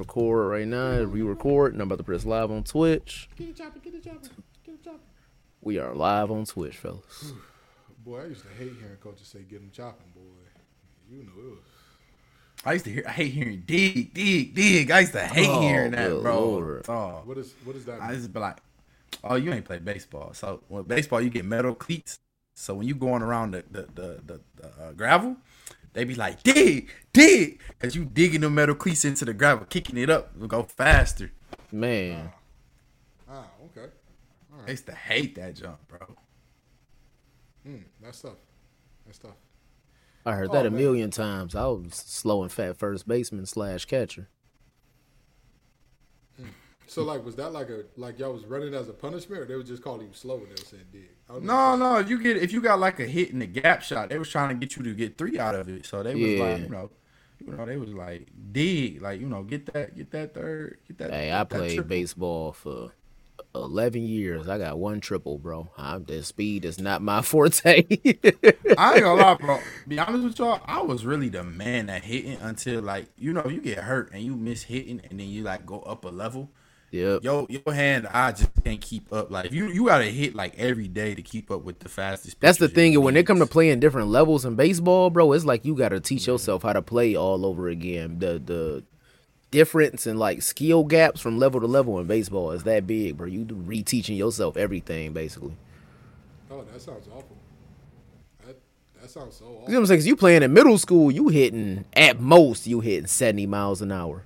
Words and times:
record 0.00 0.50
right 0.50 0.66
now. 0.66 1.02
re-record, 1.02 1.72
and 1.72 1.82
I'm 1.82 1.88
about 1.88 1.98
to 1.98 2.04
press 2.04 2.24
live 2.24 2.50
on 2.50 2.64
Twitch. 2.64 3.28
Get 3.36 3.48
it 3.48 3.56
chopping, 3.56 3.82
get 3.82 3.94
it 3.94 4.04
chopping, 4.04 4.30
get 4.64 4.74
it 4.74 4.84
chopping. 4.84 5.00
We 5.60 5.78
are 5.78 5.94
live 5.94 6.30
on 6.30 6.44
Twitch, 6.44 6.76
fellas. 6.76 7.32
Boy, 8.04 8.22
I 8.22 8.26
used 8.26 8.42
to 8.42 8.48
hate 8.58 8.72
hearing 8.78 8.96
coaches 9.00 9.28
say 9.28 9.40
get 9.48 9.60
them 9.60 9.70
chopping, 9.72 10.06
boy. 10.14 10.20
You 11.10 11.24
know 11.24 11.32
it 11.38 11.50
was. 11.50 11.58
I 12.66 12.72
used 12.74 12.84
to 12.86 12.90
hear. 12.92 13.04
I 13.06 13.12
hate 13.12 13.32
hearing 13.32 13.62
dig, 13.66 14.14
dig, 14.14 14.54
dig. 14.54 14.90
I 14.90 15.00
used 15.00 15.12
to 15.12 15.20
hate 15.20 15.48
Oh, 15.48 15.60
hearing 15.60 15.90
that, 15.92 16.08
good 16.08 16.22
bro. 16.22 16.40
Lord. 16.40 16.84
Oh, 16.88 17.22
What 17.24 17.38
is 17.38 17.54
what 17.64 17.76
is 17.76 17.84
that? 17.86 17.94
Mean? 17.94 18.02
I 18.02 18.08
mean? 18.08 18.16
just 18.18 18.32
be 18.32 18.40
like, 18.40 18.58
oh, 19.22 19.36
you 19.36 19.52
ain't 19.52 19.64
played 19.64 19.84
baseball. 19.84 20.32
So 20.34 20.62
when 20.68 20.82
baseball, 20.84 21.20
you 21.20 21.30
get 21.30 21.44
metal 21.44 21.74
cleats. 21.74 22.18
So 22.54 22.74
when 22.74 22.86
you 22.86 22.94
going 22.94 23.22
around 23.22 23.52
the 23.52 23.64
the 23.70 23.82
the, 23.94 24.20
the, 24.26 24.40
the 24.56 24.68
uh, 24.82 24.92
gravel, 24.92 25.36
they 25.94 26.04
be 26.04 26.14
like 26.14 26.42
dig, 26.42 26.90
dig, 27.12 27.60
cause 27.78 27.96
you 27.96 28.04
digging 28.04 28.42
the 28.42 28.50
metal 28.50 28.74
cleats 28.74 29.04
into 29.04 29.24
the 29.24 29.32
gravel, 29.32 29.64
kicking 29.66 29.96
it 29.96 30.10
up, 30.10 30.32
it'll 30.36 30.46
go 30.48 30.62
faster. 30.64 31.32
Man, 31.72 32.30
Ah, 33.28 33.46
okay. 33.64 33.90
I 34.66 34.70
used 34.70 34.86
to 34.86 34.94
hate 34.94 35.34
that 35.36 35.56
jump, 35.56 35.78
bro. 35.88 35.98
Hmm, 37.64 37.76
that's 38.02 38.20
tough. 38.20 38.36
That's 39.06 39.18
tough. 39.18 39.32
I 40.26 40.34
heard 40.36 40.52
that 40.52 40.64
Oh, 40.64 40.68
a 40.68 40.70
man. 40.70 40.78
million 40.80 41.10
times. 41.10 41.54
I 41.54 41.66
was 41.66 41.94
slow 41.94 42.42
and 42.42 42.52
fat 42.52 42.76
first 42.76 43.08
baseman 43.08 43.46
slash 43.46 43.84
catcher. 43.86 44.28
So 46.86 47.02
like, 47.04 47.24
was 47.24 47.36
that 47.36 47.50
like 47.52 47.70
a 47.70 47.84
like 47.96 48.18
y'all 48.18 48.32
was 48.32 48.44
running 48.46 48.74
as 48.74 48.88
a 48.88 48.92
punishment, 48.92 49.42
or 49.42 49.46
they 49.46 49.56
would 49.56 49.66
just 49.66 49.82
call 49.82 50.00
you 50.02 50.10
slow 50.12 50.38
and 50.38 50.50
they 50.50 50.56
were 50.56 50.64
saying 50.64 50.84
dig? 50.92 51.10
I 51.28 51.34
don't 51.34 51.44
know. 51.44 51.52
No, 51.52 51.76
no, 51.76 51.98
if 51.98 52.08
you 52.08 52.18
get 52.22 52.36
if 52.36 52.52
you 52.52 52.60
got 52.60 52.78
like 52.78 53.00
a 53.00 53.06
hit 53.06 53.30
in 53.30 53.40
the 53.40 53.46
gap 53.46 53.82
shot, 53.82 54.08
they 54.08 54.18
was 54.18 54.28
trying 54.30 54.48
to 54.50 54.54
get 54.54 54.76
you 54.76 54.82
to 54.84 54.94
get 54.94 55.18
three 55.18 55.38
out 55.38 55.54
of 55.54 55.68
it. 55.68 55.84
So 55.86 56.02
they 56.02 56.16
was 56.16 56.36
Yeah. 56.36 56.38
like, 56.38 56.62
you 56.62 56.68
know, 56.68 56.90
you 57.44 57.52
know, 57.56 57.66
they 57.66 57.76
was 57.76 57.92
like 57.92 58.28
dig, 58.52 59.02
like 59.02 59.20
you 59.20 59.28
know, 59.28 59.42
get 59.42 59.66
that, 59.72 59.96
get 59.96 60.10
that 60.12 60.34
third, 60.34 60.78
get 60.86 60.98
that. 60.98 61.10
Hey, 61.10 61.32
get 61.32 61.40
I 61.40 61.44
that 61.50 61.66
played 61.66 61.68
triple. 61.68 61.88
baseball 61.88 62.52
for 62.52 62.92
11 63.54 64.02
years. 64.02 64.48
I 64.48 64.58
got 64.58 64.78
one 64.78 65.00
triple, 65.00 65.38
bro. 65.38 65.70
I'm, 65.76 66.04
the 66.04 66.22
speed 66.22 66.64
is 66.64 66.80
not 66.80 67.02
my 67.02 67.22
forte. 67.22 67.84
I 68.76 68.94
ain't 68.94 69.02
gonna 69.04 69.20
lie, 69.20 69.34
bro. 69.34 69.64
Be 69.86 69.98
honest 69.98 70.24
with 70.24 70.38
y'all, 70.38 70.60
I 70.66 70.82
was 70.82 71.04
really 71.06 71.28
the 71.28 71.44
man 71.44 71.88
at 71.88 72.04
hitting 72.04 72.38
until 72.40 72.82
like 72.82 73.06
you 73.16 73.32
know 73.32 73.46
you 73.48 73.60
get 73.60 73.78
hurt 73.78 74.10
and 74.12 74.22
you 74.22 74.34
miss 74.36 74.64
hitting 74.64 75.00
and 75.08 75.20
then 75.20 75.28
you 75.28 75.42
like 75.44 75.64
go 75.64 75.80
up 75.80 76.04
a 76.04 76.08
level. 76.08 76.50
Yep. 76.94 77.24
Yo, 77.24 77.46
your 77.50 77.74
hand, 77.74 78.06
I 78.06 78.32
just 78.32 78.50
can't 78.62 78.80
keep 78.80 79.12
up. 79.12 79.30
Like 79.30 79.52
you, 79.52 79.66
you 79.66 79.86
gotta 79.86 80.04
hit 80.04 80.34
like 80.34 80.56
every 80.56 80.88
day 80.88 81.14
to 81.14 81.22
keep 81.22 81.50
up 81.50 81.62
with 81.62 81.80
the 81.80 81.88
fastest. 81.88 82.40
That's 82.40 82.58
the 82.58 82.68
pitchers 82.68 82.84
in 82.84 82.92
thing. 82.92 83.02
When 83.02 83.14
they 83.14 83.22
come 83.22 83.38
to 83.38 83.42
leagues. 83.42 83.52
playing 83.52 83.80
different 83.80 84.08
levels 84.08 84.44
in 84.44 84.54
baseball, 84.54 85.10
bro, 85.10 85.32
it's 85.32 85.44
like 85.44 85.64
you 85.64 85.74
got 85.74 85.90
to 85.90 86.00
teach 86.00 86.26
yourself 86.26 86.62
how 86.62 86.72
to 86.72 86.82
play 86.82 87.16
all 87.16 87.44
over 87.44 87.68
again. 87.68 88.20
The 88.20 88.40
the 88.44 88.84
difference 89.50 90.06
in 90.06 90.18
like 90.18 90.42
skill 90.42 90.84
gaps 90.84 91.20
from 91.20 91.38
level 91.38 91.60
to 91.60 91.66
level 91.66 91.98
in 92.00 92.06
baseball 92.06 92.52
is 92.52 92.64
that 92.64 92.86
big, 92.86 93.16
bro. 93.16 93.26
You 93.26 93.44
reteaching 93.44 94.16
yourself 94.16 94.56
everything 94.56 95.12
basically. 95.12 95.56
Oh, 96.50 96.64
that 96.72 96.80
sounds 96.80 97.08
awful. 97.08 97.36
That 98.46 98.56
that 99.00 99.10
sounds 99.10 99.36
so 99.36 99.44
awful. 99.46 99.62
You 99.66 99.74
know 99.74 99.74
what. 99.74 99.78
I'm 99.80 99.86
saying? 99.86 100.00
Cause 100.00 100.06
you 100.06 100.16
playing 100.16 100.42
in 100.42 100.52
middle 100.52 100.78
school, 100.78 101.10
you 101.10 101.28
hitting 101.28 101.84
at 101.94 102.20
most 102.20 102.66
you 102.66 102.80
hitting 102.80 103.06
70 103.06 103.46
miles 103.46 103.82
an 103.82 103.92
hour. 103.92 104.24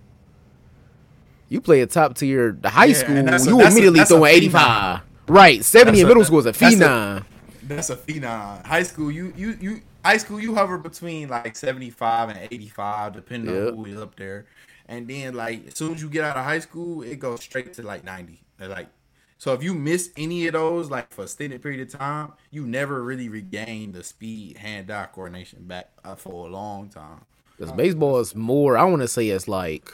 You 1.48 1.60
play 1.60 1.80
a 1.80 1.86
top 1.86 2.14
tier 2.16 2.56
the 2.60 2.68
high 2.70 2.86
Yeah, 2.86 2.94
school, 2.94 3.16
a- 3.16 3.22
you 3.22 3.60
a- 3.60 3.66
immediately 3.66 3.98
that's 4.00 4.10
a 4.10 4.14
throwing 4.14 4.34
85. 4.34 5.00
Right, 5.28 5.64
70 5.64 5.90
That's 5.90 6.00
in 6.00 6.04
a- 6.04 6.08
middle 6.08 6.24
school 6.24 6.38
is 6.40 6.46
a 6.46 6.52
that's 6.52 6.62
a- 6.74 6.76
phenom. 6.78 7.24
That's 7.62 7.90
a 7.90 7.96
phenom. 7.96 8.64
High 8.66 8.82
school, 8.82 9.10
you 9.10 9.32
you 9.36 9.56
you 9.60 9.80
high 10.04 10.16
school, 10.16 10.40
you 10.40 10.54
hover 10.54 10.78
between 10.78 11.28
like 11.28 11.54
seventy 11.56 11.90
five 11.90 12.30
and 12.30 12.38
eighty 12.50 12.68
five, 12.68 13.12
depending 13.12 13.54
Yep. 13.54 13.68
on 13.72 13.76
who 13.76 13.84
is 13.86 14.00
up 14.00 14.16
there. 14.16 14.46
And 14.86 15.06
then 15.06 15.34
like 15.34 15.66
as 15.68 15.76
soon 15.76 15.94
as 15.94 16.00
you 16.02 16.08
get 16.08 16.24
out 16.24 16.36
of 16.36 16.44
high 16.44 16.60
school, 16.60 17.02
it 17.02 17.18
goes 17.18 17.42
straight 17.42 17.74
to 17.74 17.82
like 17.82 18.04
ninety. 18.04 18.40
They're 18.58 18.68
like 18.68 18.88
so 19.36 19.52
if 19.52 19.62
you 19.62 19.74
miss 19.74 20.10
any 20.16 20.46
of 20.48 20.54
those, 20.54 20.90
like 20.90 21.12
for 21.12 21.20
a 21.20 21.24
extended 21.24 21.62
period 21.62 21.80
of 21.82 21.96
time, 21.98 22.32
you 22.50 22.66
never 22.66 23.02
really 23.04 23.28
regain 23.28 23.92
the 23.92 24.02
speed 24.02 24.56
hand 24.56 24.90
eye 24.90 25.06
coordination 25.12 25.64
back 25.64 25.90
uh, 26.04 26.14
for 26.16 26.46
a 26.48 26.50
long 26.50 26.88
time. 26.88 27.20
Because 27.56 27.72
baseball 27.72 28.18
is 28.18 28.34
more. 28.34 28.78
I 28.78 28.84
want 28.84 29.02
to 29.02 29.08
say 29.08 29.28
it's 29.28 29.46
like 29.46 29.92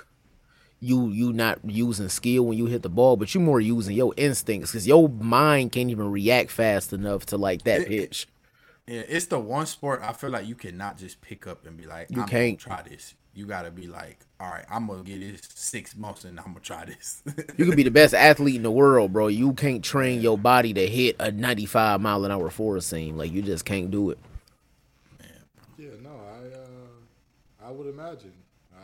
you 0.85 1.09
you 1.09 1.33
not 1.33 1.59
using 1.65 2.09
skill 2.09 2.45
when 2.47 2.59
you 2.59 2.67
hit 2.67 2.83
the 2.83 2.89
ball, 2.89 3.17
but 3.17 3.35
you 3.35 3.41
more 3.41 3.61
using 3.61 3.97
your 3.97 4.13
instincts 4.17 4.71
because 4.73 4.87
your 4.87 5.09
mind 5.09 5.73
can't 5.73 5.91
even 5.91 6.11
react 6.11 6.51
fast 6.51 6.93
enough 6.93 7.25
to 7.27 7.37
like 7.37 7.63
that 7.63 7.83
It- 7.83 7.89
pitch. 7.89 8.29
Yeah, 8.87 9.01
it's 9.09 9.25
the 9.27 9.39
one 9.39 9.65
sport 9.65 10.03
I 10.03 10.13
feel 10.13 10.29
like 10.29 10.47
you 10.47 10.55
cannot 10.55 10.99
just 10.99 11.23
pick 11.23 11.47
up 11.47 11.65
and 11.67 11.75
be 11.75 11.87
like, 11.87 12.09
You 12.11 12.21
I'm 12.21 12.29
can't. 12.29 12.59
try 12.59 12.83
this. 12.83 13.15
You 13.33 13.47
gotta 13.47 13.71
be 13.71 13.87
like, 13.87 14.19
all 14.39 14.49
right, 14.51 14.65
I'm 14.71 14.87
gonna 14.87 15.03
get 15.03 15.21
this 15.21 15.41
six 15.55 15.97
months 15.97 16.25
and 16.25 16.39
I'm 16.39 16.49
gonna 16.49 16.61
try 16.61 16.85
this. 16.85 17.23
You 17.57 17.65
could 17.65 17.77
be 17.77 17.83
the 17.83 17.91
best 17.91 18.13
athlete 18.13 18.57
in 18.57 18.63
the 18.63 18.71
world, 18.71 19.13
bro. 19.13 19.29
You 19.29 19.55
can't 19.55 19.83
train 19.83 20.21
your 20.21 20.37
body 20.37 20.75
to 20.75 20.87
hit 20.87 21.17
a 21.19 21.33
95 21.33 22.01
mile 22.03 22.25
an 22.27 22.31
hour 22.31 22.51
four 22.51 22.79
seam. 22.81 23.17
Like 23.17 23.33
you 23.33 23.41
just 23.41 23.65
can't 23.65 23.91
do 23.91 24.11
it. 24.11 24.19
Yeah, 25.79 25.89
no, 26.03 26.11
I 26.11 27.67
uh, 27.67 27.69
I 27.69 27.71
would 27.73 27.87
imagine. 27.89 28.33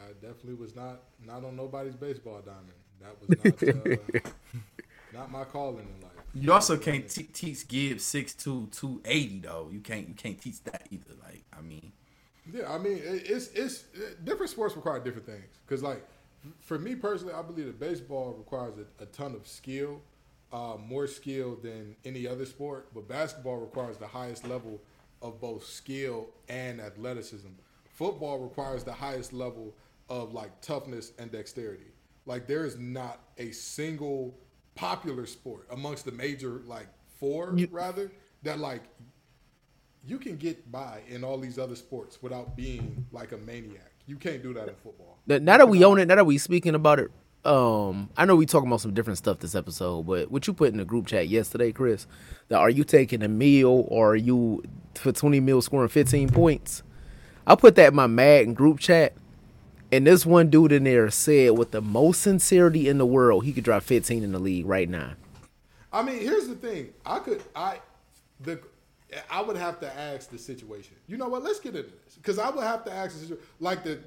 I 0.08 0.12
definitely 0.14 0.54
was 0.54 0.74
not 0.74 1.00
not 1.24 1.44
on 1.44 1.56
nobody's 1.56 1.94
baseball 1.96 2.40
diamond. 2.40 2.72
That 3.00 3.16
was 3.20 3.28
not 3.62 4.24
uh, 4.24 4.30
not 5.12 5.30
my 5.30 5.44
calling 5.44 5.86
in 5.96 6.00
life. 6.02 6.12
You 6.34 6.52
also 6.52 6.76
can't 6.76 7.08
te- 7.08 7.24
teach 7.24 7.66
Gibbs 7.66 8.04
6'2", 8.04 8.70
280 8.72 9.38
though. 9.40 9.68
You 9.72 9.80
can't 9.80 10.08
you 10.08 10.14
can't 10.14 10.40
teach 10.40 10.62
that 10.64 10.86
either. 10.90 11.14
Like 11.22 11.42
I 11.56 11.60
mean, 11.62 11.92
Yeah, 12.52 12.72
I 12.72 12.78
mean, 12.78 12.98
it- 12.98 13.28
it's 13.30 13.48
it's 13.48 13.84
different 14.24 14.50
sports 14.50 14.76
require 14.76 15.00
different 15.00 15.26
things. 15.26 15.46
Because 15.66 15.82
like 15.82 16.04
for 16.60 16.78
me 16.78 16.94
personally, 16.94 17.34
I 17.34 17.42
believe 17.42 17.66
that 17.66 17.80
baseball 17.80 18.34
requires 18.38 18.74
a, 18.78 19.02
a 19.02 19.06
ton 19.06 19.34
of 19.34 19.46
skill, 19.46 20.00
uh, 20.52 20.76
more 20.78 21.06
skill 21.06 21.56
than 21.62 21.96
any 22.04 22.26
other 22.26 22.46
sport. 22.46 22.88
But 22.94 23.08
basketball 23.08 23.56
requires 23.58 23.96
the 23.98 24.06
highest 24.06 24.46
level 24.46 24.80
of 25.22 25.40
both 25.40 25.64
skill 25.66 26.28
and 26.48 26.80
athleticism. 26.80 27.48
Football 27.90 28.38
requires 28.38 28.84
the 28.84 28.92
highest 28.94 29.32
level 29.34 29.74
of 30.10 30.34
like 30.34 30.60
toughness 30.60 31.12
and 31.18 31.32
dexterity. 31.32 31.86
Like 32.26 32.46
there 32.46 32.66
is 32.66 32.76
not 32.78 33.20
a 33.38 33.50
single 33.52 34.36
popular 34.74 35.26
sport 35.26 35.66
amongst 35.70 36.04
the 36.04 36.12
major 36.12 36.62
like 36.66 36.86
four 37.18 37.56
rather 37.70 38.10
that 38.42 38.58
like 38.58 38.82
you 40.04 40.18
can 40.18 40.36
get 40.36 40.70
by 40.70 41.00
in 41.08 41.22
all 41.22 41.38
these 41.38 41.58
other 41.58 41.76
sports 41.76 42.22
without 42.22 42.56
being 42.56 43.06
like 43.12 43.32
a 43.32 43.36
maniac. 43.38 43.92
You 44.06 44.16
can't 44.16 44.42
do 44.42 44.52
that 44.54 44.68
in 44.68 44.74
football. 44.76 45.18
Now 45.26 45.38
now 45.38 45.58
that 45.58 45.68
we 45.68 45.84
own 45.84 45.98
it, 45.98 46.06
now 46.06 46.16
that 46.16 46.26
we 46.26 46.38
speaking 46.38 46.74
about 46.74 46.98
it, 46.98 47.10
um, 47.44 48.10
I 48.16 48.24
know 48.24 48.36
we 48.36 48.46
talking 48.46 48.68
about 48.68 48.80
some 48.80 48.92
different 48.94 49.18
stuff 49.18 49.38
this 49.38 49.54
episode, 49.54 50.06
but 50.06 50.30
what 50.30 50.46
you 50.46 50.52
put 50.52 50.70
in 50.70 50.78
the 50.78 50.84
group 50.84 51.06
chat 51.06 51.28
yesterday, 51.28 51.72
Chris, 51.72 52.06
that 52.48 52.58
are 52.58 52.70
you 52.70 52.84
taking 52.84 53.22
a 53.22 53.28
meal 53.28 53.86
or 53.88 54.12
are 54.12 54.16
you 54.16 54.62
for 54.94 55.12
twenty 55.12 55.40
meals 55.40 55.66
scoring 55.66 55.88
fifteen 55.88 56.28
points? 56.28 56.82
I 57.46 57.54
put 57.54 57.74
that 57.76 57.88
in 57.88 57.94
my 57.94 58.06
Madden 58.06 58.54
group 58.54 58.78
chat, 58.78 59.14
and 59.92 60.06
this 60.06 60.24
one 60.24 60.50
dude 60.50 60.72
in 60.72 60.84
there 60.84 61.10
said 61.10 61.52
with 61.58 61.70
the 61.70 61.80
most 61.80 62.22
sincerity 62.22 62.88
in 62.88 62.98
the 62.98 63.06
world, 63.06 63.44
he 63.44 63.52
could 63.52 63.64
drop 63.64 63.82
fifteen 63.82 64.22
in 64.22 64.32
the 64.32 64.38
league 64.38 64.66
right 64.66 64.88
now. 64.88 65.12
I 65.92 66.02
mean, 66.02 66.20
here's 66.20 66.48
the 66.48 66.54
thing. 66.54 66.90
I 67.04 67.18
could 67.18 67.42
I 67.54 67.80
the 68.40 68.60
I 69.30 69.42
would 69.42 69.56
have 69.56 69.80
to 69.80 69.98
ask 69.98 70.30
the 70.30 70.38
situation. 70.38 70.94
You 71.06 71.16
know 71.16 71.28
what? 71.28 71.42
Let's 71.42 71.60
get 71.60 71.74
into 71.74 71.90
this 72.04 72.14
because 72.16 72.38
I 72.38 72.50
would 72.50 72.64
have 72.64 72.84
to 72.84 72.92
ask 72.92 73.14
the 73.14 73.20
situation. 73.20 73.44
Like 73.58 73.84
the 73.84 73.98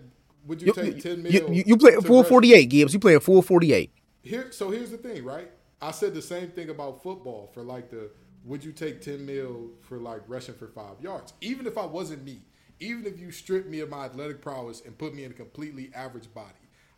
would 0.45 0.61
you, 0.61 0.67
You, 0.67 0.73
take 0.73 1.01
ten 1.01 1.23
mil? 1.23 1.31
you, 1.31 1.63
you 1.65 1.77
play 1.77 1.95
full 1.95 2.23
forty 2.23 2.53
eight, 2.53 2.65
Gibbs. 2.65 2.93
You 2.93 2.99
playing 2.99 3.19
full 3.19 3.41
forty 3.41 3.73
eight. 3.73 3.91
Here, 4.21 4.51
so 4.51 4.69
here's 4.71 4.91
the 4.91 4.97
thing, 4.97 5.23
right? 5.25 5.51
I 5.81 5.91
said 5.91 6.13
the 6.13 6.21
same 6.21 6.49
thing 6.51 6.69
about 6.69 7.03
football 7.03 7.51
for 7.53 7.61
like 7.61 7.89
the 7.89 8.09
would 8.45 8.63
you 8.63 8.71
take 8.71 9.01
10 9.01 9.25
mil 9.25 9.69
for 9.81 9.97
like 9.97 10.21
rushing 10.27 10.55
for 10.55 10.67
five 10.67 10.99
yards? 11.01 11.33
Even 11.41 11.65
if 11.65 11.77
I 11.77 11.85
wasn't 11.85 12.23
me, 12.23 12.41
even 12.83 13.05
if 13.05 13.19
you 13.19 13.31
strip 13.31 13.67
me 13.67 13.79
of 13.79 13.89
my 13.89 14.05
athletic 14.05 14.41
prowess 14.41 14.81
and 14.85 14.97
put 14.97 15.13
me 15.15 15.23
in 15.23 15.31
a 15.31 15.33
completely 15.33 15.91
average 15.95 16.33
body, 16.33 16.49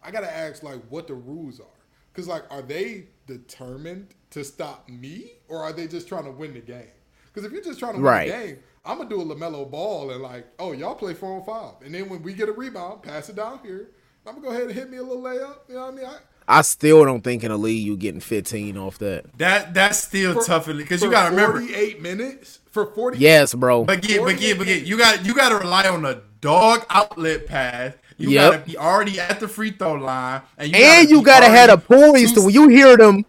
I 0.03 0.11
gotta 0.11 0.31
ask 0.31 0.63
like 0.63 0.81
what 0.89 1.07
the 1.07 1.13
rules 1.13 1.59
are. 1.59 1.65
Cause 2.13 2.27
like, 2.27 2.43
are 2.49 2.61
they 2.61 3.07
determined 3.27 4.07
to 4.31 4.43
stop 4.43 4.87
me 4.89 5.33
or 5.49 5.63
are 5.63 5.73
they 5.73 5.87
just 5.87 6.07
trying 6.07 6.23
to 6.25 6.31
win 6.31 6.53
the 6.53 6.61
game? 6.61 6.87
Because 7.25 7.43
if 7.45 7.51
you're 7.51 7.63
just 7.63 7.79
trying 7.79 7.93
to 7.93 7.97
win 7.97 8.05
Right. 8.05 8.31
the 8.31 8.37
game, 8.47 8.59
I'm 8.85 8.97
gonna 8.97 9.09
do 9.09 9.21
a 9.21 9.25
LaMelo 9.25 9.69
Ball 9.69 10.11
and 10.11 10.21
like, 10.21 10.47
oh 10.59 10.71
y'all 10.71 10.95
play 10.95 11.13
four 11.13 11.33
on 11.37 11.43
five, 11.45 11.85
and 11.85 11.93
then 11.93 12.07
when 12.09 12.21
we 12.23 12.33
get 12.33 12.47
a 12.49 12.53
rebound, 12.53 13.03
pass 13.03 13.29
it 13.29 13.35
down 13.35 13.59
here. 13.63 13.89
I'm 14.25 14.35
gonna 14.35 14.47
go 14.47 14.51
ahead 14.53 14.63
and 14.67 14.71
hit 14.71 14.89
me 14.89 14.97
a 14.97 15.03
little 15.03 15.21
layup. 15.21 15.57
You 15.67 15.75
know 15.75 15.81
what 15.81 15.93
I 15.93 15.97
mean? 15.97 16.05
I, 16.05 16.17
I 16.47 16.61
still 16.61 17.03
don't 17.05 17.23
think 17.23 17.43
in 17.43 17.49
the 17.49 17.57
league 17.57 17.83
you 17.85 17.97
getting 17.97 18.19
fifteen 18.19 18.77
off 18.77 18.97
that. 18.99 19.25
that 19.37 19.73
that's 19.73 19.97
still 20.03 20.35
for- 20.35 20.43
tough 20.45 20.65
because 20.67 21.01
you 21.01 21.09
gotta 21.11 21.31
remember. 21.31 21.59
48 21.59 22.01
minutes 22.01 22.59
for 22.71 22.85
40 22.85 23.17
Yes, 23.17 23.53
bro. 23.53 23.83
But 23.83 24.01
get, 24.01 24.21
but 24.23 24.37
get, 24.37 24.57
but 24.57 24.67
get, 24.67 24.83
you 24.85 24.97
got 24.97 25.25
you 25.25 25.33
got 25.33 25.49
to 25.49 25.55
rely 25.57 25.87
on 25.87 26.05
a 26.05 26.21
dog 26.41 26.85
outlet 26.89 27.47
pass. 27.47 27.93
You 28.17 28.29
Yep. 28.29 28.51
gotta 28.51 28.63
be 28.65 28.77
already 28.77 29.19
at 29.19 29.39
the 29.39 29.47
free 29.47 29.71
throw 29.71 29.93
line, 29.93 30.41
and 30.57 30.71
you 30.71 30.77
and 30.77 31.09
you 31.09 31.21
gotta 31.23 31.47
have 31.47 31.69
a 31.69 31.73
already 31.93 32.11
poise 32.21 32.31
to 32.33 32.41
when 32.41 32.53
you 32.53 32.67
hear 32.69 32.95
them, 32.95 33.25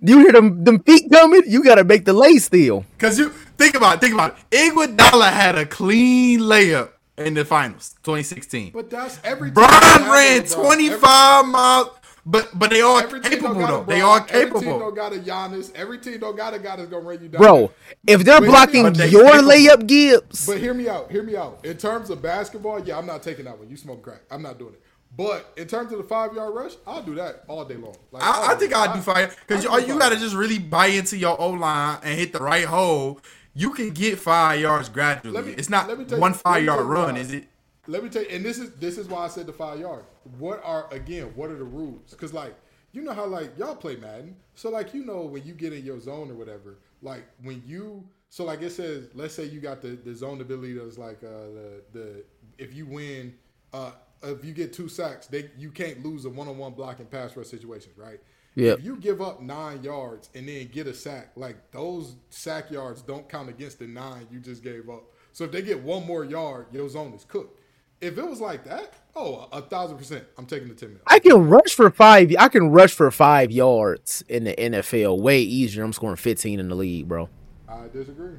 you 0.00 0.20
hear 0.20 0.32
them 0.32 0.62
them 0.64 0.78
feet 0.82 1.10
coming. 1.10 1.42
You 1.46 1.62
gotta 1.64 1.84
make 1.84 2.04
the 2.04 2.12
lay 2.12 2.36
still. 2.38 2.84
Cause 2.98 3.18
you 3.18 3.30
think 3.58 3.74
about 3.74 3.96
it, 3.96 4.00
think 4.00 4.14
about 4.14 4.36
it. 4.50 4.56
Iguodala 4.72 5.30
had 5.30 5.58
a 5.58 5.66
clean 5.66 6.40
layup 6.40 6.90
in 7.18 7.34
the 7.34 7.44
finals, 7.44 7.96
2016. 8.04 8.70
But 8.72 8.88
that's 8.90 9.18
every. 9.24 9.50
Bron 9.50 9.68
ran 9.68 10.42
has 10.42 10.52
it, 10.52 10.54
25 10.54 11.46
miles, 11.46 11.88
but 12.26 12.50
but 12.58 12.70
they 12.70 12.80
are 12.80 13.02
Every, 13.02 13.18
every 13.20 13.30
team 13.30 13.42
don't 13.42 13.54
capable 13.54 13.60
got 13.60 13.68
a 13.68 13.72
though. 13.72 13.84
They 13.84 14.00
Bron. 14.00 14.20
all 14.20 14.26
Every 14.30 14.60
team 14.60 14.78
don't 14.78 14.94
got 14.94 15.12
a 15.12 15.16
Giannis. 15.16 15.74
Every 15.74 15.98
team 15.98 16.18
don't 16.20 16.36
got 16.36 16.54
a 16.54 16.58
guy 16.58 16.76
that's 16.76 16.88
gonna 16.88 17.04
run 17.04 17.22
you 17.22 17.28
down. 17.28 17.40
Bro, 17.40 17.72
if 18.06 18.24
they're 18.24 18.40
But 18.40 18.40
hear 18.40 18.40
me 18.40 18.48
blocking 18.48 18.86
out. 18.86 18.94
They 18.94 19.08
your 19.08 19.24
capable. 19.30 19.48
layup 19.50 19.86
Gibbs, 19.86 20.46
But 20.46 20.58
hear 20.58 20.74
me 20.74 20.88
out. 20.88 21.10
Hear 21.10 21.22
me 21.22 21.36
out. 21.36 21.64
In 21.64 21.76
terms 21.76 22.10
of 22.10 22.20
basketball, 22.22 22.80
yeah, 22.80 22.98
I'm 22.98 23.06
not 23.06 23.22
taking 23.22 23.44
that 23.46 23.58
one. 23.58 23.68
You 23.70 23.76
smoke 23.76 24.02
crack. 24.02 24.20
I'm 24.30 24.42
not 24.42 24.58
doing 24.58 24.74
it. 24.74 24.82
But 25.16 25.52
in 25.56 25.66
terms 25.66 25.90
of 25.92 25.98
the 25.98 26.04
five 26.04 26.34
yard 26.34 26.54
rush, 26.54 26.72
I'll 26.86 27.02
do 27.02 27.14
that 27.16 27.42
all 27.48 27.64
day 27.64 27.74
long. 27.76 27.96
Like, 28.12 28.22
I, 28.22 28.52
I 28.52 28.54
think. 28.56 28.74
I'd 28.76 28.94
do 28.94 29.00
fire 29.00 29.30
because 29.46 29.64
you, 29.64 29.80
you 29.80 29.98
got 29.98 30.10
to 30.10 30.16
just 30.16 30.34
really 30.36 30.58
buy 30.58 30.86
into 30.88 31.16
your 31.16 31.40
O 31.40 31.50
line 31.50 31.98
and 32.04 32.18
hit 32.18 32.32
the 32.32 32.38
right 32.40 32.66
hole. 32.66 33.20
You 33.54 33.72
can 33.72 33.90
get 33.90 34.18
five 34.20 34.60
yards 34.60 34.88
gradually. 34.88 35.42
Me- 35.42 35.52
it's 35.52 35.68
not 35.70 35.88
let 35.88 35.98
me 35.98 36.04
tell 36.04 36.18
you- 36.18 36.22
one 36.22 36.34
five 36.34 36.62
yard 36.62 36.84
run, 36.84 37.14
why. 37.14 37.20
is 37.20 37.32
it? 37.32 37.46
Let 37.88 38.04
me 38.04 38.10
tell 38.10 38.22
you, 38.22 38.28
and 38.28 38.44
this 38.44 38.58
is 38.58 38.70
this 38.74 38.98
is 38.98 39.08
why 39.08 39.24
I 39.24 39.28
said 39.28 39.46
the 39.46 39.52
five 39.52 39.80
yard. 39.80 40.04
What 40.38 40.60
are 40.62 40.92
again? 40.92 41.32
What 41.34 41.50
are 41.50 41.56
the 41.56 41.64
rules? 41.64 42.10
Because 42.10 42.34
like 42.34 42.54
you 42.92 43.02
know 43.02 43.14
how 43.14 43.26
like 43.26 43.58
y'all 43.58 43.74
play 43.74 43.96
Madden, 43.96 44.36
so 44.54 44.68
like 44.70 44.92
you 44.92 45.04
know 45.04 45.22
when 45.22 45.44
you 45.44 45.54
get 45.54 45.72
in 45.72 45.84
your 45.84 45.98
zone 45.98 46.30
or 46.30 46.34
whatever, 46.34 46.78
like 47.00 47.24
when 47.42 47.62
you 47.66 48.04
so 48.28 48.44
like 48.44 48.60
it 48.60 48.70
says, 48.70 49.08
let's 49.14 49.34
say 49.34 49.44
you 49.44 49.60
got 49.60 49.80
the 49.80 49.98
the 50.04 50.14
zone 50.14 50.40
ability 50.42 50.74
that's 50.74 50.98
like 50.98 51.24
uh 51.24 51.48
the 51.54 51.82
the 51.92 52.24
if 52.58 52.74
you 52.74 52.84
win 52.86 53.34
uh 53.72 53.92
if 54.22 54.44
you 54.44 54.52
get 54.52 54.72
two 54.72 54.88
sacks, 54.88 55.26
they 55.26 55.50
you 55.56 55.70
can't 55.70 56.04
lose 56.04 56.26
a 56.26 56.30
one 56.30 56.46
on 56.46 56.58
one 56.58 56.72
block 56.72 56.98
and 56.98 57.10
pass 57.10 57.36
rush 57.36 57.46
situations, 57.46 57.96
right? 57.96 58.20
Yeah. 58.54 58.72
If 58.72 58.84
you 58.84 58.96
give 58.96 59.22
up 59.22 59.40
nine 59.40 59.82
yards 59.82 60.28
and 60.34 60.48
then 60.48 60.66
get 60.66 60.86
a 60.86 60.94
sack, 60.94 61.30
like 61.36 61.70
those 61.70 62.16
sack 62.28 62.70
yards 62.70 63.00
don't 63.00 63.28
count 63.28 63.48
against 63.48 63.78
the 63.78 63.86
nine 63.86 64.26
you 64.30 64.40
just 64.40 64.62
gave 64.62 64.90
up. 64.90 65.04
So 65.32 65.44
if 65.44 65.52
they 65.52 65.62
get 65.62 65.80
one 65.80 66.04
more 66.06 66.24
yard, 66.24 66.66
your 66.72 66.88
zone 66.88 67.12
is 67.14 67.24
cooked. 67.24 67.57
If 68.00 68.16
it 68.16 68.24
was 68.24 68.40
like 68.40 68.64
that, 68.64 68.92
oh, 69.16 69.48
a 69.50 69.60
thousand 69.60 69.98
percent, 69.98 70.24
I'm 70.36 70.46
taking 70.46 70.68
the 70.68 70.74
ten 70.74 70.90
minutes. 70.90 71.04
I 71.06 71.18
can 71.18 71.48
rush 71.48 71.74
for 71.74 71.90
five. 71.90 72.32
I 72.38 72.48
can 72.48 72.70
rush 72.70 72.92
for 72.92 73.10
five 73.10 73.50
yards 73.50 74.22
in 74.28 74.44
the 74.44 74.54
NFL 74.54 75.20
way 75.20 75.40
easier. 75.40 75.82
I'm 75.82 75.92
scoring 75.92 76.16
15 76.16 76.60
in 76.60 76.68
the 76.68 76.76
league, 76.76 77.08
bro. 77.08 77.28
I 77.68 77.88
disagree. 77.92 78.36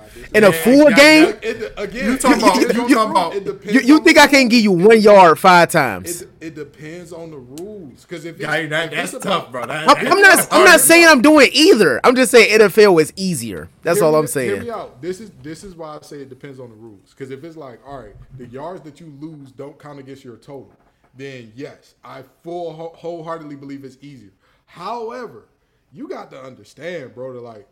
I 0.00 0.04
disagree. 0.06 0.38
In 0.38 0.44
a 0.44 0.46
Yeah, 0.50 0.52
full 0.64 0.90
yeah, 0.90 0.96
game, 0.96 1.28
It- 1.42 1.44
it- 1.62 1.72
again, 1.76 2.04
You 2.12 2.18
talking 2.18 2.42
about- 2.42 2.54
depends 2.60 2.74
you 2.74 2.80
on 2.82 2.88
the 2.88 2.94
talking 3.14 3.48
about- 3.48 3.64
you, 3.74 3.80
you 3.80 4.00
think 4.00 4.18
I 4.18 4.26
can't 4.26 4.50
give 4.50 4.62
you 4.62 4.72
one 4.72 5.00
yard 5.00 5.38
five 5.38 5.70
times? 5.70 6.22
It, 6.22 6.28
it 6.40 6.54
depends 6.54 7.12
on 7.12 7.30
the 7.30 7.36
rules 7.38 8.02
because 8.04 8.24
if 8.24 8.38
Yeah, 8.38 8.66
that, 8.68 8.84
if 8.86 8.90
that's 8.90 9.14
it's 9.14 9.24
tough, 9.24 9.50
bro. 9.52 9.66
That- 9.66 9.88
I'm, 9.88 10.06
I'm 10.12 10.20
not. 10.20 10.48
I'm 10.50 10.64
not 10.64 10.80
saying 10.80 11.06
I'm 11.06 11.22
doing 11.22 11.50
either. 11.52 12.00
I'm 12.04 12.14
just 12.16 12.30
saying 12.30 12.50
NFL 12.58 12.98
is 13.00 13.12
easier. 13.16 13.68
That's 13.82 13.98
Hear 13.98 14.06
all 14.06 14.14
I'm 14.16 14.22
Hear 14.22 14.28
saying. 14.28 14.62
me 14.62 14.70
out. 14.70 15.00
This 15.02 15.20
is 15.20 15.30
this 15.42 15.64
is 15.64 15.74
why 15.76 15.96
I 15.96 16.00
say 16.02 16.16
it 16.22 16.28
depends 16.28 16.58
on 16.60 16.70
the 16.70 16.76
rules. 16.76 17.10
Because 17.10 17.30
if 17.30 17.44
it's 17.44 17.56
like, 17.56 17.80
all 17.86 17.98
right, 17.98 18.14
the 18.38 18.46
yards 18.46 18.80
that 18.82 19.00
you 19.00 19.12
lose 19.20 19.50
don't 19.52 19.78
count 19.78 19.98
against 19.98 20.24
your 20.24 20.36
total, 20.36 20.72
then 21.16 21.52
yes, 21.56 21.94
I 22.04 22.22
full 22.42 22.72
wholeheartedly 22.96 23.56
believe 23.56 23.84
it's 23.84 23.98
easier. 24.00 24.30
However, 24.66 25.44
you 25.92 26.06
got 26.08 26.30
to 26.30 26.40
understand, 26.40 27.14
bro, 27.14 27.32
that 27.34 27.40
like 27.40 27.66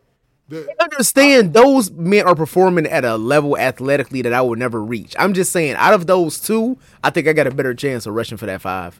the 0.49 0.75
Understand 0.81 1.53
those 1.53 1.91
men 1.91 2.25
are 2.25 2.35
performing 2.35 2.85
at 2.85 3.05
a 3.05 3.17
level 3.17 3.57
athletically 3.57 4.21
that 4.23 4.33
I 4.33 4.41
would 4.41 4.59
never 4.59 4.83
reach. 4.83 5.15
I'm 5.17 5.33
just 5.33 5.51
saying, 5.51 5.75
out 5.75 5.93
of 5.93 6.07
those 6.07 6.39
two, 6.39 6.77
I 7.03 7.09
think 7.09 7.27
I 7.27 7.33
got 7.33 7.47
a 7.47 7.51
better 7.51 7.73
chance 7.73 8.05
of 8.05 8.13
rushing 8.15 8.37
for 8.37 8.45
that 8.47 8.61
five. 8.61 8.99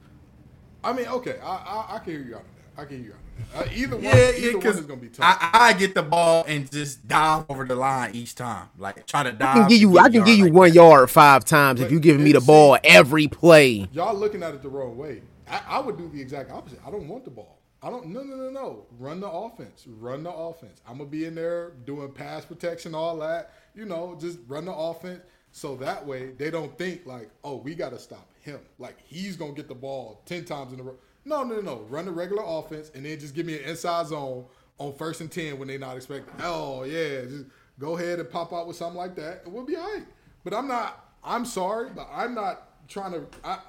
I 0.83 0.93
mean, 0.93 1.07
okay, 1.07 1.39
I 1.43 1.47
I, 1.47 1.95
I 1.95 1.99
can 1.99 2.13
hear 2.13 2.21
you 2.21 2.35
out 2.35 2.41
of 2.41 2.47
that. 2.75 2.81
I 2.81 2.85
can 2.85 2.97
hear 2.97 3.05
you 3.07 3.11
out 3.13 3.17
of 3.17 3.23
that. 3.23 3.25
Uh, 3.55 3.65
either 3.73 3.95
one, 3.95 4.03
Yeah, 4.03 4.15
yeah, 4.15 4.31
either 4.37 4.51
one 4.51 4.59
because 4.59 4.79
is 4.79 4.85
gonna 4.85 5.01
be 5.01 5.07
tough. 5.09 5.37
I, 5.41 5.69
I 5.69 5.73
get 5.73 5.95
the 5.95 6.03
ball 6.03 6.45
and 6.47 6.69
just 6.71 7.07
dive 7.07 7.45
over 7.49 7.65
the 7.65 7.75
line 7.75 8.13
each 8.13 8.35
time, 8.35 8.69
like 8.77 9.05
try 9.05 9.23
to 9.23 9.31
dive. 9.31 9.55
I 9.55 9.59
can 9.59 9.69
give 9.69 9.79
you. 9.79 9.97
I 9.97 10.09
can 10.09 10.23
give 10.23 10.37
you 10.37 10.45
like 10.45 10.53
one 10.53 10.69
that. 10.69 10.75
yard 10.75 11.09
five 11.09 11.45
times 11.45 11.81
if 11.81 11.91
you 11.91 11.99
giving 11.99 12.23
me 12.23 12.31
the 12.33 12.41
ball 12.41 12.77
every 12.83 13.27
play. 13.27 13.87
Y'all 13.91 14.15
looking 14.15 14.43
at 14.43 14.53
it 14.53 14.61
the 14.61 14.69
wrong 14.69 14.97
way. 14.97 15.21
I, 15.47 15.61
I 15.67 15.79
would 15.79 15.97
do 15.97 16.07
the 16.09 16.21
exact 16.21 16.51
opposite. 16.51 16.79
I 16.85 16.91
don't 16.91 17.07
want 17.07 17.23
the 17.25 17.31
ball. 17.31 17.58
I 17.81 17.89
don't. 17.89 18.07
No, 18.07 18.23
no, 18.23 18.35
no, 18.35 18.49
no. 18.49 18.85
Run 18.97 19.21
the 19.21 19.29
offense. 19.29 19.85
Run 19.87 20.23
the 20.23 20.31
offense. 20.31 20.81
I'm 20.87 20.97
gonna 20.97 21.09
be 21.09 21.25
in 21.25 21.35
there 21.35 21.71
doing 21.85 22.11
pass 22.11 22.43
protection, 22.45 22.93
all 22.93 23.17
that. 23.19 23.53
You 23.73 23.85
know, 23.85 24.17
just 24.19 24.39
run 24.47 24.65
the 24.65 24.73
offense. 24.73 25.21
So 25.51 25.75
that 25.77 26.05
way 26.05 26.31
they 26.37 26.51
don't 26.51 26.77
think 26.77 27.05
like, 27.05 27.29
oh, 27.43 27.57
we 27.57 27.75
got 27.75 27.89
to 27.91 27.99
stop 27.99 28.29
him. 28.41 28.59
Like 28.77 28.97
he's 29.03 29.35
gonna 29.35 29.53
get 29.53 29.67
the 29.67 29.75
ball 29.75 30.21
ten 30.25 30.45
times 30.45 30.73
in 30.73 30.79
a 30.79 30.83
row. 30.83 30.97
No, 31.25 31.43
no, 31.43 31.61
no. 31.61 31.85
Run 31.89 32.05
the 32.05 32.11
regular 32.11 32.43
offense 32.45 32.91
and 32.93 33.05
then 33.05 33.19
just 33.19 33.33
give 33.33 33.45
me 33.45 33.57
an 33.57 33.69
inside 33.69 34.07
zone 34.07 34.45
on 34.77 34.93
first 34.93 35.21
and 35.21 35.31
ten 35.31 35.57
when 35.57 35.67
they're 35.67 35.79
not 35.79 35.95
expecting. 35.95 36.33
Oh 36.43 36.83
yeah, 36.83 37.21
just 37.21 37.45
go 37.79 37.97
ahead 37.97 38.19
and 38.19 38.29
pop 38.29 38.51
out 38.53 38.67
with 38.67 38.75
something 38.75 38.97
like 38.97 39.15
that. 39.15 39.43
It 39.45 39.51
will 39.51 39.65
be 39.65 39.75
all 39.75 39.83
right. 39.83 40.05
But 40.43 40.53
I'm 40.53 40.67
not. 40.67 41.05
I'm 41.23 41.45
sorry, 41.45 41.89
but 41.95 42.09
I'm 42.11 42.33
not 42.33 42.87
trying 42.87 43.11
to. 43.13 43.25
I, 43.43 43.59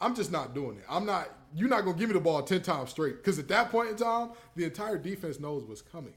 I'm 0.00 0.14
just 0.14 0.32
not 0.32 0.54
doing 0.54 0.78
it. 0.78 0.84
I'm 0.88 1.06
not. 1.06 1.28
You're 1.54 1.68
not 1.68 1.84
gonna 1.84 1.98
give 1.98 2.08
me 2.08 2.14
the 2.14 2.20
ball 2.20 2.42
ten 2.42 2.62
times 2.62 2.90
straight 2.90 3.16
because 3.18 3.38
at 3.38 3.48
that 3.48 3.70
point 3.70 3.90
in 3.90 3.96
time, 3.96 4.30
the 4.56 4.64
entire 4.64 4.98
defense 4.98 5.40
knows 5.40 5.64
what's 5.64 5.82
coming. 5.82 6.14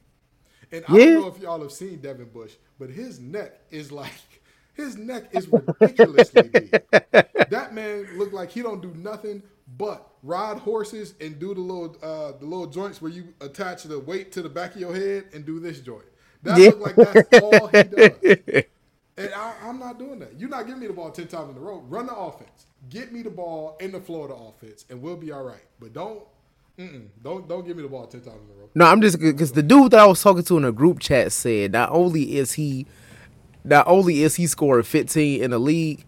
And 0.71 0.85
I 0.87 0.99
don't 0.99 1.13
know 1.13 1.27
if 1.27 1.39
y'all 1.39 1.61
have 1.61 1.71
seen 1.71 1.99
Devin 2.01 2.29
Bush, 2.29 2.53
but 2.79 2.89
his 2.89 3.19
neck 3.19 3.59
is 3.71 3.91
like 3.91 4.41
his 4.73 4.97
neck 4.97 5.25
is 5.31 5.47
ridiculously 5.47 6.49
big. 6.49 6.75
That 7.49 7.75
man 7.75 8.07
looked 8.13 8.33
like 8.33 8.51
he 8.51 8.61
don't 8.63 8.81
do 8.81 8.93
nothing 8.95 9.43
but 9.77 10.07
ride 10.23 10.57
horses 10.57 11.15
and 11.21 11.39
do 11.39 11.53
the 11.53 11.61
little 11.61 11.95
uh, 12.01 12.33
the 12.39 12.45
little 12.45 12.67
joints 12.67 13.01
where 13.01 13.11
you 13.11 13.33
attach 13.41 13.83
the 13.83 13.99
weight 13.99 14.31
to 14.33 14.41
the 14.41 14.49
back 14.49 14.75
of 14.75 14.81
your 14.81 14.95
head 14.95 15.25
and 15.33 15.45
do 15.45 15.59
this 15.59 15.79
joint. 15.81 16.05
That 16.43 16.59
Yeah. 16.59 16.67
look 16.67 16.79
like 16.79 16.99
that's 16.99 17.23
all 17.31 17.67
he 17.67 17.83
does. 17.83 18.19
And 19.17 19.33
I, 19.33 19.53
I'm 19.63 19.79
not 19.79 19.99
doing 19.99 20.19
that. 20.19 20.39
You're 20.39 20.49
not 20.49 20.65
giving 20.65 20.81
me 20.81 20.87
the 20.87 20.93
ball 20.93 21.11
ten 21.11 21.27
times 21.27 21.51
in 21.51 21.57
a 21.57 21.59
row. 21.59 21.83
Run 21.87 22.07
the 22.07 22.15
offense. 22.15 22.65
Get 22.89 23.13
me 23.13 23.21
the 23.21 23.29
ball 23.29 23.77
in 23.79 23.91
the 23.91 24.01
flow 24.01 24.23
of 24.23 24.29
the 24.29 24.35
offense, 24.35 24.85
and 24.89 25.01
we'll 25.01 25.17
be 25.17 25.31
all 25.31 25.43
right. 25.43 25.63
But 25.79 25.93
don't, 25.93 26.23
don't, 27.23 27.47
don't 27.47 27.65
give 27.65 27.77
me 27.77 27.83
the 27.83 27.89
ball 27.89 28.07
ten 28.07 28.21
times 28.21 28.41
in 28.49 28.57
a 28.57 28.59
row. 28.59 28.69
No, 28.75 28.85
I'm 28.85 29.01
just 29.01 29.19
because 29.19 29.51
the 29.51 29.63
dude 29.63 29.91
that 29.91 29.99
I 29.99 30.05
was 30.07 30.21
talking 30.21 30.43
to 30.43 30.57
in 30.57 30.65
a 30.65 30.71
group 30.71 30.99
chat 30.99 31.31
said 31.31 31.71
not 31.73 31.91
only 31.91 32.37
is 32.37 32.53
he, 32.53 32.87
not 33.63 33.87
only 33.87 34.23
is 34.23 34.35
he 34.35 34.47
scoring 34.47 34.83
15 34.83 35.43
in 35.43 35.51
the 35.51 35.59
league, 35.59 36.05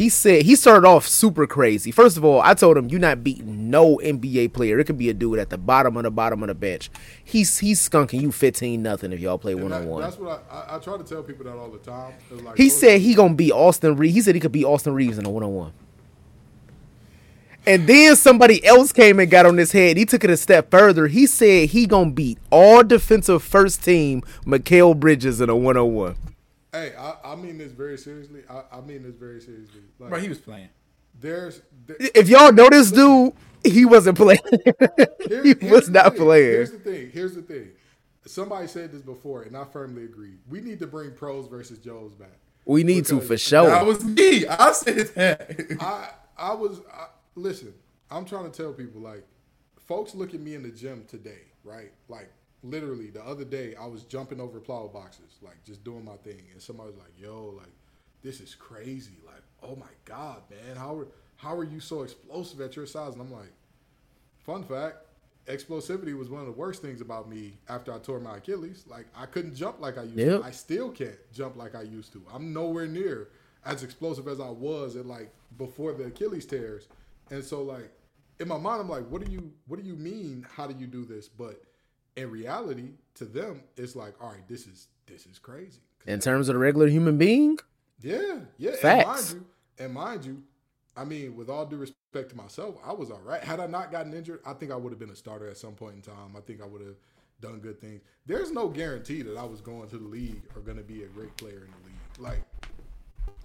he 0.00 0.08
said 0.08 0.46
he 0.46 0.56
started 0.56 0.88
off 0.88 1.06
super 1.06 1.46
crazy. 1.46 1.90
First 1.90 2.16
of 2.16 2.24
all, 2.24 2.40
I 2.40 2.54
told 2.54 2.78
him 2.78 2.88
you're 2.88 2.98
not 2.98 3.22
beating 3.22 3.68
no 3.68 3.98
NBA 3.98 4.54
player. 4.54 4.78
It 4.78 4.84
could 4.86 4.96
be 4.96 5.10
a 5.10 5.12
dude 5.12 5.38
at 5.38 5.50
the 5.50 5.58
bottom 5.58 5.94
of 5.98 6.04
the 6.04 6.10
bottom 6.10 6.42
of 6.42 6.46
the 6.46 6.54
bench. 6.54 6.90
He's 7.22 7.58
he's 7.58 7.86
skunking 7.86 8.22
you 8.22 8.32
15 8.32 8.82
nothing 8.82 9.12
if 9.12 9.20
y'all 9.20 9.36
play 9.36 9.54
one 9.54 9.74
on 9.74 9.86
one. 9.86 10.00
That's 10.00 10.16
what 10.16 10.42
I, 10.50 10.56
I, 10.56 10.76
I 10.76 10.78
try 10.78 10.96
to 10.96 11.04
tell 11.04 11.22
people 11.22 11.44
that 11.44 11.54
all 11.54 11.68
the 11.68 11.76
time. 11.76 12.14
Like, 12.30 12.56
He 12.56 12.68
oh, 12.68 12.68
said 12.70 13.02
he 13.02 13.14
gonna 13.14 13.34
beat 13.34 13.52
Austin 13.52 13.94
Reaves. 13.96 14.14
He 14.14 14.22
said 14.22 14.34
he 14.34 14.40
could 14.40 14.52
be 14.52 14.64
Austin 14.64 14.94
Reaves 14.94 15.18
in 15.18 15.26
a 15.26 15.30
one 15.30 15.42
on 15.42 15.52
one. 15.52 15.72
And 17.66 17.86
then 17.86 18.16
somebody 18.16 18.64
else 18.64 18.92
came 18.92 19.20
and 19.20 19.30
got 19.30 19.44
on 19.44 19.58
his 19.58 19.72
head. 19.72 19.98
He 19.98 20.06
took 20.06 20.24
it 20.24 20.30
a 20.30 20.38
step 20.38 20.70
further. 20.70 21.08
He 21.08 21.26
said 21.26 21.68
he 21.68 21.84
gonna 21.84 22.10
beat 22.10 22.38
all 22.48 22.82
defensive 22.82 23.42
first 23.42 23.84
team 23.84 24.22
Mikal 24.46 24.98
Bridges 24.98 25.42
in 25.42 25.50
a 25.50 25.56
one 25.56 25.76
on 25.76 25.92
one. 25.92 26.16
Hey, 26.72 26.92
I, 26.96 27.14
I 27.32 27.36
mean 27.36 27.58
this 27.58 27.72
very 27.72 27.98
seriously. 27.98 28.42
I, 28.48 28.62
I 28.78 28.80
mean 28.80 29.02
this 29.02 29.14
very 29.14 29.40
seriously. 29.40 29.80
Like, 29.98 30.10
Bro, 30.10 30.20
he 30.20 30.28
was 30.28 30.38
playing. 30.38 30.68
there's 31.20 31.60
there, 31.86 31.96
If 32.14 32.28
y'all 32.28 32.52
know 32.52 32.68
this 32.70 32.90
dude, 32.92 33.32
he 33.64 33.84
wasn't 33.84 34.16
playing. 34.16 34.40
Here- 35.26 35.42
he 35.60 35.68
was 35.70 35.88
not 35.88 36.14
thing. 36.14 36.22
playing. 36.24 36.44
Here's 36.52 36.70
the 36.72 36.78
thing. 36.78 37.10
Here's 37.12 37.34
the 37.34 37.42
thing. 37.42 37.68
Somebody 38.26 38.66
said 38.68 38.92
this 38.92 39.02
before, 39.02 39.42
and 39.42 39.56
I 39.56 39.64
firmly 39.64 40.04
agree. 40.04 40.34
We 40.48 40.60
need 40.60 40.78
to 40.80 40.86
bring 40.86 41.12
pros 41.12 41.48
versus 41.48 41.78
Joes 41.78 42.14
back. 42.14 42.28
We 42.66 42.84
need 42.84 43.06
to 43.06 43.14
Because 43.16 43.26
for 43.26 43.34
That 43.34 43.40
sure. 43.40 43.84
was 43.84 44.04
me. 44.04 44.46
I 44.46 44.72
said 44.72 45.06
that. 45.16 45.76
I 45.80 46.10
I 46.38 46.54
was 46.54 46.80
I, 46.92 47.06
listen. 47.34 47.72
I'm 48.10 48.24
trying 48.24 48.50
to 48.50 48.56
tell 48.62 48.72
people 48.72 49.00
like, 49.00 49.24
folks 49.86 50.14
look 50.14 50.34
at 50.34 50.40
me 50.40 50.54
in 50.54 50.62
the 50.62 50.68
gym 50.70 51.04
today, 51.08 51.42
right? 51.64 51.90
Like 52.08 52.30
literally 52.62 53.10
the 53.10 53.24
other 53.24 53.44
day, 53.44 53.74
I 53.74 53.86
was 53.86 54.04
jumping 54.04 54.40
over 54.40 54.60
plyo 54.60 54.92
boxes, 54.92 55.38
like 55.42 55.62
just 55.64 55.84
doing 55.84 56.04
my 56.04 56.16
thing, 56.16 56.42
and 56.52 56.60
somebody 56.60 56.90
was 56.90 56.98
like, 56.98 57.18
"Yo, 57.18 57.54
like 57.56 57.72
this 58.22 58.40
is 58.40 58.54
crazy. 58.54 59.18
Like, 59.24 59.42
oh 59.62 59.76
my 59.76 59.92
god, 60.04 60.42
man, 60.50 60.76
how 60.76 60.98
are 60.98 61.08
how 61.36 61.56
are 61.56 61.64
you 61.64 61.80
so 61.80 62.02
explosive 62.02 62.60
at 62.60 62.76
your 62.76 62.86
size?" 62.86 63.12
And 63.14 63.22
I'm 63.22 63.32
like, 63.32 63.52
fun 64.44 64.62
fact. 64.64 64.96
Explosivity 65.46 66.16
was 66.16 66.28
one 66.28 66.40
of 66.40 66.46
the 66.46 66.52
worst 66.52 66.80
things 66.82 67.00
about 67.00 67.28
me 67.28 67.58
after 67.68 67.92
I 67.92 67.98
tore 67.98 68.20
my 68.20 68.36
Achilles. 68.36 68.84
Like 68.86 69.06
I 69.16 69.26
couldn't 69.26 69.54
jump 69.56 69.80
like 69.80 69.98
I 69.98 70.02
used 70.02 70.18
Yep. 70.18 70.40
to. 70.42 70.46
I 70.46 70.50
still 70.50 70.90
can't 70.90 71.16
jump 71.32 71.56
like 71.56 71.74
I 71.74 71.82
used 71.82 72.12
to. 72.12 72.22
I'm 72.32 72.52
nowhere 72.52 72.86
near 72.86 73.30
as 73.64 73.82
explosive 73.82 74.28
as 74.28 74.38
I 74.38 74.50
was 74.50 74.96
at 74.96 75.06
like 75.06 75.32
before 75.58 75.92
the 75.92 76.04
Achilles 76.04 76.46
tears. 76.46 76.88
And 77.30 77.42
so 77.42 77.62
like 77.62 77.90
in 78.38 78.48
my 78.48 78.58
mind, 78.58 78.82
I'm 78.82 78.88
like, 78.88 79.06
what 79.08 79.24
do 79.24 79.32
you 79.32 79.50
what 79.66 79.80
do 79.82 79.86
you 79.86 79.96
mean? 79.96 80.46
How 80.54 80.66
do 80.68 80.78
you 80.78 80.86
do 80.86 81.04
this? 81.04 81.26
But 81.26 81.60
in 82.20 82.30
reality, 82.30 82.90
to 83.14 83.24
them, 83.24 83.62
it's 83.76 83.96
like, 83.96 84.14
all 84.22 84.30
right, 84.30 84.46
this 84.48 84.66
is 84.66 84.88
this 85.06 85.26
is 85.26 85.38
crazy. 85.38 85.80
In 86.06 86.20
terms 86.20 86.48
of 86.48 86.54
the 86.54 86.58
regular 86.60 86.86
human 86.86 87.18
being, 87.18 87.58
Yeah, 88.00 88.40
yeah. 88.58 88.72
Facts. 88.76 89.32
And 89.32 89.40
mind 89.40 89.44
you, 89.78 89.84
and 89.84 89.94
mind 89.94 90.24
you, 90.24 90.42
I 90.96 91.04
mean, 91.04 91.36
with 91.36 91.48
all 91.50 91.66
due 91.66 91.76
respect 91.76 92.30
to 92.30 92.36
myself, 92.36 92.76
I 92.84 92.92
was 92.92 93.10
all 93.10 93.20
right. 93.24 93.42
Had 93.42 93.60
I 93.60 93.66
not 93.66 93.90
gotten 93.92 94.14
injured, 94.14 94.40
I 94.46 94.52
think 94.54 94.72
I 94.72 94.76
would 94.76 94.92
have 94.92 94.98
been 94.98 95.10
a 95.10 95.16
starter 95.16 95.48
at 95.48 95.56
some 95.56 95.74
point 95.74 95.94
in 95.96 96.02
time. 96.02 96.36
I 96.36 96.40
think 96.40 96.62
I 96.62 96.66
would 96.66 96.80
have 96.80 96.96
done 97.40 97.58
good 97.60 97.80
things. 97.80 98.02
There's 98.26 98.52
no 98.52 98.68
guarantee 98.68 99.22
that 99.22 99.36
I 99.36 99.44
was 99.44 99.60
going 99.60 99.88
to 99.90 99.98
the 99.98 100.06
league 100.08 100.42
or 100.54 100.62
going 100.62 100.76
to 100.76 100.82
be 100.82 101.04
a 101.04 101.06
great 101.08 101.34
player 101.36 101.56
in 101.64 101.70
the 101.70 101.86
league. 101.86 102.18
Like, 102.18 102.42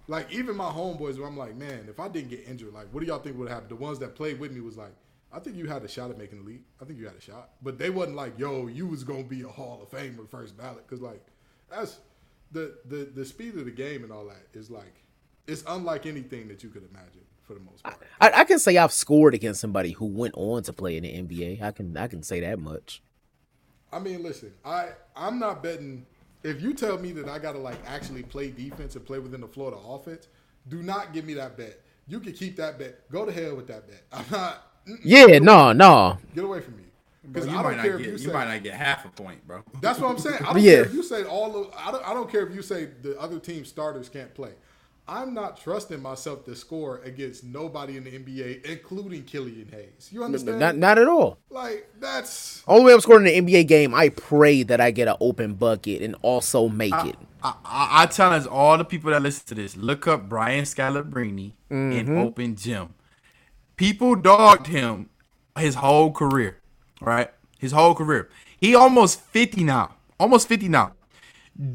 Like 0.08 0.32
even 0.32 0.56
my 0.56 0.70
homeboys, 0.70 1.18
where 1.18 1.28
I'm 1.28 1.38
like, 1.38 1.56
man, 1.56 1.88
if 1.90 2.00
I 2.00 2.08
didn't 2.08 2.30
get 2.30 2.48
injured, 2.48 2.74
like, 2.74 2.88
what 2.92 3.00
do 3.02 3.08
y'all 3.08 3.20
think 3.20 3.38
would 3.38 3.50
happen? 3.50 3.70
The 3.70 3.76
ones 3.76 4.00
that 4.00 4.16
played 4.16 4.40
with 4.40 4.52
me 4.52 4.62
was 4.62 4.78
like, 4.78 4.94
I 5.32 5.40
think 5.40 5.58
you 5.58 5.68
had 5.68 5.84
a 5.84 5.88
shot 5.88 6.12
at 6.12 6.18
making 6.18 6.40
the 6.40 6.46
league. 6.46 6.64
I 6.82 6.86
think 6.86 7.00
you 7.00 7.06
had 7.06 7.16
a 7.16 7.22
shot, 7.22 7.50
but 7.62 7.78
they 7.78 7.90
wasn't 7.90 8.16
like, 8.16 8.38
yo, 8.40 8.68
you 8.68 8.88
was 8.88 9.04
gonna 9.04 9.24
be 9.24 9.42
a 9.42 9.48
Hall 9.48 9.82
of 9.82 9.90
Famer 9.90 10.30
first 10.30 10.58
ballot, 10.58 10.88
because 10.88 11.02
like, 11.02 11.26
that's 11.70 12.00
the 12.52 12.78
the 12.86 13.10
the 13.14 13.26
speed 13.26 13.56
of 13.56 13.66
the 13.66 13.72
game 13.72 14.04
and 14.04 14.12
all 14.12 14.26
that 14.26 14.48
is 14.54 14.70
like, 14.70 15.04
it's 15.48 15.64
unlike 15.68 16.06
anything 16.06 16.48
that 16.48 16.64
you 16.64 16.70
could 16.70 16.88
imagine 16.90 17.22
for 17.44 17.54
the 17.54 17.60
most 17.60 17.84
part. 17.84 17.98
I, 18.20 18.32
I 18.32 18.44
can 18.46 18.60
say 18.60 18.78
I've 18.78 18.94
scored 18.94 19.34
against 19.34 19.62
somebody 19.62 19.92
who 19.92 20.06
went 20.06 20.34
on 20.36 20.64
to 20.64 20.74
play 20.74 20.98
in 20.98 21.04
the 21.04 21.10
NBA. 21.10 21.62
I 21.62 21.72
can 21.72 21.96
I 21.98 22.08
can 22.08 22.24
say 22.24 22.40
that 22.42 22.60
much. 22.60 23.02
I 23.92 24.00
mean, 24.00 24.24
listen, 24.24 24.54
I 24.64 24.90
I'm 25.16 25.40
not 25.40 25.64
betting. 25.64 26.06
If 26.44 26.62
you 26.62 26.74
tell 26.74 26.98
me 26.98 27.12
that 27.14 27.28
I 27.28 27.40
gotta 27.40 27.60
like 27.60 27.78
actually 27.88 28.24
play 28.24 28.52
defense 28.52 28.96
and 28.96 29.06
play 29.06 29.20
within 29.20 29.42
the 29.42 29.48
Florida 29.48 29.78
offense, 29.78 30.28
do 30.68 30.82
not 30.82 31.14
give 31.14 31.26
me 31.26 31.34
that 31.36 31.58
bet. 31.58 31.82
You 32.08 32.20
can 32.20 32.34
keep 32.34 32.56
that 32.58 32.78
bet. 32.78 33.10
Go 33.12 33.26
to 33.26 33.32
hell 33.32 33.56
with 33.56 33.68
that 33.68 33.88
bet. 33.88 34.04
I'm 34.12 34.26
not. 34.32 34.72
Yeah, 35.04 35.40
no, 35.40 35.72
no. 35.74 36.18
Get 36.34 36.44
away 36.44 36.62
from 36.62 36.78
me. 36.78 36.84
Because 37.28 37.48
you 37.50 37.54
I 37.58 37.62
might 37.62 37.64
don't 37.64 37.78
not 37.78 37.86
care 37.86 37.98
get 37.98 38.02
if 38.02 38.06
you, 38.08 38.12
you 38.14 38.18
say. 38.20 38.34
might 38.34 38.54
not 38.54 38.64
get 38.64 38.74
half 38.76 39.06
a 39.06 39.10
point, 39.10 39.46
bro. 39.48 39.64
That's 39.82 40.00
what 40.00 40.12
I'm 40.12 40.18
saying. 40.20 40.44
I 40.46 40.54
don't 40.54 40.62
Yeah. 40.62 40.74
care 40.76 40.86
if 40.86 40.94
you 40.94 41.04
say 41.04 41.24
all 41.24 41.56
of. 41.56 41.74
I 41.76 41.92
don't, 41.92 42.08
I 42.08 42.14
don't 42.14 42.30
care 42.32 42.46
if 42.48 42.54
you 42.56 42.62
say 42.62 42.90
the 43.02 43.20
other 43.20 43.40
team 43.40 43.66
starters 43.66 44.10
can't 44.10 44.34
play. 44.34 44.52
I'm 45.08 45.36
not 45.36 45.58
trusting 45.62 46.02
myself 46.02 46.46
to 46.46 46.56
score 46.56 46.98
against 47.04 47.44
nobody 47.44 47.96
in 47.96 48.06
the 48.06 48.12
NBA, 48.18 48.66
including 48.66 49.24
Killian 49.24 49.70
Hayes. 49.72 50.10
You 50.12 50.24
understand? 50.24 50.60
Not 50.60 50.78
not 50.78 50.98
at 50.98 51.08
all. 51.08 51.38
like 51.52 51.88
that's 52.00 52.64
Only 52.68 52.86
way 52.86 52.94
I'm 52.94 53.02
scoring 53.02 53.28
in 53.28 53.46
the 53.46 53.54
NBA 53.54 53.68
game, 53.68 53.94
I 53.94 54.10
pray 54.10 54.64
that 54.64 54.82
I 54.82 54.90
get 54.90 55.08
an 55.08 55.16
open 55.20 55.54
bucket 55.54 56.02
and 56.02 56.16
also 56.24 56.68
make 56.70 56.94
it. 57.06 57.16
I, 57.44 57.54
I, 57.64 58.04
I 58.04 58.06
challenge 58.08 58.48
all 58.48 58.80
the 58.80 58.86
people 58.86 59.12
that 59.12 59.22
listen 59.22 59.46
to 59.48 59.56
this: 59.56 59.78
look 59.78 60.08
up 60.08 60.28
Brian 60.28 60.64
Scalabrine 60.64 61.52
in 61.70 61.92
mm-hmm. 61.92 62.18
open 62.18 62.56
gym. 62.56 62.95
People 63.76 64.16
dogged 64.16 64.68
him 64.68 65.10
his 65.58 65.76
whole 65.76 66.12
career, 66.12 66.58
right? 67.02 67.30
His 67.60 67.72
whole 67.72 67.96
career. 67.96 68.30
He 68.60 68.76
almost 68.76 69.22
fifty 69.22 69.64
now. 69.64 69.96
Almost 70.20 70.48
fifty 70.48 70.68
now. 70.70 70.94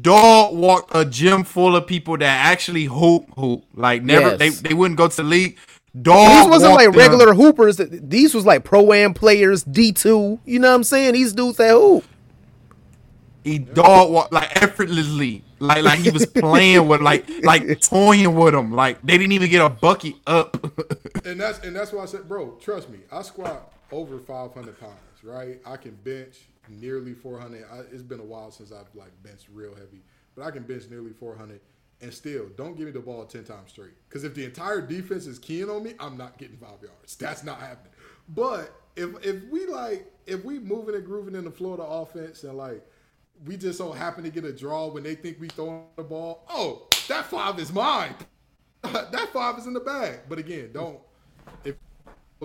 Dog 0.01 0.55
walked 0.55 0.91
a 0.95 1.05
gym 1.05 1.43
full 1.43 1.75
of 1.75 1.87
people 1.87 2.17
that 2.17 2.45
actually 2.45 2.85
hoop 2.85 3.25
hoop. 3.35 3.63
Like 3.73 4.03
never, 4.03 4.29
Yes. 4.29 4.39
they 4.39 4.49
they 4.49 4.73
wouldn't 4.73 4.97
go 4.97 5.07
to 5.07 5.15
the 5.15 5.23
league. 5.23 5.57
Dog. 5.99 6.29
These 6.29 6.49
wasn't 6.49 6.73
like 6.73 6.91
them. 6.91 6.99
regular 6.99 7.33
hoopers. 7.33 7.77
These 7.77 8.33
was 8.33 8.45
like 8.45 8.63
pro 8.63 8.93
am 8.93 9.13
players, 9.13 9.63
D 9.63 9.91
two. 9.91 10.39
You 10.45 10.59
know 10.59 10.69
what 10.69 10.75
I'm 10.75 10.83
saying? 10.83 11.13
These 11.13 11.33
dudes 11.33 11.57
that 11.57 11.71
hoop. 11.71 12.03
He 13.43 13.57
dog 13.59 14.11
walked 14.11 14.33
like 14.33 14.61
effortlessly, 14.61 15.43
like 15.59 15.83
like 15.83 15.99
he 15.99 16.11
was 16.11 16.25
playing 16.25 16.87
with 16.87 17.01
like 17.01 17.27
like 17.43 17.81
toying 17.81 18.35
with 18.35 18.53
him. 18.53 18.71
Like 18.71 19.01
they 19.01 19.17
didn't 19.17 19.31
even 19.33 19.49
get 19.49 19.65
a 19.65 19.69
bucket 19.69 20.15
up. 20.27 20.55
and 21.25 21.39
that's 21.39 21.59
and 21.59 21.75
that's 21.75 21.91
why 21.91 22.03
I 22.03 22.05
said, 22.05 22.27
bro, 22.27 22.51
trust 22.61 22.89
me, 22.89 22.99
I 23.11 23.21
squat 23.23 23.73
over 23.91 24.19
500 24.19 24.79
pounds, 24.79 25.23
right? 25.23 25.59
I 25.65 25.77
can 25.77 25.95
bench 26.03 26.37
nearly 26.69 27.13
four 27.13 27.39
hundred. 27.39 27.65
It's 27.91 28.03
been 28.03 28.19
a 28.19 28.25
while 28.25 28.51
since 28.51 28.71
I've 28.71 28.93
like 28.93 29.11
benched 29.23 29.47
real 29.51 29.73
heavy, 29.73 30.03
but 30.35 30.45
I 30.45 30.51
can 30.51 30.63
bench 30.63 30.83
nearly 30.89 31.11
400. 31.11 31.59
And 32.01 32.11
still, 32.11 32.47
don't 32.57 32.75
give 32.75 32.87
me 32.87 32.91
the 32.91 32.99
ball 32.99 33.23
10 33.25 33.43
times 33.43 33.69
straight. 33.69 33.93
Because 34.09 34.23
if 34.23 34.33
the 34.33 34.43
entire 34.43 34.81
defense 34.81 35.27
is 35.27 35.37
keying 35.37 35.69
on 35.69 35.83
me, 35.83 35.93
I'm 35.99 36.17
not 36.17 36.39
getting 36.39 36.57
five 36.57 36.81
yards. 36.81 37.15
That's 37.15 37.43
not 37.43 37.59
happening. 37.59 37.93
But 38.29 38.73
if 38.95 39.09
if 39.25 39.43
we 39.49 39.65
like 39.67 40.11
if 40.25 40.43
we 40.43 40.59
moving 40.59 40.95
and 40.95 41.05
grooving 41.05 41.35
in 41.35 41.45
the 41.45 41.51
Florida 41.51 41.83
offense 41.83 42.43
and 42.43 42.57
like 42.57 42.83
we 43.45 43.57
just 43.57 43.77
so 43.77 43.91
happen 43.91 44.23
to 44.23 44.29
get 44.29 44.45
a 44.45 44.53
draw 44.53 44.87
when 44.87 45.03
they 45.03 45.15
think 45.15 45.39
we 45.39 45.47
throwing 45.49 45.83
the 45.95 46.03
ball, 46.03 46.45
oh, 46.49 46.87
that 47.07 47.25
five 47.25 47.59
is 47.59 47.71
mine. 47.73 48.15
that 48.83 49.29
five 49.33 49.57
is 49.57 49.67
in 49.67 49.73
the 49.73 49.79
bag. 49.79 50.19
But 50.29 50.39
again, 50.39 50.71
don't 50.73 50.99
if 51.63 51.75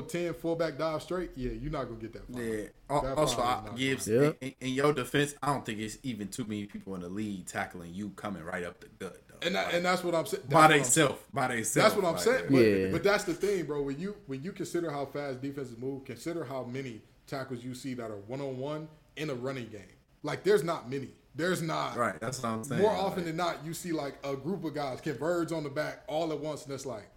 10 0.08 0.34
fullback 0.34 0.76
dive 0.76 1.02
straight, 1.02 1.30
yeah, 1.36 1.52
you're 1.52 1.72
not 1.72 1.84
gonna 1.84 1.96
get 2.00 2.12
that 2.12 2.26
five. 2.30 2.42
Yeah. 2.44 3.00
That 3.02 3.18
Also, 3.18 3.36
five 3.36 3.70
I, 3.72 3.74
Gibbs, 3.76 4.06
Yeah. 4.06 4.32
in, 4.40 4.54
in 4.60 4.68
your 4.74 4.92
defense, 4.92 5.34
I 5.42 5.46
don't 5.48 5.64
think 5.64 5.78
it's 5.78 5.98
even 6.02 6.28
too 6.28 6.44
many 6.44 6.66
people 6.66 6.94
in 6.94 7.00
the 7.00 7.08
league 7.08 7.46
tackling 7.46 7.94
you 7.94 8.10
coming 8.10 8.44
right 8.44 8.64
up 8.64 8.80
the 8.80 8.88
gut. 8.98 9.22
Though. 9.28 9.46
And 9.46 9.54
that, 9.54 9.74
and 9.74 9.84
that's 9.84 10.04
what 10.04 10.14
I'm 10.14 10.26
saying. 10.26 10.44
by 10.50 10.68
themselves, 10.68 11.18
by 11.32 11.48
themselves. 11.48 11.74
That's 11.74 11.94
what 11.94 12.04
I'm 12.04 12.14
like, 12.14 12.22
saying. 12.22 12.44
But, 12.50 12.58
Yeah. 12.58 12.88
but 12.92 13.02
that's 13.02 13.24
the 13.24 13.34
thing, 13.34 13.64
bro. 13.64 13.82
When 13.82 13.98
you 13.98 14.16
when 14.26 14.42
you 14.42 14.52
consider 14.52 14.90
how 14.90 15.06
fast 15.06 15.40
defenses 15.40 15.76
move, 15.78 16.04
consider 16.04 16.44
how 16.44 16.64
many 16.64 17.00
tackles 17.26 17.64
you 17.64 17.74
see 17.74 17.94
that 17.94 18.10
are 18.10 18.16
one 18.26 18.40
on 18.40 18.58
one 18.58 18.88
in 19.16 19.30
a 19.30 19.34
running 19.34 19.68
game. 19.68 19.95
Like 20.26 20.42
there's 20.42 20.64
not 20.64 20.90
many. 20.90 21.10
There's 21.34 21.62
not. 21.62 21.96
Right. 21.96 22.18
That's 22.20 22.42
what 22.42 22.48
I'm 22.48 22.64
saying. 22.64 22.82
More 22.82 22.92
like, 22.92 23.02
often 23.02 23.24
than 23.24 23.36
not, 23.36 23.64
you 23.64 23.72
see 23.74 23.92
like 23.92 24.14
a 24.24 24.34
group 24.34 24.64
of 24.64 24.74
guys 24.74 25.00
converge 25.00 25.52
on 25.52 25.62
the 25.62 25.70
back 25.70 26.02
all 26.08 26.32
at 26.32 26.40
once, 26.40 26.64
and 26.64 26.74
it's 26.74 26.86
like, 26.86 27.08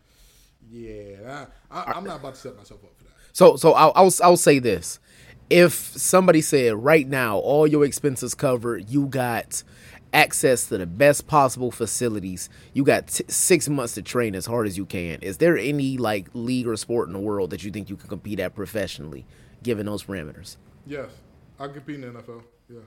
yeah, 0.69 1.45
I, 1.71 1.79
I, 1.79 1.93
I'm 1.93 2.03
not 2.03 2.19
about 2.19 2.35
to 2.35 2.39
set 2.39 2.55
myself 2.55 2.83
up 2.83 2.91
for 2.97 3.05
that. 3.05 3.13
So 3.33 3.55
so 3.55 3.73
I'll, 3.73 3.91
I'll 3.95 4.11
I'll 4.23 4.37
say 4.37 4.59
this: 4.59 4.99
if 5.49 5.73
somebody 5.73 6.41
said 6.41 6.75
right 6.75 7.07
now 7.07 7.39
all 7.39 7.65
your 7.65 7.83
expenses 7.83 8.35
covered, 8.35 8.89
you 8.89 9.07
got 9.07 9.63
access 10.13 10.67
to 10.67 10.77
the 10.77 10.85
best 10.85 11.27
possible 11.27 11.71
facilities, 11.71 12.49
you 12.73 12.83
got 12.83 13.07
t- 13.07 13.23
six 13.27 13.69
months 13.69 13.93
to 13.93 14.01
train 14.01 14.35
as 14.35 14.45
hard 14.45 14.67
as 14.67 14.77
you 14.77 14.85
can. 14.85 15.19
Is 15.21 15.37
there 15.37 15.57
any 15.57 15.97
like 15.97 16.27
league 16.33 16.67
or 16.67 16.75
sport 16.75 17.07
in 17.07 17.13
the 17.13 17.19
world 17.19 17.51
that 17.51 17.63
you 17.63 17.71
think 17.71 17.89
you 17.89 17.95
can 17.95 18.09
compete 18.09 18.39
at 18.39 18.53
professionally, 18.53 19.25
given 19.63 19.85
those 19.85 20.03
parameters? 20.03 20.57
Yes, 20.85 21.09
I 21.59 21.67
compete 21.67 21.95
in 21.95 22.13
the 22.13 22.21
NFL. 22.21 22.43
Yeah. 22.69 22.79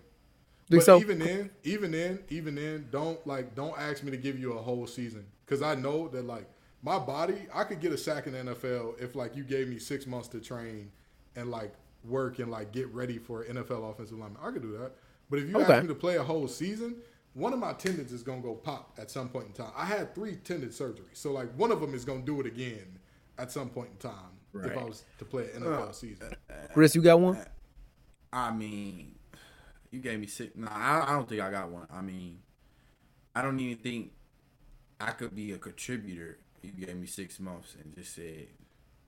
Think 0.71 0.81
but 0.81 0.85
so? 0.85 0.99
even 1.01 1.19
then, 1.19 1.51
even 1.65 1.91
then, 1.91 2.21
even 2.31 2.55
then, 2.55 2.89
don't 2.91 3.25
like 3.27 3.55
don't 3.55 3.79
ask 3.79 4.03
me 4.03 4.11
to 4.11 4.17
give 4.17 4.39
you 4.39 4.53
a 4.55 4.63
whole 4.63 4.87
season 4.87 5.27
because 5.45 5.63
I 5.63 5.75
know 5.75 6.09
that 6.09 6.27
like 6.27 6.49
my 6.83 6.99
body, 6.99 7.47
I 7.55 7.65
could 7.65 7.81
get 7.81 7.93
a 7.93 7.99
sack 7.99 8.27
in 8.27 8.33
the 8.33 8.53
NFL 8.55 9.01
if 9.01 9.15
like 9.15 9.37
you 9.37 9.45
gave 9.45 9.69
me 9.69 9.79
six 9.79 10.07
months 10.07 10.29
to 10.29 10.41
train 10.41 10.91
and 11.37 11.51
like 11.51 11.73
work 12.05 12.39
and 12.39 12.51
like 12.51 12.73
get 12.73 12.93
ready 12.93 13.19
for 13.19 13.45
NFL 13.45 13.91
offensive 13.91 14.19
lineman. 14.19 14.39
I 14.43 14.51
could 14.51 14.63
do 14.63 14.73
that. 14.79 14.93
But 15.31 15.39
if 15.41 15.49
you 15.49 15.57
Okay. 15.61 15.75
ask 15.75 15.83
me 15.83 15.89
to 15.89 15.95
play 15.95 16.17
a 16.17 16.23
whole 16.23 16.49
season, 16.49 16.97
one 17.35 17.53
of 17.53 17.59
my 17.59 17.73
tendons 17.75 18.13
is 18.13 18.23
gonna 18.23 18.43
go 18.43 18.55
pop 18.55 18.97
at 18.99 19.11
some 19.11 19.29
point 19.29 19.47
in 19.47 19.53
time. 19.53 19.73
I 19.77 19.85
had 19.85 20.15
three 20.15 20.37
tendon 20.37 20.71
surgeries, 20.71 21.15
so 21.15 21.33
like 21.33 21.53
one 21.57 21.71
of 21.71 21.81
them 21.81 21.95
is 21.95 22.05
gonna 22.05 22.23
do 22.23 22.41
it 22.41 22.47
again 22.47 22.99
at 23.39 23.51
some 23.53 23.69
point 23.71 23.91
in 23.93 23.97
time 23.99 24.15
if 24.65 24.77
I 24.77 24.85
was 24.85 25.05
to 25.19 25.25
play 25.25 25.49
an 25.55 25.63
NFL 25.63 25.89
uh, 25.89 25.93
season. 25.93 26.35
Uh, 26.51 26.55
Chris, 26.75 26.95
you 26.95 27.01
got 27.03 27.19
one? 27.21 27.37
Uh, 27.37 27.45
I 28.33 28.51
mean, 28.53 29.15
you 29.93 30.01
gave 30.01 30.19
me 30.21 30.27
six. 30.27 30.57
Nah, 30.57 30.69
I, 30.73 31.13
I 31.13 31.13
don't 31.15 31.29
think 31.29 31.41
I 31.41 31.51
got 31.53 31.71
one. 31.71 31.87
I 31.93 32.01
mean, 32.03 32.41
I 33.35 33.43
don't 33.43 33.61
even 33.61 33.79
think 33.79 34.13
I 35.01 35.13
could 35.13 35.35
be 35.35 35.53
a 35.53 35.59
contributor. 35.59 36.39
You 36.63 36.73
gave 36.87 36.97
me 36.97 37.07
six 37.07 37.41
months 37.41 37.77
and 37.83 37.95
just 37.95 38.15
said 38.15 38.49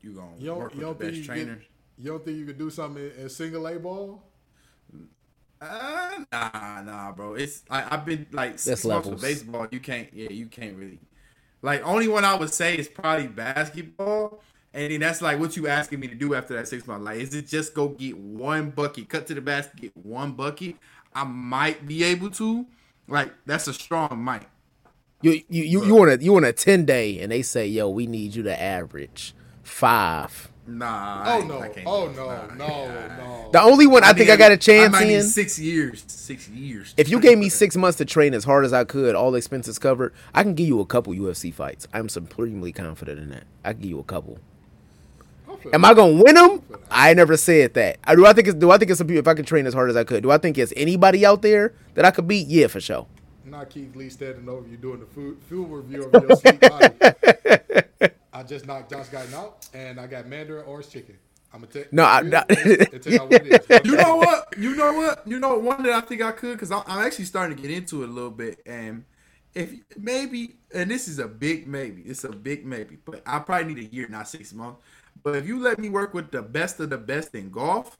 you 0.03 0.13
gonna 0.13 0.37
You 0.39 0.55
work 0.55 0.75
you 0.75 0.81
with 0.81 0.87
don't 0.87 0.99
the 0.99 1.07
best 1.07 1.17
you, 1.17 1.23
get, 1.35 1.47
trainers. 1.47 1.65
you 1.99 2.11
don't 2.11 2.25
think 2.25 2.39
you 2.39 2.47
could 2.47 2.59
do 2.59 2.71
something 2.71 3.03
in, 3.05 3.13
in 3.23 3.29
single 3.31 3.67
A 3.67 3.79
ball? 3.79 4.23
Uh, 5.61 6.25
nah, 6.33 6.83
nah, 6.83 7.13
bro. 7.13 7.35
It's 7.35 7.63
I, 7.71 7.95
I've 7.95 8.05
been 8.05 8.27
like 8.33 8.59
six 8.59 8.85
months 8.87 9.07
levels. 9.07 9.09
with 9.09 9.23
baseball. 9.23 9.67
You 9.71 9.81
can't, 9.81 10.09
yeah, 10.13 10.31
you 10.31 10.47
can't 10.47 10.77
really. 10.77 11.01
Like 11.63 11.87
only 11.87 12.09
one 12.09 12.25
I 12.25 12.35
would 12.35 12.53
say 12.53 12.77
is 12.77 12.89
probably 12.89 13.29
basketball, 13.29 14.43
and 14.75 14.93
then 14.93 15.01
that's 15.01 15.23
like 15.23 15.39
what 15.41 15.57
you 15.57 15.69
asking 15.69 16.01
me 16.01 16.09
to 16.09 16.15
do 16.15 16.35
after 16.35 16.55
that 16.57 16.69
six 16.69 16.87
month. 16.87 17.05
Like, 17.05 17.19
is 17.21 17.35
it 17.35 17.47
just 17.47 17.73
go 17.75 17.89
get 17.89 18.19
one 18.19 18.71
bucket, 18.71 19.09
cut 19.09 19.27
to 19.29 19.35
the 19.35 19.41
basket, 19.41 19.77
get 19.81 19.97
one 19.97 20.33
bucket? 20.33 20.77
I 21.15 21.25
might 21.25 21.87
be 21.87 22.05
able 22.05 22.29
to. 22.33 22.67
Like 23.09 23.33
that's 23.47 23.69
a 23.69 23.73
strong 23.75 24.19
might. 24.23 24.43
You 25.23 25.41
you 25.49 25.63
you, 25.63 25.85
you 25.87 25.95
want 25.95 26.11
a 26.11 26.23
you 26.23 26.33
want 26.35 26.45
a 26.45 26.53
ten 26.53 26.85
day, 26.85 27.21
and 27.21 27.33
they 27.33 27.41
say, 27.43 27.67
yo, 27.67 27.89
we 27.89 28.07
need 28.07 28.35
you 28.35 28.43
to 28.43 28.61
average 28.63 29.35
five. 29.63 30.51
Nah. 30.67 31.23
Oh 31.27 31.39
ain't- 31.39 31.49
no! 31.49 31.61
I 31.61 31.69
can't 31.69 31.87
Oh 31.87 32.09
do 32.09 32.13
it. 32.13 32.17
No! 32.17 32.27
Nah, 32.27 32.55
No! 32.55 32.89
nah. 32.89 33.17
No! 33.19 33.51
The 33.53 33.61
only 33.61 33.87
one 33.87 34.03
I, 34.03 34.15
think 34.15 34.31
I 34.31 34.37
got 34.37 34.51
a 34.51 34.57
chance 34.57 34.95
I 34.95 35.01
might 35.01 35.07
need 35.09 35.17
in. 35.17 35.23
six 35.23 35.59
years. 35.59 36.05
Six 36.09 36.49
years. 36.49 36.95
If 36.97 37.11
you 37.11 37.21
gave 37.21 37.39
me 37.39 37.51
six 37.51 37.77
months 37.77 37.99
to 37.99 38.05
train 38.07 38.33
as 38.35 38.45
hard 38.45 38.65
as 38.65 38.73
I 38.73 38.85
could, 38.85 39.15
all 39.15 39.35
expenses 39.35 39.79
covered, 39.79 40.15
I 40.35 40.43
can 40.43 40.55
give 40.55 40.67
you 40.67 40.81
a 40.81 40.87
couple 40.87 41.13
UFC 41.13 41.53
fights. 41.53 41.87
I'm 41.93 42.09
supremely 42.09 42.73
confident 42.73 43.19
in 43.21 43.29
that. 43.29 43.45
I 43.63 43.73
can 43.75 43.83
give 43.83 43.91
you 43.91 43.99
a 43.99 44.05
couple. 44.05 44.39
I 45.67 45.71
feel 45.71 45.75
Am 45.75 45.85
I 45.85 45.95
gonna 45.95 46.23
win 46.23 46.35
them? 46.35 46.63
I 46.91 47.15
never 47.15 47.37
said 47.37 47.75
that. 47.75 47.99
I 48.05 48.15
do. 48.15 48.27
I 48.27 48.33
think 48.33 48.49
it's. 48.49 48.57
Do 48.57 48.71
I 48.71 48.79
think 48.79 48.91
it's 48.91 48.99
some 48.99 49.07
people? 49.07 49.21
If 49.21 49.29
I 49.29 49.35
could 49.35 49.47
train 49.47 49.67
as 49.67 49.75
hard 49.75 49.91
as 49.91 49.97
I 49.97 50.05
could, 50.05 50.23
do 50.23 50.31
I 50.31 50.39
think 50.39 50.59
it's 50.59 50.73
anybody 50.77 51.25
out 51.25 51.43
there 51.43 51.75
that 51.95 52.05
I 52.05 52.11
could 52.11 52.29
beat? 52.29 52.47
Yeah, 52.49 52.67
for 52.67 52.81
sure. 52.81 53.07
not 53.45 53.71
Keith 53.71 53.95
Lee 53.97 54.09
standing 54.11 54.49
over 54.49 54.69
you 54.69 54.77
doing 54.77 55.01
the 55.01 55.07
food, 55.07 55.39
fuel 55.49 55.67
review 55.67 56.05
of 56.05 56.23
your 56.23 56.37
sleep 56.37 56.61
body. 56.61 56.89
I 58.33 58.43
just 58.43 58.67
knocked 58.67 58.91
Josh 58.91 59.07
Guyton 59.09 59.33
out, 59.35 59.67
and 59.73 59.99
I 60.01 60.07
got 60.07 60.27
Mandarin 60.27 60.65
orange 60.67 60.91
chicken. 60.91 61.17
I'm 61.53 61.61
gonna 61.61 61.73
take 61.73 61.93
No, 61.93 62.03
I- 62.05 62.21
and 62.21 62.31
no. 62.31 62.43
tell 62.49 63.13
you 63.13 63.19
what 63.21 63.85
you 63.87 63.97
know 63.97 64.17
what? 64.17 64.55
You 64.59 64.75
know 64.77 64.93
what? 64.93 65.23
You 65.27 65.39
know 65.39 65.57
one 65.59 65.83
that 65.85 65.93
I 65.93 66.01
think 66.01 66.21
I 66.21 66.33
could 66.33 66.55
because 66.55 66.73
I'm, 66.73 66.83
I'm 66.87 67.07
actually 67.07 67.27
starting 67.27 67.57
to 67.57 67.63
get 67.63 67.71
into 67.71 68.03
it 68.03 68.09
a 68.09 68.13
little 68.13 68.31
bit. 68.31 68.61
And 68.67 69.05
if 69.55 69.73
maybe, 69.97 70.57
and 70.75 70.91
this 70.91 71.07
is 71.07 71.21
a 71.21 71.29
big 71.29 71.69
maybe, 71.69 72.03
it's 72.03 72.25
a 72.25 72.31
big 72.31 72.67
maybe, 72.67 72.99
but 73.05 73.23
I 73.25 73.39
probably 73.39 73.73
need 73.73 73.87
a 73.87 73.95
year, 73.95 74.09
not 74.09 74.29
six 74.29 74.53
months. 74.53 74.81
But 75.25 75.37
if 75.37 75.47
you 75.49 75.59
let 75.59 75.79
me 75.79 75.89
work 75.89 76.15
with 76.15 76.31
the 76.31 76.43
best 76.43 76.79
of 76.81 76.91
the 76.91 76.99
best 76.99 77.35
in 77.35 77.51
golf, 77.51 77.97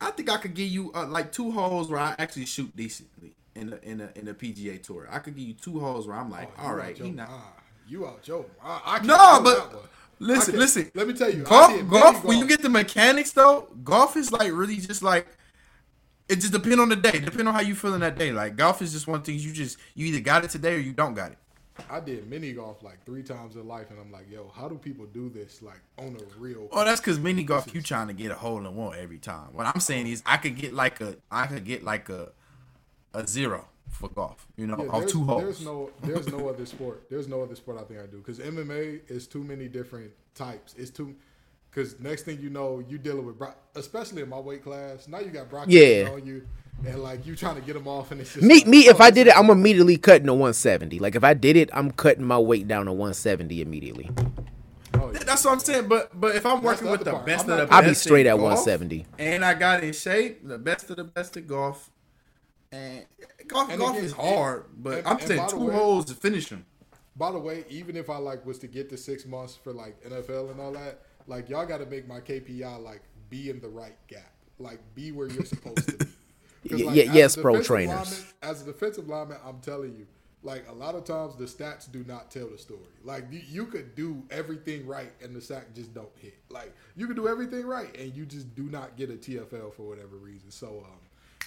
I 0.00 0.10
think 0.10 0.30
I 0.30 0.36
could 0.36 0.54
give 0.54 0.68
you 0.68 0.92
uh, 0.94 1.06
like 1.06 1.32
two 1.32 1.50
holes 1.50 1.90
where 1.90 1.98
I 1.98 2.14
actually 2.18 2.44
shoot 2.44 2.76
decently 2.76 3.34
in 3.56 3.70
the 3.70 3.82
in 3.82 3.98
the 3.98 4.18
in 4.18 4.26
the 4.26 4.34
PGA 4.34 4.80
Tour. 4.82 5.08
I 5.10 5.18
could 5.18 5.34
give 5.34 5.48
you 5.48 5.54
two 5.54 5.80
holes 5.80 6.06
where 6.06 6.16
I'm 6.16 6.30
like, 6.30 6.50
all 6.58 6.58
right, 6.58 6.60
You 6.60 6.62
all 6.64 6.70
out 6.70 6.78
right, 6.78 6.98
he 6.98 7.10
not. 7.10 7.30
You 7.88 8.06
out, 8.06 8.22
Joe? 8.22 8.44
I, 8.62 8.82
I 8.84 8.96
can't 8.98 9.08
No, 9.08 9.40
but 9.42 9.84
listen, 10.18 10.56
listen. 10.58 10.90
Let 10.94 11.08
me 11.08 11.14
tell 11.14 11.32
you, 11.32 11.44
I 11.46 11.48
golf, 11.48 11.88
golf. 11.88 12.24
When 12.24 12.38
you 12.38 12.46
get 12.46 12.60
the 12.60 12.68
mechanics 12.68 13.32
though, 13.32 13.68
golf 13.82 14.16
is 14.16 14.30
like 14.30 14.52
really 14.52 14.76
just 14.76 15.02
like 15.02 15.26
it 16.28 16.36
just 16.36 16.52
depend 16.52 16.80
on 16.80 16.90
the 16.90 16.96
day, 16.96 17.18
depend 17.18 17.48
on 17.48 17.54
how 17.54 17.60
you 17.60 17.74
feeling 17.74 18.00
that 18.00 18.18
day. 18.18 18.30
Like 18.30 18.56
golf 18.56 18.82
is 18.82 18.92
just 18.92 19.06
one 19.06 19.22
thing 19.22 19.38
you 19.38 19.52
just 19.52 19.78
you 19.94 20.06
either 20.06 20.20
got 20.20 20.44
it 20.44 20.50
today 20.50 20.74
or 20.74 20.78
you 20.78 20.92
don't 20.92 21.14
got 21.14 21.32
it. 21.32 21.38
I 21.90 22.00
did 22.00 22.28
mini 22.28 22.52
golf 22.52 22.82
like 22.82 23.04
three 23.04 23.22
times 23.22 23.56
in 23.56 23.66
life, 23.66 23.90
and 23.90 23.98
I'm 23.98 24.10
like, 24.12 24.30
yo, 24.30 24.50
how 24.54 24.68
do 24.68 24.76
people 24.76 25.06
do 25.06 25.28
this 25.28 25.62
like 25.62 25.80
on 25.98 26.16
a 26.16 26.38
real? 26.40 26.68
Oh, 26.72 26.84
that's 26.84 27.00
because 27.00 27.18
mini 27.18 27.44
golf 27.44 27.72
you 27.74 27.82
trying 27.82 28.08
to 28.08 28.12
get 28.14 28.30
a 28.30 28.34
hole 28.34 28.58
in 28.58 28.74
one 28.74 28.98
every 28.98 29.18
time. 29.18 29.48
What 29.52 29.66
I'm 29.66 29.80
saying 29.80 30.06
is 30.06 30.22
I 30.26 30.36
could 30.36 30.56
get 30.56 30.72
like 30.74 31.00
a 31.00 31.16
I 31.30 31.46
could 31.46 31.64
get 31.64 31.84
like 31.84 32.08
a 32.08 32.30
a 33.14 33.26
zero 33.26 33.68
for 33.90 34.08
golf. 34.08 34.46
You 34.56 34.66
know, 34.66 34.76
Yeah, 34.84 34.90
on 34.90 35.00
there's, 35.00 35.12
two 35.12 35.24
holes. 35.24 35.42
there's 35.42 35.64
no 35.64 35.90
there's 36.02 36.28
no 36.28 36.48
other 36.48 36.66
sport. 36.66 37.08
There's 37.10 37.28
no 37.28 37.42
other 37.42 37.54
sport 37.54 37.78
I 37.80 37.84
think 37.84 38.00
I 38.00 38.06
do 38.06 38.18
because 38.18 38.38
MMA 38.38 39.10
is 39.10 39.26
too 39.26 39.42
many 39.44 39.68
different 39.68 40.10
types. 40.34 40.74
It's 40.76 40.90
too 40.90 41.14
because 41.70 41.98
next 42.00 42.22
thing 42.22 42.40
you 42.40 42.50
know, 42.50 42.82
you 42.88 42.98
dealing 42.98 43.24
with 43.26 43.38
Brock, 43.38 43.56
especially 43.76 44.22
in 44.22 44.28
my 44.28 44.38
weight 44.38 44.62
class. 44.64 45.06
Now 45.08 45.20
you 45.20 45.30
got 45.30 45.48
Brock 45.48 45.66
Yeah. 45.68 46.10
on 46.12 46.26
you, 46.26 46.46
and 46.86 47.02
like 47.02 47.26
you 47.26 47.34
trying 47.36 47.56
to 47.56 47.60
get 47.60 47.74
them 47.74 47.88
off, 47.88 48.10
and 48.12 48.20
it's 48.20 48.32
just 48.34 48.44
Me, 48.44 48.56
like, 48.56 48.66
me. 48.66 48.78
If 48.88 49.00
oh, 49.00 49.04
I 49.04 49.10
did 49.10 49.26
it, 49.26 49.36
I'm 49.36 49.50
immediately 49.50 49.96
cutting 49.96 50.26
to 50.26 50.32
170. 50.32 50.98
Like 50.98 51.14
if 51.14 51.24
I 51.24 51.34
did 51.34 51.56
it, 51.56 51.70
I'm 51.72 51.90
cutting 51.90 52.24
my 52.24 52.38
weight 52.38 52.68
down 52.68 52.86
to 52.86 52.92
170 52.92 53.60
immediately. 53.60 54.10
oh, 54.94 55.10
yeah. 55.12 55.18
That's 55.24 55.44
what 55.44 55.52
I'm 55.54 55.60
saying. 55.60 55.88
But 55.88 56.18
but 56.18 56.36
if 56.36 56.46
I'm 56.46 56.62
working 56.62 56.86
the 56.86 56.92
with 56.92 57.04
the 57.04 57.12
part. 57.12 57.26
best 57.26 57.44
I'm 57.46 57.50
of 57.52 57.56
the 57.56 57.62
not- 57.64 57.70
best, 57.70 57.82
I'll 57.82 57.88
be 57.88 57.94
straight 57.94 58.26
at 58.26 58.36
golf, 58.36 58.42
170. 58.66 59.06
and 59.18 59.44
I 59.44 59.54
got 59.54 59.82
in 59.82 59.92
shape, 59.92 60.46
the 60.46 60.58
best 60.58 60.88
of 60.90 60.96
the 60.96 61.04
best 61.04 61.36
at 61.36 61.46
golf. 61.46 61.90
And 62.70 63.06
golf, 63.46 63.70
And 63.70 63.78
golf 63.78 63.92
again, 63.92 64.04
is 64.04 64.12
hard, 64.12 64.64
but 64.76 64.98
and- 64.98 65.06
I'm 65.08 65.20
saying 65.20 65.48
two 65.48 65.66
way- 65.66 65.74
holes 65.74 66.04
to 66.06 66.14
finish 66.14 66.48
them. 66.48 66.66
By 67.16 67.32
the 67.32 67.38
way, 67.38 67.64
even 67.68 67.96
if 67.96 68.10
I 68.10 68.18
like 68.18 68.46
was 68.46 68.58
to 68.60 68.68
get 68.68 68.88
to 68.90 68.96
six 68.96 69.26
months 69.26 69.56
for 69.56 69.72
like 69.72 69.96
NFL 70.04 70.50
and 70.52 70.60
all 70.60 70.70
that, 70.72 71.00
like 71.26 71.48
y'all 71.48 71.66
got 71.66 71.78
to 71.78 71.86
make 71.86 72.06
my 72.06 72.20
KPI 72.20 72.80
like 72.80 73.02
be 73.28 73.50
in 73.50 73.60
the 73.60 73.68
right 73.68 73.96
gap, 74.06 74.30
like 74.60 74.78
be 74.94 75.10
where 75.10 75.26
you're 75.28 75.44
supposed 75.44 75.88
to 75.88 75.96
be. 75.96 76.06
Like, 76.76 76.96
yes, 77.12 77.36
pro 77.36 77.62
trainers. 77.62 77.94
lineman- 77.94 78.24
as 78.42 78.62
a 78.62 78.64
defensive 78.66 79.08
lineman, 79.08 79.38
I'm 79.44 79.60
telling 79.60 79.94
you, 79.96 80.06
like 80.42 80.64
a 80.68 80.72
lot 80.72 80.94
of 80.94 81.04
times 81.04 81.36
the 81.36 81.44
stats 81.44 81.90
do 81.90 82.04
not 82.04 82.30
tell 82.30 82.48
the 82.48 82.58
story. 82.58 82.80
Like 83.04 83.24
you, 83.30 83.40
you 83.48 83.66
could 83.66 83.94
do 83.94 84.22
everything 84.30 84.86
right 84.86 85.10
and 85.22 85.34
the 85.34 85.40
sack 85.40 85.74
just 85.74 85.92
don't 85.94 86.10
hit. 86.16 86.38
Like 86.48 86.74
you 86.96 87.06
could 87.06 87.16
do 87.16 87.28
everything 87.28 87.66
right 87.66 87.94
and 87.98 88.14
you 88.14 88.24
just 88.24 88.54
do 88.54 88.64
not 88.64 88.96
get 88.96 89.10
a 89.10 89.14
TFL 89.14 89.74
for 89.74 89.82
whatever 89.82 90.16
reason. 90.16 90.50
So 90.50 90.84
um, 90.86 90.98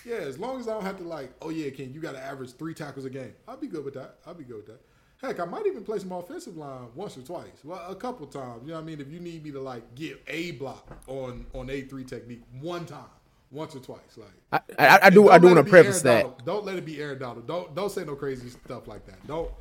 yeah, 0.05 0.15
as 0.15 0.37
long 0.37 0.59
as 0.59 0.67
I 0.67 0.73
don't 0.73 0.83
have 0.83 0.97
to 0.97 1.03
like, 1.03 1.31
oh 1.41 1.49
yeah, 1.49 1.69
Ken, 1.69 1.93
you 1.93 2.01
got 2.01 2.13
to 2.13 2.23
average 2.23 2.53
three 2.53 2.73
tackles 2.73 3.05
a 3.05 3.09
game. 3.09 3.33
I'll 3.47 3.57
be 3.57 3.67
good 3.67 3.85
with 3.85 3.93
that. 3.93 4.15
I'll 4.25 4.33
be 4.33 4.43
good 4.43 4.57
with 4.57 4.67
that. 4.67 4.81
Heck, 5.21 5.39
I 5.39 5.45
might 5.45 5.67
even 5.67 5.83
play 5.83 5.99
some 5.99 6.11
offensive 6.11 6.57
line 6.57 6.87
once 6.95 7.15
or 7.15 7.21
twice. 7.21 7.63
Well, 7.63 7.79
a 7.87 7.95
couple 7.95 8.25
times. 8.25 8.63
You 8.63 8.69
know 8.69 8.75
what 8.75 8.81
I 8.81 8.85
mean? 8.85 8.99
If 8.99 9.11
you 9.11 9.19
need 9.19 9.43
me 9.43 9.51
to 9.51 9.61
like 9.61 9.93
get 9.93 10.19
a 10.27 10.51
block 10.51 10.97
on 11.07 11.45
on 11.53 11.69
a 11.69 11.81
three 11.81 12.03
technique 12.03 12.41
one 12.59 12.85
time, 12.85 13.05
once 13.51 13.75
or 13.75 13.79
twice, 13.79 14.17
like 14.17 14.63
I, 14.79 14.86
I, 14.88 15.00
I 15.03 15.10
do. 15.10 15.29
I 15.29 15.38
do 15.38 15.48
want 15.48 15.58
to 15.58 15.70
preface 15.70 16.01
that. 16.03 16.22
Donald. 16.24 16.46
Don't 16.46 16.65
let 16.65 16.77
it 16.77 16.86
be 16.86 17.00
Aaron 17.01 17.20
Donald. 17.20 17.48
Don't 17.48 17.75
don't 17.75 17.91
say 17.91 18.03
no 18.05 18.15
crazy 18.15 18.50
stuff 18.50 18.88
like 18.88 19.05
that. 19.05 19.25
Don't. 19.27 19.51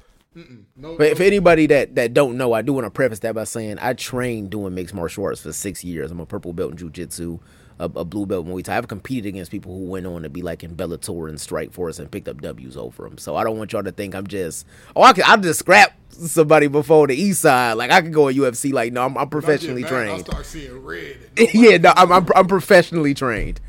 No. 0.77 0.97
But 0.97 1.09
if 1.09 1.21
anybody 1.21 1.67
that 1.67 1.97
that 1.97 2.15
don't 2.15 2.37
know, 2.37 2.53
I 2.53 2.63
do 2.63 2.73
want 2.73 2.87
to 2.87 2.91
preface 2.91 3.19
that 3.21 3.35
by 3.35 3.45
saying 3.45 3.79
I 3.81 3.95
trained 3.95 4.51
doing 4.51 4.75
mixed 4.75 4.95
martial 4.95 5.25
arts 5.25 5.41
for 5.41 5.53
six 5.53 5.83
years. 5.83 6.13
I'm 6.13 6.21
a 6.21 6.27
purple 6.27 6.53
belt 6.53 6.71
in 6.71 6.77
jujitsu, 6.79 7.41
a, 7.81 7.85
a 7.87 8.05
blue 8.05 8.27
belt 8.27 8.47
in 8.47 8.53
Muay 8.53 8.63
Thai. 8.63 8.79
I've 8.79 8.87
competed 8.87 9.27
against 9.27 9.51
people 9.51 9.77
who 9.77 9.87
went 9.87 10.07
on 10.07 10.23
to 10.23 10.31
be 10.31 10.41
like 10.41 10.63
in 10.63 10.77
Bellator 10.77 11.29
and 11.29 11.37
Strikeforce 11.37 11.99
and 11.99 12.09
picked 12.09 12.29
up 12.29 12.41
W's 12.41 12.77
over 12.77 13.03
them. 13.03 13.19
So 13.19 13.35
I 13.35 13.43
don't 13.43 13.59
want 13.59 13.73
y'all 13.73 13.83
to 13.83 13.91
think 13.91 14.15
I'm 14.15 14.29
just 14.29 14.67
oh 14.95 15.03
I 15.03 15.15
can 15.15 15.25
I'll 15.27 15.39
just 15.39 15.59
scrap 15.59 15.95
somebody 16.11 16.69
before 16.69 17.09
the 17.09 17.17
East 17.17 17.41
Side. 17.41 17.73
Like 17.73 17.91
I 17.91 18.01
could 18.01 18.13
go 18.13 18.29
at 18.29 18.37
UFC. 18.37 18.73
Like 18.73 18.93
no, 18.93 19.03
I'm, 19.03 19.19
I'm 19.19 19.27
I 19.27 19.29
professionally 19.29 19.83
trained. 19.83 20.21
start 20.27 20.47
seeing 20.47 20.79
red. 20.85 21.17
yeah, 21.55 21.77
no, 21.79 21.93
I'm, 21.97 22.13
I'm 22.13 22.27
I'm 22.37 22.47
professionally 22.47 23.15
trained. 23.15 23.61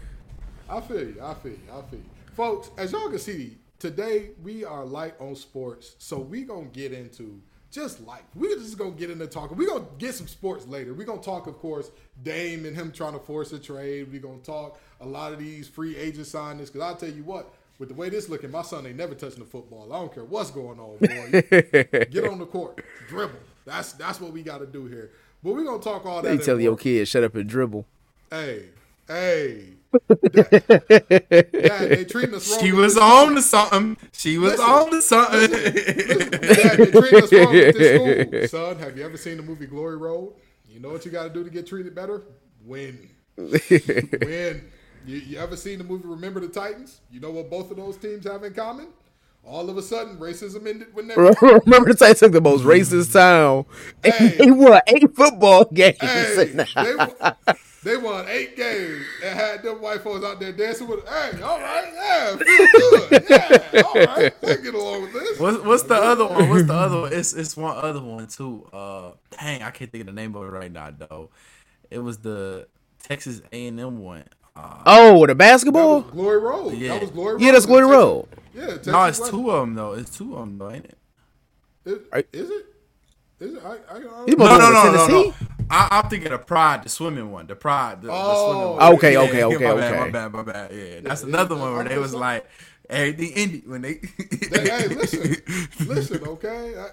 I 0.72 0.80
feel 0.80 1.02
you. 1.02 1.22
I 1.22 1.34
feel 1.34 1.52
you. 1.52 1.60
I 1.70 1.82
feel 1.90 2.00
you. 2.00 2.06
Folks, 2.34 2.72
as 2.78 2.94
y'all 2.94 3.10
can 3.10 3.20
see, 3.20 3.58
today 3.78 4.30
we 4.42 4.64
are 4.64 4.86
light 4.86 5.16
on 5.20 5.36
sports, 5.36 5.96
so 6.00 6.18
we 6.18 6.44
gonna 6.44 6.68
get 6.68 6.94
into 6.94 7.42
just 7.72 8.00
life. 8.08 8.24
We're 8.36 8.56
just 8.56 8.78
gonna 8.78 8.92
get 8.92 9.10
into 9.10 9.28
talking. 9.28 9.58
We're 9.58 9.68
gonna 9.68 9.86
get 9.98 10.16
some 10.16 10.28
sports 10.28 10.66
later. 10.68 10.94
We're 10.94 11.06
gonna 11.06 11.22
talk, 11.22 11.48
of 11.48 11.58
course, 11.60 11.92
Dame 12.24 12.66
and 12.66 12.74
him 12.74 12.94
trying 12.94 13.14
to 13.14 13.20
force 13.20 13.52
a 13.52 13.60
trade. 13.60 14.10
We're 14.14 14.22
gonna 14.22 14.38
talk 14.38 14.80
a 15.02 15.06
lot 15.06 15.34
of 15.34 15.40
these 15.40 15.68
free 15.68 15.98
agent 15.98 16.28
signings. 16.28 16.68
Because 16.68 16.82
I'll 16.82 16.96
tell 16.96 17.10
you 17.10 17.26
what, 17.26 17.54
with 17.78 17.90
the 17.90 17.96
way 17.96 18.08
this 18.08 18.30
looking, 18.30 18.50
my 18.50 18.62
son 18.62 18.88
ain't 18.88 18.96
never 18.96 19.14
touching 19.14 19.40
the 19.40 19.46
football. 19.46 19.92
I 19.92 20.00
don't 20.00 20.14
care 20.14 20.24
what's 20.24 20.52
going 20.52 20.80
on, 20.80 20.98
boy. 21.00 21.42
get 22.12 22.30
on 22.30 22.40
the 22.40 22.48
court. 22.50 22.82
Dribble. 23.10 23.40
That's 23.66 23.92
that's 23.94 24.22
what 24.22 24.32
we 24.32 24.42
gotta 24.42 24.68
do 24.68 24.86
here. 24.86 25.12
But 25.44 25.54
we're 25.54 25.66
gonna 25.66 25.84
talk 25.84 26.06
all 26.06 26.22
that. 26.22 26.38
They 26.38 26.42
tell 26.42 26.62
your 26.62 26.78
kid 26.78 27.10
shut 27.10 27.26
up 27.26 27.36
and 27.36 27.50
dribble. 27.50 27.86
Hey, 28.30 28.70
hey. 29.06 29.81
Dad, 29.92 31.90
they 31.90 32.06
treating 32.06 32.36
us 32.36 32.50
wrong. 32.52 32.60
She 32.62 32.72
was 32.72 32.98
on 32.98 33.36
to 33.36 33.42
something. 33.42 33.98
She 34.14 34.38
was 34.38 34.54
Listen, 34.54 34.66
on 34.66 34.92
to 34.92 35.02
something. 35.02 35.52
Dad, 35.52 36.78
they 36.78 36.92
treating 36.92 37.24
us 37.24 37.34
wrong 37.34 37.54
with 37.54 37.78
this 37.78 38.48
school. 38.48 38.48
Son, 38.70 38.80
have 38.80 38.98
you 38.98 39.04
ever 39.04 39.18
seen 39.18 39.38
the 39.38 39.44
movie 39.44 39.66
Glory 39.66 39.98
Road? 39.98 40.34
You 40.70 40.80
know 40.80 40.90
what 40.90 41.06
you 41.06 41.12
got 41.12 41.24
to 41.24 41.30
do 41.30 41.44
to 41.44 41.50
get 41.50 41.68
treated 41.68 41.94
better? 41.94 42.24
Win. 42.66 43.10
Win. 43.38 44.72
You, 45.06 45.18
you 45.18 45.40
ever 45.40 45.58
seen 45.58 45.80
the 45.80 45.84
movie 45.84 46.08
Remember 46.08 46.40
the 46.40 46.48
Titans? 46.48 47.02
You 47.12 47.20
know 47.20 47.32
what 47.32 47.50
both 47.50 47.72
of 47.72 47.78
those 47.78 47.98
teams 47.98 48.26
have 48.26 48.44
in 48.44 48.54
common? 48.54 48.88
All 49.44 49.70
of 49.70 49.78
a 49.78 49.82
sudden, 49.82 50.18
racism 50.18 50.68
ended 50.68 50.94
when 50.94 51.08
they 51.08 51.16
Remember 51.18 51.92
the 51.92 51.96
Titans 51.98 52.20
took 52.20 52.32
the 52.32 52.42
most 52.42 52.64
racist 52.64 53.12
town. 53.14 53.66
Hey. 54.04 54.36
they 54.38 54.52
won 54.52 54.80
eight 54.88 55.16
football 55.16 55.66
games. 55.66 55.98
Hey, 56.00 56.54
they, 57.84 57.98
won- 57.98 58.26
eight 58.30 58.56
games 58.56 59.04
and 59.24 59.38
had 59.40 59.64
them 59.64 59.82
white 59.82 60.02
folks 60.02 60.24
out 60.26 60.40
there 60.40 60.52
dancing 60.52 60.88
with. 60.88 61.08
Hey, 61.08 61.42
all 61.42 61.60
right, 61.60 61.92
yeah, 61.94 62.36
feel 62.38 63.10
good, 63.10 63.26
yeah, 63.30 63.82
all 63.84 63.94
right, 63.96 64.34
I 64.44 64.56
get 64.62 64.74
along 64.74 65.02
with 65.04 65.14
this. 65.14 65.40
What's, 65.40 65.64
what's 65.64 65.84
the 65.84 65.96
other 65.96 66.26
one? 66.28 66.50
What's 66.50 66.68
the 66.68 66.74
other 66.74 67.02
one? 67.02 67.14
It's 67.14 67.34
it's 67.34 67.58
one 67.58 67.76
other 67.78 68.02
one 68.02 68.28
too. 68.28 68.68
Uh, 68.72 69.12
dang, 69.40 69.64
I 69.64 69.72
can't 69.72 69.92
think 69.92 70.02
of 70.02 70.08
the 70.08 70.14
name 70.14 70.36
of 70.36 70.44
it 70.44 70.48
right 70.52 70.72
now 70.72 70.92
though. 70.98 71.30
It 71.90 72.00
was 72.00 72.20
the 72.20 72.68
Texas 73.02 73.42
A 73.52 73.68
and 73.68 73.80
M 73.80 73.98
one. 74.00 74.24
Uh, 74.56 74.84
Oh, 74.86 75.26
the 75.26 75.34
basketball? 75.36 76.02
Glory 76.02 76.40
Road. 76.40 76.74
Yeah. 76.74 76.90
That 76.94 77.02
was 77.02 77.12
Glory 77.12 77.34
Road. 77.36 77.42
Yeah, 77.42 77.52
that's 77.54 77.66
Glory 77.66 77.82
Texas- 77.84 77.96
Road. 77.98 78.28
Yeah, 78.54 78.66
Texas 78.68 78.88
no, 78.88 79.04
it's 79.06 79.20
West- 79.20 79.32
two 79.32 79.50
of 79.52 79.62
them 79.62 79.76
though. 79.76 79.94
It's 79.94 80.18
two 80.18 80.34
of 80.36 80.40
them 80.42 80.58
though, 80.58 80.72
ain't 80.72 80.86
it? 80.86 80.98
Is, 81.86 81.98
is 82.34 82.50
it? 82.50 82.66
Is 83.40 83.54
it? 83.56 83.64
I, 83.66 83.70
I, 83.70 83.74
I 83.96 84.00
don't 84.02 84.28
You 84.28 84.36
know. 84.36 84.46
No, 84.46 84.58
no, 84.58 84.72
no, 84.72 84.92
no, 84.94 85.08
no. 85.08 85.34
I, 85.72 85.88
I'm 85.92 86.10
thinking 86.10 86.34
of 86.34 86.48
Pride, 86.48 86.84
the 86.84 86.90
swimming 86.90 87.32
one. 87.32 87.48
The 87.48 87.56
Pride, 87.56 88.04
the, 88.04 88.12
the 88.12 88.36
Oh, 88.36 88.36
swimming 88.36 88.74
one. 88.74 88.94
Okay, 88.96 89.18
okay, 89.18 89.44
okay, 89.46 89.72
my 89.72 89.76
Bad, 89.76 89.96
my 89.98 90.08
bad, 90.08 90.34
my 90.34 90.44
bad. 90.44 90.72
Yeah, 90.74 91.02
that's 91.02 91.24
Yeah, 91.24 91.24
another 91.24 91.56
yeah, 91.56 91.62
one 91.62 91.74
where 91.76 91.84
I'm 91.84 91.86
they 91.86 91.98
was 92.00 92.16
like 92.16 92.48
everything 92.90 93.34
ended 93.36 93.68
when 93.70 93.84
they. 93.84 94.02
Hey, 94.50 94.68
hey, 94.68 94.88
listen, 94.90 95.42
listen, 95.86 96.24
okay. 96.24 96.76
I, 96.78 96.90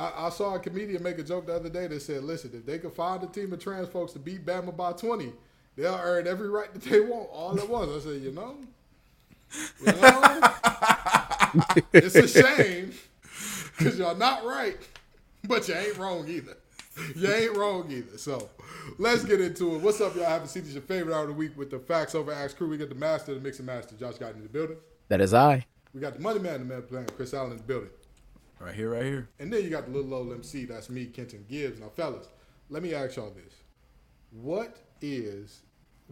I, 0.00 0.26
I 0.26 0.30
saw 0.30 0.54
a 0.56 0.60
comedian 0.60 1.02
make 1.02 1.18
a 1.18 1.24
joke 1.24 1.46
the 1.46 1.54
other 1.54 1.70
day 1.70 1.86
that 1.88 2.02
said, 2.02 2.24
"Listen, 2.24 2.52
if 2.54 2.66
they 2.66 2.78
could 2.78 2.94
find 2.94 3.22
a 3.24 3.28
team 3.28 3.52
of 3.52 3.60
trans 3.60 3.88
folks 3.88 4.12
to 4.14 4.20
beat 4.20 4.46
Bama 4.46 4.76
by 4.76 4.92
twenty, 4.92 5.32
they'll 5.76 5.94
earn 6.02 6.26
every 6.26 6.48
right 6.48 6.72
that 6.74 6.82
they 6.84 7.00
want 7.00 7.28
all 7.32 7.58
at 7.58 7.68
once." 7.68 7.90
I 7.90 8.00
said, 8.00 8.22
"You 8.22 8.32
know, 8.32 8.56
you 9.80 9.94
know, 9.94 10.46
it's 11.94 12.18
a 12.18 12.28
shame 12.28 12.92
because 13.76 13.98
y'all 13.98 14.16
not 14.16 14.44
right, 14.44 14.78
but 15.44 15.68
you 15.68 15.74
ain't 15.74 15.96
wrong 15.98 16.28
either. 16.28 16.56
You 17.16 17.32
ain't 17.32 17.56
wrong 17.56 17.90
either." 17.90 18.18
So. 18.18 18.50
Let's 18.98 19.24
get 19.24 19.40
into 19.40 19.74
it. 19.74 19.80
What's 19.80 20.00
up, 20.02 20.14
y'all? 20.14 20.26
Haven't 20.26 20.48
seen 20.48 20.62
this 20.62 20.74
your 20.74 20.82
favorite 20.82 21.14
hour 21.14 21.22
of 21.22 21.28
the 21.28 21.34
week 21.34 21.56
with 21.56 21.70
the 21.70 21.78
Facts 21.78 22.14
Over 22.14 22.32
Axe 22.32 22.52
crew. 22.52 22.68
We 22.68 22.76
got 22.76 22.90
the 22.90 22.94
master, 22.94 23.32
the 23.34 23.40
mixing 23.40 23.64
master, 23.64 23.96
Josh 23.96 24.16
got 24.16 24.34
in 24.34 24.42
the 24.42 24.48
building. 24.48 24.76
That 25.08 25.22
is 25.22 25.32
I. 25.32 25.64
We 25.94 26.00
got 26.00 26.14
the 26.14 26.20
money 26.20 26.38
man, 26.38 26.60
the 26.60 26.66
man 26.66 26.82
playing, 26.82 27.06
Chris 27.16 27.32
Allen 27.32 27.52
in 27.52 27.56
the 27.56 27.62
building. 27.62 27.88
right 28.60 28.74
here, 28.74 28.90
right 28.90 29.04
here. 29.04 29.28
And 29.38 29.52
then 29.52 29.62
you 29.62 29.70
got 29.70 29.86
the 29.86 29.92
little 29.92 30.12
old 30.14 30.32
MC, 30.32 30.64
that's 30.64 30.90
me, 30.90 31.06
Kenton 31.06 31.44
Gibbs. 31.48 31.80
Now, 31.80 31.88
fellas, 31.88 32.28
let 32.68 32.82
me 32.82 32.94
ask 32.94 33.16
y'all 33.16 33.30
this. 33.30 33.54
What 34.30 34.76
is 35.00 35.62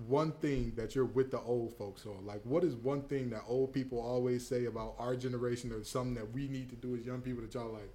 one 0.06 0.32
thing 0.32 0.72
that 0.76 0.94
you're 0.94 1.04
with 1.04 1.30
the 1.30 1.40
old 1.40 1.76
folks 1.76 2.06
on? 2.06 2.24
Like, 2.24 2.40
what 2.44 2.64
is 2.64 2.74
one 2.76 3.02
thing 3.02 3.30
that 3.30 3.42
old 3.46 3.72
people 3.72 4.00
always 4.00 4.46
say 4.46 4.64
about 4.66 4.94
our 4.98 5.16
generation 5.16 5.72
or 5.72 5.84
something 5.84 6.14
that 6.14 6.32
we 6.32 6.48
need 6.48 6.70
to 6.70 6.76
do 6.76 6.96
as 6.96 7.04
young 7.04 7.20
people 7.20 7.42
that 7.42 7.52
y'all 7.54 7.72
like, 7.72 7.92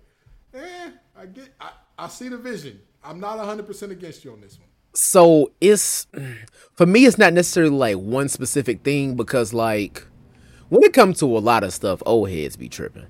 eh, 0.54 0.90
I 1.18 1.26
get, 1.26 1.54
I, 1.60 1.72
I 1.98 2.08
see 2.08 2.30
the 2.30 2.38
vision. 2.38 2.80
I'm 3.04 3.20
not 3.20 3.38
100% 3.38 3.92
against 3.92 4.26
you 4.26 4.32
on 4.32 4.42
this 4.42 4.60
one. 4.60 4.68
So 4.94 5.52
it's 5.62 6.08
for 6.74 6.86
me, 6.86 7.06
it's 7.06 7.18
not 7.18 7.34
necessarily 7.34 7.76
like 7.76 7.98
one 7.98 8.30
specific 8.30 8.84
thing 8.84 9.16
because 9.16 9.54
like 9.54 10.06
when 10.70 10.84
it 10.84 10.94
comes 10.94 11.20
to 11.20 11.38
a 11.38 11.40
lot 11.40 11.64
of 11.64 11.74
stuff, 11.74 12.02
old 12.06 12.30
heads 12.30 12.56
be 12.58 12.68
tripping. 12.68 13.06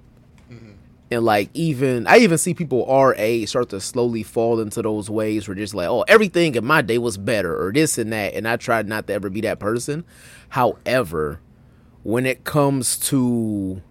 And 1.10 1.23
like 1.23 1.50
even 1.54 2.06
I 2.06 2.17
even 2.17 2.38
see 2.38 2.54
people 2.54 2.86
our 2.86 3.15
age 3.15 3.50
start 3.50 3.69
to 3.69 3.80
slowly 3.80 4.23
fall 4.23 4.60
into 4.60 4.82
those 4.82 5.10
ways 5.10 5.47
where 5.47 5.56
just 5.56 5.73
like, 5.73 5.88
oh, 5.88 6.02
everything 6.02 6.56
in 6.56 6.65
my 6.65 6.82
day 6.82 6.97
was 6.97 7.17
better 7.17 7.65
or 7.65 7.71
this 7.71 7.97
and 7.97 8.12
that. 8.12 8.34
And 8.34 8.47
I 8.47 8.58
tried 8.58 8.88
not 8.88 9.08
to 9.08 9.13
ever 9.13 9.30
be 9.30 9.41
that 9.41 9.60
person. 9.60 10.04
However, 10.50 11.39
when 12.04 12.26
it 12.26 12.43
comes 12.43 12.97
to 12.97 13.82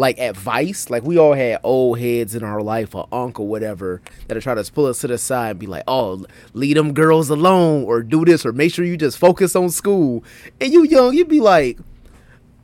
like 0.00 0.18
advice. 0.18 0.88
Like 0.88 1.02
we 1.02 1.18
all 1.18 1.34
had 1.34 1.60
old 1.62 1.98
heads 1.98 2.34
in 2.34 2.42
our 2.42 2.62
life, 2.62 2.94
or 2.94 3.06
uncle, 3.12 3.46
whatever, 3.46 4.00
that'll 4.26 4.40
try 4.40 4.54
to 4.54 4.72
pull 4.72 4.86
us 4.86 5.02
to 5.02 5.08
the 5.08 5.18
side 5.18 5.50
and 5.50 5.58
be 5.60 5.66
like, 5.66 5.84
"Oh, 5.86 6.24
leave 6.54 6.76
them 6.76 6.94
girls 6.94 7.28
alone, 7.28 7.84
or 7.84 8.02
do 8.02 8.24
this, 8.24 8.46
or 8.46 8.52
make 8.52 8.72
sure 8.72 8.84
you 8.84 8.96
just 8.96 9.18
focus 9.18 9.54
on 9.54 9.68
school." 9.68 10.24
And 10.58 10.72
you 10.72 10.84
young, 10.84 11.14
you'd 11.14 11.28
be 11.28 11.40
like, 11.40 11.78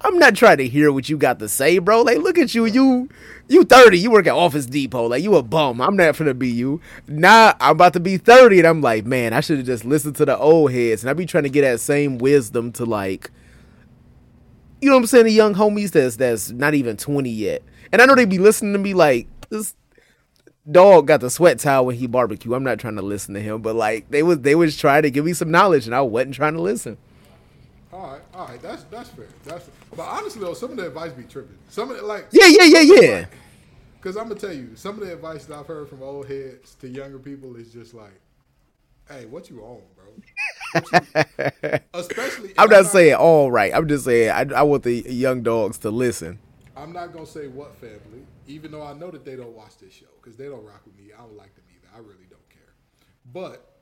"I'm 0.01 0.19
not 0.19 0.35
trying 0.35 0.57
to 0.59 0.67
hear 0.67 0.91
what 0.91 1.11
you 1.11 1.19
got 1.19 1.39
to 1.41 1.49
say, 1.49 1.77
bro. 1.79 2.03
Like, 2.03 2.19
look 2.19 2.39
at 2.39 2.55
you, 2.55 2.65
you." 2.65 3.11
You 3.49 3.63
30, 3.63 3.97
you 3.97 4.11
work 4.11 4.27
at 4.27 4.35
Office 4.35 4.67
Depot, 4.67 5.07
like 5.07 5.23
you 5.23 5.37
a 5.37 5.43
bum. 5.43 5.81
I'm 5.81 5.95
not 5.95 6.17
gonna 6.17 6.35
be 6.35 6.49
you. 6.49 6.81
Now 7.07 7.55
I'm 7.61 7.73
about 7.73 7.93
to 7.93 8.01
be 8.01 8.17
30, 8.17 8.59
and 8.59 8.67
I'm 8.67 8.81
like, 8.81 9.07
man, 9.07 9.33
I 9.33 9.39
should 9.39 9.59
have 9.59 9.67
just 9.67 9.85
listened 9.85 10.17
to 10.17 10.25
the 10.25 10.37
old 10.37 10.73
heads, 10.73 11.05
and 11.05 11.11
I 11.11 11.13
be 11.13 11.27
trying 11.27 11.45
to 11.45 11.49
get 11.49 11.61
that 11.61 11.79
same 11.79 12.19
wisdom 12.19 12.73
to 12.73 12.85
like 12.85 13.31
you 14.87 14.91
know 14.91 14.99
what 14.99 15.01
I'm 15.01 15.07
saying, 15.09 15.25
the 15.25 15.33
young 15.33 15.53
homies 15.53 15.91
that's 15.91 16.15
that's 16.15 16.53
not 16.53 16.75
even 16.75 16.97
20 16.97 17.29
yet. 17.29 17.61
And 17.91 18.01
I 18.01 18.07
know 18.07 18.15
they 18.15 18.25
be 18.25 18.39
listening 18.39 18.73
to 18.75 18.79
me 18.79 18.95
like 18.95 19.27
this 19.49 19.75
dog 20.71 21.09
got 21.09 21.21
the 21.21 21.29
sweat 21.29 21.59
towel 21.59 21.87
when 21.87 21.97
he 21.97 22.07
barbecue. 22.07 22.55
I'm 22.55 22.63
not 22.63 22.79
trying 22.79 22.95
to 22.95 23.03
listen 23.03 23.35
to 23.35 23.41
him, 23.41 23.63
but 23.63 23.75
like 23.75 24.09
they 24.11 24.23
was 24.23 24.43
they 24.43 24.55
was 24.55 24.77
trying 24.77 25.03
to 25.03 25.11
give 25.11 25.25
me 25.25 25.33
some 25.33 25.51
knowledge 25.51 25.87
and 25.87 25.95
I 25.95 26.03
wasn't 26.03 26.37
trying 26.37 26.55
to 26.55 26.61
listen. 26.61 26.99
All 27.93 28.13
right, 28.13 28.21
all 28.33 28.47
right, 28.47 28.63
that's 28.63 28.85
that's 28.85 29.11
fair. 29.11 29.27
That's 29.43 29.69
but 29.97 30.05
honestly 30.05 30.41
though, 30.41 30.55
some 30.55 30.71
of 30.71 30.77
the 30.77 30.87
advice 30.87 31.11
be 31.11 31.25
tripping. 31.25 31.59
Some 31.69 31.91
of 31.91 31.97
it 31.97 32.05
like 32.05 32.29
Yeah, 32.31 32.47
yeah, 32.47 32.63
yeah, 32.63 33.01
yeah. 33.01 33.27
Because 33.97 34.17
I'm 34.17 34.29
gonna 34.29 34.39
tell 34.39 34.53
you, 34.53 34.77
some 34.77 35.03
of 35.03 35.05
the 35.05 35.15
advice 35.15 35.47
that 35.47 35.59
I've 35.59 35.67
heard 35.67 35.89
from 35.89 36.01
old 36.01 36.29
heads 36.29 36.77
to 36.77 36.89
younger 36.89 37.19
people 37.19 37.57
is 37.57 37.73
just 37.73 37.93
like, 37.93 38.21
"Hey, 39.09 39.27
what 39.27 39.51
you 39.51 39.61
on, 39.63 39.83
bro?" 39.95 40.05
Especially, 41.95 42.53
I'm 42.59 42.69
not 42.71 42.87
saying 42.87 43.15
all 43.15 43.51
right. 43.51 43.73
I'm 43.75 43.89
just 43.89 44.05
saying 44.05 44.31
I, 44.31 44.59
I 44.59 44.63
want 44.63 44.83
the 44.83 45.03
young 45.09 45.43
dogs 45.43 45.79
to 45.79 45.91
listen. 45.91 46.39
I'm 46.77 46.93
not 46.93 47.13
gonna 47.13 47.27
say 47.27 47.47
what 47.49 47.75
family, 47.77 48.27
even 48.47 48.71
though 48.71 48.83
I 48.83 48.93
know 48.93 49.11
that 49.11 49.25
they 49.25 49.37
don't 49.37 49.57
watch 49.57 49.79
this 49.79 49.93
show 49.93 50.07
because 50.23 50.37
they 50.37 50.47
don't 50.47 50.65
rock 50.65 50.83
with 50.85 50.97
me. 50.97 51.13
I 51.17 51.23
don't 51.23 51.37
like 51.37 51.55
them 51.55 51.65
either. 51.75 51.89
I 51.95 51.99
really 51.99 52.27
don't 52.29 52.49
care. 52.51 52.75
But 53.33 53.73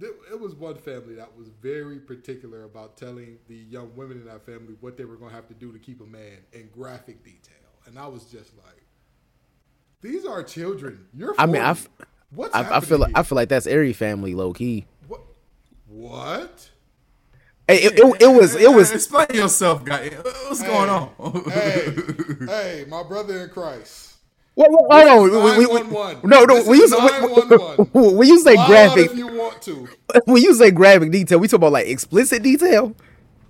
it 0.00 0.40
was 0.40 0.54
one 0.54 0.76
family 0.76 1.14
that 1.14 1.36
was 1.36 1.48
very 1.62 1.98
particular 1.98 2.64
about 2.64 2.96
telling 2.96 3.38
the 3.48 3.54
young 3.56 3.94
women 3.94 4.18
in 4.18 4.24
that 4.26 4.44
family 4.44 4.74
what 4.80 4.96
they 4.96 5.04
were 5.04 5.16
gonna 5.16 5.32
have 5.34 5.46
to 5.48 5.54
do 5.54 5.72
to 5.72 5.78
keep 5.78 6.00
a 6.00 6.06
man 6.06 6.38
in 6.52 6.68
graphic 6.72 7.24
detail, 7.24 7.54
and 7.86 7.98
I 7.98 8.06
was 8.06 8.24
just 8.24 8.56
like, 8.56 8.84
"These 10.00 10.24
are 10.24 10.42
children. 10.42 11.06
You're." 11.12 11.34
40. 11.34 11.40
I 11.40 11.46
mean, 11.46 11.62
I, 11.62 11.70
f- 11.70 11.88
What's 12.34 12.54
I, 12.54 12.60
I 12.60 12.62
happening 12.64 12.80
feel 12.88 12.98
like? 12.98 13.12
I 13.14 13.22
feel 13.22 13.36
like 13.36 13.48
that's 13.48 13.66
every 13.66 13.92
family 13.92 14.34
low 14.34 14.52
key. 14.52 14.86
What? 15.08 15.20
What? 15.88 16.70
Hey, 17.66 17.76
it, 17.84 17.98
it, 17.98 18.22
it 18.22 18.26
was 18.28 18.54
it 18.56 18.70
was 18.72 18.92
Explain 18.92 19.26
yourself, 19.32 19.84
guy. 19.84 20.08
What's 20.10 20.62
going 20.62 20.90
on? 20.90 21.10
hey, 21.50 21.94
hey, 22.46 22.84
my 22.88 23.02
brother 23.02 23.40
in 23.40 23.48
Christ. 23.50 24.12
Wait, 24.56 24.68
wait, 24.70 25.08
hold 25.08 25.30
on. 25.34 25.58
We- 25.58 25.66
we- 25.66 25.82
we- 25.82 26.28
No, 26.28 26.44
no. 26.44 26.54
This 26.56 26.66
When 26.68 26.78
you, 26.78 26.84
is 26.84 26.90
say, 26.92 26.98
911. 26.98 28.16
when 28.16 28.28
you 28.28 28.40
say 28.40 28.54
Wild 28.54 28.68
graphic, 28.68 29.10
if 29.10 29.16
you 29.18 29.26
want 29.26 29.60
to. 29.62 29.88
when 30.26 30.42
you 30.42 30.54
say 30.54 30.70
graphic 30.70 31.10
detail, 31.10 31.40
we 31.40 31.48
talk 31.48 31.58
about 31.58 31.72
like 31.72 31.88
explicit 31.88 32.42
detail. 32.42 32.94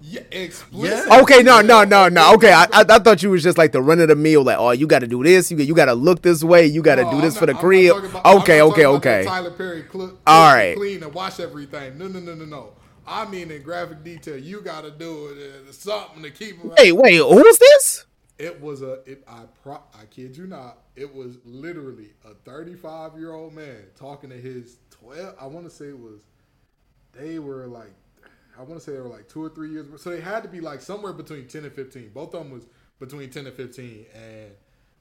Yeah, 0.06 0.20
explicit. 0.30 1.06
Yeah. 1.08 1.20
Okay, 1.22 1.42
no, 1.42 1.62
no, 1.62 1.82
no, 1.82 2.08
no. 2.10 2.34
Okay, 2.34 2.52
I, 2.52 2.64
I, 2.64 2.84
I 2.88 2.98
thought 2.98 3.22
you 3.22 3.30
was 3.30 3.42
just 3.42 3.56
like 3.56 3.72
the 3.72 3.80
run 3.80 4.00
of 4.00 4.08
the 4.08 4.14
meal. 4.14 4.44
Like, 4.44 4.58
oh, 4.58 4.70
you 4.72 4.86
got 4.86 4.98
to 4.98 5.06
do 5.06 5.22
this. 5.24 5.50
You 5.50 5.56
you 5.56 5.74
got 5.74 5.86
to 5.86 5.94
look 5.94 6.20
this 6.20 6.44
way. 6.44 6.66
You 6.66 6.82
got 6.82 6.96
to 6.96 7.04
No, 7.04 7.10
do 7.12 7.20
this 7.22 7.34
not- 7.34 7.40
for 7.40 7.46
the 7.46 7.52
I'm 7.54 7.58
crib. 7.58 7.96
about- 8.04 8.26
Okay, 8.42 8.60
okay, 8.60 8.82
talking 8.82 8.84
about 8.84 9.02
that 9.02 9.08
okay. 9.18 9.24
Tyler 9.24 9.50
Perry 9.52 9.84
cl- 9.90 10.18
All 10.26 10.54
right. 10.54 10.76
clean 10.76 11.02
and 11.02 11.14
wash 11.14 11.40
everything. 11.40 11.96
No, 11.96 12.06
no, 12.08 12.20
no, 12.20 12.34
no, 12.34 12.44
no. 12.44 12.72
I 13.06 13.24
mean, 13.26 13.50
in 13.50 13.62
graphic 13.62 14.04
detail, 14.04 14.36
you 14.38 14.60
got 14.60 14.82
to 14.84 14.90
do 14.90 15.28
it. 15.28 15.68
uh, 15.68 15.72
something 15.72 16.22
to 16.22 16.30
keep. 16.30 16.62
Wait, 16.62 16.92
wait. 16.92 17.16
Who 17.16 17.36
was 17.36 17.58
this? 17.58 18.04
It 18.38 18.60
was 18.60 18.82
a. 18.82 19.00
It, 19.06 19.24
I 19.26 19.42
pro. 19.62 19.74
I 19.98 20.04
kid 20.10 20.36
you 20.36 20.46
not. 20.46 20.78
It 20.96 21.14
was 21.14 21.38
literally 21.46 22.10
a 22.24 22.34
35 22.44 23.16
year 23.18 23.32
old 23.32 23.54
man 23.54 23.84
talking 23.98 24.28
to 24.30 24.36
his 24.36 24.76
12. 24.90 25.34
I 25.40 25.46
want 25.46 25.64
to 25.64 25.70
say 25.74 25.86
it 25.86 25.98
was. 25.98 26.20
They 27.12 27.38
were 27.38 27.66
like. 27.68 27.92
I 28.58 28.62
want 28.62 28.74
to 28.74 28.80
say 28.80 28.92
they 28.92 29.00
were 29.00 29.08
like 29.08 29.28
two 29.28 29.42
or 29.42 29.48
three 29.48 29.70
years. 29.70 29.86
So 30.00 30.10
they 30.10 30.20
had 30.20 30.42
to 30.42 30.48
be 30.48 30.60
like 30.60 30.80
somewhere 30.80 31.12
between 31.12 31.46
10 31.46 31.64
and 31.64 31.72
15. 31.72 32.10
Both 32.14 32.34
of 32.34 32.44
them 32.44 32.52
was 32.52 32.66
between 33.00 33.30
10 33.30 33.46
and 33.46 33.56
15. 33.56 34.06
And 34.14 34.50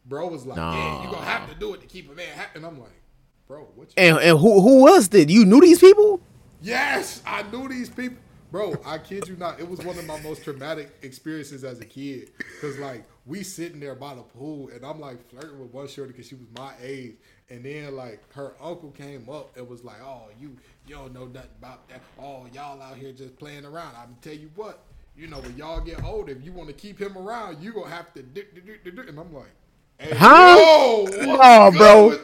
bro 0.06 0.28
was 0.28 0.46
like, 0.46 0.58
"Yeah, 0.58 1.04
you 1.04 1.12
gonna 1.12 1.26
have 1.26 1.50
to 1.50 1.56
do 1.56 1.74
it 1.74 1.82
to 1.82 1.88
keep 1.88 2.12
a 2.12 2.16
man 2.16 2.28
happy." 2.28 2.52
And 2.56 2.66
I'm 2.66 2.80
like, 2.80 3.02
"Bro, 3.48 3.68
what?" 3.76 3.90
You 3.90 3.94
And 3.98 4.18
and 4.18 4.40
who 4.40 4.62
who 4.62 4.82
was 4.82 5.14
it? 5.14 5.30
You 5.30 5.46
knew 5.46 5.62
these 5.62 5.80
people? 5.80 6.22
Yes, 6.62 7.22
I 7.26 7.44
knew 7.44 7.68
these 7.68 7.90
people. 7.90 8.18
Bro, 8.54 8.76
I 8.86 9.00
kid 9.00 9.28
you 9.28 9.36
not. 9.36 9.60
It 9.60 9.68
was 9.68 9.80
one 9.80 9.98
of 9.98 10.06
my 10.06 10.22
most 10.22 10.44
traumatic 10.44 10.92
experiences 11.02 11.64
as 11.64 11.80
a 11.80 11.86
kid. 11.86 12.30
Cause 12.62 12.78
like 12.78 13.04
we 13.26 13.42
sitting 13.42 13.80
there 13.80 13.96
by 13.96 14.14
the 14.14 14.22
pool, 14.22 14.70
and 14.70 14.86
I'm 14.86 15.00
like 15.00 15.28
flirting 15.32 15.60
with 15.60 15.74
one 15.74 15.88
shorty 15.88 16.12
because 16.12 16.28
she 16.28 16.36
was 16.36 16.46
my 16.56 16.72
age, 16.80 17.16
and 17.50 17.66
then 17.66 17.96
like 17.96 18.22
her 18.36 18.54
uncle 18.62 18.92
came 18.92 19.28
up 19.28 19.58
and 19.58 19.68
was 19.68 19.84
like, 19.84 20.00
"Oh, 20.04 20.28
you 20.40 20.56
you 20.86 20.94
don't 20.94 21.16
know 21.16 21.26
nothing 21.26 21.50
about 21.58 21.90
that. 21.90 22.02
Oh, 22.22 22.46
y'all 22.54 22.80
out 22.80 22.96
here 22.96 23.12
just 23.12 23.40
playing 23.40 23.66
around. 23.66 23.96
I'm 23.96 24.16
tell 24.22 24.36
you 24.36 24.52
what, 24.56 24.84
you 25.18 25.26
know 25.26 25.40
when 25.40 25.58
y'all 25.58 25.82
get 25.82 26.04
older, 26.04 26.32
if 26.34 26.46
you 26.46 26.52
want 26.52 26.68
to 26.68 26.74
keep 26.76 27.02
him 27.02 27.18
around, 27.18 27.60
you 27.60 27.74
gonna 27.74 27.90
have 27.90 28.14
to." 28.14 28.22
Do, 28.22 28.44
do, 28.54 28.62
do, 28.62 28.78
do, 28.84 28.92
do. 28.92 29.02
And 29.10 29.20
I'm 29.20 29.34
like, 29.34 29.50
hey, 29.98 30.16
Huh? 30.16 30.58
yo, 30.60 31.06
No, 31.26 31.72
bro. 31.76 32.12
you, 32.12 32.20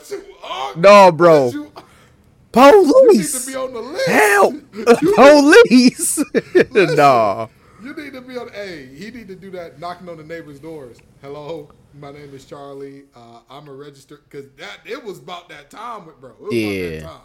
Unc? 0.47 0.77
No, 0.77 1.11
bro. 1.11 1.51
What 2.51 2.73
you- 2.73 2.93
Police. 2.93 3.33
You 3.33 3.39
need 3.39 3.45
to 3.45 3.51
be 3.51 3.55
on 3.55 3.73
the 3.73 3.89
list. 3.91 4.09
Help! 4.09 4.55
You- 5.01 5.15
Police. 5.15 6.23
no. 6.97 7.49
You 7.81 7.93
need 7.93 8.13
to 8.13 8.21
be 8.21 8.37
on. 8.37 8.49
Hey, 8.49 8.87
he 8.87 9.09
need 9.11 9.27
to 9.29 9.35
do 9.35 9.51
that. 9.51 9.79
Knocking 9.79 10.09
on 10.09 10.17
the 10.17 10.23
neighbors' 10.23 10.59
doors. 10.59 10.97
Hello, 11.21 11.69
my 11.99 12.11
name 12.11 12.33
is 12.33 12.43
Charlie. 12.45 13.03
Uh, 13.15 13.39
I'm 13.49 13.67
a 13.69 13.73
registered 13.73 14.19
because 14.29 14.49
that 14.57 14.79
it 14.85 15.01
was 15.03 15.19
about 15.19 15.47
that 15.49 15.69
time 15.69 16.05
with 16.05 16.19
bro. 16.19 16.31
It 16.31 16.41
was 16.41 16.53
Yeah. 16.53 16.75
about 16.75 17.01
that 17.01 17.07
time. 17.07 17.21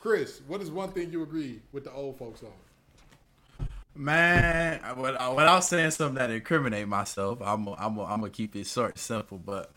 Chris, 0.00 0.40
what 0.48 0.60
is 0.60 0.70
one 0.70 0.90
thing 0.90 1.12
you 1.12 1.22
agree 1.22 1.60
with 1.72 1.84
the 1.84 1.92
old 1.92 2.18
folks 2.18 2.42
on? 2.42 2.50
Man, 3.94 4.80
without, 4.96 5.36
without 5.36 5.60
saying 5.64 5.90
something 5.92 6.14
that 6.16 6.30
incriminate 6.30 6.88
myself, 6.88 7.40
I'm 7.42 7.68
i 7.68 7.74
I'm 7.78 8.00
i 8.00 8.04
I'm 8.04 8.20
gonna 8.20 8.30
keep 8.30 8.56
it 8.56 8.66
short 8.66 8.92
and 8.92 8.98
simple. 8.98 9.38
But 9.38 9.70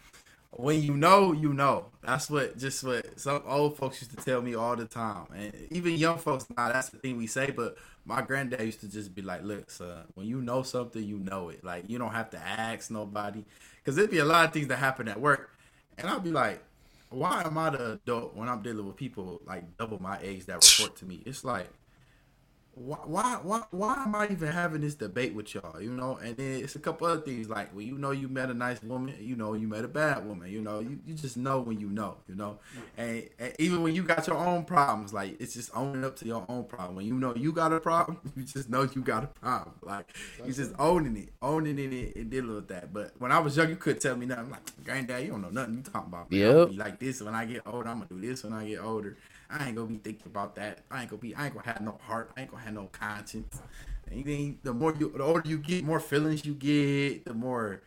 when 0.57 0.81
you 0.81 0.95
know, 0.95 1.31
you 1.31 1.53
know. 1.53 1.87
That's 2.01 2.29
what 2.29 2.57
just 2.57 2.83
what 2.83 3.19
some 3.19 3.41
old 3.45 3.77
folks 3.77 4.01
used 4.01 4.17
to 4.17 4.23
tell 4.23 4.41
me 4.41 4.55
all 4.55 4.75
the 4.75 4.85
time, 4.85 5.27
and 5.35 5.53
even 5.71 5.93
young 5.93 6.17
folks 6.17 6.45
now. 6.55 6.71
That's 6.71 6.89
the 6.89 6.97
thing 6.97 7.17
we 7.17 7.27
say. 7.27 7.51
But 7.51 7.77
my 8.05 8.21
granddad 8.21 8.61
used 8.61 8.81
to 8.81 8.87
just 8.87 9.13
be 9.15 9.21
like, 9.21 9.43
"Look, 9.43 9.69
son, 9.71 10.03
when 10.13 10.27
you 10.27 10.41
know 10.41 10.63
something, 10.63 11.03
you 11.03 11.17
know 11.17 11.49
it. 11.49 11.63
Like 11.63 11.89
you 11.89 11.97
don't 11.97 12.13
have 12.13 12.29
to 12.31 12.39
ask 12.39 12.91
nobody, 12.91 13.43
because 13.77 13.95
there'd 13.95 14.11
be 14.11 14.19
a 14.19 14.25
lot 14.25 14.45
of 14.45 14.53
things 14.53 14.67
that 14.67 14.77
happen 14.77 15.07
at 15.07 15.19
work, 15.19 15.51
and 15.97 16.07
I'll 16.09 16.19
be 16.19 16.31
like." 16.31 16.63
Why 17.11 17.43
am 17.45 17.57
I 17.57 17.69
the 17.69 17.93
adult 17.93 18.35
when 18.35 18.49
I'm 18.49 18.61
dealing 18.61 18.85
with 18.85 18.97
people 18.97 19.39
like 19.45 19.77
double 19.77 20.01
my 20.01 20.17
age 20.21 20.47
that 20.47 20.55
report 20.55 20.97
to 20.97 21.05
me? 21.05 21.21
It's 21.25 21.45
like, 21.45 21.69
why, 22.75 22.97
why, 23.05 23.39
why, 23.41 23.63
why 23.71 24.03
am 24.03 24.15
I 24.15 24.27
even 24.29 24.49
having 24.51 24.81
this 24.81 24.95
debate 24.95 25.33
with 25.33 25.53
y'all? 25.55 25.81
You 25.81 25.91
know, 25.91 26.17
and 26.17 26.35
then 26.35 26.59
it's 26.61 26.75
a 26.75 26.79
couple 26.79 27.07
other 27.07 27.21
things 27.21 27.47
like 27.47 27.73
when 27.73 27.87
you 27.87 27.97
know 27.97 28.11
you 28.11 28.27
met 28.27 28.49
a 28.49 28.53
nice 28.53 28.83
woman, 28.83 29.15
you 29.19 29.37
know 29.37 29.53
you 29.53 29.67
met 29.67 29.85
a 29.85 29.87
bad 29.87 30.27
woman. 30.27 30.51
You 30.51 30.61
know, 30.61 30.79
you, 30.79 30.99
you 31.05 31.13
just 31.13 31.37
know 31.37 31.61
when 31.61 31.79
you 31.79 31.89
know, 31.89 32.17
you 32.27 32.35
know, 32.35 32.59
and, 32.97 33.29
and 33.39 33.53
even 33.59 33.81
when 33.81 33.95
you 33.95 34.03
got 34.03 34.27
your 34.27 34.35
own 34.35 34.65
problems, 34.65 35.13
like 35.13 35.39
it's 35.39 35.53
just 35.53 35.71
owning 35.73 36.03
up 36.03 36.17
to 36.17 36.25
your 36.25 36.45
own 36.49 36.65
problem. 36.65 36.97
When 36.97 37.05
you 37.05 37.13
know 37.13 37.33
you 37.33 37.53
got 37.53 37.71
a 37.71 37.79
problem, 37.79 38.19
you 38.35 38.43
just 38.43 38.69
know 38.69 38.87
you 38.93 39.01
got 39.01 39.23
a 39.23 39.27
problem. 39.27 39.75
Like 39.81 40.13
you 40.45 40.51
just 40.51 40.73
owning 40.77 41.15
it, 41.15 41.29
owning 41.41 41.79
it, 41.79 42.15
and 42.17 42.29
dealing 42.29 42.55
with 42.55 42.67
that. 42.67 42.91
But 42.91 43.13
when 43.19 43.31
I 43.31 43.39
was 43.39 43.55
young, 43.55 43.69
you 43.69 43.77
couldn't 43.77 44.01
tell 44.01 44.17
me 44.17 44.25
nothing. 44.25 44.45
I'm 44.45 44.51
like, 44.51 44.83
granddad, 44.83 45.23
you 45.23 45.29
don't 45.29 45.41
know 45.41 45.49
nothing 45.49 45.75
you 45.75 45.81
talking 45.81 46.09
about. 46.09 46.29
man. 46.29 46.39
Yep. 46.41 46.69
like 46.75 46.99
this 46.99 47.21
when 47.21 47.35
I 47.35 47.45
get 47.45 47.61
older. 47.65 47.87
I'm 47.87 47.99
gonna 47.99 48.09
do 48.09 48.19
this 48.19 48.43
when 48.43 48.51
I 48.51 48.67
get 48.67 48.81
older. 48.83 49.15
I 49.49 49.67
ain't 49.67 49.75
gonna 49.75 49.87
be 49.87 49.97
thinking 49.97 50.27
about 50.27 50.55
that. 50.55 50.79
I 50.89 51.01
ain't 51.01 51.09
gonna 51.09 51.21
be. 51.21 51.35
I 51.35 51.45
ain't 51.45 51.53
gonna 51.53 51.67
have 51.67 51.81
no 51.81 51.99
heart. 52.03 52.31
I 52.35 52.41
ain't 52.41 52.51
gonna 52.51 52.63
have 52.63 52.73
no 52.73 52.89
conscience. 52.91 53.61
And 54.09 54.23
then 54.25 54.59
the 54.63 54.73
more 54.73 54.93
you, 54.97 55.11
the 55.15 55.23
older 55.23 55.41
you 55.45 55.57
get, 55.57 55.83
more 55.83 55.99
feelings 55.99 56.45
you 56.45 56.53
get, 56.53 57.25
the 57.25 57.33
more 57.33 57.81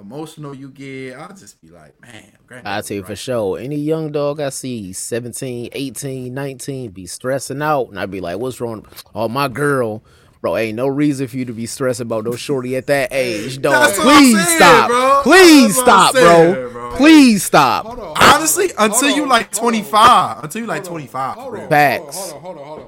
emotional 0.00 0.54
you 0.54 0.70
get. 0.70 1.16
I'll 1.16 1.34
just 1.34 1.60
be 1.60 1.68
like, 1.68 2.00
man, 2.00 2.32
I 2.64 2.80
tell 2.80 2.96
you 2.96 3.04
for 3.04 3.16
sure, 3.16 3.58
any 3.58 3.76
young 3.76 4.12
dog 4.12 4.40
I 4.40 4.50
see, 4.50 4.92
17, 4.92 5.70
18, 5.72 6.32
19, 6.32 6.90
be 6.90 7.06
stressing 7.06 7.62
out. 7.62 7.88
And 7.88 7.98
I'd 7.98 8.10
be 8.10 8.20
like, 8.20 8.38
what's 8.38 8.60
wrong? 8.60 8.86
Oh, 9.14 9.28
my 9.28 9.48
girl. 9.48 10.02
Bro, 10.40 10.56
ain't 10.56 10.76
no 10.76 10.86
reason 10.86 11.26
for 11.26 11.36
you 11.36 11.44
to 11.46 11.52
be 11.52 11.66
stressing 11.66 12.06
about 12.06 12.24
no 12.24 12.36
shorty 12.36 12.76
at 12.76 12.86
that 12.86 13.08
age, 13.12 13.60
dog. 13.60 13.72
That's 13.72 13.98
what 13.98 14.06
I'm 14.06 14.22
Please 14.22 14.44
saying, 14.46 14.56
stop. 14.58 14.88
bro. 14.88 15.20
Please 15.24 15.66
That's 15.76 15.78
stop, 15.80 16.12
bro. 16.14 16.22
saying, 16.54 16.72
bro. 16.72 16.96
Please 16.96 17.44
stop. 17.44 17.86
Hold 17.86 17.98
on. 17.98 18.04
hold 18.06 18.18
Honestly, 18.20 18.72
on, 18.78 18.90
until 18.92 19.10
you 19.10 19.26
like 19.26 19.50
25, 19.50 20.44
until 20.44 20.60
you 20.60 20.66
like 20.68 20.76
hold 20.86 20.86
on, 20.86 20.92
25, 20.92 21.34
Hold 21.36 21.54
on. 21.56 21.68
Facts. 21.68 22.16
Hold 22.30 22.34
on, 22.34 22.40
hold 22.42 22.58
on, 22.58 22.64
hold 22.66 22.80
on. 22.80 22.86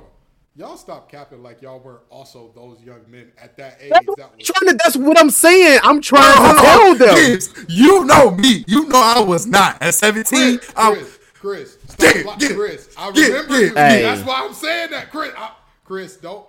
Y'all 0.56 0.76
stop 0.76 1.10
capping 1.10 1.42
like 1.42 1.62
y'all 1.62 1.80
weren't 1.80 2.02
also 2.10 2.52
those 2.54 2.82
young 2.82 3.00
men 3.08 3.32
at 3.42 3.56
that 3.56 3.78
age. 3.80 3.90
That's 3.90 4.06
That 4.06 4.24
I'm 4.32 4.36
was 4.36 4.46
trying 4.46 4.68
to, 4.70 4.78
that's 4.84 4.96
what 4.96 5.18
I'm 5.18 5.30
saying. 5.30 5.80
I'm 5.82 6.00
trying 6.00 6.34
Hold 6.36 6.98
to 6.98 7.04
tell 7.04 7.14
them. 7.14 7.14
Gibbs, 7.32 7.54
you 7.68 8.04
know 8.04 8.30
me. 8.32 8.64
You 8.68 8.86
know 8.88 9.00
I 9.00 9.20
was 9.20 9.46
not 9.46 9.80
at 9.82 9.94
17. 9.94 10.58
Chris, 10.58 10.72
I, 10.76 10.94
Chris, 10.94 11.18
Chris, 11.34 11.78
stop 11.88 11.98
Get- 11.98 12.26
li- 12.26 12.32
get- 12.38 12.56
Chris. 12.56 12.88
I 12.98 13.10
get- 13.12 13.26
remember 13.28 13.52
get- 13.58 13.60
you. 13.70 13.74
Hey. 13.74 14.02
That's 14.02 14.22
why 14.26 14.44
I'm 14.46 14.52
saying 14.54 14.90
that, 14.90 15.10
Chris. 15.10 15.32
I, 15.36 15.50
Chris, 15.84 16.16
don't, 16.16 16.44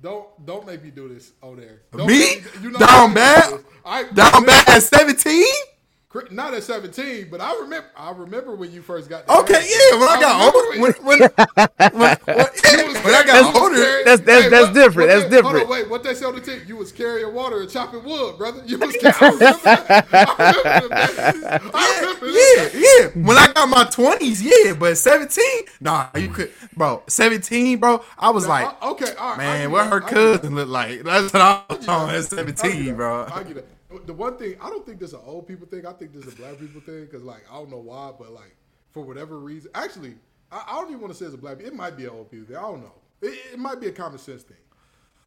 don't, 0.00 0.46
don't 0.46 0.66
make 0.66 0.82
me 0.82 0.90
do 0.90 1.08
this 1.08 1.32
over 1.42 1.60
there. 1.60 1.82
Don't 1.96 2.06
me 2.06 2.42
you 2.60 2.70
know 2.70 2.78
down 2.78 3.10
do 3.10 3.14
bad. 3.14 3.60
I, 3.84 4.04
down 4.04 4.44
bad 4.44 4.68
at 4.68 4.82
17. 4.82 5.44
Not 6.30 6.54
at 6.54 6.62
17, 6.62 7.28
but 7.30 7.40
I 7.40 7.54
remember. 7.60 7.88
I 7.96 8.10
remember 8.10 8.54
when 8.54 8.72
you 8.72 8.82
first 8.82 9.08
got. 9.08 9.28
Okay, 9.28 9.54
yeah. 9.54 9.98
When 9.98 10.08
I, 10.08 10.20
got 10.20 10.54
older, 10.54 10.80
when, 10.80 10.92
when, 10.92 11.18
when, 11.20 11.30
when, 11.92 12.16
when 12.16 13.14
I 13.14 13.22
got 13.26 13.56
older, 13.56 14.04
that's 14.04 14.22
that's 14.22 14.44
hey, 14.44 14.48
that's 14.48 14.66
what, 14.66 14.74
different. 14.74 14.96
What 14.96 15.06
that's 15.06 15.24
they, 15.24 15.30
different. 15.30 15.64
On, 15.64 15.68
wait, 15.68 15.90
what 15.90 16.02
they 16.02 16.10
on 16.24 16.34
the 16.34 16.40
tip? 16.40 16.68
You 16.68 16.76
was 16.76 16.92
carrying 16.92 17.32
water 17.34 17.60
and 17.60 17.70
chopping 17.70 18.04
wood, 18.04 18.38
brother. 18.38 18.62
You 18.66 18.78
was. 18.80 18.96
I 19.04 19.28
remember 19.28 19.62
that. 19.64 20.08
I 20.12 20.50
remember 20.50 20.88
that. 20.88 21.60
I 21.74 22.00
remember 22.00 22.26
yeah, 22.26 22.68
yeah, 22.72 23.10
yeah. 23.14 23.26
When 23.26 23.36
I 23.36 23.52
got 23.52 23.68
my 23.68 23.84
20s, 23.84 24.42
yeah, 24.42 24.74
but 24.74 24.96
17, 24.96 25.44
nah, 25.80 26.08
you 26.16 26.28
could, 26.28 26.52
bro. 26.76 27.02
17, 27.08 27.78
bro. 27.78 28.02
I 28.18 28.30
was 28.30 28.46
like, 28.46 28.66
uh, 28.66 28.90
okay, 28.92 29.14
all 29.18 29.30
right. 29.30 29.38
Man, 29.38 29.70
what 29.70 29.86
her 29.88 30.00
cousin 30.00 30.54
look 30.54 30.68
like? 30.68 31.02
That's 31.02 31.32
what 31.32 31.42
I 31.42 31.62
was 31.68 31.88
on 31.88 32.10
at 32.10 32.24
17, 32.24 32.94
bro. 32.94 33.26
I 33.32 33.42
get 33.42 33.58
it 33.58 33.75
the 34.04 34.12
one 34.12 34.36
thing 34.36 34.56
I 34.60 34.68
don't 34.70 34.84
think 34.84 34.98
this 34.98 35.10
is 35.10 35.14
an 35.14 35.20
old 35.24 35.46
people 35.46 35.66
thing. 35.66 35.86
I 35.86 35.92
think 35.92 36.12
this 36.12 36.26
is 36.26 36.32
a 36.32 36.36
black 36.36 36.58
people 36.58 36.80
thing 36.80 37.04
because 37.04 37.22
like 37.22 37.44
I 37.50 37.54
don't 37.54 37.70
know 37.70 37.78
why, 37.78 38.12
but 38.18 38.30
like 38.32 38.56
for 38.92 39.02
whatever 39.02 39.38
reason, 39.38 39.70
actually 39.74 40.14
I, 40.50 40.64
I 40.68 40.72
don't 40.74 40.88
even 40.88 41.00
want 41.00 41.12
to 41.12 41.18
say 41.18 41.26
it's 41.26 41.34
a 41.34 41.38
black. 41.38 41.60
It 41.60 41.74
might 41.74 41.96
be 41.96 42.04
an 42.04 42.10
old 42.10 42.30
people 42.30 42.46
thing. 42.46 42.56
I 42.56 42.62
don't 42.62 42.80
know. 42.80 42.92
It, 43.22 43.54
it 43.54 43.58
might 43.58 43.80
be 43.80 43.88
a 43.88 43.92
common 43.92 44.18
sense 44.18 44.42
thing. 44.42 44.56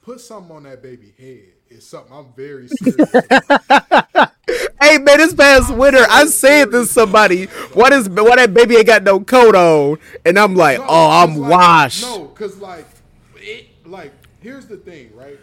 Put 0.01 0.21
something 0.21 0.55
on 0.55 0.63
that 0.63 0.82
baby 0.82 1.13
head 1.17 1.53
is 1.69 1.86
something 1.86 2.13
I'm 2.13 2.34
very 2.36 2.67
serious. 2.67 3.12
hey 4.82 4.97
man, 4.97 5.17
this 5.17 5.34
past 5.34 5.73
winter 5.73 6.05
I 6.10 6.25
said 6.25 6.71
to 6.71 6.86
somebody, 6.86 7.45
"What 7.73 7.93
is 7.93 8.10
why 8.10 8.38
that 8.38 8.53
baby 8.53 8.77
ain't 8.77 8.88
got 8.88 9.03
no 9.03 9.19
coat 9.19 9.55
on?" 9.55 9.99
And 10.25 10.39
I'm 10.39 10.55
like, 10.55 10.79
no, 10.79 10.86
"Oh, 10.88 11.10
I'm 11.23 11.36
like, 11.36 11.51
washed." 11.51 12.03
No, 12.03 12.25
because 12.25 12.58
like, 12.58 12.88
it, 13.36 13.67
like 13.86 14.13
here's 14.39 14.67
the 14.67 14.77
thing, 14.77 15.12
right? 15.15 15.39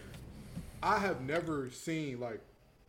I 0.83 0.99
have 0.99 1.21
never 1.21 1.71
seen 1.71 2.19
like 2.21 2.41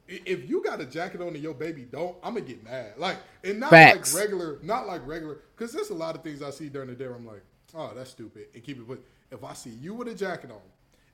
if 0.07 0.49
you 0.49 0.63
got 0.63 0.81
a 0.81 0.85
jacket 0.85 1.21
on 1.21 1.29
and 1.29 1.37
your 1.37 1.53
baby 1.53 1.83
don't, 1.83 2.15
I'm 2.23 2.35
gonna 2.35 2.45
get 2.45 2.63
mad. 2.63 2.93
Like, 2.97 3.17
and 3.43 3.59
not 3.59 3.69
Facts. 3.69 4.13
like 4.13 4.23
regular, 4.23 4.59
not 4.63 4.87
like 4.87 5.05
regular, 5.05 5.39
because 5.55 5.73
there's 5.73 5.89
a 5.89 5.95
lot 5.95 6.15
of 6.15 6.23
things 6.23 6.41
I 6.41 6.49
see 6.49 6.69
during 6.69 6.89
the 6.89 6.95
day. 6.95 7.07
Where 7.07 7.15
I'm 7.15 7.25
like, 7.25 7.43
oh, 7.75 7.91
that's 7.95 8.11
stupid, 8.11 8.47
and 8.53 8.63
keep 8.63 8.77
it. 8.77 8.87
But 8.87 8.99
if 9.31 9.43
I 9.43 9.53
see 9.53 9.71
you 9.71 9.93
with 9.93 10.07
a 10.07 10.15
jacket 10.15 10.51
on, 10.51 10.61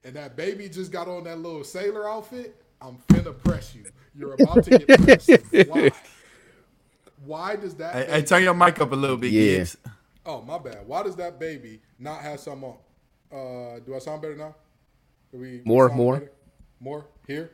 and 0.03 0.15
that 0.15 0.35
baby 0.35 0.69
just 0.69 0.91
got 0.91 1.07
on 1.07 1.23
that 1.23 1.39
little 1.39 1.63
sailor 1.63 2.07
outfit, 2.09 2.61
I'm 2.81 2.97
finna 3.07 3.37
press 3.43 3.73
you. 3.73 3.85
You're 4.15 4.33
about 4.33 4.63
to 4.65 4.79
get 4.79 5.01
pressed. 5.01 5.29
Why? 5.69 5.91
Why 7.25 7.55
does 7.55 7.75
that? 7.75 7.95
Hey, 7.95 8.05
hey, 8.11 8.21
turn 8.23 8.43
your 8.43 8.53
mic 8.53 8.79
up 8.81 8.91
a 8.91 8.95
little 8.95 9.17
bit. 9.17 9.31
Yes. 9.31 9.77
Yeah. 9.83 9.91
Oh 10.25 10.41
my 10.41 10.57
bad. 10.57 10.87
Why 10.87 11.03
does 11.03 11.15
that 11.17 11.39
baby 11.39 11.81
not 11.99 12.21
have 12.21 12.39
some 12.39 12.63
on? 12.63 12.75
Uh, 13.31 13.79
do 13.79 13.95
I 13.95 13.99
sound 13.99 14.21
better 14.21 14.35
now? 14.35 14.55
we 15.31 15.61
more, 15.65 15.89
more, 15.89 16.19
better? 16.19 16.31
more 16.79 17.05
here. 17.27 17.51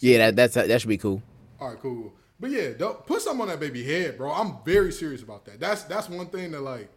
Yeah, 0.00 0.18
that 0.18 0.36
that's 0.36 0.54
that 0.54 0.80
should 0.80 0.88
be 0.88 0.98
cool. 0.98 1.22
All 1.60 1.70
right, 1.70 1.78
cool. 1.78 2.12
But 2.40 2.50
yeah, 2.50 2.70
don't 2.70 3.04
put 3.06 3.20
something 3.20 3.42
on 3.42 3.48
that 3.48 3.60
baby 3.60 3.84
head, 3.84 4.16
bro. 4.16 4.32
I'm 4.32 4.56
very 4.64 4.92
serious 4.92 5.22
about 5.22 5.44
that. 5.44 5.60
That's 5.60 5.82
that's 5.82 6.08
one 6.08 6.26
thing 6.26 6.50
that 6.52 6.62
like, 6.62 6.88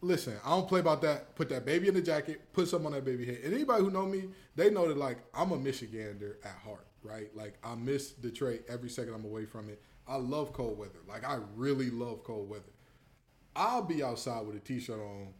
listen, 0.00 0.36
I 0.44 0.50
don't 0.50 0.68
play 0.68 0.78
about 0.80 1.02
that. 1.02 1.34
Put 1.34 1.48
that 1.48 1.66
baby 1.66 1.88
in 1.88 1.94
the 1.94 2.00
jacket. 2.00 2.40
Put 2.52 2.68
something 2.68 2.86
on 2.86 2.92
that 2.92 3.04
baby 3.04 3.26
head. 3.26 3.40
And 3.44 3.52
anybody 3.52 3.82
who 3.82 3.90
know 3.90 4.06
me, 4.06 4.28
they 4.54 4.70
know 4.70 4.86
that 4.86 4.96
like 4.96 5.18
I'm 5.34 5.50
a 5.50 5.58
Michigander 5.58 6.36
at 6.44 6.54
heart, 6.64 6.86
right? 7.02 7.34
Like 7.34 7.58
I 7.64 7.74
miss 7.74 8.12
Detroit 8.12 8.64
every 8.68 8.88
second 8.88 9.14
I'm 9.14 9.24
away 9.24 9.46
from 9.46 9.68
it. 9.68 9.82
I 10.06 10.16
love 10.16 10.52
cold 10.52 10.78
weather. 10.78 11.00
Like 11.08 11.24
I 11.28 11.38
really 11.56 11.90
love 11.90 12.22
cold 12.22 12.48
weather. 12.48 12.72
I'll 13.56 13.82
be 13.82 14.04
outside 14.04 14.46
with 14.46 14.54
a 14.54 14.60
t-shirt 14.60 15.00
on 15.00 15.34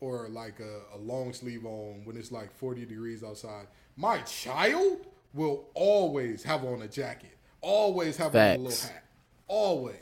or 0.00 0.28
like 0.28 0.60
a, 0.60 0.96
a 0.96 0.98
long 0.98 1.32
sleeve 1.32 1.64
on 1.64 2.02
when 2.04 2.16
it's 2.16 2.30
like 2.30 2.52
40 2.52 2.84
degrees 2.84 3.24
outside. 3.24 3.68
My 3.96 4.18
child 4.18 5.06
will 5.34 5.68
always 5.74 6.42
have 6.42 6.64
on 6.64 6.82
a 6.82 6.88
jacket, 6.88 7.36
always 7.60 8.16
have 8.16 8.32
Facts. 8.32 8.58
on 8.58 8.64
a 8.64 8.68
little 8.68 8.88
hat, 8.88 9.04
always. 9.48 9.96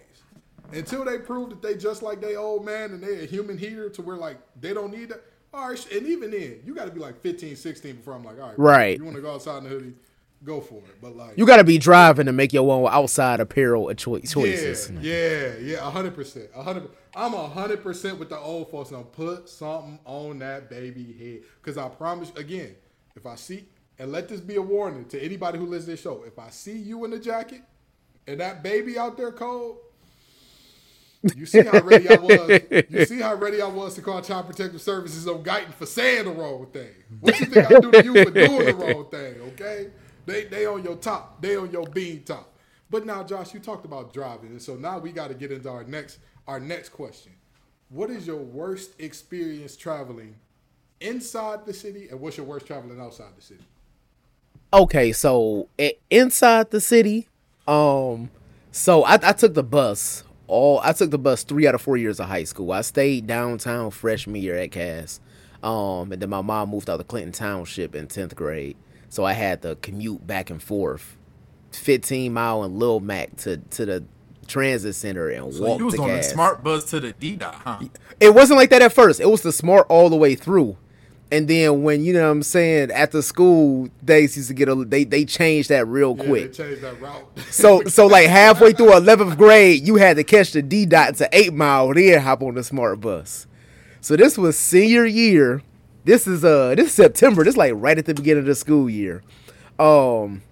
Until 0.73 1.05
they 1.05 1.19
prove 1.19 1.51
that 1.51 1.63
they 1.63 1.77
just 1.77 2.03
like 2.03 2.21
they 2.21 2.37
old 2.37 2.65
man 2.65 2.93
and 2.93 3.03
they 3.03 3.25
a 3.25 3.27
human 3.27 3.59
heater 3.59 3.91
to 3.91 4.03
where 4.03 4.17
like 4.17 4.39
they 4.61 4.73
don't 4.73 4.93
need 4.93 5.09
that. 5.09 5.23
All 5.53 5.69
right, 5.69 5.93
and 5.93 6.07
even 6.07 6.31
then, 6.31 6.61
you 6.65 6.77
got 6.77 6.85
to 6.85 6.93
be 6.93 7.01
like 7.01 7.21
15, 7.21 7.57
16 7.57 7.97
before 7.97 8.15
I'm 8.15 8.23
like, 8.23 8.41
all 8.41 8.51
right, 8.51 8.59
right. 8.59 8.99
You 8.99 9.05
want 9.05 9.17
to 9.17 9.23
go 9.23 9.35
outside 9.35 9.59
in 9.59 9.65
the 9.65 9.71
hoodie, 9.71 9.95
go 10.45 10.61
for 10.61 10.77
it. 10.77 11.01
But 11.03 11.17
like, 11.17 11.37
you 11.37 11.45
got 11.45 11.57
to 11.57 11.65
be 11.65 11.77
driving 11.77 12.27
to 12.27 12.33
make 12.33 12.53
your 12.53 12.71
own 12.73 12.87
outside 12.89 13.41
apparel 13.41 13.93
choices. 13.95 14.93
Yeah, 15.01 15.01
yeah, 15.01 15.53
yeah, 15.61 15.91
hundred 15.91 16.15
percent, 16.15 16.53
hundred. 16.55 16.89
I'm 17.17 17.33
hundred 17.33 17.83
percent 17.83 18.21
with 18.21 18.29
the 18.29 18.39
old 18.39 18.71
folks. 18.71 18.93
Now 18.93 19.03
put 19.03 19.49
something 19.49 19.99
on 20.05 20.39
that 20.39 20.71
baby 20.71 21.17
head, 21.19 21.41
because 21.61 21.77
I 21.77 21.89
promise. 21.89 22.31
Again, 22.37 22.77
if 23.17 23.27
I 23.27 23.35
see 23.35 23.65
and 24.01 24.11
let 24.11 24.29
this 24.29 24.41
be 24.41 24.57
a 24.57 24.63
warning 24.63 25.05
to 25.05 25.23
anybody 25.23 25.59
who 25.59 25.67
listens 25.67 25.85
to 25.85 25.91
this 25.91 26.01
show. 26.01 26.25
If 26.27 26.39
I 26.39 26.49
see 26.49 26.77
you 26.77 27.05
in 27.05 27.11
the 27.11 27.19
jacket 27.19 27.61
and 28.27 28.41
that 28.41 28.63
baby 28.63 28.99
out 28.99 29.19
there 29.19 29.31
cold, 29.31 29.77
you 31.37 31.45
see 31.45 31.61
how 31.61 31.81
ready 31.81 32.09
I 32.09 32.15
was. 32.15 32.61
You 32.89 33.05
see 33.05 33.21
how 33.21 33.35
ready 33.35 33.61
I 33.61 33.69
was 33.69 33.95
to 33.97 34.03
call 34.03 34.23
Child 34.23 34.47
Protective 34.47 34.81
Services 34.81 35.29
on 35.29 35.45
Guyton 35.45 35.75
for 35.75 35.85
saying 35.85 36.25
the 36.25 36.31
wrong 36.31 36.67
thing. 36.73 36.89
What 37.21 37.39
you 37.39 37.45
think 37.45 37.71
I 37.71 37.79
do 37.79 37.91
to 37.91 38.03
you 38.03 38.25
for 38.25 38.31
doing 38.31 38.65
the 38.65 38.75
wrong 38.75 39.05
thing? 39.11 39.35
Okay, 39.53 39.91
they 40.25 40.45
they 40.45 40.65
on 40.65 40.83
your 40.83 40.97
top. 40.97 41.43
They 41.43 41.57
on 41.57 41.71
your 41.71 41.87
bean 41.87 42.23
top. 42.23 42.55
But 42.89 43.05
now, 43.05 43.23
Josh, 43.23 43.53
you 43.53 43.61
talked 43.61 43.85
about 43.85 44.15
driving, 44.15 44.49
and 44.49 44.63
so 44.63 44.77
now 44.77 44.99
we 44.99 45.13
got 45.13 45.29
to 45.29 45.35
get 45.35 45.53
into 45.53 45.69
our 45.69 45.85
next 45.85 46.21
our 46.49 46.59
next 46.59 46.89
question. 46.89 47.33
What 47.91 48.09
is 48.09 48.27
your 48.27 48.39
worst 48.39 48.99
experience 48.99 49.77
traveling 49.77 50.37
inside 51.03 51.67
the 51.67 51.75
city, 51.75 52.09
and 52.09 52.19
what's 52.19 52.39
your 52.39 52.47
worst 52.47 52.67
traveling 52.67 52.99
outside 52.99 53.37
the 53.37 53.43
city? 53.43 53.65
Okay, 54.73 55.11
so 55.13 55.69
inside 56.11 56.71
the 56.71 56.81
city, 56.81 57.29
um, 57.67 58.31
so 58.71 59.03
I, 59.03 59.15
I 59.15 59.33
took 59.33 59.55
the 59.55 59.65
bus. 59.65 60.23
All 60.47 60.81
I 60.85 60.93
took 60.93 61.11
the 61.11 61.19
bus 61.19 61.43
three 61.43 61.67
out 61.67 61.75
of 61.75 61.83
four 61.83 61.97
years 61.97 62.21
of 62.21 62.27
high 62.29 62.45
school. 62.45 62.71
I 62.73 62.83
stayed 62.83 63.27
downtown 63.27 63.91
freshman 63.91 64.41
year 64.41 64.57
at 64.57 64.71
Cass, 64.71 65.21
um, 65.63 66.13
and 66.13 66.23
then 66.23 66.31
my 66.31 66.41
mom 66.41 66.71
moved 66.71 66.89
out 66.89 66.99
to 66.99 67.05
Clinton 67.05 67.33
Township 67.33 67.97
in 67.97 68.07
tenth 68.07 68.37
grade, 68.37 68.77
so 69.09 69.25
I 69.25 69.33
had 69.33 69.63
to 69.63 69.75
commute 69.77 70.25
back 70.25 70.51
and 70.51 70.63
forth, 70.63 71.17
fifteen 71.73 72.33
mile 72.33 72.63
in 72.63 72.79
Little 72.79 73.01
Mack 73.01 73.37
to 73.39 73.57
to 73.57 73.87
the 73.87 74.05
transit 74.47 74.95
center 74.95 75.29
and 75.31 75.47
walk. 75.47 75.55
so 75.55 75.63
walk 75.63 75.79
you 75.81 75.85
was 75.87 75.99
on 75.99 76.09
the 76.09 76.23
smart 76.23 76.63
bus 76.63 76.85
to 76.91 77.01
the 77.01 77.13
D 77.13 77.35
dot, 77.35 77.55
huh? 77.57 77.81
It 78.21 78.35
wasn't 78.35 78.59
like 78.59 78.71
that 78.71 78.83
at 78.83 78.93
first. 78.93 79.21
It 79.21 79.29
was 79.31 79.43
the 79.43 79.53
smart 79.53 79.87
all 79.89 80.09
the 80.11 80.17
way 80.17 80.37
through. 80.37 80.77
And 81.33 81.47
then 81.47 81.83
when 81.83 82.03
you 82.03 82.13
know 82.13 82.25
what 82.25 82.33
I'm 82.33 82.43
saying 82.43 82.91
after 82.91 83.23
school 83.23 83.89
days 84.05 84.37
used 84.37 84.49
to 84.49 84.55
get 84.55 84.69
a 84.69 84.75
they 84.75 85.05
they 85.05 85.25
changed 85.25 85.69
that 85.69 85.87
real 85.87 86.17
yeah, 86.19 86.25
quick. 86.25 86.53
They 86.53 86.65
changed 86.65 86.83
that 86.83 87.01
route. 87.01 87.25
so 87.51 87.85
so 87.85 88.07
like 88.07 88.27
halfway 88.29 88.73
through 88.73 88.97
eleventh 88.97 89.39
grade, 89.39 89.87
you 89.87 89.97
had 89.97 90.17
to 90.17 90.25
catch 90.25 90.53
the 90.53 90.63
D 90.63 90.87
dot 90.87 91.15
to 91.17 91.29
eight 91.33 91.53
mile, 91.53 91.93
then 91.95 92.21
hop 92.21 92.43
on 92.43 92.55
the 92.55 92.65
smart 92.65 93.01
bus. 93.01 93.47
So 94.01 94.17
this 94.17 94.37
was 94.37 94.59
senior 94.59 95.05
year. 95.05 95.63
This 96.05 96.27
is 96.27 96.45
uh 96.45 96.75
this 96.75 96.87
is 96.89 96.95
September. 96.95 97.45
This 97.45 97.55
is 97.55 97.59
like 97.59 97.75
right 97.77 97.97
at 97.97 98.07
the 98.07 98.15
beginning 98.15 98.41
of 98.41 98.47
the 98.47 98.55
school 98.55 98.91
year. 98.91 99.23
Um 99.79 100.43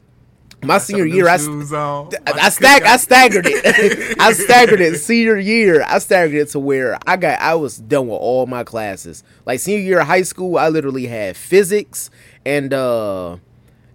my 0.62 0.78
senior 0.78 1.06
year, 1.06 1.28
I, 1.28 1.34
I, 1.34 1.38
stag, 2.50 2.82
I 2.82 2.96
staggered 2.98 3.46
it. 3.46 4.16
I 4.20 4.32
staggered 4.32 4.80
it. 4.80 4.98
Senior 4.98 5.36
year, 5.36 5.84
I 5.86 5.98
staggered 5.98 6.34
it 6.34 6.48
to 6.50 6.58
where 6.58 6.98
I 7.06 7.16
got, 7.16 7.40
I 7.40 7.54
was 7.54 7.78
done 7.78 8.08
with 8.08 8.18
all 8.18 8.46
my 8.46 8.64
classes. 8.64 9.22
Like 9.46 9.60
senior 9.60 9.82
year 9.82 10.00
of 10.00 10.06
high 10.06 10.22
school, 10.22 10.58
I 10.58 10.68
literally 10.68 11.06
had 11.06 11.36
physics 11.36 12.10
and 12.44 12.74
uh, 12.74 13.36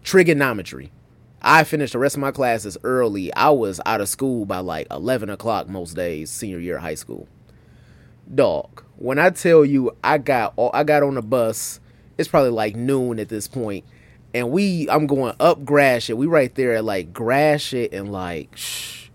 trigonometry. 0.04 0.91
I 1.41 1.65
finished 1.65 1.91
the 1.93 1.99
rest 1.99 2.15
of 2.15 2.21
my 2.21 2.32
classes 2.32 2.78
early. 2.84 3.34
I 3.34 3.49
was 3.49 3.82
out 3.86 3.99
of 3.99 4.08
school 4.08 4.45
by 4.45 4.60
like 4.60 4.88
eleven 4.89 5.30
o'clock 5.30 5.67
most 5.67 5.93
days. 5.93 6.30
Senior 6.30 6.60
year 6.60 6.78
of 6.78 6.82
high 6.82 6.95
school. 6.95 7.28
Dog, 8.34 8.86
when 8.95 9.19
I 9.19 9.32
tell 9.32 9.65
you, 9.65 9.93
I 10.02 10.17
got, 10.17 10.54
I 10.73 10.86
got 10.86 11.04
on 11.04 11.15
the 11.15 11.21
bus. 11.21 11.82
It's 12.17 12.30
probably 12.30 12.52
like 12.52 12.78
noon 12.78 13.19
at 13.19 13.28
this 13.28 13.49
point 13.49 13.84
and 14.33 14.51
we 14.51 14.89
I'm 14.89 15.07
going 15.07 15.35
up 15.39 15.63
Gratiot. 15.63 16.17
We 16.17 16.25
right 16.25 16.53
there 16.55 16.75
at 16.75 16.85
like 16.85 17.13
Gratiot 17.13 17.93
and 17.93 18.11
like 18.11 18.55
shh, 18.57 19.09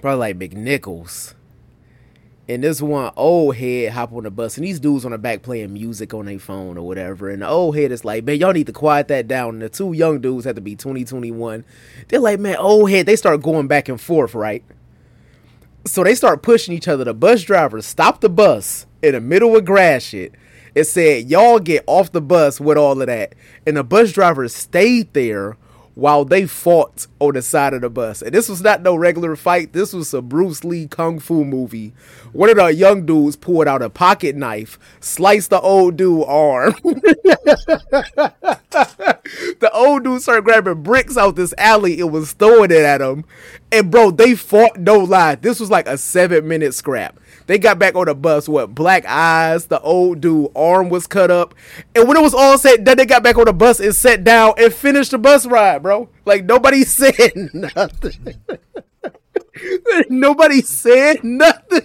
probably 0.00 0.34
like 0.34 0.38
McNichols. 0.38 1.34
And 2.46 2.62
this 2.62 2.82
one 2.82 3.10
old 3.16 3.56
head 3.56 3.92
hop 3.92 4.12
on 4.12 4.24
the 4.24 4.30
bus, 4.30 4.58
and 4.58 4.66
these 4.66 4.78
dudes 4.78 5.06
on 5.06 5.12
the 5.12 5.18
back 5.18 5.40
playing 5.40 5.72
music 5.72 6.12
on 6.12 6.26
their 6.26 6.38
phone 6.38 6.76
or 6.76 6.86
whatever. 6.86 7.30
And 7.30 7.40
the 7.40 7.48
old 7.48 7.74
head 7.74 7.90
is 7.90 8.04
like, 8.04 8.24
man, 8.24 8.38
y'all 8.38 8.52
need 8.52 8.66
to 8.66 8.72
quiet 8.72 9.08
that 9.08 9.26
down. 9.26 9.54
And 9.54 9.62
the 9.62 9.70
two 9.70 9.94
young 9.94 10.20
dudes 10.20 10.44
have 10.44 10.56
to 10.56 10.60
be 10.60 10.76
20, 10.76 11.06
21. 11.06 11.64
They're 12.08 12.20
like, 12.20 12.38
man, 12.38 12.56
old 12.56 12.90
head. 12.90 13.06
They 13.06 13.16
start 13.16 13.40
going 13.40 13.66
back 13.66 13.88
and 13.88 13.98
forth, 13.98 14.34
right? 14.34 14.62
So 15.86 16.04
they 16.04 16.14
start 16.14 16.42
pushing 16.42 16.74
each 16.74 16.86
other. 16.86 17.04
The 17.04 17.14
bus 17.14 17.42
driver 17.42 17.80
stopped 17.80 18.20
the 18.20 18.28
bus 18.28 18.86
in 19.02 19.12
the 19.12 19.22
middle 19.22 19.56
of 19.56 19.64
Gratiot 19.64 20.34
it 20.74 20.84
said, 20.84 21.30
y'all 21.30 21.58
get 21.58 21.84
off 21.86 22.12
the 22.12 22.20
bus 22.20 22.60
with 22.60 22.76
all 22.76 23.00
of 23.00 23.06
that. 23.06 23.34
And 23.66 23.76
the 23.76 23.84
bus 23.84 24.12
driver 24.12 24.48
stayed 24.48 25.12
there 25.12 25.56
while 25.94 26.24
they 26.24 26.46
fought 26.46 27.06
on 27.20 27.34
the 27.34 27.42
side 27.42 27.72
of 27.72 27.82
the 27.82 27.90
bus. 27.90 28.22
And 28.22 28.34
this 28.34 28.48
was 28.48 28.60
not 28.60 28.82
no 28.82 28.96
regular 28.96 29.36
fight. 29.36 29.72
This 29.72 29.92
was 29.92 30.12
a 30.12 30.20
Bruce 30.20 30.64
Lee 30.64 30.88
kung 30.88 31.20
fu 31.20 31.44
movie. 31.44 31.92
One 32.32 32.50
of 32.50 32.56
the 32.56 32.74
young 32.74 33.06
dudes 33.06 33.36
pulled 33.36 33.68
out 33.68 33.82
a 33.82 33.90
pocket 33.90 34.34
knife, 34.34 34.78
sliced 35.00 35.50
the 35.50 35.60
old 35.60 35.96
dude 35.96 36.24
arm. 36.26 36.74
the 36.82 37.30
old 39.72 40.04
dude 40.04 40.22
started 40.22 40.44
grabbing 40.44 40.82
bricks 40.82 41.16
out 41.16 41.36
this 41.36 41.54
alley 41.56 42.00
and 42.00 42.12
was 42.12 42.32
throwing 42.32 42.72
it 42.72 42.78
at 42.78 43.00
him. 43.00 43.24
And 43.70 43.90
bro, 43.90 44.10
they 44.10 44.34
fought 44.34 44.78
no 44.78 44.98
lie. 44.98 45.36
This 45.36 45.60
was 45.60 45.70
like 45.70 45.86
a 45.86 45.96
seven 45.96 46.48
minute 46.48 46.74
scrap. 46.74 47.20
They 47.46 47.58
got 47.58 47.78
back 47.78 47.94
on 47.94 48.06
the 48.06 48.14
bus 48.14 48.48
with 48.48 48.74
black 48.74 49.04
eyes. 49.06 49.66
The 49.66 49.80
old 49.80 50.20
dude 50.20 50.50
arm 50.56 50.88
was 50.88 51.06
cut 51.06 51.30
up, 51.30 51.54
and 51.94 52.08
when 52.08 52.16
it 52.16 52.22
was 52.22 52.32
all 52.34 52.56
said, 52.58 52.84
then 52.84 52.96
they 52.96 53.04
got 53.06 53.22
back 53.22 53.36
on 53.36 53.44
the 53.44 53.52
bus 53.52 53.80
and 53.80 53.94
sat 53.94 54.24
down 54.24 54.54
and 54.56 54.72
finished 54.72 55.10
the 55.10 55.18
bus 55.18 55.44
ride, 55.46 55.82
bro. 55.82 56.08
Like 56.24 56.44
nobody 56.44 56.84
said 56.84 57.32
nothing. 57.52 58.36
nobody 60.08 60.60
said 60.62 61.22
nothing. 61.24 61.82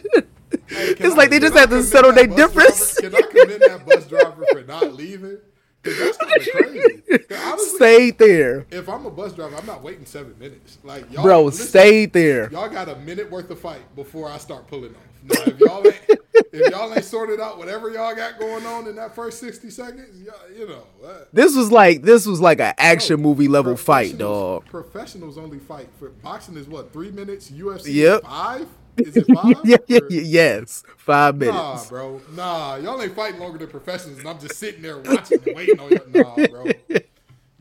Hey, 0.67 0.95
it's 0.97 1.13
I- 1.13 1.17
like 1.17 1.29
they 1.29 1.39
just 1.39 1.55
I 1.55 1.61
had 1.61 1.69
to 1.71 1.83
settle 1.83 2.11
their 2.13 2.27
difference. 2.27 2.95
driver- 2.99 3.17
Can 3.17 3.23
I 3.25 3.27
commend 3.29 3.61
that 3.61 3.85
bus 3.85 4.05
driver 4.07 4.45
for 4.51 4.63
not 4.63 4.93
leaving? 4.93 5.37
Because 5.81 6.17
that's 6.17 6.49
crazy. 6.51 7.03
Honestly, 7.45 7.75
Stayed 7.77 8.17
there, 8.17 8.65
if 8.69 8.89
I'm 8.89 9.05
a 9.05 9.09
bus 9.11 9.33
driver, 9.33 9.55
I'm 9.55 9.65
not 9.65 9.81
waiting 9.81 10.05
seven 10.05 10.37
minutes. 10.37 10.77
Like 10.83 11.09
y'all, 11.11 11.23
bro. 11.23 11.43
listen, 11.45 11.67
Stayed 11.67 12.11
there. 12.13 12.51
Y'all 12.51 12.67
got 12.69 12.89
a 12.89 12.95
minute 12.97 13.31
worth 13.31 13.49
of 13.49 13.59
fight 13.59 13.95
before 13.95 14.29
I 14.29 14.37
start 14.39 14.67
pulling 14.67 14.91
off. 14.95 15.01
Now, 15.23 15.35
if 15.45 15.59
y'all 15.59 15.85
ain't, 15.85 16.19
if 16.53 16.71
y'all 16.71 16.93
ain't 16.93 17.03
sorted 17.03 17.39
out 17.39 17.57
whatever 17.57 17.89
y'all 17.89 18.15
got 18.15 18.39
going 18.39 18.65
on 18.65 18.87
in 18.87 18.95
that 18.95 19.13
first 19.15 19.39
sixty 19.39 19.69
seconds, 19.69 20.21
y'all, 20.21 20.35
you 20.57 20.67
know. 20.67 20.83
Uh, 21.05 21.25
This 21.33 21.55
was 21.55 21.71
like 21.71 22.01
this 22.03 22.25
was 22.25 22.39
like 22.41 22.59
an 22.59 22.73
action 22.77 23.21
movie 23.21 23.47
level 23.47 23.75
fight, 23.75 24.17
dog. 24.17 24.65
Professionals 24.65 25.37
only 25.37 25.59
fight 25.59 25.89
for 25.99 26.09
boxing 26.09 26.57
is 26.57 26.67
what 26.67 26.93
three 26.93 27.11
minutes. 27.11 27.51
UFC 27.51 27.93
Yep. 27.95 28.23
five. 28.23 28.67
Is 28.97 29.15
it 29.17 29.25
five? 29.33 29.55
yeah, 29.63 29.77
yeah, 29.87 29.99
yeah, 30.09 30.21
yes, 30.21 30.83
five 30.97 31.35
minutes. 31.37 31.55
Nah, 31.57 31.83
bro. 31.89 32.21
Nah, 32.35 32.75
y'all 32.77 33.01
ain't 33.01 33.15
fighting 33.15 33.39
longer 33.39 33.57
than 33.57 33.67
professionals, 33.67 34.19
and 34.19 34.27
I'm 34.27 34.39
just 34.39 34.55
sitting 34.55 34.81
there 34.81 34.97
watching 34.97 35.39
and 35.45 35.55
waiting 35.55 35.79
on 35.79 35.89
you. 35.91 35.99
Nah, 36.13 36.47
bro. 36.47 36.65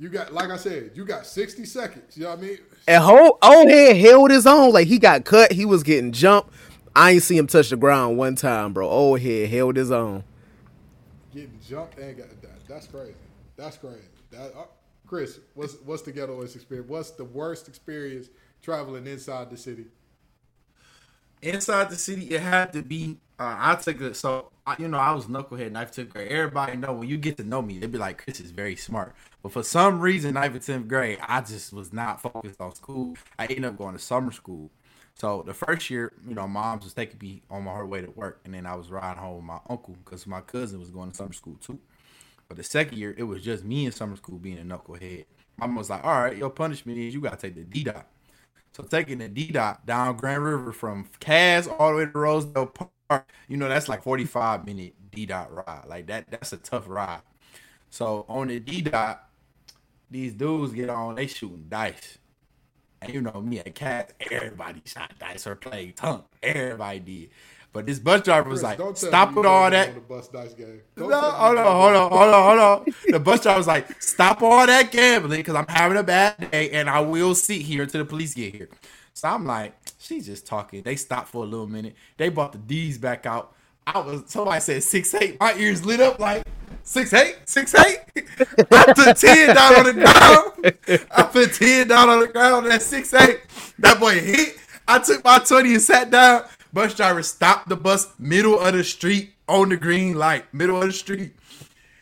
You 0.01 0.09
got, 0.09 0.33
like 0.33 0.49
I 0.51 0.57
said, 0.57 0.93
you 0.95 1.05
got 1.05 1.27
60 1.27 1.65
seconds. 1.65 2.17
You 2.17 2.23
know 2.23 2.31
what 2.31 2.39
I 2.39 2.43
mean? 2.43 2.59
And 2.87 3.03
whole 3.03 3.37
old 3.43 3.69
head 3.69 3.97
held 3.97 4.31
his 4.31 4.47
own. 4.47 4.73
Like 4.73 4.87
he 4.87 4.97
got 5.01 5.25
cut. 5.25 5.51
He 5.51 5.65
was 5.65 5.83
getting 5.83 6.13
jumped. 6.13 6.53
I 6.99 7.13
ain't 7.13 7.23
see 7.23 7.37
him 7.39 7.47
touch 7.47 7.71
the 7.71 7.77
ground 7.77 8.19
one 8.19 8.35
time, 8.35 8.73
bro. 8.73 8.89
Old 8.89 9.21
head 9.21 9.51
held 9.51 9.77
his 9.77 9.93
own. 9.93 10.25
Getting 11.33 11.61
jumped 11.65 11.97
and 11.97 12.17
got 12.17 12.29
that. 12.43 12.67
That's 12.69 12.89
crazy. 12.89 13.15
That's 13.57 13.77
crazy. 13.77 14.01
That, 14.33 14.53
uh, 14.57 14.65
Chris, 15.07 15.39
what's 15.55 15.75
what's 15.85 16.03
the 16.03 16.13
ghettoest 16.13 16.57
experience? 16.57 16.89
What's 16.89 17.11
the 17.13 17.25
worst 17.25 17.69
experience 17.69 18.31
traveling 18.63 19.07
inside 19.07 19.49
the 19.49 19.57
city? 19.57 19.87
inside 21.43 21.91
the 21.91 21.97
city, 21.97 22.27
it 22.31 22.41
had 22.41 22.73
to 22.73 22.83
be. 22.83 23.19
Uh, 23.39 23.55
I 23.57 23.75
took 23.77 24.01
it. 24.01 24.17
So 24.17 24.51
I, 24.67 24.75
you 24.79 24.89
know, 24.89 24.99
I 24.99 25.13
was 25.13 25.27
knucklehead 25.27 25.71
ninth 25.71 25.93
tenth 25.93 26.11
grade. 26.11 26.33
Everybody 26.33 26.77
know 26.77 26.93
when 26.95 27.09
you 27.09 27.17
get 27.17 27.37
to 27.37 27.45
know 27.45 27.63
me, 27.63 27.79
they'd 27.79 27.93
be 27.93 27.99
like, 27.99 28.25
"Chris 28.25 28.41
is 28.41 28.51
very 28.51 28.75
smart." 28.75 29.15
But 29.43 29.53
for 29.53 29.63
some 29.63 30.01
reason, 30.01 30.35
ninth 30.35 30.55
and 30.55 30.63
tenth 30.63 30.89
grade, 30.89 31.19
I 31.23 31.41
just 31.43 31.73
was 31.73 31.93
not 31.93 32.21
focused 32.21 32.61
on 32.61 32.75
school. 32.75 33.17
I 33.39 33.47
ended 33.47 33.67
up 33.67 33.79
going 33.79 33.95
to 33.95 34.01
summer 34.01 34.33
school. 34.33 34.71
So 35.19 35.43
the 35.45 35.55
first 35.55 35.91
year, 35.91 36.13
you 36.29 36.35
know, 36.35 36.47
mom's 36.47 36.85
was 36.85 36.95
taking 36.95 37.19
me 37.21 37.43
on 37.51 37.65
my 37.65 37.75
her 37.75 37.87
way 37.87 38.03
to 38.03 38.11
work, 38.13 38.41
and 38.45 38.55
then 38.55 38.67
I 38.67 38.77
was 38.77 38.91
riding 38.91 39.21
home 39.21 39.37
with 39.37 39.45
my 39.45 39.59
uncle 39.69 39.97
because 40.05 40.27
my 40.27 40.41
cousin 40.41 40.79
was 40.79 40.91
going 40.91 41.11
to 41.11 41.17
summer 41.17 41.33
school 41.33 41.57
too. 41.61 41.79
But 42.49 42.57
the 42.57 42.65
second 42.65 42.99
year, 42.99 43.15
it 43.19 43.25
was 43.25 43.43
just 43.43 43.65
me 43.65 43.87
in 43.87 43.93
summer 43.93 44.17
school 44.17 44.39
being 44.39 44.59
a 44.59 44.63
knucklehead. 44.63 45.27
Mom 45.59 45.75
was 45.75 45.91
like, 45.91 46.05
"All 46.05 46.23
right, 46.23 46.37
your 46.37 46.51
punishment 46.51 46.99
is 46.99 47.15
you 47.15 47.21
gotta 47.21 47.37
take 47.37 47.57
the 47.57 47.65
D 47.65 47.85
dot." 47.85 48.07
So 48.73 48.85
taking 48.85 49.19
the 49.19 49.29
D 49.29 49.51
dot 49.51 49.85
down 49.87 50.17
Grand 50.17 50.45
River 50.45 50.73
from 50.73 51.09
Cass 51.21 51.67
all 51.67 51.91
the 51.93 51.99
way 51.99 52.07
to 52.07 52.13
Rosedale 52.19 52.67
Park, 53.09 53.29
you 53.49 53.57
know 53.57 53.69
that's 53.69 53.89
like 53.89 54.03
forty 54.05 54.25
five 54.25 54.65
minute 54.67 54.95
D 55.11 55.27
dot 55.27 55.53
ride. 55.53 55.85
Like 55.89 56.07
that, 56.07 56.31
that's 56.31 56.53
a 56.53 56.59
tough 56.59 56.85
ride. 56.89 57.23
So 57.91 58.25
on 58.29 58.49
the 58.49 58.61
D 58.61 58.83
dot, 58.83 59.29
these 60.11 60.35
dudes 60.35 60.73
get 60.73 60.91
on, 60.91 61.17
they 61.17 61.27
shooting 61.27 61.67
dice. 61.69 62.19
And 63.01 63.15
you 63.15 63.21
know 63.21 63.41
me 63.41 63.61
at 63.61 63.75
Cass, 63.75 64.09
everybody 64.31 64.83
shot 64.85 65.13
dice 65.19 65.47
or 65.47 65.55
played 65.55 65.97
tonk. 65.97 66.25
Everybody 66.43 66.99
did. 66.99 67.31
But 67.73 67.87
this 67.87 67.99
bus 67.99 68.23
driver 68.23 68.49
was 68.49 68.63
Chris, 68.63 68.79
like, 68.79 68.97
"Stop 68.97 69.35
with 69.35 69.47
all 69.47 69.71
that." 69.71 69.95
The 69.95 70.01
bus 70.01 70.29
dice 70.29 70.55
game. 70.55 70.81
No, 70.97 71.09
Don't 71.11 71.35
hold 71.35 71.59
on, 71.59 71.67
hold 71.67 71.97
on, 71.97 72.11
hold 72.11 72.35
on, 72.35 72.43
hold 72.45 72.59
on. 72.59 72.95
The 73.09 73.21
bus 73.21 73.43
driver 73.43 73.59
was 73.59 73.67
like, 73.67 74.03
"Stop 74.03 74.43
all 74.43 74.67
that 74.67 74.91
gambling, 74.91 75.41
because 75.41 75.55
I'm 75.55 75.67
having 75.69 75.99
a 75.99 76.03
bad 76.03 76.51
day, 76.51 76.71
and 76.71 76.89
I 76.89 77.01
will 77.01 77.35
sit 77.35 77.61
here 77.63 77.83
until 77.83 78.01
the 78.01 78.05
police 78.07 78.35
get 78.35 78.55
here." 78.55 78.69
So 79.13 79.29
I'm 79.29 79.45
like, 79.45 79.75
"She's 79.99 80.27
just 80.27 80.47
talking." 80.47 80.83
They 80.83 80.97
stopped 80.97 81.29
for 81.29 81.45
a 81.45 81.47
little 81.47 81.67
minute. 81.67 81.95
They 82.17 82.31
brought 82.31 82.53
the 82.53 82.59
D's 82.59 82.99
back 82.99 83.27
out. 83.27 83.55
I 83.87 83.99
was 84.01 84.23
somebody 84.27 84.61
said 84.61 84.83
six 84.83 85.15
eight. 85.15 85.39
My 85.39 85.55
ears 85.55 85.85
lit 85.85 86.01
up 86.01 86.19
like 86.19 86.45
six 86.89 87.13
eight, 87.13 87.37
six 87.45 87.75
eight. 87.75 88.01
I 88.73 88.93
put 88.95 89.17
ten 89.17 89.55
down 89.55 89.75
on 89.77 89.85
the 89.85 89.93
ground. 89.93 91.07
I 91.11 91.23
put 91.25 91.53
ten 91.53 91.89
down 91.89 92.09
on 92.09 92.21
the 92.21 92.29
ground. 92.29 92.67
That 92.67 92.83
six 92.83 93.13
eight. 93.15 93.41
That 93.79 94.01
boy 94.01 94.19
hit. 94.19 94.57
I 94.87 94.99
took 94.99 95.23
my 95.23 95.39
twenty 95.39 95.75
and 95.75 95.83
sat 95.83 96.11
down. 96.11 96.45
Bus 96.73 96.95
driver 96.95 97.23
stopped 97.23 97.69
the 97.69 97.77
bus 97.77 98.09
middle 98.19 98.59
of 98.59 98.73
the 98.73 98.85
street 98.85 99.35
on 99.49 99.69
the 99.69 99.77
green 99.77 100.15
light, 100.15 100.53
middle 100.53 100.81
of 100.81 100.89
the 100.89 100.93
street. 100.93 101.35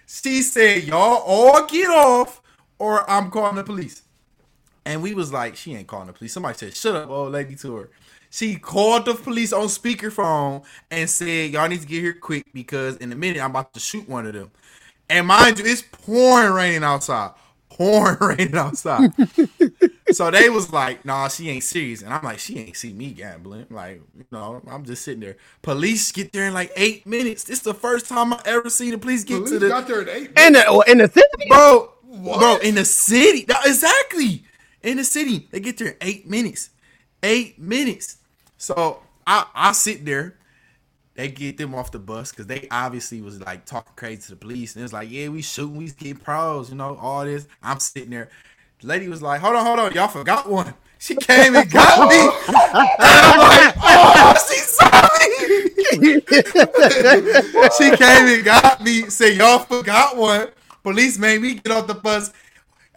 She 0.07 0.43
said, 0.43 0.85
"Y'all 0.85 1.23
all 1.27 1.67
get 1.67 1.89
off, 1.91 2.41
or 2.79 3.09
I'm 3.11 3.31
calling 3.31 3.57
the 3.57 3.65
police." 3.65 4.03
And 4.85 5.03
we 5.03 5.15
was 5.15 5.33
like, 5.33 5.57
"She 5.57 5.75
ain't 5.75 5.89
calling 5.89 6.07
the 6.07 6.13
police." 6.13 6.33
Somebody 6.33 6.59
said, 6.59 6.77
"Shut 6.77 6.95
up, 6.95 7.11
old 7.11 7.33
lady," 7.33 7.57
to 7.57 7.75
her. 7.77 7.91
She 8.31 8.57
called 8.57 9.05
the 9.07 9.15
police 9.15 9.53
on 9.53 9.67
speakerphone 9.67 10.65
and 10.91 11.11
said, 11.11 11.51
"Y'all 11.51 11.69
need 11.69 11.81
to 11.81 11.87
get 11.87 12.03
here 12.03 12.13
quick 12.13 12.47
because 12.53 12.97
in 12.99 13.11
a 13.13 13.17
minute 13.17 13.43
I'm 13.43 13.51
about 13.51 13.73
to 13.75 13.81
shoot 13.81 14.09
one 14.09 14.27
of 14.27 14.35
them." 14.35 14.51
And 15.09 15.27
mind 15.27 15.59
you, 15.59 15.65
it's 15.67 15.83
pouring 15.83 16.53
raining 16.53 16.83
outside, 16.85 17.33
pouring 17.71 18.17
raining 18.21 18.57
outside. 18.57 19.11
so 20.11 20.31
they 20.31 20.49
was 20.51 20.73
like, 20.73 21.05
"Nah, 21.05 21.29
she 21.29 21.49
ain't 21.49 21.63
serious," 21.63 22.03
and 22.03 22.13
I'm 22.13 22.23
like, 22.25 22.39
"She 22.39 22.59
ain't 22.59 22.77
see 22.77 22.93
me 22.93 23.11
gambling." 23.13 23.67
Like, 23.71 24.01
you 24.17 24.25
know, 24.33 24.61
I'm 24.69 24.85
just 24.85 25.05
sitting 25.05 25.21
there. 25.21 25.37
Police 25.63 26.11
get 26.13 26.33
there 26.33 26.47
in 26.49 26.55
like 26.55 26.73
eight 26.77 27.07
minutes. 27.07 27.45
This 27.45 27.59
is 27.59 27.65
the 27.65 27.75
first 27.75 28.09
time 28.09 28.33
I 28.33 28.41
ever 28.47 28.69
seen 28.69 28.91
the 28.93 28.99
police 28.99 29.25
get 29.25 29.37
Police 29.39 29.51
to 29.51 29.59
the 29.61 29.69
got 29.69 29.87
there 29.87 30.03
at 30.03 30.09
eight. 30.09 30.31
And 30.37 30.55
the, 30.57 30.65
oh, 30.67 30.81
in 30.83 30.99
the 30.99 31.09
city, 31.09 31.49
bro, 31.49 31.93
What? 32.03 32.39
bro, 32.41 32.57
in 32.59 32.75
the 32.75 32.85
city. 32.85 33.45
That- 33.45 33.65
exactly. 33.67 34.43
In 34.83 34.97
the 34.99 35.05
city. 35.05 35.49
They 35.51 35.61
get 35.61 35.79
there 35.79 35.89
in 35.89 35.97
eight 36.01 36.29
minutes. 36.29 36.71
Eight 37.23 37.59
minutes. 37.59 38.17
So 38.59 39.03
I 39.27 39.47
I 39.55 39.73
sit 39.73 40.05
there. 40.05 40.35
They 41.17 41.29
get 41.29 41.57
them 41.57 41.75
off 41.75 41.91
the 41.91 41.99
bus 41.99 42.31
because 42.31 42.47
they 42.47 42.69
obviously 42.71 43.23
was 43.23 43.41
like 43.41 43.65
talking 43.65 43.93
crazy 43.97 44.21
to 44.23 44.31
the 44.31 44.37
police. 44.37 44.77
And 44.77 44.85
it's 44.85 44.93
like, 44.93 45.11
yeah, 45.11 45.29
we 45.29 45.41
shooting, 45.41 45.77
we 45.77 45.87
getting 45.87 46.17
pros, 46.17 46.69
you 46.69 46.77
know, 46.77 46.97
all 47.01 47.25
this. 47.25 47.49
I'm 47.63 47.81
sitting 47.81 48.11
there. 48.11 48.29
The 48.81 48.87
lady 48.87 49.09
was 49.09 49.23
like, 49.23 49.41
hold 49.41 49.57
on, 49.57 49.65
hold 49.65 49.79
on, 49.79 49.93
y'all 49.95 50.09
forgot 50.09 50.49
one. 50.49 50.75
She 50.99 51.17
came 51.17 51.57
and 51.57 51.71
got 51.71 52.09
me. 52.09 52.21
And 52.21 52.57
I'm 53.01 53.39
like, 53.39 53.75
oh, 53.83 54.35
she 54.47 54.59
saw 54.59 55.09
me. 55.19 56.21
she 57.79 57.97
came 57.97 58.27
and 58.27 58.45
got 58.45 58.83
me. 58.83 59.09
Said 59.09 59.37
y'all 59.37 59.61
forgot 59.61 60.17
one. 60.17 60.49
Police 60.83 61.19
made 61.19 61.41
me 61.41 61.55
get 61.55 61.73
off 61.73 61.87
the 61.87 61.95
bus, 61.95 62.33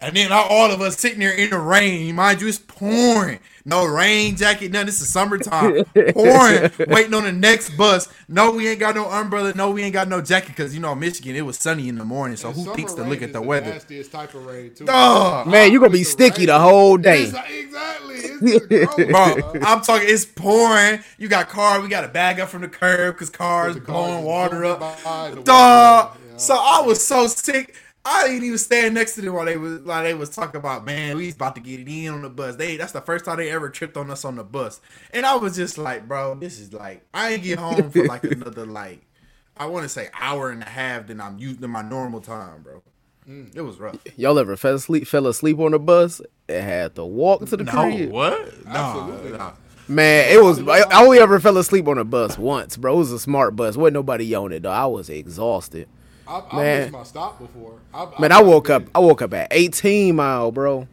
and 0.00 0.16
then 0.16 0.32
all 0.32 0.46
all 0.48 0.70
of 0.70 0.80
us 0.80 0.96
sitting 0.98 1.18
there 1.20 1.32
in 1.36 1.50
the 1.50 1.58
rain. 1.58 2.14
Mind 2.14 2.40
you, 2.40 2.48
it's 2.48 2.58
pouring. 2.58 3.38
No 3.66 3.84
rain 3.84 4.36
jacket, 4.36 4.72
none. 4.72 4.86
This 4.86 5.00
is 5.02 5.08
summertime. 5.10 5.84
pouring, 6.14 6.70
waiting 6.88 7.12
on 7.14 7.24
the 7.24 7.32
next 7.32 7.76
bus. 7.76 8.08
No, 8.26 8.50
we 8.52 8.66
ain't 8.68 8.80
got 8.80 8.94
no 8.94 9.04
umbrella. 9.10 9.52
No, 9.54 9.70
we 9.70 9.82
ain't 9.82 9.92
got 9.92 10.08
no 10.08 10.22
jacket 10.22 10.48
because 10.48 10.74
you 10.74 10.80
know 10.80 10.94
Michigan. 10.94 11.36
It 11.36 11.42
was 11.42 11.58
sunny 11.58 11.88
in 11.88 11.96
the 11.96 12.04
morning, 12.04 12.36
so 12.38 12.48
And 12.48 12.56
who 12.56 12.64
summer 12.64 12.76
thinks 12.76 12.94
to 12.94 13.02
look 13.04 13.20
at 13.22 13.28
is 13.28 13.32
the 13.34 13.42
weather? 13.42 13.70
Nastiest 13.74 14.10
type 14.12 14.34
of 14.34 14.46
rain 14.46 14.72
too. 14.74 14.86
Dog. 14.86 15.46
man, 15.46 15.70
you 15.70 15.78
gonna 15.78 15.90
be 15.90 16.00
It's 16.00 16.14
the 16.14 16.24
sticky 16.30 16.46
the 16.46 16.58
whole 16.58 16.96
day. 16.96 17.24
It's- 17.24 17.44
exactly. 17.58 18.16
It's 18.16 18.66
Bro, 19.10 19.34
bro. 19.42 19.60
I'm 19.62 19.82
talking. 19.82 20.08
It's 20.08 20.24
pouring. 20.24 21.00
You 21.18 21.28
got 21.28 21.48
car. 21.50 21.80
We 21.80 21.88
got 21.88 22.04
a 22.04 22.08
bag 22.08 22.40
up 22.40 22.48
from 22.48 22.62
the 22.62 22.68
curb 22.68 23.14
because 23.14 23.28
cars 23.30 23.74
The 23.74 23.80
blowing 23.82 24.20
is 24.20 24.24
water 24.24 24.64
up. 24.64 24.80
by, 24.80 25.34
Dog. 25.44 26.16
yeah. 26.30 26.36
So 26.38 26.54
I 26.58 26.80
was 26.80 27.06
so 27.06 27.26
sick. 27.26 27.74
I 28.04 28.28
didn't 28.28 28.44
even 28.44 28.58
stand 28.58 28.94
next 28.94 29.14
to 29.14 29.20
them 29.20 29.34
while 29.34 29.44
they 29.44 29.56
was 29.56 29.80
while 29.80 30.02
they 30.02 30.14
was 30.14 30.30
talking 30.30 30.58
about 30.58 30.86
man, 30.86 31.16
we 31.16 31.30
about 31.30 31.54
to 31.56 31.60
get 31.60 31.80
it 31.80 31.88
in 31.88 32.12
on 32.12 32.22
the 32.22 32.30
bus. 32.30 32.56
They 32.56 32.76
that's 32.76 32.92
the 32.92 33.02
first 33.02 33.24
time 33.24 33.36
they 33.36 33.50
ever 33.50 33.68
tripped 33.68 33.96
on 33.96 34.10
us 34.10 34.24
on 34.24 34.36
the 34.36 34.44
bus, 34.44 34.80
and 35.12 35.26
I 35.26 35.36
was 35.36 35.56
just 35.56 35.76
like, 35.76 36.08
bro, 36.08 36.34
this 36.34 36.58
is 36.58 36.72
like 36.72 37.06
I 37.12 37.32
ain't 37.32 37.42
get 37.42 37.58
home 37.58 37.90
for 37.90 38.04
like 38.06 38.24
another 38.24 38.64
like 38.64 39.06
I 39.56 39.66
want 39.66 39.82
to 39.84 39.88
say 39.88 40.08
hour 40.18 40.50
and 40.50 40.62
a 40.62 40.66
half 40.66 41.08
than 41.08 41.20
I'm 41.20 41.38
used 41.38 41.60
to 41.60 41.68
my 41.68 41.82
normal 41.82 42.20
time, 42.22 42.62
bro. 42.62 42.82
Mm. 43.28 43.54
It 43.54 43.60
was 43.60 43.78
rough. 43.78 43.96
Y'all 44.16 44.38
ever 44.38 44.56
fell 44.56 44.76
asleep, 44.76 45.06
fell 45.06 45.26
asleep 45.26 45.58
on 45.58 45.72
the 45.72 45.78
bus 45.78 46.22
and 46.48 46.64
had 46.64 46.94
to 46.94 47.04
walk 47.04 47.46
to 47.46 47.56
the 47.56 47.64
crib? 47.64 48.10
what? 48.10 48.64
No, 48.64 48.70
Absolutely. 48.70 49.38
no. 49.38 49.52
Man, 49.88 50.32
it 50.32 50.42
was. 50.42 50.60
I 50.66 50.80
I 50.90 51.04
only 51.04 51.18
ever 51.18 51.38
fell 51.40 51.58
asleep 51.58 51.86
on 51.88 51.98
a 51.98 52.04
bus 52.04 52.38
once, 52.38 52.76
bro. 52.76 52.94
It 52.94 52.98
was 52.98 53.12
a 53.12 53.18
smart 53.18 53.56
bus. 53.56 53.76
Wasn't 53.76 53.94
nobody 53.94 54.34
on 54.34 54.52
it 54.52 54.62
though. 54.62 54.70
I 54.70 54.86
was 54.86 55.10
exhausted. 55.10 55.88
I, 56.30 56.42
I 56.52 56.56
Man. 56.56 56.80
missed 56.82 56.92
my 56.92 57.02
stop 57.02 57.38
before. 57.38 57.78
I, 57.92 58.08
Man, 58.20 58.32
I 58.32 58.40
woke 58.42 58.70
up. 58.70 58.84
I 58.94 59.00
woke 59.00 59.20
up 59.22 59.34
at 59.34 59.48
18 59.50 60.14
mile, 60.16 60.52
bro. 60.52 60.86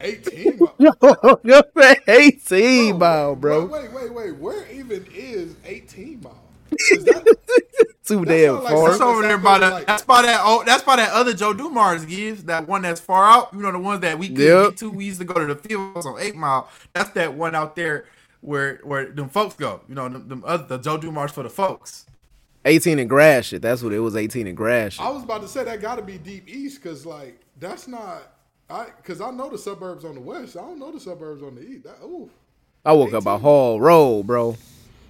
18. 0.00 0.60
mi- 0.78 1.96
18 2.08 2.98
mile, 2.98 3.34
bro. 3.36 3.64
Wait, 3.66 3.90
wait, 3.90 3.92
wait, 3.92 4.12
wait. 4.12 4.36
Where 4.36 4.70
even 4.70 5.06
is 5.14 5.54
18 5.64 6.20
mile? 6.22 6.38
Is 6.90 7.04
that, 7.04 7.24
Too 8.04 8.24
damn 8.24 8.54
sound 8.56 8.64
like 8.64 8.72
far. 8.74 8.88
That's 8.90 9.00
over 9.00 9.22
there 9.22 9.38
by 9.38 9.58
the. 9.58 9.70
Like- 9.70 9.86
That's 9.86 10.02
by 10.02 10.22
that. 10.22 10.40
Oh, 10.42 10.64
that's 10.66 10.82
by 10.82 10.96
that 10.96 11.12
other 11.12 11.32
Joe 11.32 11.52
Dumars 11.52 12.04
gives. 12.04 12.44
That 12.44 12.66
one 12.66 12.82
that's 12.82 13.00
far 13.00 13.24
out. 13.24 13.52
You 13.54 13.60
know 13.60 13.70
the 13.70 13.78
ones 13.78 14.00
that 14.00 14.18
we 14.18 14.28
couldn't 14.28 14.44
Yep. 14.44 14.68
get 14.70 14.76
to. 14.78 14.90
We 14.90 15.04
used 15.04 15.20
to 15.20 15.24
go 15.24 15.34
to 15.34 15.54
the 15.54 15.56
fields 15.56 16.04
on 16.04 16.18
Eight 16.18 16.34
Mile. 16.34 16.68
That's 16.94 17.10
that 17.10 17.34
one 17.34 17.54
out 17.54 17.76
there 17.76 18.06
where 18.40 18.80
where 18.82 19.06
them 19.06 19.28
folks 19.28 19.54
go. 19.54 19.82
You 19.88 19.94
know 19.94 20.08
them, 20.08 20.28
them 20.28 20.42
other 20.44 20.64
the 20.66 20.78
Joe 20.78 20.96
Dumars 20.98 21.30
for 21.30 21.44
the 21.44 21.50
folks. 21.50 22.06
18 22.64 22.98
and 22.98 23.08
Gratiot. 23.08 23.62
That's 23.62 23.82
what 23.82 23.92
it 23.92 23.98
was. 24.00 24.16
18 24.16 24.46
and 24.46 24.56
Gratiot. 24.56 25.00
I 25.04 25.10
was 25.10 25.22
about 25.24 25.42
to 25.42 25.48
say 25.48 25.64
that 25.64 25.80
got 25.80 25.96
to 25.96 26.02
be 26.02 26.18
deep 26.18 26.48
east 26.48 26.82
because 26.82 27.04
like 27.06 27.40
that's 27.58 27.88
not. 27.88 28.22
I 28.70 28.86
because 28.96 29.20
I 29.20 29.30
know 29.30 29.50
the 29.50 29.58
suburbs 29.58 30.04
on 30.04 30.14
the 30.14 30.20
west. 30.20 30.56
I 30.56 30.60
don't 30.60 30.78
know 30.78 30.92
the 30.92 31.00
suburbs 31.00 31.42
on 31.42 31.54
the 31.56 31.62
east. 31.62 31.84
That, 31.84 31.96
ooh, 32.02 32.30
I 32.84 32.92
woke 32.92 33.12
up 33.12 33.26
a 33.26 33.36
whole 33.38 33.80
Road, 33.80 34.26
bro. 34.26 34.56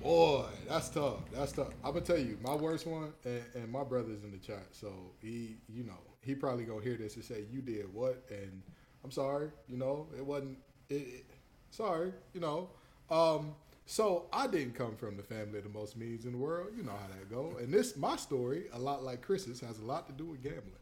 boy, 0.02 0.44
that's 0.68 0.88
tough. 0.88 1.20
That's 1.32 1.52
tough. 1.52 1.68
I'm 1.84 1.92
gonna 1.92 2.04
tell 2.04 2.18
you 2.18 2.38
my 2.42 2.54
worst 2.54 2.86
one, 2.86 3.12
and, 3.24 3.42
and 3.54 3.70
my 3.70 3.84
brother's 3.84 4.24
in 4.24 4.30
the 4.32 4.38
chat, 4.38 4.64
so 4.72 4.92
he, 5.20 5.56
you 5.68 5.84
know, 5.84 5.98
he 6.22 6.34
probably 6.34 6.64
gonna 6.64 6.82
hear 6.82 6.96
this 6.96 7.14
and 7.16 7.24
say, 7.24 7.44
"You 7.52 7.60
did 7.60 7.92
what?" 7.92 8.24
And 8.30 8.62
I'm 9.04 9.10
sorry, 9.10 9.50
you 9.68 9.76
know, 9.76 10.08
it 10.16 10.24
wasn't. 10.24 10.58
It, 10.88 10.94
it- 10.94 11.26
sorry, 11.70 12.12
you 12.34 12.40
know. 12.40 12.68
Um, 13.10 13.54
so 13.86 14.26
I 14.32 14.46
didn't 14.46 14.74
come 14.74 14.96
from 14.96 15.16
the 15.16 15.22
family 15.22 15.58
of 15.58 15.64
the 15.64 15.70
most 15.70 15.96
means 15.96 16.24
in 16.24 16.32
the 16.32 16.38
world. 16.38 16.68
You 16.76 16.82
know 16.82 16.92
how 16.92 17.08
that 17.08 17.30
go. 17.30 17.56
And 17.58 17.72
this, 17.72 17.96
my 17.96 18.16
story, 18.16 18.64
a 18.72 18.78
lot 18.78 19.02
like 19.02 19.22
Chris's, 19.22 19.60
has 19.60 19.78
a 19.78 19.84
lot 19.84 20.06
to 20.06 20.12
do 20.12 20.26
with 20.26 20.42
gambling. 20.42 20.72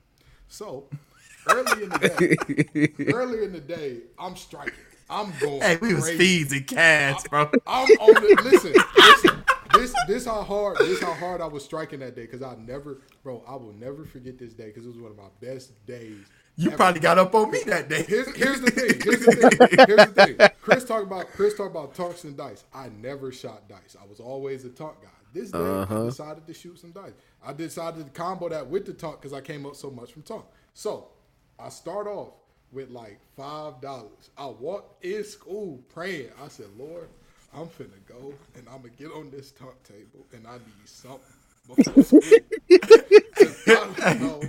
So 0.49 0.89
early 1.49 1.85
in 1.85 1.89
the 1.91 1.99
day, 2.99 3.05
early 3.13 3.45
in 3.45 3.53
the 3.53 3.61
day, 3.61 3.99
I'm 4.19 4.37
striking. 4.37 4.75
I'm 5.09 5.33
going. 5.41 5.61
Hey, 5.61 5.77
we 5.81 5.95
was 5.95 6.09
feeds 6.11 6.53
and 6.53 6.67
cash, 6.67 7.23
bro. 7.25 7.51
I'm 7.67 7.89
on 7.89 8.25
it. 8.25 8.45
Listen, 8.45 8.75
listen. 8.97 9.45
This 9.75 9.95
this 10.07 10.25
how 10.27 10.43
hard 10.43 10.79
this 10.79 11.01
how 11.01 11.15
hard 11.15 11.41
I 11.41 11.47
was 11.47 11.65
striking 11.65 12.01
that 12.01 12.15
day 12.15 12.23
because 12.23 12.43
I 12.43 12.55
never, 12.57 13.01
bro. 13.23 13.43
I 13.47 13.57
will 13.57 13.73
never 13.73 14.05
forget 14.05 14.39
this 14.39 14.53
day 14.53 14.67
because 14.67 14.85
it 14.85 14.89
was 14.89 14.99
one 14.99 15.11
of 15.11 15.17
my 15.17 15.31
best 15.41 15.85
days. 15.87 16.27
You 16.61 16.71
probably 16.73 17.01
got 17.01 17.19
up 17.19 17.35
on 17.35 17.51
me 17.51 17.61
that 17.69 17.89
day. 17.89 18.03
Here's, 18.03 18.35
here's 18.37 18.61
the 18.61 18.71
thing. 18.71 19.01
Here's 19.03 19.21
the 19.25 19.33
thing. 19.33 19.79
Here's 19.89 20.05
the 20.05 20.13
thing. 20.13 20.39
Chris 20.61 20.85
talked 20.85 21.05
about 21.05 21.29
Chris 21.29 21.55
talked 21.57 21.71
about 21.71 21.95
tonks 21.95 22.25
and 22.25 22.37
dice. 22.37 22.65
I 22.75 22.91
never 23.01 23.33
shot 23.33 23.69
dice. 23.69 23.97
I 24.01 24.07
was 24.07 24.21
always 24.21 24.67
a 24.67 24.69
tonk 24.71 24.97
guy. 25.03 25.09
This 25.33 25.53
day 25.53 25.73
I 25.73 25.85
uh-huh. 25.85 26.05
decided 26.05 26.47
to 26.47 26.55
shoot 26.55 26.79
some 26.79 26.93
dice. 26.93 27.15
I 27.43 27.55
decided 27.55 28.05
to 28.05 28.13
combo 28.13 28.51
that 28.51 28.69
with 28.69 28.87
the 28.87 28.93
tonk 28.93 29.21
because 29.23 29.33
I 29.33 29.41
came 29.41 29.65
up 29.67 29.75
so 29.77 29.91
much 29.91 30.13
from 30.13 30.23
tonk. 30.23 30.45
So 30.75 31.09
I 31.59 31.71
start 31.71 32.07
off 32.07 32.35
with 32.73 32.91
like 32.91 33.21
five 33.37 33.81
dollars. 33.81 34.31
I 34.37 34.47
walked 34.47 35.05
in 35.05 35.25
school 35.25 35.81
praying. 35.89 36.31
I 36.45 36.49
said, 36.49 36.69
Lord, 36.79 37.09
I'm 37.55 37.69
finna 37.69 38.05
go 38.07 38.35
and 38.55 38.69
I'm 38.69 38.83
gonna 38.83 38.91
get 38.99 39.13
on 39.13 39.31
this 39.31 39.53
tonk 39.53 39.83
table 39.85 40.27
and 40.35 40.47
I 40.47 40.59
need 40.59 40.87
something 40.87 41.21
before 41.67 42.03
school. 42.05 42.39
'Cause 43.39 43.57
I 43.67 44.15
don't 44.15 44.21
know 44.21 44.43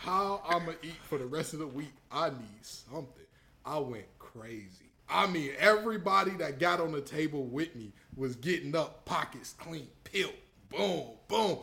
how 0.00 0.40
I'm 0.48 0.64
gonna 0.64 0.78
eat 0.82 0.96
for 1.02 1.18
the 1.18 1.26
rest 1.26 1.52
of 1.52 1.58
the 1.58 1.66
week. 1.66 1.92
I 2.10 2.30
need 2.30 2.62
something. 2.62 3.26
I 3.66 3.78
went 3.78 4.06
crazy. 4.18 4.90
I 5.08 5.26
mean, 5.26 5.50
everybody 5.58 6.30
that 6.32 6.58
got 6.58 6.80
on 6.80 6.92
the 6.92 7.02
table 7.02 7.44
with 7.44 7.74
me 7.76 7.92
was 8.16 8.34
getting 8.36 8.74
up, 8.74 9.04
pockets 9.04 9.54
clean, 9.58 9.88
pill, 10.04 10.30
boom, 10.70 11.04
boom. 11.28 11.58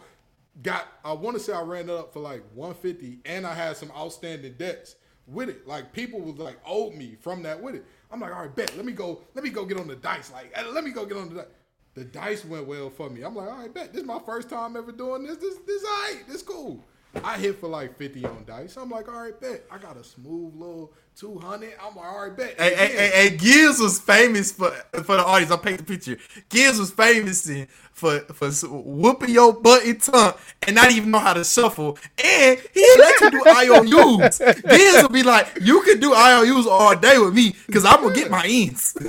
Got. 0.62 0.88
I 1.04 1.14
want 1.14 1.36
to 1.36 1.44
say 1.44 1.52
I 1.52 1.62
ran 1.62 1.90
it 1.90 1.96
up 1.96 2.14
for 2.14 2.20
like 2.20 2.44
150, 2.54 3.22
and 3.26 3.48
I 3.48 3.56
had 3.56 3.76
some 3.76 3.92
outstanding 3.98 4.54
debts 4.54 4.98
with 5.26 5.50
it. 5.50 5.68
Like 5.68 5.92
people 5.92 6.20
was 6.20 6.36
like 6.36 6.58
owed 6.64 6.94
me 6.94 7.18
from 7.20 7.42
that 7.44 7.60
with 7.60 7.74
it. 7.74 7.86
I'm 8.12 8.20
like, 8.20 8.34
all 8.36 8.42
right, 8.42 8.56
bet. 8.56 8.76
Let 8.78 8.86
me 8.86 8.92
go. 8.92 9.22
Let 9.34 9.44
me 9.44 9.50
go 9.50 9.66
get 9.66 9.80
on 9.80 9.88
the 9.88 9.96
dice. 9.96 10.32
Like, 10.32 10.52
eh, 10.54 10.64
let 10.72 10.84
me 10.84 10.92
go 10.92 11.08
get 11.08 11.18
on 11.18 11.30
the 11.30 11.36
dice. 11.36 11.52
The 11.96 12.04
dice 12.06 12.46
went 12.46 12.68
well 12.68 12.92
for 12.92 13.10
me. 13.10 13.24
I'm 13.24 13.36
like, 13.36 13.50
all 13.50 13.58
right, 13.58 13.74
bet. 13.74 13.94
This 13.94 14.04
is 14.04 14.08
my 14.08 14.20
first 14.20 14.48
time 14.48 14.76
ever 14.76 14.92
doing 14.92 15.24
this. 15.24 15.38
This, 15.38 15.56
this, 15.66 15.84
all 15.84 15.90
right. 15.90 16.22
This 16.28 16.44
cool. 16.44 16.86
I 17.24 17.38
hit 17.38 17.60
for 17.60 17.68
like 17.68 17.98
50 17.98 18.26
on 18.26 18.46
dice. 18.46 18.78
I'm 18.78 18.90
like, 18.90 19.08
all 19.08 19.22
right, 19.22 19.40
bet. 19.40 19.64
I 19.72 19.78
got 19.78 19.98
a 19.98 20.04
smooth 20.04 20.54
little 20.56 20.94
200. 21.18 21.74
I'm 21.82 21.96
like, 21.96 22.06
all 22.06 22.28
right, 22.28 22.38
bet. 22.38 22.60
Hey, 22.60 22.76
hey, 22.76 22.88
hey, 22.96 23.10
hey, 23.14 23.38
Gibbs 23.38 23.80
was 23.80 24.00
famous 24.00 24.52
for 24.52 24.70
for 24.92 25.18
the 25.18 25.26
audience. 25.26 25.52
I'll 25.52 25.58
paint 25.58 25.80
the 25.80 25.84
picture. 25.84 26.18
Gibbs 26.50 26.78
was 26.78 26.92
famous 26.92 27.50
in, 27.50 27.68
for 27.92 28.20
for 28.20 28.52
whooping 28.68 29.32
your 29.32 29.52
butt 29.54 29.84
in 29.84 29.98
tonk 29.98 30.36
and 30.62 30.76
not 30.76 30.92
even 30.92 31.10
know 31.10 31.18
how 31.18 31.34
to 31.34 31.44
shuffle. 31.44 31.98
And 32.24 32.60
he 32.72 32.88
let 33.00 33.20
you 33.20 33.32
do 33.32 33.44
IOUs. 33.48 34.38
Gibbs 34.38 35.02
would 35.02 35.12
be 35.12 35.24
like, 35.24 35.58
you 35.60 35.82
can 35.82 36.00
do 36.00 36.14
IOUs 36.14 36.68
all 36.68 36.96
day 36.96 37.18
with 37.18 37.34
me 37.34 37.56
because 37.66 37.84
I'm 37.90 38.04
gonna 38.04 38.14
get 38.14 38.30
my 38.30 38.46
ends. 38.48 38.94
so, 38.94 39.08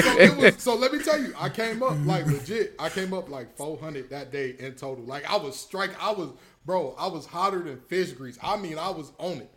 so, 0.00 0.36
was, 0.38 0.54
so 0.56 0.74
let 0.76 0.94
me 0.94 1.02
tell 1.02 1.20
you, 1.20 1.34
I 1.38 1.50
came 1.50 1.82
up 1.82 1.94
like 2.06 2.24
legit. 2.24 2.74
I 2.78 2.88
came 2.88 3.12
up 3.12 3.28
like 3.28 3.54
400 3.58 4.08
that 4.08 4.32
day 4.32 4.56
in 4.58 4.76
total. 4.76 5.04
Like 5.04 5.30
I 5.30 5.36
was 5.36 5.60
strike. 5.60 5.90
I 6.02 6.10
was 6.12 6.30
bro. 6.64 6.94
I 6.98 7.06
was 7.06 7.26
hotter 7.26 7.62
than 7.62 7.80
fish 7.82 8.12
grease. 8.12 8.38
I 8.42 8.56
mean, 8.56 8.78
I 8.78 8.88
was 8.88 9.12
on 9.18 9.42
it. 9.42 9.50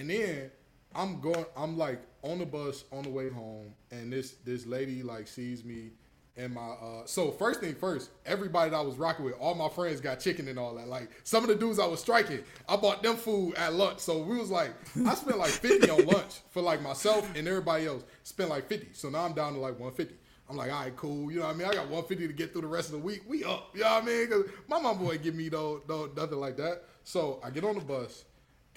And 0.00 0.08
then 0.08 0.50
I'm 0.94 1.20
going. 1.20 1.44
I'm 1.54 1.76
like 1.76 2.00
on 2.22 2.38
the 2.38 2.46
bus 2.46 2.84
on 2.90 3.02
the 3.02 3.10
way 3.10 3.28
home, 3.28 3.74
and 3.90 4.10
this 4.10 4.32
this 4.46 4.66
lady 4.66 5.02
like 5.02 5.28
sees 5.28 5.62
me. 5.62 5.90
And 6.38 6.54
my 6.54 6.62
uh 6.62 7.04
so 7.04 7.30
first 7.32 7.60
thing 7.60 7.74
first, 7.74 8.10
everybody 8.24 8.70
that 8.70 8.76
I 8.76 8.80
was 8.80 8.96
rocking 8.96 9.26
with, 9.26 9.34
all 9.34 9.54
my 9.54 9.68
friends 9.68 10.00
got 10.00 10.18
chicken 10.20 10.48
and 10.48 10.58
all 10.58 10.74
that. 10.76 10.88
Like 10.88 11.10
some 11.22 11.44
of 11.44 11.50
the 11.50 11.54
dudes 11.54 11.78
I 11.78 11.86
was 11.86 12.00
striking, 12.00 12.40
I 12.66 12.76
bought 12.76 13.02
them 13.02 13.16
food 13.16 13.56
at 13.56 13.74
lunch. 13.74 13.98
So 13.98 14.22
we 14.22 14.38
was 14.38 14.50
like, 14.50 14.70
I 15.06 15.14
spent 15.14 15.36
like 15.36 15.50
50 15.50 15.90
on 15.90 16.06
lunch 16.06 16.40
for 16.48 16.62
like 16.62 16.80
myself 16.80 17.30
and 17.36 17.46
everybody 17.46 17.84
else. 17.84 18.02
Spent 18.22 18.48
like 18.48 18.68
50. 18.68 18.88
So 18.94 19.10
now 19.10 19.26
I'm 19.26 19.34
down 19.34 19.52
to 19.52 19.58
like 19.58 19.78
150. 19.78 20.14
I'm 20.48 20.56
like, 20.56 20.72
all 20.72 20.82
right, 20.82 20.96
cool. 20.96 21.30
You 21.30 21.40
know 21.40 21.46
what 21.46 21.56
I 21.56 21.58
mean? 21.58 21.68
I 21.68 21.74
got 21.74 21.88
150 21.90 22.26
to 22.26 22.32
get 22.32 22.52
through 22.52 22.62
the 22.62 22.68
rest 22.68 22.88
of 22.88 22.92
the 22.92 22.98
week. 22.98 23.22
We 23.28 23.44
up. 23.44 23.70
You 23.74 23.80
know 23.82 23.90
what 23.90 24.02
I 24.02 24.06
mean? 24.06 24.28
Because 24.28 24.44
my 24.66 24.80
mom 24.80 24.98
boy 24.98 25.18
give 25.18 25.34
me 25.34 25.50
though, 25.50 25.82
though 25.86 26.10
nothing 26.16 26.40
like 26.40 26.56
that. 26.56 26.84
So 27.04 27.38
I 27.44 27.50
get 27.50 27.64
on 27.64 27.74
the 27.74 27.80
bus. 27.82 28.24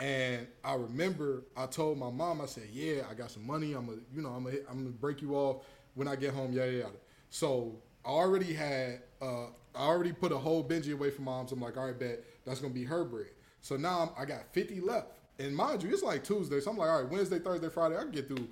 And 0.03 0.47
I 0.65 0.75
remember 0.75 1.45
I 1.55 1.65
told 1.65 1.97
my 1.97 2.11
mom, 2.11 2.41
I 2.41 2.45
said, 2.45 2.67
"Yeah, 2.73 3.03
I 3.09 3.13
got 3.13 3.31
some 3.31 3.47
money. 3.47 3.71
I'm 3.71 3.85
gonna, 3.85 3.99
you 4.13 4.21
know, 4.21 4.31
I'm 4.31 4.43
gonna, 4.43 4.57
I'm 4.69 4.79
gonna 4.79 4.89
break 4.89 5.21
you 5.21 5.33
off 5.35 5.63
when 5.93 6.09
I 6.09 6.17
get 6.17 6.33
home." 6.33 6.51
Yada 6.51 6.73
yada. 6.73 6.97
So 7.29 7.81
I 8.03 8.09
already 8.09 8.51
had, 8.51 9.01
uh, 9.21 9.45
I 9.73 9.85
already 9.85 10.11
put 10.11 10.33
a 10.33 10.37
whole 10.37 10.61
Benji 10.61 10.91
away 10.91 11.09
from 11.09 11.23
mom. 11.23 11.47
So 11.47 11.55
I'm 11.55 11.61
like, 11.61 11.77
"All 11.77 11.85
right, 11.85 11.97
bet 11.97 12.21
that's 12.43 12.59
gonna 12.59 12.73
be 12.73 12.83
her 12.83 13.05
bread." 13.05 13.29
So 13.61 13.77
now 13.77 14.13
I'm, 14.17 14.23
I 14.23 14.25
got 14.25 14.51
50 14.51 14.81
left, 14.81 15.07
and 15.39 15.55
mind 15.55 15.83
you, 15.83 15.89
it's 15.93 16.03
like 16.03 16.25
Tuesday. 16.25 16.59
So 16.59 16.71
I'm 16.71 16.77
like, 16.77 16.89
"All 16.89 17.01
right, 17.01 17.09
Wednesday, 17.09 17.39
Thursday, 17.39 17.69
Friday, 17.69 17.95
I 17.95 18.01
can 18.01 18.11
get 18.11 18.27
through 18.27 18.49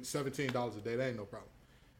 seventeen 0.00 0.50
dollars 0.52 0.76
a 0.76 0.80
day. 0.80 0.96
That 0.96 1.08
ain't 1.08 1.18
no 1.18 1.26
problem." 1.26 1.50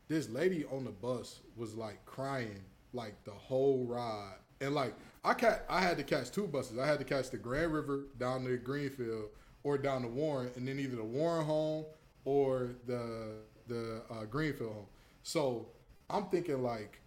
This 0.08 0.30
lady 0.30 0.64
on 0.64 0.84
the 0.84 0.92
bus 0.92 1.40
was 1.58 1.74
like 1.74 2.02
crying 2.06 2.64
like 2.94 3.22
the 3.24 3.32
whole 3.32 3.84
ride, 3.84 4.38
and 4.62 4.74
like 4.74 4.94
I 5.28 5.34
ca- 5.34 5.60
I 5.68 5.80
had 5.82 5.96
to 5.98 6.04
catch 6.04 6.30
two 6.30 6.46
buses. 6.46 6.78
I 6.78 6.86
had 6.86 6.98
to 7.00 7.04
catch 7.04 7.30
the 7.30 7.36
Grand 7.36 7.72
River 7.72 8.06
down 8.18 8.44
to 8.44 8.56
Greenfield 8.56 9.30
or 9.62 9.76
down 9.78 10.02
to 10.02 10.08
Warren, 10.08 10.50
and 10.56 10.66
then 10.66 10.78
either 10.78 10.96
the 10.96 11.04
Warren 11.04 11.44
home 11.44 11.84
or 12.24 12.70
the 12.86 13.34
the 13.66 14.02
uh, 14.10 14.24
Greenfield 14.24 14.72
home. 14.72 14.86
So 15.22 15.68
I'm 16.08 16.26
thinking 16.28 16.62
like, 16.62 17.00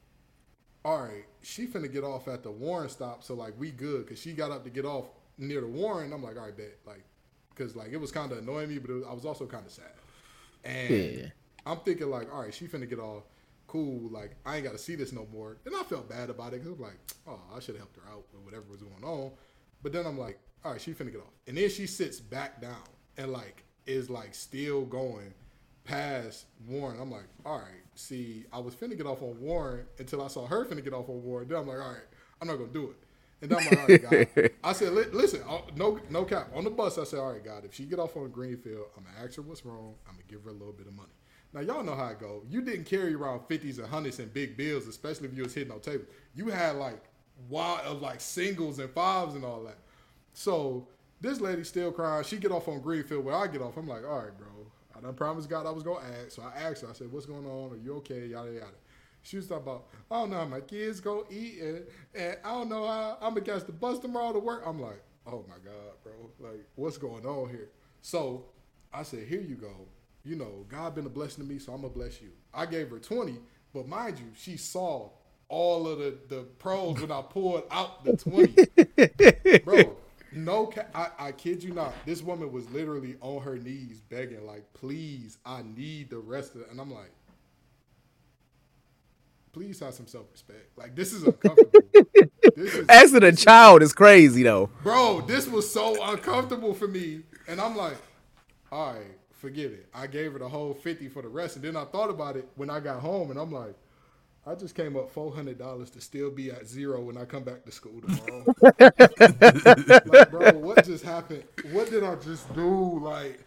all 0.85 1.01
right, 1.03 1.25
she 1.41 1.65
finna 1.67 1.91
get 1.91 2.03
off 2.03 2.27
at 2.27 2.43
the 2.43 2.51
Warren 2.51 2.89
stop, 2.89 3.23
so 3.23 3.33
like 3.33 3.53
we 3.59 3.71
good 3.71 4.05
because 4.05 4.19
she 4.21 4.33
got 4.33 4.51
up 4.51 4.63
to 4.65 4.69
get 4.69 4.85
off 4.85 5.05
near 5.37 5.61
the 5.61 5.67
Warren. 5.67 6.13
I'm 6.13 6.23
like, 6.23 6.37
all 6.37 6.43
right, 6.45 6.55
bet, 6.55 6.77
like, 6.85 7.03
because 7.49 7.75
like 7.75 7.91
it 7.91 7.97
was 7.97 8.11
kind 8.11 8.31
of 8.31 8.37
annoying 8.37 8.69
me, 8.69 8.77
but 8.77 8.91
it 8.91 8.93
was, 8.93 9.03
I 9.09 9.13
was 9.13 9.25
also 9.25 9.47
kind 9.47 9.65
of 9.65 9.71
sad. 9.71 9.93
And 10.63 10.89
Yeah. 10.91 11.25
I'm 11.65 11.79
thinking 11.79 12.09
like, 12.09 12.31
all 12.33 12.41
right, 12.41 12.53
she 12.53 12.67
finna 12.67 12.89
get 12.89 12.99
off. 12.99 13.23
Cool, 13.71 14.09
like 14.11 14.35
I 14.45 14.55
ain't 14.57 14.65
got 14.65 14.73
to 14.73 14.77
see 14.77 14.95
this 14.95 15.13
no 15.13 15.25
more. 15.31 15.55
And 15.65 15.73
I 15.73 15.83
felt 15.83 16.09
bad 16.09 16.29
about 16.29 16.53
it 16.53 16.61
because 16.61 16.73
I'm 16.77 16.81
like, 16.81 16.99
oh, 17.25 17.39
I 17.55 17.61
should 17.61 17.75
have 17.75 17.83
helped 17.83 17.95
her 17.95 18.11
out 18.11 18.25
with 18.33 18.43
whatever 18.43 18.65
was 18.69 18.81
going 18.81 19.01
on. 19.01 19.31
But 19.81 19.93
then 19.93 20.05
I'm 20.05 20.19
like, 20.19 20.39
all 20.65 20.73
right, 20.73 20.81
she 20.81 20.91
finna 20.91 21.13
get 21.13 21.21
off, 21.21 21.31
and 21.47 21.57
then 21.57 21.69
she 21.69 21.87
sits 21.87 22.19
back 22.19 22.61
down 22.61 22.83
and 23.17 23.31
like 23.31 23.63
is 23.85 24.09
like 24.09 24.35
still 24.35 24.81
going 24.83 25.33
past 25.85 26.47
Warren. 26.67 26.99
I'm 26.99 27.09
like, 27.09 27.27
all 27.45 27.59
right, 27.59 27.81
see, 27.95 28.43
I 28.51 28.59
was 28.59 28.75
finna 28.75 28.97
get 28.97 29.05
off 29.05 29.21
on 29.21 29.39
Warren 29.39 29.85
until 29.99 30.21
I 30.21 30.27
saw 30.27 30.45
her 30.47 30.65
finna 30.65 30.83
get 30.83 30.93
off 30.93 31.07
on 31.07 31.23
Warren. 31.23 31.47
Then 31.47 31.59
I'm 31.59 31.67
like, 31.67 31.79
all 31.79 31.91
right, 31.93 32.09
I'm 32.41 32.49
not 32.49 32.57
gonna 32.57 32.73
do 32.73 32.89
it. 32.89 32.97
And 33.41 33.49
then 33.49 33.59
I'm 33.59 33.65
like, 33.65 34.03
all 34.03 34.17
right, 34.17 34.35
God. 34.35 34.51
I 34.65 34.73
said, 34.73 34.91
listen, 34.91 35.43
uh, 35.49 35.61
no, 35.77 35.97
no 36.09 36.25
cap. 36.25 36.49
On 36.53 36.65
the 36.65 36.69
bus, 36.69 36.97
I 36.97 37.05
said, 37.05 37.19
all 37.19 37.31
right, 37.31 37.43
God, 37.43 37.63
if 37.63 37.73
she 37.73 37.85
get 37.85 37.99
off 37.99 38.17
on 38.17 38.29
Greenfield, 38.31 38.87
I'm 38.97 39.05
gonna 39.05 39.25
ask 39.25 39.37
her 39.37 39.41
what's 39.41 39.65
wrong. 39.65 39.95
I'm 40.07 40.15
gonna 40.15 40.25
give 40.27 40.43
her 40.43 40.49
a 40.49 40.53
little 40.53 40.73
bit 40.73 40.87
of 40.87 40.93
money. 40.93 41.09
Now 41.53 41.61
y'all 41.61 41.83
know 41.83 41.95
how 41.95 42.07
it 42.07 42.19
go. 42.19 42.43
You 42.49 42.61
didn't 42.61 42.85
carry 42.85 43.13
around 43.13 43.41
fifties 43.47 43.77
and 43.77 43.87
hundreds 43.87 44.19
and 44.19 44.33
big 44.33 44.55
bills, 44.55 44.87
especially 44.87 45.27
if 45.27 45.35
you 45.35 45.43
was 45.43 45.53
hitting 45.53 45.71
on 45.71 45.81
table. 45.81 46.05
You 46.33 46.47
had 46.47 46.77
like 46.77 47.03
wild 47.49 47.81
of 47.81 48.01
like 48.01 48.21
singles 48.21 48.79
and 48.79 48.89
fives 48.91 49.35
and 49.35 49.43
all 49.43 49.63
that. 49.63 49.79
So 50.33 50.87
this 51.19 51.41
lady 51.41 51.63
still 51.63 51.91
crying. 51.91 52.23
She 52.23 52.37
get 52.37 52.51
off 52.51 52.67
on 52.67 52.79
Greenfield 52.79 53.25
where 53.25 53.35
I 53.35 53.47
get 53.47 53.61
off. 53.61 53.77
I'm 53.77 53.87
like, 53.87 54.03
all 54.03 54.19
right, 54.19 54.37
bro. 54.37 54.47
I 54.95 55.01
done 55.01 55.13
promised 55.13 55.49
God 55.49 55.65
I 55.65 55.71
was 55.71 55.83
gonna 55.83 56.05
ask. 56.23 56.31
So 56.31 56.43
I 56.43 56.57
asked 56.59 56.83
her. 56.83 56.89
I 56.89 56.93
said, 56.93 57.11
what's 57.11 57.25
going 57.25 57.45
on? 57.45 57.73
Are 57.73 57.77
you 57.77 57.95
okay? 57.97 58.27
Yada 58.27 58.51
yada. 58.51 58.65
She 59.23 59.35
was 59.35 59.47
talking 59.47 59.63
about, 59.63 59.87
I 60.09 60.19
don't 60.19 60.31
know 60.31 60.37
how 60.37 60.45
my 60.45 60.61
kids 60.61 60.99
go 60.99 61.25
eat 61.29 61.61
and, 61.61 61.83
and 62.15 62.37
I 62.43 62.49
don't 62.51 62.69
know 62.69 62.87
how 62.87 63.17
I'm 63.21 63.33
gonna 63.33 63.41
catch 63.45 63.65
the 63.65 63.71
bus 63.71 63.99
tomorrow 63.99 64.33
to 64.33 64.39
work. 64.39 64.63
I'm 64.65 64.81
like, 64.81 65.01
oh 65.27 65.45
my 65.47 65.55
God, 65.63 65.93
bro. 66.03 66.13
Like, 66.39 66.65
what's 66.75 66.97
going 66.97 67.25
on 67.25 67.49
here? 67.49 67.69
So 68.01 68.45
I 68.93 69.03
said, 69.03 69.27
here 69.27 69.41
you 69.41 69.55
go. 69.55 69.87
You 70.23 70.35
know, 70.35 70.65
God 70.69 70.95
been 70.95 71.05
a 71.05 71.09
blessing 71.09 71.43
to 71.43 71.49
me, 71.49 71.57
so 71.59 71.73
I'm 71.73 71.81
gonna 71.81 71.93
bless 71.93 72.21
you. 72.21 72.29
I 72.53 72.65
gave 72.65 72.89
her 72.91 72.99
20, 72.99 73.37
but 73.73 73.87
mind 73.87 74.19
you, 74.19 74.25
she 74.35 74.55
saw 74.57 75.09
all 75.49 75.87
of 75.87 75.99
the, 75.99 76.17
the 76.29 76.41
pros 76.59 77.01
when 77.01 77.11
I 77.11 77.21
pulled 77.21 77.63
out 77.71 78.03
the 78.05 78.15
20. 78.15 79.59
Bro, 79.65 79.97
no, 80.31 80.67
ca- 80.67 80.85
I, 80.93 81.07
I 81.27 81.31
kid 81.33 81.63
you 81.63 81.73
not. 81.73 81.93
This 82.05 82.21
woman 82.21 82.51
was 82.51 82.69
literally 82.69 83.15
on 83.19 83.41
her 83.41 83.57
knees 83.57 83.99
begging, 83.99 84.45
like, 84.45 84.71
please, 84.73 85.37
I 85.45 85.63
need 85.63 86.09
the 86.09 86.19
rest 86.19 86.55
of 86.55 86.61
it. 86.61 86.67
And 86.71 86.79
I'm 86.79 86.91
like, 86.91 87.11
please 89.53 89.79
have 89.79 89.93
some 89.93 90.07
self 90.07 90.27
respect. 90.31 90.77
Like, 90.77 90.95
this 90.95 91.11
is 91.13 91.23
uncomfortable. 91.23 91.71
this 92.55 92.75
is, 92.75 92.85
Asking 92.87 93.23
a 93.23 93.31
child 93.33 93.81
is 93.81 93.93
crazy 93.93 94.43
though. 94.43 94.69
bro, 94.83 95.21
this 95.21 95.47
was 95.47 95.71
so 95.71 96.01
uncomfortable 96.03 96.73
for 96.73 96.87
me. 96.87 97.21
And 97.47 97.59
I'm 97.59 97.75
like, 97.75 97.97
all 98.71 98.93
right, 98.93 99.17
forget 99.41 99.71
it. 99.71 99.87
I 99.93 100.07
gave 100.07 100.33
her 100.33 100.39
the 100.39 100.47
whole 100.47 100.73
50 100.73 101.09
for 101.09 101.21
the 101.23 101.27
rest. 101.27 101.55
And 101.55 101.65
then 101.65 101.75
I 101.75 101.83
thought 101.85 102.11
about 102.11 102.37
it 102.37 102.47
when 102.55 102.69
I 102.69 102.79
got 102.79 103.01
home 103.01 103.31
and 103.31 103.39
I'm 103.39 103.51
like, 103.51 103.75
I 104.45 104.55
just 104.55 104.73
came 104.73 104.95
up 104.97 105.11
four 105.11 105.31
hundred 105.31 105.59
dollars 105.59 105.91
to 105.91 106.01
still 106.01 106.31
be 106.31 106.49
at 106.49 106.65
zero 106.65 106.99
when 107.01 107.15
I 107.15 107.25
come 107.25 107.43
back 107.43 107.63
to 107.63 107.71
school 107.71 108.01
tomorrow. 108.01 108.43
like, 110.07 110.31
bro, 110.31 110.51
what 110.53 110.83
just 110.83 111.03
happened? 111.03 111.43
What 111.71 111.91
did 111.91 112.03
I 112.03 112.15
just 112.15 112.51
do? 112.55 112.99
Like, 112.99 113.39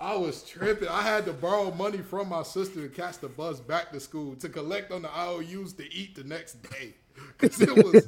I 0.00 0.16
was 0.16 0.42
tripping. 0.42 0.88
I 0.88 1.02
had 1.02 1.24
to 1.26 1.32
borrow 1.32 1.70
money 1.70 1.98
from 1.98 2.30
my 2.30 2.42
sister 2.42 2.82
to 2.82 2.88
catch 2.88 3.18
the 3.18 3.28
bus 3.28 3.60
back 3.60 3.92
to 3.92 4.00
school 4.00 4.34
to 4.36 4.48
collect 4.48 4.90
on 4.90 5.02
the 5.02 5.16
IOUs 5.16 5.72
to 5.74 5.92
eat 5.94 6.16
the 6.16 6.24
next 6.24 6.68
day. 6.68 6.94
Cause 7.38 7.60
it 7.60 7.70
was, 7.76 8.04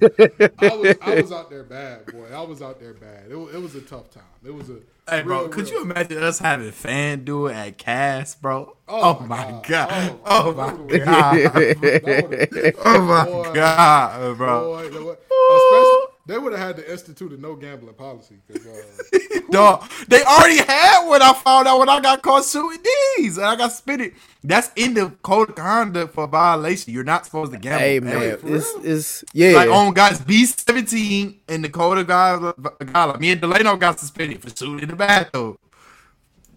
I 0.58 0.74
was, 0.76 0.96
I 1.02 1.20
was 1.20 1.30
out 1.32 1.50
there 1.50 1.62
bad, 1.62 2.06
boy. 2.06 2.26
I 2.34 2.40
was 2.42 2.60
out 2.62 2.80
there 2.80 2.94
bad. 2.94 3.30
It, 3.30 3.36
wa- 3.36 3.46
it 3.46 3.62
was 3.62 3.76
a 3.76 3.80
tough 3.80 4.10
time. 4.10 4.24
It 4.44 4.52
was 4.52 4.68
a. 4.70 4.78
Hey, 5.08 5.22
bro, 5.22 5.42
real, 5.42 5.48
could 5.50 5.70
real- 5.70 5.74
you 5.84 5.90
imagine 5.90 6.22
us 6.22 6.40
having 6.40 6.70
fan 6.72 7.24
it 7.24 7.48
at 7.48 7.78
Cass, 7.78 8.34
bro? 8.34 8.76
Oh, 8.88 9.18
Oh, 9.20 9.26
my 9.26 9.44
God. 9.44 9.62
god! 9.64 10.18
Oh, 10.24 10.48
Oh, 10.48 10.52
my 10.54 10.98
god! 10.98 11.36
Oh 12.84 13.00
my 13.02 13.54
god, 13.54 14.36
bro! 14.36 14.64
Boy, 14.74 14.88
they 14.88 14.98
would- 14.98 15.18
especially, 15.52 15.99
they 16.30 16.38
would 16.38 16.52
have 16.52 16.60
had 16.60 16.76
to 16.76 16.90
institute 16.90 17.32
a 17.32 17.36
no 17.36 17.56
gambling 17.56 17.94
policy. 17.94 18.36
uh, 18.54 19.40
Dog, 19.50 19.90
they 20.06 20.22
already 20.22 20.58
had 20.58 21.08
what 21.08 21.20
I 21.22 21.32
found 21.32 21.66
out 21.66 21.80
when 21.80 21.88
I 21.88 22.00
got 22.00 22.22
caught 22.22 22.44
shooting 22.44 22.82
these, 23.16 23.36
and 23.36 23.46
I 23.46 23.56
got 23.56 23.72
spitted. 23.72 24.14
That's 24.44 24.70
in 24.76 24.94
the 24.94 25.10
code 25.22 25.50
of 25.50 25.54
conduct 25.56 26.14
for 26.14 26.28
violation. 26.28 26.94
You're 26.94 27.02
not 27.02 27.24
supposed 27.24 27.52
to 27.52 27.58
gamble. 27.58 27.80
Hey 27.80 27.98
man, 27.98 28.38
for 28.38 28.54
it's 28.54 28.70
it's 28.82 29.24
yeah. 29.34 29.52
Like 29.52 29.70
on 29.70 29.92
guys 29.92 30.20
B 30.20 30.46
seventeen 30.46 31.40
in 31.48 31.62
the 31.62 31.68
code 31.68 31.98
of 31.98 32.06
God, 32.06 32.54
God, 32.92 33.20
me 33.20 33.32
and 33.32 33.40
Delano 33.40 33.76
got 33.76 33.98
suspended 33.98 34.40
for 34.40 34.50
shooting 34.50 34.80
in 34.80 34.88
the 34.88 34.96
bathroom. 34.96 35.58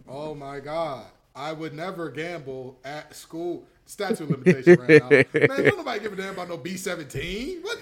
oh 0.07 0.35
my 0.35 0.59
God. 0.59 1.05
I 1.35 1.51
would 1.51 1.73
never 1.73 2.11
gamble 2.11 2.77
at 2.85 3.15
school. 3.15 3.65
Statute 3.85 4.21
of 4.21 4.29
limitation 4.29 4.79
right 4.79 5.01
now. 5.01 5.09
Man, 5.47 5.63
don't 5.63 5.77
nobody 5.77 5.99
give 5.99 6.13
a 6.13 6.15
damn 6.15 6.33
about 6.33 6.47
no 6.47 6.59
B17. 6.59 7.63
What? 7.63 7.79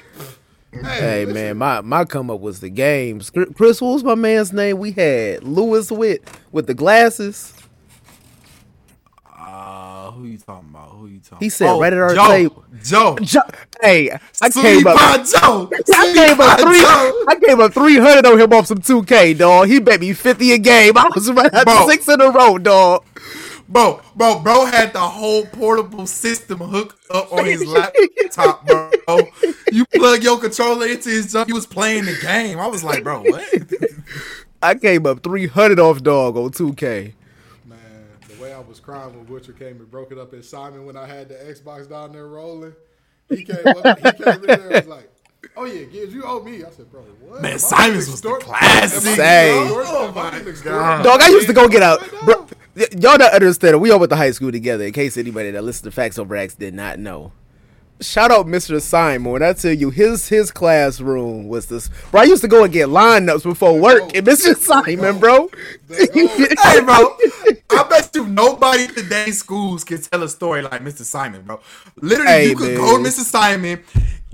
Hey 0.74 1.26
listen, 1.26 1.34
man, 1.34 1.57
my 1.57 1.82
my 1.82 2.05
come 2.05 2.30
up 2.32 2.39
was 2.39 2.61
the 2.61 2.69
games. 2.69 3.30
Chris, 3.30 3.82
what 3.82 3.93
was 3.93 4.03
my 4.03 4.15
man's 4.15 4.53
name? 4.53 4.78
We 4.80 4.91
had 4.91 5.43
Lewis 5.43 5.91
with 5.91 6.22
with 6.51 6.67
the 6.67 6.74
glasses. 6.74 7.53
Uh, 9.38 10.11
who 10.11 10.26
you 10.28 10.38
talking 10.38 10.69
about? 10.69 10.89
Who 10.91 11.07
you 11.07 11.19
talking? 11.19 11.45
He 11.45 11.49
said 11.49 11.78
right 11.78 11.91
at 11.91 11.99
our 11.99 12.15
Joe, 12.15 12.28
table. 12.28 12.65
Joe. 12.84 13.17
Jo- 13.22 13.41
hey, 13.82 14.11
I 14.41 14.49
Sweet 14.49 14.61
came 14.61 14.88
up. 14.88 15.26
Joe. 15.26 15.69
I 15.93 16.13
came 16.13 16.39
up 16.39 16.59
three. 16.59 16.80
Joe. 16.80 17.26
I 17.28 17.36
came 17.45 17.59
up 17.59 17.74
three 17.74 17.97
hundred 17.97 18.26
on 18.26 18.39
him 18.39 18.53
off 18.53 18.67
some 18.67 18.78
two 18.80 19.03
K, 19.03 19.34
dog. 19.34 19.67
He 19.67 19.80
bet 19.80 19.99
me 19.99 20.13
fifty 20.13 20.53
a 20.53 20.57
game. 20.57 20.97
I 20.97 21.09
was 21.13 21.30
right 21.32 21.53
at 21.53 21.86
six 21.88 22.07
in 22.07 22.22
a 22.22 22.30
row, 22.32 22.57
dog. 22.57 23.03
Bro, 23.72 24.01
bro, 24.15 24.39
bro 24.39 24.65
had 24.65 24.91
the 24.91 24.99
whole 24.99 25.45
portable 25.45 26.05
system 26.05 26.59
hooked 26.59 27.09
up 27.09 27.32
on 27.32 27.45
his 27.45 27.65
laptop, 27.65 28.65
bro. 28.67 29.22
You 29.72 29.86
plug 29.86 30.24
your 30.24 30.39
controller 30.39 30.88
into 30.88 31.09
his 31.09 31.32
junk, 31.32 31.47
he 31.47 31.53
was 31.53 31.65
playing 31.65 32.05
the 32.05 32.17
game. 32.22 32.59
I 32.59 32.67
was 32.67 32.84
like, 32.84 33.03
bro, 33.03 33.22
what? 33.22 33.45
I 34.61 34.76
came 34.76 35.05
up 35.05 35.24
three 35.24 35.47
hundred 35.47 35.80
off 35.80 36.03
dog 36.03 36.36
on 36.38 36.51
two 36.51 36.74
K. 36.74 37.15
Man, 37.65 37.78
the 38.28 38.43
way 38.43 38.53
I 38.53 38.59
was 38.59 38.80
crying 38.80 39.15
when 39.15 39.24
Butcher 39.24 39.53
came 39.53 39.78
and 39.78 39.89
broke 39.89 40.11
it 40.11 40.17
up 40.17 40.34
at 40.34 40.43
Simon 40.43 40.86
when 40.86 40.97
I 40.97 41.07
had 41.07 41.30
the 41.30 41.36
Xbox 41.36 41.89
down 41.89 42.11
there 42.11 42.28
rolling. 42.28 42.74
He 43.30 43.45
came 43.45 43.65
up, 43.65 43.97
he 43.99 44.11
came 44.11 44.34
in 44.34 44.41
there 44.41 44.59
and 44.61 44.72
was 44.72 44.88
like, 44.88 45.09
Oh 45.55 45.63
yeah, 45.65 45.86
Gibbs, 45.86 46.13
you 46.13 46.24
owe 46.24 46.43
me. 46.43 46.63
I 46.63 46.69
said, 46.69 46.91
bro, 46.91 47.01
what? 47.01 47.41
Man, 47.41 47.57
Simon's 47.57 48.09
was 48.09 48.22
the 48.22 48.30
extort- 48.30 48.41
classic. 48.43 49.01
am 49.05 49.13
I 49.13 49.15
Same. 49.15 49.63
extort- 49.63 49.86
Oh 49.88 50.11
my 50.11 50.53
God. 50.63 51.03
Dog, 51.03 51.22
I 51.22 51.30
used 51.30 51.47
to 51.47 51.53
go 51.53 51.67
get 51.67 51.82
out. 51.82 51.99
Bro, 52.24 52.41
y- 52.41 52.47
y'all 52.97 53.17
don't 53.17 53.34
understand. 53.34 53.75
It. 53.75 53.79
We 53.79 53.91
all 53.91 53.99
went 53.99 54.09
to 54.11 54.15
high 54.15 54.32
school 54.32 54.51
together. 54.51 54.84
In 54.86 54.93
case 54.93 55.17
anybody 55.17 55.51
that 55.51 55.63
listened 55.63 55.86
to 55.86 55.95
Facts 55.95 56.17
Over 56.19 56.36
Acts 56.36 56.55
did 56.55 56.73
not 56.73 56.99
know. 56.99 57.32
Shout 57.99 58.32
out 58.32 58.47
Mr. 58.47 58.82
Simon. 58.82 59.32
When 59.32 59.43
I 59.43 59.53
tell 59.53 59.73
you 59.73 59.91
his 59.91 60.27
his 60.27 60.49
classroom 60.49 61.47
was 61.47 61.67
this, 61.67 61.89
bro. 62.09 62.21
I 62.21 62.23
used 62.23 62.41
to 62.41 62.47
go 62.47 62.63
and 62.63 62.73
get 62.73 62.89
lineups 62.89 63.43
before 63.43 63.79
work, 63.79 64.15
and 64.15 64.25
Mr. 64.25 64.55
Simon, 64.57 65.19
bro. 65.19 65.49
Hey, 65.91 66.79
bro, 66.82 67.15
I 67.71 67.84
bet 67.89 68.09
you 68.15 68.25
nobody 68.25 68.86
in 68.86 68.95
today's 68.95 69.38
schools 69.38 69.84
can 69.84 70.01
tell 70.01 70.23
a 70.23 70.29
story 70.29 70.61
like 70.63 70.82
Mr. 70.82 71.03
Simon, 71.03 71.43
bro. 71.43 71.59
Literally, 71.97 72.32
Hey, 72.32 72.49
you 72.49 72.55
could 72.55 72.69
man. 72.69 72.77
go 72.77 72.97
to 72.97 73.03
Mr. 73.03 73.19
Simon, 73.19 73.84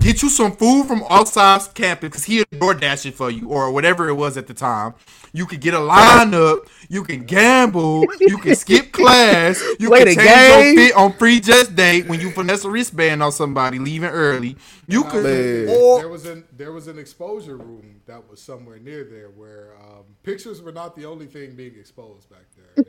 get 0.00 0.22
you 0.22 0.30
some 0.30 0.52
food 0.52 0.86
from 0.86 1.04
outside 1.10 1.60
campus 1.74 2.08
because 2.08 2.24
he 2.24 2.38
would 2.38 2.50
DoorDash 2.50 3.06
it 3.06 3.14
for 3.16 3.30
you 3.30 3.48
or 3.48 3.70
whatever 3.72 4.08
it 4.08 4.14
was 4.14 4.36
at 4.38 4.46
the 4.46 4.54
time. 4.54 4.94
You 5.32 5.46
could 5.46 5.60
get 5.60 5.74
a 5.74 5.78
lineup. 5.78 6.68
You 6.88 7.04
can 7.04 7.24
gamble. 7.24 8.04
You 8.20 8.38
can 8.38 8.54
skip 8.54 8.92
class. 8.92 9.62
You 9.78 9.88
Play 9.88 9.98
can 10.04 10.08
the 10.08 10.14
change 10.14 10.26
game. 10.26 10.78
your 10.78 10.86
fit 10.88 10.96
on 10.96 11.12
free 11.14 11.40
just 11.40 11.76
date 11.76 12.06
when 12.08 12.20
you 12.20 12.30
finesse 12.30 12.64
a 12.64 12.70
wristband 12.70 13.22
on 13.22 13.32
somebody 13.32 13.78
leaving 13.78 14.08
early. 14.10 14.56
You 14.86 15.04
could, 15.04 15.68
or 15.68 15.98
there 16.00 16.08
was 16.08 16.24
an 16.26 16.44
there 16.56 16.72
was 16.72 16.88
an 16.88 16.98
exposure 16.98 17.56
room 17.56 18.00
that 18.06 18.28
was 18.30 18.40
somewhere 18.40 18.78
near 18.78 19.04
there 19.04 19.28
where 19.28 19.74
um, 19.80 20.04
pictures 20.22 20.62
were 20.62 20.72
not 20.72 20.96
the 20.96 21.04
only 21.04 21.26
thing 21.26 21.54
being 21.54 21.74
exposed 21.78 22.28
back 22.30 22.44
there. 22.56 22.84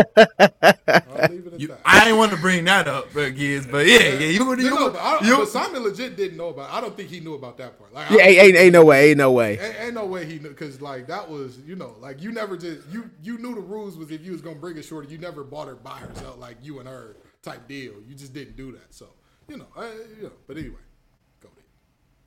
And, 0.00 1.04
I'll 1.08 1.28
leave 1.28 1.46
it 1.46 1.54
at 1.54 1.60
you, 1.60 1.68
that. 1.68 1.80
I 1.84 2.08
ain't 2.08 2.16
want 2.16 2.30
to 2.32 2.36
bring 2.38 2.64
that 2.64 2.88
up, 2.88 3.08
but 3.12 3.34
kids, 3.36 3.66
but 3.66 3.86
yeah, 3.86 3.98
yeah, 3.98 4.18
you 4.28 4.46
would, 4.46 4.58
You 4.58 4.66
you, 4.66 4.70
know, 4.70 4.84
would- 4.84 4.92
but, 4.94 4.98
I, 5.02 5.26
you, 5.26 5.36
but 5.36 5.48
Simon 5.48 5.82
legit 5.82 6.16
didn't 6.16 6.36
know 6.36 6.48
about. 6.48 6.70
I 6.70 6.80
don't 6.80 6.96
think 6.96 7.10
he 7.10 7.20
knew 7.20 7.34
about 7.34 7.56
that 7.58 7.78
part. 7.78 7.92
Like, 7.92 8.10
Yeah, 8.10 8.22
ain't, 8.22 8.38
ain't, 8.38 8.56
ain't 8.56 8.72
no 8.72 8.84
way, 8.84 9.10
ain't 9.10 9.18
no 9.18 9.32
way. 9.32 9.58
Ain't, 9.58 9.76
ain't 9.80 9.94
no 9.94 10.06
way 10.06 10.24
he 10.24 10.38
knew 10.38 10.48
because 10.50 10.80
like 10.80 11.06
that 11.08 11.28
was 11.28 11.58
you 11.66 11.76
know 11.76 11.81
like 12.00 12.22
you 12.22 12.32
never 12.32 12.56
just 12.56 12.86
you 12.88 13.10
you 13.22 13.38
knew 13.38 13.54
the 13.54 13.60
rules 13.60 13.96
was 13.96 14.10
if 14.10 14.22
you 14.22 14.32
was 14.32 14.40
gonna 14.40 14.56
bring 14.56 14.76
a 14.78 14.82
shorty 14.82 15.08
you 15.08 15.18
never 15.18 15.44
bought 15.44 15.68
her 15.68 15.74
by 15.74 15.98
herself 15.98 16.38
like 16.38 16.56
you 16.62 16.78
and 16.78 16.88
her 16.88 17.16
type 17.42 17.66
deal. 17.68 17.94
You 18.06 18.14
just 18.14 18.32
didn't 18.32 18.56
do 18.56 18.72
that. 18.72 18.94
So 18.94 19.06
you 19.48 19.56
know 19.56 19.66
uh, 19.76 19.86
you 20.16 20.24
know 20.24 20.32
but 20.46 20.56
anyway 20.56 20.76
go 21.40 21.48
it 21.56 21.64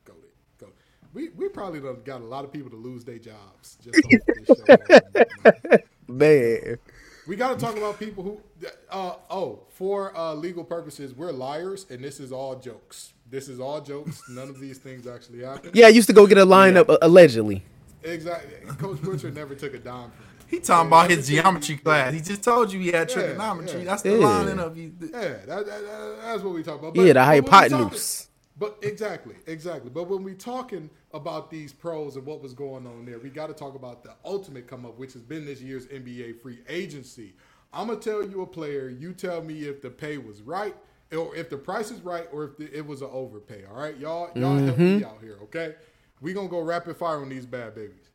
go 0.06 0.14
it 0.14 0.60
go 0.60 0.68
we 1.14 1.30
we 1.30 1.50
probably 1.50 1.80
done 1.80 1.98
got 2.04 2.22
a 2.22 2.26
lot 2.26 2.44
of 2.44 2.52
people 2.52 2.70
to 2.70 2.76
lose 2.76 3.04
their 3.06 3.20
jobs 3.20 3.78
just 3.84 3.98
off 3.98 4.12
this 4.28 5.72
show. 5.72 5.78
Man, 6.08 6.78
we 7.28 7.36
got 7.36 7.58
to 7.58 7.66
talk 7.66 7.78
about 7.78 8.00
people 8.00 8.24
who 8.24 8.42
uh 8.90 9.16
oh 9.30 9.62
for 9.70 10.16
uh 10.18 10.34
legal 10.34 10.64
purposes 10.64 11.14
we're 11.14 11.32
liars 11.32 11.86
and 11.90 12.04
this 12.04 12.20
is 12.20 12.32
all 12.32 12.56
jokes. 12.56 13.14
This 13.30 13.50
is 13.50 13.60
all 13.60 13.82
jokes. 13.82 14.22
None 14.30 14.50
of 14.50 14.60
these 14.60 14.78
things 14.78 15.08
actually 15.08 15.44
happen. 15.44 15.72
Yeah, 15.74 15.88
I 15.88 15.90
used 15.90 16.08
to 16.08 16.14
go 16.14 16.28
get 16.28 16.38
a 16.38 16.46
lineup 16.46 16.90
uh, 16.90 16.98
allegedly. 17.02 17.64
Exactly 18.06 18.52
Coach 18.78 19.02
Butcher 19.02 19.32
never 19.32 19.56
took 19.56 19.74
a 19.74 19.80
dime 19.80 20.12
from 20.12 20.26
me. 20.26 20.32
he 20.48 20.60
talking 20.60 20.88
about 20.88 21.10
his 21.10 21.28
geometry 21.28 21.78
class. 21.78 22.14
He 22.14 22.22
just 22.22 22.44
told 22.44 22.72
you 22.72 22.80
he 22.80 22.90
had 22.90 23.10
trigonometry. 23.10 23.80
yeah. 23.80 23.86
That's 23.86 24.02
the 24.04 24.12
Yeah. 24.12 24.26
line 24.26 24.60
of 24.60 24.78
you. 24.78 24.94
Yeah, 25.00 25.10
that, 25.10 25.48
that, 25.48 25.66
that- 25.66 26.18
that's 26.24 26.44
what 26.44 26.54
we 26.54 26.64
talk 26.64 26.80
about. 26.80 26.96
Yeah, 26.96 27.14
the 27.14 27.20
when 27.20 27.44
we 27.44 27.50
hypotenuse. 27.50 28.18
talking- 28.18 28.32
But 28.58 28.78
exactly, 28.84 29.36
exactly. 29.48 29.90
But 29.90 30.08
when 30.10 30.24
we 30.24 30.34
talking 30.34 30.90
about 31.14 31.50
these 31.52 31.74
pros 31.74 32.16
and 32.16 32.26
what 32.26 32.42
was 32.42 32.54
going 32.54 32.88
on 32.88 33.06
there, 33.06 33.20
we 33.20 33.30
got 33.30 33.48
to 33.48 33.54
talk 33.54 33.76
about 33.76 34.04
the 34.04 34.14
ultimate 34.24 34.68
come 34.68 34.86
up, 34.86 34.98
which 34.98 35.14
has 35.14 35.24
been 35.24 35.46
this 35.46 35.62
year's 35.62 35.88
NBA 35.88 36.42
free 36.42 36.60
agency. 36.70 37.34
I'm 37.74 37.88
gonna 37.88 38.00
tell 38.00 38.24
you 38.24 38.42
a 38.42 38.46
player. 38.48 38.88
You 38.88 39.12
tell 39.14 39.42
me 39.42 39.64
if 39.64 39.82
the 39.82 39.90
pay 39.90 40.18
was 40.18 40.42
right, 40.42 40.76
or 41.12 41.36
if 41.36 41.50
the 41.50 41.58
price 41.58 41.92
is 41.92 42.00
right, 42.02 42.28
or 42.32 42.46
if 42.46 42.58
the, 42.58 42.74
it 42.74 42.86
was 42.86 43.02
an 43.02 43.10
overpay. 43.12 43.66
All 43.70 43.78
right, 43.78 43.98
y'all, 43.98 44.30
y'all 44.36 44.58
help 44.58 44.78
me 44.78 45.00
mm-hmm. 45.00 45.06
out 45.06 45.18
here, 45.22 45.38
okay? 45.44 45.76
We 46.22 46.34
gonna 46.34 46.48
go 46.48 46.62
rapid 46.62 46.98
fire 46.98 47.18
on 47.22 47.30
these 47.30 47.46
bad 47.46 47.76
babies. 47.76 48.10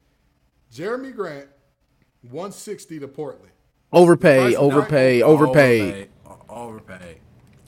Jerami 0.73 1.15
Grant, 1.15 1.49
160 2.23 3.01
to 3.01 3.09
Portland. 3.09 3.53
Overpay, 3.93 4.39
Price 4.39 4.53
is 4.53 4.59
overpay, 4.59 5.23
overpay. 5.23 6.09
Overpay. 6.49 7.21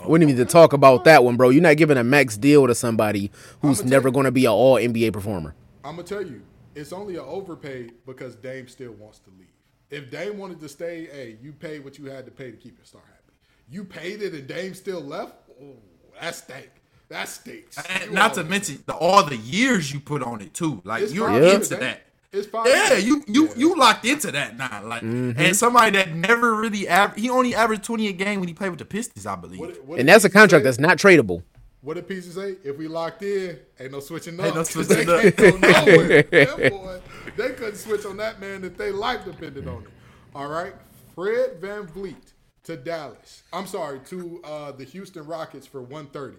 We 0.07 0.19
didn't 0.19 0.31
even 0.31 0.37
need 0.37 0.47
to 0.49 0.53
talk 0.53 0.73
about 0.73 1.05
that 1.05 1.23
one, 1.23 1.37
bro. 1.37 1.51
You're 1.51 1.63
not 1.63 1.77
giving 1.77 1.97
a 1.97 2.05
max 2.05 2.37
deal 2.37 2.67
to 2.67 2.75
somebody 2.75 3.31
who's 3.61 3.81
I'ma 3.81 3.91
never 3.91 4.11
going 4.11 4.25
to 4.25 4.33
be 4.33 4.47
an 4.47 4.51
All 4.51 4.75
NBA 4.75 5.13
performer. 5.13 5.55
I'm 5.85 5.97
gonna 5.97 6.07
tell 6.07 6.23
you, 6.23 6.43
it's 6.75 6.93
only 6.93 7.17
an 7.17 7.25
overpay 7.25 7.91
because 8.07 8.35
Dame 8.37 8.69
still 8.69 8.93
wants 8.93 9.19
to 9.21 9.31
leave. 9.39 9.49
If 9.91 10.11
Dame 10.11 10.39
wanted 10.39 10.61
to 10.61 10.69
stay, 10.69 11.07
hey, 11.07 11.37
you 11.43 11.53
paid 11.53 11.85
what 11.85 11.99
you 11.99 12.07
had 12.07 12.25
to 12.25 12.31
pay 12.31 12.51
to 12.51 12.57
keep 12.57 12.79
your 12.79 12.85
star 12.85 13.03
happy. 13.05 13.33
You 13.69 13.85
paid 13.85 14.23
it 14.23 14.33
and 14.33 14.47
Dame 14.47 14.75
still 14.75 15.01
left. 15.01 15.35
Oh, 15.63 15.77
that 16.21 16.35
stank. 16.35 16.71
That 17.13 17.29
stinks. 17.29 17.77
And 17.91 18.13
not 18.13 18.33
to 18.35 18.45
mention 18.45 18.83
the, 18.87 18.95
all 18.95 19.23
the 19.25 19.37
years 19.37 19.93
you 19.93 20.01
put 20.01 20.23
on 20.23 20.41
it 20.41 20.55
too. 20.55 20.81
Like 20.85 21.03
It's 21.03 21.13
you're 21.13 21.31
into 21.31 21.71
man. 21.75 21.81
that. 21.81 22.03
It's 22.33 22.47
five 22.47 22.67
Yeah, 22.67 22.93
years. 22.93 23.05
you 23.05 23.23
you 23.27 23.47
Yeah. 23.49 23.53
you 23.57 23.77
locked 23.79 24.07
into 24.07 24.33
that 24.33 24.57
now. 24.57 24.83
Like 24.85 25.03
Mm-hmm. 25.03 25.39
and 25.39 25.55
somebody 25.55 25.91
that 25.99 26.15
never 26.15 26.55
really 26.55 26.87
aver- 26.87 27.13
he 27.15 27.29
only 27.29 27.55
averaged 27.55 27.85
twenty 27.85 28.09
a 28.09 28.13
game 28.13 28.41
when 28.41 28.49
he 28.49 28.55
played 28.55 28.71
with 28.71 28.79
the 28.79 28.87
Pistons, 28.87 29.27
I 29.27 29.37
believe. 29.37 29.61
What- 29.61 29.85
what 29.85 30.01
And 30.01 30.09
that's 30.09 30.25
a 30.25 30.31
contract 30.31 30.63
say? 30.63 30.65
that's 30.65 30.79
not 30.79 30.97
tradable. 30.97 31.43
What 31.83 31.95
did 31.95 32.09
Pieces 32.09 32.37
say? 32.37 32.57
If 32.65 32.79
we 32.79 32.89
locked 32.89 33.23
in, 33.23 33.59
ain't 33.79 33.93
no 33.93 34.01
switching 34.01 34.39
up. 34.41 34.47
Ain't 34.47 34.55
no 34.55 34.61
'Cause 34.63 34.71
switching 34.87 35.05
they 35.07 35.29
up. 35.29 35.37
can't 35.37 35.61
go 35.61 35.69
nowhere. 35.69 36.23
Them 36.47 36.71
boy, 36.71 37.01
they 37.37 37.51
couldn't 37.51 37.77
switch 37.77 38.07
on 38.07 38.17
that 38.17 38.41
man 38.41 38.65
if 38.65 38.79
they 38.79 38.91
life 38.93 39.25
depended 39.27 39.69
on 39.69 39.83
it. 39.83 39.89
All 40.35 40.49
right. 40.49 40.73
Fred 41.15 41.61
VanVleet 41.61 42.33
to 42.65 42.77
Dallas. 42.77 43.43
I'm 43.53 43.67
sorry, 43.67 43.99
to 44.07 44.41
uh, 44.45 44.73
the 44.73 44.85
Houston 44.85 45.27
Rockets 45.27 45.67
for 45.67 45.83
130. 45.83 46.37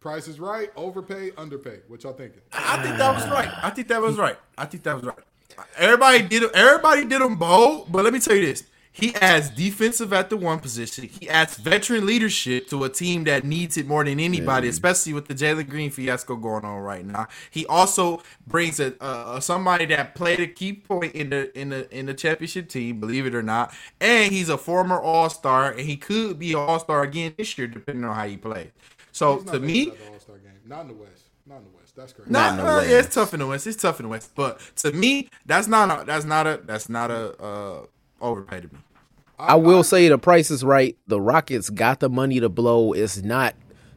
Price 0.00 0.28
is 0.28 0.38
right, 0.38 0.70
overpay, 0.76 1.32
underpay. 1.36 1.80
What 1.88 2.04
y'all 2.04 2.12
thinking? 2.12 2.40
I 2.52 2.82
think 2.82 2.98
that 2.98 3.14
was 3.14 3.28
right. 3.28 3.50
I 3.62 3.70
think 3.70 3.88
that 3.88 4.00
was 4.00 4.16
right. 4.16 4.36
I 4.56 4.64
think 4.64 4.84
that 4.84 4.94
was 4.94 5.04
right. 5.04 5.18
Everybody 5.76 6.22
did 6.22 6.44
everybody 6.54 7.04
did 7.04 7.20
them 7.20 7.36
bold, 7.36 7.90
but 7.90 8.04
let 8.04 8.12
me 8.12 8.20
tell 8.20 8.36
you 8.36 8.46
this. 8.46 8.64
He 8.92 9.14
adds 9.16 9.50
defensive 9.50 10.12
at 10.12 10.28
the 10.28 10.36
one 10.36 10.58
position. 10.58 11.08
He 11.08 11.28
adds 11.28 11.56
veteran 11.56 12.04
leadership 12.04 12.68
to 12.70 12.82
a 12.82 12.88
team 12.88 13.24
that 13.24 13.44
needs 13.44 13.76
it 13.76 13.86
more 13.86 14.02
than 14.02 14.18
anybody, 14.18 14.66
especially 14.66 15.12
with 15.12 15.28
the 15.28 15.34
Jalen 15.34 15.68
Green 15.68 15.90
fiasco 15.90 16.34
going 16.34 16.64
on 16.64 16.80
right 16.80 17.04
now. 17.04 17.28
He 17.48 17.64
also 17.66 18.22
brings 18.46 18.80
a, 18.80 19.00
uh, 19.00 19.38
somebody 19.38 19.86
that 19.86 20.16
played 20.16 20.40
a 20.40 20.48
key 20.48 20.72
point 20.72 21.14
in 21.14 21.30
the 21.30 21.56
in 21.56 21.68
the 21.68 21.88
in 21.96 22.06
the 22.06 22.14
championship 22.14 22.68
team, 22.68 22.98
believe 22.98 23.24
it 23.24 23.36
or 23.36 23.42
not, 23.42 23.72
and 24.00 24.32
he's 24.32 24.48
a 24.48 24.58
former 24.58 25.00
All 25.00 25.30
Star, 25.30 25.70
and 25.70 25.80
he 25.80 25.96
could 25.96 26.38
be 26.38 26.50
an 26.52 26.58
All 26.58 26.80
Star 26.80 27.02
again 27.02 27.34
this 27.38 27.56
year, 27.56 27.68
depending 27.68 28.04
on 28.04 28.16
how 28.16 28.26
he 28.26 28.36
plays. 28.36 28.70
So 29.18 29.38
to 29.38 29.58
me, 29.58 29.82
it 29.82 29.84
to 29.84 29.90
the 29.90 30.12
All-Star 30.12 30.38
game. 30.38 30.52
Not 30.64 30.82
in 30.82 30.88
the 30.88 30.94
West. 30.94 31.24
Not 31.44 31.56
in 31.58 31.64
the 31.64 31.76
West. 31.76 31.96
That's 31.96 32.12
crazy. 32.12 32.30
Nah, 32.30 32.50
in 32.50 32.56
the 32.58 32.62
uh, 32.62 32.76
West. 32.76 32.90
yeah, 32.90 32.98
it's 32.98 33.14
tough 33.14 33.34
in 33.34 33.40
the 33.40 33.46
West. 33.48 33.66
It's 33.66 33.82
tough 33.82 33.98
in 33.98 34.04
the 34.04 34.10
West. 34.10 34.30
But 34.36 34.60
to 34.76 34.92
me, 34.92 35.28
that's 35.44 35.66
not 35.66 35.90
a 35.90 36.04
that's 36.04 36.24
not 36.24 36.46
a 36.46 36.60
that's 36.64 36.88
not 36.88 37.10
a 37.10 37.36
uh 37.42 37.86
overpay 38.20 38.60
to 38.60 38.68
me. 38.68 38.78
I 39.36 39.56
will 39.56 39.82
say 39.82 40.08
the 40.08 40.18
price 40.18 40.52
is 40.52 40.62
right. 40.62 40.96
The 41.08 41.20
Rockets 41.20 41.68
got 41.70 41.98
the 41.98 42.08
money 42.08 42.38
to 42.38 42.48
blow. 42.48 42.92
It's 42.92 43.22
not 43.22 43.54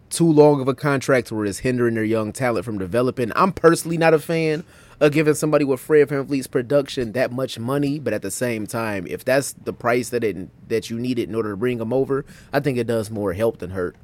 too 0.10 0.32
long 0.32 0.60
of 0.60 0.68
a 0.68 0.74
contract 0.74 1.32
where 1.32 1.46
it's 1.46 1.60
hindering 1.60 1.94
their 1.94 2.04
young 2.04 2.34
talent 2.34 2.66
from 2.66 2.80
developing. 2.80 3.32
I'm 3.36 3.52
personally 3.52 3.98
not 3.98 4.14
a 4.16 4.20
fan 4.20 4.64
of 5.00 5.12
giving 5.12 5.34
somebody 5.36 5.66
with 5.66 5.80
Fred 5.80 6.10
VanVleet's 6.10 6.48
production 6.48 7.12
that 7.14 7.32
much 7.32 7.58
money, 7.58 7.98
but 8.00 8.14
at 8.14 8.22
the 8.22 8.30
same 8.32 8.68
time, 8.68 9.06
if 9.08 9.24
that's 9.24 9.54
the 9.54 9.74
price 9.74 10.10
that 10.10 10.24
it 10.24 10.68
that 10.68 10.90
you 10.90 11.00
needed 11.00 11.30
in 11.30 11.36
order 11.36 11.52
to 11.52 11.58
bring 11.58 11.78
them 11.78 11.94
over, 11.94 12.26
I 12.52 12.60
think 12.60 12.80
it 12.80 12.88
does 12.88 13.12
more 13.12 13.34
help 13.34 13.60
than 13.60 13.72
hurt. 13.72 13.96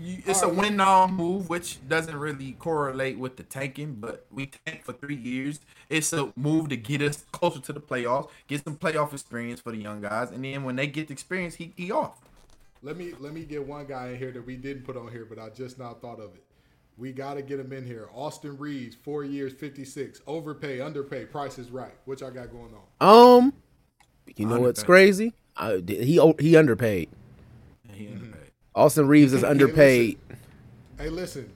You- 0.00 0.22
It's 0.26 0.42
a 0.42 0.48
win 0.48 0.76
now 0.76 1.06
move, 1.06 1.48
which 1.48 1.86
doesn't 1.88 2.14
really 2.16 2.52
correlate 2.52 3.18
with 3.18 3.36
the 3.36 3.42
tanking, 3.42 3.94
but 3.94 4.26
we 4.30 4.46
tank 4.66 4.82
for 4.84 4.92
three 4.92 5.16
years. 5.16 5.60
It's 5.88 6.12
a 6.12 6.32
move 6.36 6.68
to 6.70 6.76
get 6.76 7.02
us 7.02 7.24
closer 7.32 7.60
to 7.60 7.72
the 7.72 7.80
playoffs, 7.80 8.28
get 8.46 8.64
some 8.64 8.76
playoff 8.76 9.12
experience 9.12 9.60
for 9.60 9.70
the 9.72 9.78
young 9.78 10.00
guys, 10.00 10.30
and 10.30 10.44
then 10.44 10.64
when 10.64 10.76
they 10.76 10.86
get 10.86 11.08
the 11.08 11.12
experience, 11.12 11.56
he, 11.56 11.72
he 11.76 11.90
off. 11.90 12.18
Let 12.82 12.96
me 12.98 13.14
let 13.18 13.32
me 13.32 13.44
get 13.44 13.66
one 13.66 13.86
guy 13.86 14.08
in 14.08 14.18
here 14.18 14.30
that 14.32 14.44
we 14.44 14.56
didn't 14.56 14.84
put 14.84 14.96
on 14.96 15.10
here, 15.10 15.24
but 15.24 15.38
I 15.38 15.48
just 15.48 15.78
now 15.78 15.94
thought 15.94 16.20
of 16.20 16.34
it. 16.34 16.42
We 16.98 17.12
got 17.12 17.34
to 17.34 17.42
get 17.42 17.58
him 17.58 17.72
in 17.72 17.84
here. 17.86 18.08
Austin 18.14 18.56
Reaves, 18.58 18.94
four 18.94 19.24
years, 19.24 19.52
fifty 19.54 19.84
six. 19.84 20.20
Overpay, 20.26 20.80
underpay, 20.80 21.24
price 21.24 21.58
is 21.58 21.70
right. 21.70 21.94
What 22.04 22.20
y'all 22.20 22.30
got 22.30 22.52
going 22.52 22.72
on? 23.00 23.40
Um, 23.40 23.52
you 24.36 24.46
know 24.46 24.60
what's 24.60 24.82
crazy? 24.82 25.32
I, 25.56 25.82
he 25.86 26.20
he 26.38 26.56
underpaid. 26.56 27.08
He 27.90 28.08
underpaid. 28.08 28.33
Austin 28.74 29.06
Reaves 29.06 29.32
is 29.32 29.44
underpaid. 29.44 30.18
Hey, 30.98 31.08
listen, 31.08 31.50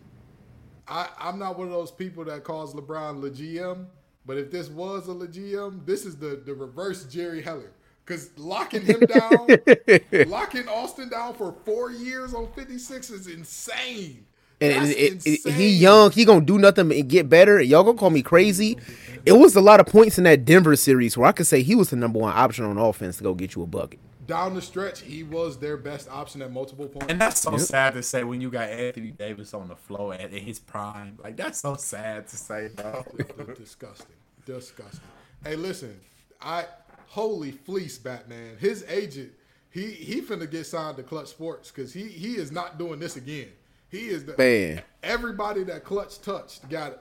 I 0.86 1.08
I'm 1.18 1.38
not 1.38 1.58
one 1.58 1.66
of 1.68 1.72
those 1.72 1.90
people 1.90 2.24
that 2.24 2.44
calls 2.44 2.74
LeBron 2.74 3.20
le 3.20 3.30
GM, 3.30 3.86
but 4.24 4.36
if 4.36 4.50
this 4.50 4.68
was 4.68 5.08
a 5.08 5.12
GM, 5.12 5.84
this 5.84 6.04
is 6.04 6.16
the 6.16 6.42
the 6.44 6.54
reverse 6.54 7.04
Jerry 7.04 7.42
Heller. 7.42 7.72
Cause 8.06 8.30
locking 8.38 8.86
him 8.86 9.00
down, 9.00 9.48
locking 10.28 10.66
Austin 10.66 11.10
down 11.10 11.34
for 11.34 11.54
four 11.64 11.90
years 11.90 12.32
on 12.32 12.50
fifty 12.52 12.78
six 12.78 13.10
is 13.10 13.26
insane. 13.26 14.24
And 14.60 14.88
it, 14.88 15.24
it, 15.24 15.52
he 15.52 15.68
young, 15.68 16.10
he 16.10 16.24
gonna 16.24 16.40
do 16.40 16.58
nothing 16.58 16.88
but 16.88 17.06
get 17.06 17.28
better. 17.28 17.60
Y'all 17.60 17.84
gonna 17.84 17.98
call 17.98 18.10
me 18.10 18.22
crazy? 18.22 18.76
It 19.24 19.32
was 19.32 19.54
a 19.56 19.60
lot 19.60 19.78
of 19.78 19.86
points 19.86 20.18
in 20.18 20.24
that 20.24 20.44
Denver 20.44 20.74
series 20.74 21.16
where 21.16 21.28
I 21.28 21.32
could 21.32 21.46
say 21.46 21.62
he 21.62 21.74
was 21.74 21.90
the 21.90 21.96
number 21.96 22.18
one 22.18 22.32
option 22.34 22.64
on 22.64 22.78
offense 22.78 23.18
to 23.18 23.22
go 23.22 23.34
get 23.34 23.54
you 23.54 23.62
a 23.62 23.66
bucket. 23.66 24.00
Down 24.28 24.54
the 24.54 24.62
stretch, 24.62 25.00
he 25.00 25.24
was 25.24 25.58
their 25.58 25.76
best 25.76 26.08
option 26.08 26.42
at 26.42 26.52
multiple 26.52 26.86
points. 26.86 27.06
And 27.08 27.20
that's 27.20 27.40
so 27.40 27.56
sad 27.56 27.94
to 27.94 28.02
say 28.02 28.22
when 28.22 28.40
you 28.40 28.50
got 28.50 28.68
Anthony 28.68 29.10
Davis 29.10 29.54
on 29.54 29.66
the 29.68 29.74
floor 29.74 30.14
at 30.14 30.32
in 30.32 30.44
his 30.44 30.60
prime. 30.60 31.18
Like 31.20 31.36
that's 31.36 31.58
so 31.58 31.74
sad 31.74 32.28
to 32.28 32.36
say, 32.36 32.68
bro. 32.76 33.04
disgusting, 33.56 34.14
disgusting. 34.44 35.00
Hey, 35.42 35.56
listen, 35.56 35.98
I 36.40 36.66
holy 37.08 37.50
fleece, 37.50 37.98
Batman. 37.98 38.58
His 38.60 38.84
agent, 38.86 39.32
he 39.70 39.86
he 39.86 40.20
finna 40.20 40.48
get 40.48 40.66
signed 40.66 40.98
to 40.98 41.02
Clutch 41.02 41.28
Sports 41.28 41.70
because 41.70 41.92
he 41.92 42.04
he 42.04 42.34
is 42.34 42.52
not 42.52 42.78
doing 42.78 43.00
this 43.00 43.16
again. 43.16 43.48
He 43.88 44.08
is 44.08 44.26
the 44.26 44.36
Man. 44.36 44.82
Everybody 45.02 45.64
that 45.64 45.84
Clutch 45.84 46.20
touched 46.20 46.68
got 46.68 46.98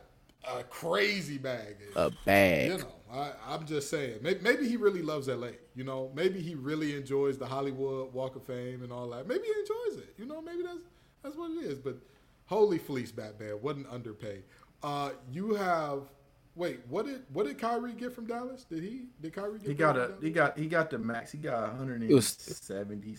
a 0.50 0.64
crazy 0.64 1.38
bag. 1.38 1.76
A 1.98 2.10
bag. 2.26 2.72
You 2.72 2.78
know, 2.78 2.86
I, 3.12 3.32
I'm 3.47 3.66
just 3.66 3.89
saying. 3.89 4.20
Maybe, 4.22 4.39
maybe 4.41 4.68
he 4.68 4.78
really 4.78 5.01
loves 5.01 5.28
LA. 5.28 5.49
You 5.76 5.84
know, 5.84 6.12
maybe 6.16 6.41
he 6.41 6.55
really 6.55 6.95
enjoys 6.95 7.38
the 7.38 7.45
Hollywood 7.45 8.14
Walk 8.14 8.36
of 8.36 8.43
Fame 8.43 8.84
and 8.84 8.91
all 8.91 9.10
that. 9.12 9.28
Maybe 9.28 9.43
he 9.45 9.51
enjoys 9.60 10.03
it. 10.03 10.14
You 10.18 10.26
know, 10.26 10.41
maybe 10.41 10.64
that's 10.64 10.80
that's 11.24 11.36
what 11.36 11.51
it 11.51 11.64
is. 11.66 11.80
But 11.80 11.97
holy 12.45 12.78
fleece, 12.78 13.12
Batman 13.12 13.62
wasn't 13.62 13.88
underpaid. 13.89 14.43
Uh, 14.84 15.12
you 15.32 15.53
have 15.55 16.03
wait. 16.55 16.80
What 16.89 17.05
did 17.05 17.24
what 17.32 17.45
did 17.47 17.58
Kyrie 17.58 17.93
get 17.93 18.14
from 18.14 18.26
Dallas? 18.28 18.66
Did 18.66 18.84
he 18.84 19.05
did 19.22 19.34
Kyrie 19.34 19.60
get? 19.60 19.68
He 19.68 19.74
got 19.74 19.97
a 19.97 20.08
from 20.08 20.22
he 20.22 20.30
got 20.32 20.58
he 20.58 20.68
got 20.68 20.89
the 20.89 20.97
max. 20.97 21.32
He 21.32 21.38
got 21.38 21.62
170 21.70 22.12
It 22.12 22.14
was- 22.16 22.28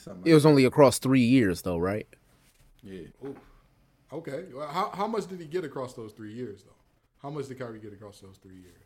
something. 0.03 0.31
It 0.31 0.35
was 0.35 0.45
only 0.47 0.65
across 0.65 0.99
three 0.99 1.25
years 1.25 1.63
though, 1.63 1.79
right? 1.79 2.07
yeah. 2.83 3.03
Ooh. 3.25 3.37
Okay. 4.13 4.45
Well, 4.55 4.69
how 4.69 4.91
how 4.91 5.07
much 5.07 5.27
did 5.27 5.41
he 5.41 5.47
get 5.47 5.65
across 5.65 5.95
those 5.95 6.13
three 6.13 6.33
years 6.33 6.63
though? 6.63 6.73
How 7.23 7.31
much 7.31 7.49
did 7.49 7.59
Kyrie 7.59 7.81
get 7.81 7.93
across 7.93 8.21
those 8.21 8.39
three 8.39 8.57
years? 8.57 8.83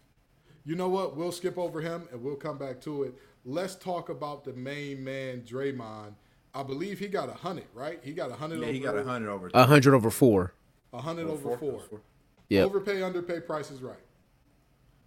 You 0.64 0.76
know 0.76 0.88
what? 0.88 1.16
We'll 1.16 1.32
skip 1.32 1.58
over 1.58 1.80
him 1.80 2.08
and 2.12 2.22
we'll 2.22 2.36
come 2.36 2.58
back 2.58 2.80
to 2.82 3.04
it. 3.04 3.14
Let's 3.44 3.74
talk 3.74 4.08
about 4.08 4.44
the 4.44 4.52
main 4.52 5.02
man, 5.02 5.42
Draymond. 5.42 6.14
I 6.54 6.62
believe 6.62 6.98
he 6.98 7.08
got 7.08 7.28
a 7.28 7.34
hundred, 7.34 7.66
right? 7.74 7.98
He 8.02 8.12
got 8.12 8.30
a 8.30 8.34
hundred. 8.34 8.60
Yeah, 8.60 8.66
over, 8.66 8.72
he 8.72 8.80
got 8.80 8.96
a 8.96 9.04
hundred 9.04 9.30
over. 9.30 9.50
A 9.54 9.64
hundred 9.64 9.94
over 9.94 10.10
four. 10.10 10.52
A 10.92 11.00
hundred 11.00 11.28
over 11.28 11.56
four. 11.56 11.80
Yeah. 12.48 12.62
Overpay, 12.64 13.02
underpay, 13.02 13.40
price 13.40 13.70
is 13.70 13.80
right. 13.80 13.96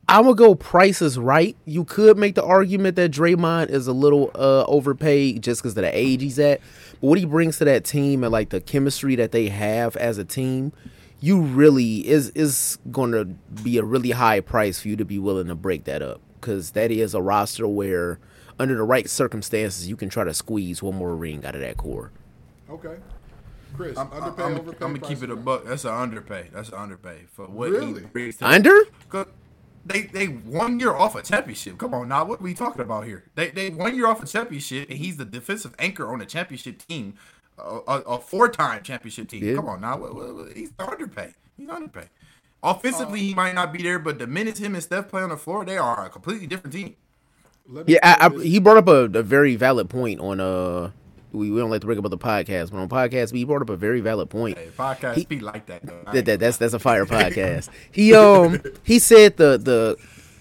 I'm 0.08 0.24
gonna 0.24 0.36
go 0.36 0.54
Price 0.54 1.02
is 1.02 1.18
right. 1.18 1.58
You 1.66 1.84
could 1.84 2.18
make 2.18 2.36
the 2.36 2.44
argument 2.44 2.96
that 2.98 3.12
Draymond 3.12 3.70
is 3.70 3.88
a 3.88 3.94
little 3.94 4.30
uh, 4.36 4.64
overpaid 4.66 5.42
just 5.42 5.62
because 5.62 5.76
of 5.76 5.84
the 5.84 5.98
age 5.98 6.22
he's 6.22 6.38
at. 6.38 6.62
But 7.02 7.08
what 7.08 7.18
he 7.18 7.26
brings 7.26 7.58
to 7.58 7.66
that 7.66 7.86
team 7.86 8.24
and 8.24 8.32
like 8.32 8.50
the 8.50 8.62
chemistry 8.62 9.16
that 9.16 9.32
they 9.32 9.50
have 9.50 9.96
as 9.96 10.20
a 10.20 10.26
team, 10.26 10.74
you 11.20 11.42
really 11.42 12.08
is 12.08 12.30
is 12.32 12.78
going 12.92 13.12
to 13.12 13.26
be 13.64 13.78
a 13.78 13.84
really 13.84 14.12
high 14.12 14.40
price 14.40 14.80
for 14.80 14.90
you 14.90 14.96
to 14.96 15.06
be 15.06 15.20
willing 15.20 15.48
to 15.48 15.56
break 15.56 15.86
that 15.86 16.02
up 16.02 16.22
because 16.40 16.72
that 16.72 16.92
is 16.92 17.14
a 17.14 17.22
roster 17.22 17.68
where 17.68 18.20
under 18.60 18.76
the 18.76 18.84
right 18.84 19.10
circumstances 19.10 19.88
you 19.88 19.96
can 19.96 20.10
try 20.10 20.24
to 20.24 20.34
squeeze 20.34 20.82
one 20.82 20.96
more 20.96 21.16
ring 21.16 21.46
out 21.46 21.56
of 21.56 21.62
that 21.62 21.78
core. 21.78 22.12
Okay. 22.70 22.96
Chris, 23.76 23.98
I'm, 23.98 24.08
underpay, 24.08 24.44
I'm, 24.44 24.58
overpay. 24.60 24.86
I'm 24.86 24.94
gonna 24.94 25.08
keep 25.08 25.24
it 25.24 25.30
a 25.30 25.36
buck. 25.36 25.66
That's 25.66 25.84
an 25.84 25.92
underpay. 25.92 26.50
That's 26.54 26.70
an 26.70 26.76
underpay 26.76 27.26
for 27.32 27.46
what 27.46 27.72
Really? 27.72 28.02
he 28.02 28.08
brings. 28.08 28.38
To 28.38 28.48
Under? 28.48 28.84
Cause 29.10 29.28
they 29.86 30.04
they 30.04 30.28
one 30.28 30.80
year 30.80 30.94
off 30.94 31.16
a 31.16 31.22
championship. 31.22 31.78
Come 31.78 31.94
on, 31.94 32.08
now 32.08 32.26
what 32.26 32.40
are 32.40 32.44
we 32.44 32.54
talking 32.54 32.82
about 32.82 33.06
here? 33.06 33.26
They 33.36 33.50
they 33.50 33.70
one 33.70 33.96
year 33.96 34.08
off 34.08 34.24
a 34.24 34.26
championship, 34.26 34.90
and 34.90 34.98
he's 34.98 35.18
the 35.18 35.26
defensive 35.26 35.76
anchor 35.78 36.12
on 36.12 36.22
a 36.22 36.26
championship 36.26 36.86
team, 36.88 37.16
a, 37.58 37.62
a, 37.88 38.00
a 38.02 38.20
four 38.20 38.50
time 38.50 38.84
championship 38.84 39.30
team. 39.30 39.44
Yeah. 39.44 39.56
Come 39.56 39.68
on 39.70 39.82
now, 39.82 39.98
what, 39.98 40.16
what, 40.16 40.36
what- 40.36 40.54
he's 40.58 40.72
underpaid. 40.80 41.34
He's 41.58 41.70
underpaid. 41.70 42.10
Offensively, 42.64 43.20
he 43.20 43.34
might 43.36 43.54
not 43.54 43.72
be 43.72 43.84
there, 43.84 44.00
but 44.00 44.18
the 44.18 44.26
minutes 44.28 44.60
him 44.60 44.74
and 44.74 44.84
Steph 44.84 45.08
play 45.08 45.22
on 45.22 45.30
the 45.30 45.38
floor, 45.38 45.64
they 45.66 45.78
are 45.78 46.06
a 46.06 46.10
completely 46.10 46.48
different 46.48 46.74
team. 46.74 46.96
Yeah, 47.86 48.00
I, 48.02 48.28
I, 48.28 48.44
he 48.44 48.60
brought 48.60 48.78
up 48.78 48.88
a, 48.88 49.04
a 49.20 49.24
very 49.24 49.56
valid 49.56 49.90
point 49.90 50.20
on 50.20 50.40
uh. 50.40 50.92
We, 51.32 51.52
we 51.52 51.60
don't 51.60 51.70
like 51.70 51.82
to 51.82 51.88
bring 51.88 51.98
up 52.00 52.10
the 52.10 52.18
podcast, 52.18 52.72
but 52.72 52.78
on 52.78 52.88
podcast, 52.88 53.34
he 53.34 53.44
brought 53.44 53.62
up 53.62 53.70
a 53.70 53.76
very 53.76 54.00
valid 54.00 54.30
point. 54.30 54.58
Hey, 54.58 54.70
podcast 54.78 55.16
He- 55.16 55.22
speak 55.24 55.42
like 55.42 55.66
that 55.66 55.86
though. 55.86 56.00
That, 56.14 56.24
that 56.26 56.40
that's 56.40 56.56
that's 56.58 56.74
a 56.74 56.80
fire 56.80 57.06
podcast. 57.08 57.70
He 57.92 58.14
um 58.16 58.62
he 58.84 59.00
said 59.00 59.36
the 59.36 59.58
the 59.58 59.98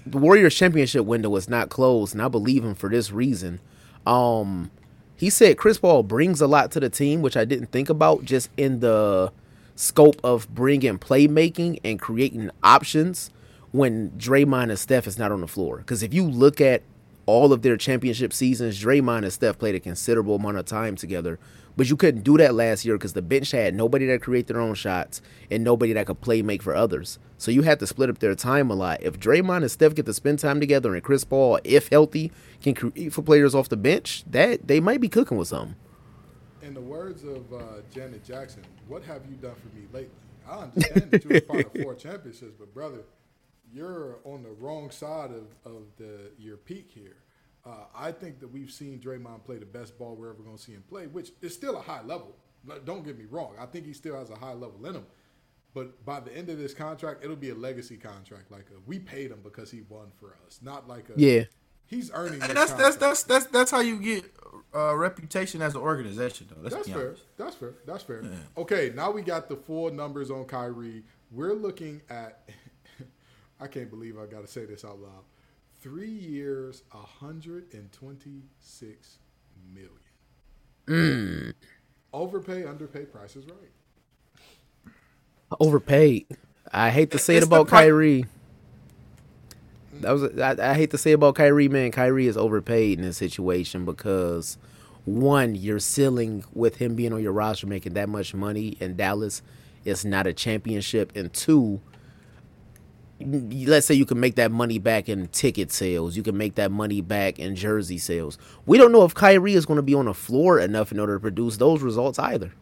the 0.07 0.19
Warriors 0.19 0.55
championship 0.55 1.05
window 1.05 1.31
was 1.31 1.49
not 1.49 1.69
closed, 1.69 2.15
and 2.15 2.23
I 2.23 2.29
believe 2.29 2.63
him 2.65 2.75
for 2.77 2.89
this 2.89 3.11
reason. 3.11 3.59
Um, 4.07 4.71
he 5.17 5.31
said 5.31 5.59
Chris 5.59 5.79
Paul 5.79 6.03
brings 6.03 6.41
a 6.41 6.47
lot 6.47 6.71
to 6.73 6.81
the 6.81 6.91
team, 6.91 7.23
which 7.23 7.37
I 7.37 7.45
didn't 7.45 7.71
think 7.73 7.89
about 7.89 8.25
just 8.25 8.51
in 8.57 8.81
the 8.81 9.33
scope 9.77 10.21
of 10.23 10.53
bringing 10.55 10.99
playmaking 10.99 11.79
and 11.85 12.01
creating 12.01 12.51
options 12.63 13.31
when 13.73 14.11
Draymond 14.13 14.71
and 14.71 14.79
Steph 14.79 15.07
is 15.07 15.19
not 15.19 15.33
on 15.33 15.41
the 15.41 15.49
floor. 15.49 15.79
Because 15.79 16.03
if 16.03 16.15
you 16.15 16.25
look 16.25 16.61
at 16.61 16.83
all 17.27 17.53
of 17.53 17.63
their 17.63 17.77
championship 17.77 18.33
seasons, 18.33 18.81
Draymond 18.83 19.25
and 19.25 19.33
Steph 19.33 19.59
played 19.59 19.75
a 19.75 19.81
considerable 19.81 20.37
amount 20.37 20.59
of 20.59 20.67
time 20.67 20.97
together. 20.97 21.39
But 21.77 21.91
you 21.91 21.97
couldn't 21.97 22.23
do 22.23 22.37
that 22.39 22.55
last 22.55 22.85
year 22.85 22.97
because 22.97 23.15
the 23.15 23.23
bench 23.23 23.51
had 23.51 23.75
nobody 23.75 24.07
that 24.07 24.23
create 24.23 24.47
their 24.47 24.61
own 24.61 24.75
shots 24.75 25.21
and 25.51 25.65
nobody 25.65 25.93
that 25.93 26.07
could 26.07 26.21
play 26.21 26.43
make 26.43 26.63
for 26.63 26.75
others. 26.75 27.19
So 27.39 27.51
you 27.51 27.63
had 27.63 27.79
to 27.81 27.87
split 27.87 28.11
up 28.11 28.19
their 28.21 28.35
time 28.35 28.71
a 28.71 28.75
lot. 28.75 29.03
If 29.03 29.19
Draymond 29.19 29.63
and 29.63 29.71
Steph 29.71 29.95
get 29.95 30.07
to 30.07 30.15
spend 30.15 30.39
time 30.39 30.61
together 30.61 30.95
and 30.95 31.03
Chris 31.03 31.25
Paul, 31.25 31.59
if 31.65 31.89
healthy, 31.89 32.33
can 32.63 32.75
create 32.75 33.13
for 33.13 33.23
players 33.23 33.55
off 33.55 33.69
the 33.69 33.77
bench, 33.77 34.25
that 34.31 34.67
they 34.69 34.81
might 34.81 35.01
be 35.01 35.09
cooking 35.09 35.37
with 35.37 35.49
something. 35.49 35.77
in 36.63 36.75
the 36.75 36.81
words 36.81 37.25
of 37.25 37.53
uh, 37.53 37.59
Janet 37.93 38.25
Jackson, 38.25 38.63
what 38.89 39.03
have 39.05 39.23
you 39.29 39.37
done 39.37 39.55
for 39.57 39.77
me 39.77 39.87
lately? 39.93 40.11
I 40.49 40.59
understand 40.65 41.11
that 41.11 41.25
you 41.25 41.31
were 41.31 41.41
part 41.41 41.67
of 41.67 41.73
four 41.83 41.95
championships, 41.95 42.55
but 42.59 42.73
brother, 42.73 43.01
you're 43.73 44.19
on 44.25 44.43
the 44.43 44.51
wrong 44.51 44.91
side 44.91 45.31
of, 45.31 45.47
of 45.71 45.83
the 45.99 46.31
your 46.39 46.57
peak 46.57 46.91
here. 46.95 47.17
Uh, 47.67 47.85
I 47.97 48.13
think 48.13 48.41
that 48.41 48.49
we've 48.49 48.71
seen 48.71 48.99
Draymond 49.01 49.45
play 49.45 49.57
the 49.59 49.67
best 49.67 49.99
ball 49.99 50.15
we're 50.15 50.31
ever 50.31 50.43
going 50.43 50.57
to 50.57 50.63
see 50.63 50.73
him 50.73 50.85
play, 50.89 51.07
which 51.07 51.33
is 51.43 51.55
still 51.55 51.77
a 51.77 51.81
high 51.81 52.03
level. 52.03 52.37
Don't 52.85 53.05
get 53.05 53.19
me 53.19 53.25
wrong. 53.31 53.55
I 53.59 53.67
think 53.67 53.87
he 53.87 53.93
still 53.95 54.17
has 54.17 54.31
a 54.31 54.37
high 54.37 54.53
level 54.53 54.85
in 54.87 54.95
him. 54.95 55.07
But 55.75 56.05
by 56.05 56.21
the 56.21 56.35
end 56.35 56.49
of 56.49 56.59
this 56.59 56.73
contract, 56.73 57.25
it'll 57.25 57.37
be 57.37 57.51
a 57.51 57.55
legacy 57.55 57.97
contract. 57.97 58.51
Like 58.51 58.67
a, 58.71 58.79
we 58.87 59.01
paid 59.01 59.33
him 59.33 59.41
because 59.43 59.71
he 59.71 59.83
won 59.89 60.13
for 60.19 60.37
us, 60.47 60.61
not 60.63 60.89
like 60.89 61.09
a 61.11 61.15
Yeah. 61.17 61.45
He's 61.87 62.11
earning. 62.15 62.41
And 62.43 62.57
that's 62.57 62.73
that's 62.73 62.97
contract. 62.97 63.01
that's 63.01 63.23
that's 63.25 63.47
that's 63.47 63.71
how 63.71 63.81
you 63.81 63.99
get 64.01 64.25
uh, 64.75 64.97
reputation 64.97 65.61
as 65.61 65.75
an 65.75 65.81
organization, 65.83 66.49
though. 66.51 66.61
Let's 66.63 66.75
That's 66.75 66.89
fair. 66.89 67.09
honest. 67.09 67.23
That's 67.37 67.57
fair. 67.57 67.75
That's 67.87 68.03
fair. 68.03 68.25
Okay, 68.57 68.93
now 68.95 69.11
we 69.11 69.23
got 69.23 69.49
the 69.49 69.57
full 69.57 69.91
numbers 69.93 70.31
on 70.31 70.45
Kyrie. 70.45 71.03
We're 71.31 71.53
looking 71.55 72.01
at. 72.09 72.49
I 73.61 73.67
can't 73.67 73.91
believe 73.91 74.19
I 74.19 74.27
got 74.27 74.41
to 74.41 74.51
say 74.51 74.65
this 74.65 74.85
out 74.85 74.99
loud. 74.99 75.25
Three 75.81 76.11
years, 76.11 76.83
hundred 76.91 77.73
and 77.75 77.93
twenty-six 77.93 79.19
million. 79.73 79.91
Mm. 80.87 81.55
Overpay, 82.13 82.65
underpay. 82.65 83.05
Price 83.05 83.37
is 83.37 83.45
right. 83.47 83.71
Overpaid. 85.61 86.27
I 86.73 86.91
hate 86.91 87.11
to 87.13 87.19
say 87.19 87.35
it 87.35 87.39
It's 87.39 87.49
the 87.49 87.55
about 87.55 87.69
pri- 87.69 87.83
Kyrie. 87.83 88.27
That 90.01 90.13
was 90.13 90.39
I, 90.39 90.71
I 90.71 90.75
hate 90.75 90.91
to 90.91 90.99
say 90.99 91.13
about 91.13 91.37
Kyrie, 91.37 91.69
man. 91.69 91.93
Kyrie 91.93 92.27
is 92.27 92.37
overpaid 92.37 92.99
in 92.99 93.05
this 93.05 93.17
situation 93.17 93.85
because 93.85 94.59
one, 95.05 95.55
you're 95.55 95.79
ceiling 95.79 96.45
with 96.53 96.77
him 96.77 96.95
being 96.95 97.13
on 97.13 97.23
your 97.23 97.33
roster 97.33 97.67
making 97.67 97.95
that 97.95 98.09
much 98.09 98.35
money 98.35 98.77
in 98.81 98.97
Dallas. 98.97 99.43
It's 99.85 100.05
not 100.05 100.27
a 100.27 100.33
championship, 100.33 101.13
and 101.15 101.31
two, 101.33 101.81
let's 103.21 103.87
say 103.87 103.95
you 103.95 104.07
can 104.07 104.19
make 104.19 104.35
that 104.37 104.51
money 104.51 104.79
back 104.79 105.09
in 105.11 105.29
ticket 105.29 105.71
sales. 105.71 106.17
You 106.17 106.23
can 106.23 106.37
make 106.39 106.55
that 106.55 106.71
money 106.71 107.03
back 107.03 107.39
in 107.39 107.55
jersey 107.55 107.99
sales. 107.99 108.39
We 108.65 108.79
don't 108.79 108.93
know 108.93 109.05
if 109.05 109.15
Kyrie 109.15 109.55
is 109.55 109.67
going 109.67 109.77
to 109.77 109.83
be 109.83 109.95
on 109.95 110.07
the 110.07 110.15
floor 110.15 110.59
enough 110.59 110.91
in 110.91 110.99
order 110.99 111.15
to 111.15 111.21
produce 111.21 111.59
those 111.59 111.83
results 111.83 112.19
either. 112.19 112.53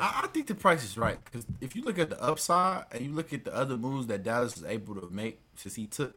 I, 0.00 0.22
I 0.24 0.26
think 0.28 0.46
the 0.46 0.54
price 0.54 0.84
is 0.84 0.96
right 0.96 1.18
because 1.24 1.46
if 1.60 1.74
you 1.76 1.82
look 1.82 1.98
at 1.98 2.10
the 2.10 2.22
upside 2.22 2.84
and 2.92 3.04
you 3.04 3.12
look 3.12 3.32
at 3.32 3.44
the 3.44 3.54
other 3.54 3.76
moves 3.76 4.06
that 4.08 4.22
Dallas 4.22 4.56
was 4.56 4.64
able 4.64 4.94
to 4.96 5.08
make 5.10 5.40
since 5.54 5.74
he 5.74 5.86
took, 5.86 6.16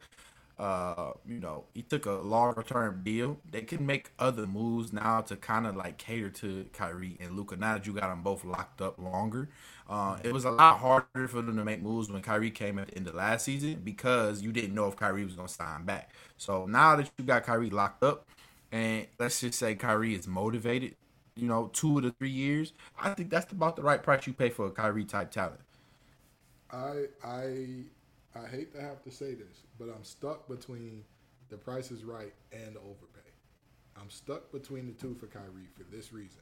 uh, 0.60 1.12
you 1.26 1.40
know, 1.40 1.66
he 1.74 1.82
took 1.82 2.06
a 2.06 2.14
longer 2.14 2.64
term 2.64 3.02
deal. 3.04 3.38
They 3.50 3.62
can 3.62 3.86
make 3.86 4.12
other 4.20 4.46
moves 4.46 4.94
now 4.94 5.22
to 5.22 5.36
kind 5.36 5.66
of 5.66 5.76
like 5.76 5.98
cater 5.98 6.30
to 6.30 6.66
Kyrie 6.74 7.18
and 7.20 7.36
Luka. 7.36 7.56
Now 7.56 7.74
that 7.74 7.88
you 7.88 7.94
got 7.94 8.10
them 8.10 8.22
both 8.22 8.46
locked 8.46 8.82
up 8.82 9.00
longer, 9.00 9.50
uh, 9.90 10.18
it 10.24 10.32
was 10.32 10.46
a 10.46 10.52
lot 10.52 10.80
harder 10.80 11.28
for 11.28 11.42
them 11.42 11.58
to 11.58 11.66
make 11.66 11.82
moves 11.82 12.12
when 12.12 12.22
Kyrie 12.22 12.52
came 12.52 12.80
at 12.80 12.90
the 12.90 12.98
end 12.98 13.08
of 13.08 13.16
last 13.16 13.46
season 13.46 13.82
because 13.84 14.42
you 14.42 14.52
didn't 14.52 14.76
know 14.76 14.88
if 14.88 14.96
Kyrie 14.96 15.26
was 15.26 15.34
going 15.34 15.48
to 15.48 15.54
sign 15.54 15.84
back. 15.84 16.12
So 16.38 16.66
now 16.66 16.96
that 16.96 17.10
you 17.18 17.26
got 17.26 17.44
Kyrie 17.44 17.70
locked 17.70 18.04
up, 18.04 18.28
and 18.72 19.08
let's 19.20 19.42
just 19.42 19.60
say 19.60 19.76
Kyrie 19.76 20.16
is 20.16 20.28
motivated 20.28 20.96
you 21.36 21.48
know, 21.48 21.70
two 21.74 22.02
to 22.02 22.12
three 22.12 22.30
years, 22.30 22.74
I 23.00 23.14
think 23.14 23.30
that's 23.30 23.52
about 23.52 23.76
the 23.76 23.82
right 23.82 24.02
price 24.02 24.28
you 24.28 24.34
pay 24.34 24.50
for 24.50 24.68
a 24.68 24.72
Kyrie 24.72 25.06
type 25.06 25.32
talent. 25.32 25.62
I 26.72 27.06
I 27.24 27.84
I 28.36 28.48
hate 28.48 28.74
to 28.74 28.82
have 28.82 29.02
to 29.04 29.12
say 29.12 29.34
this, 29.34 29.64
but 29.78 29.86
I'm 29.86 30.04
stuck 30.04 30.48
between 30.48 31.04
the 31.50 31.58
price 31.58 31.92
is 31.92 32.04
right 32.04 32.34
and 32.52 32.78
overpay. 32.78 33.30
I'm 34.00 34.10
stuck 34.10 34.52
between 34.52 34.88
the 34.88 34.94
two 34.94 35.14
for 35.16 35.28
Kyrie 35.28 35.68
for 35.76 35.84
this 35.84 36.14
reason. 36.14 36.42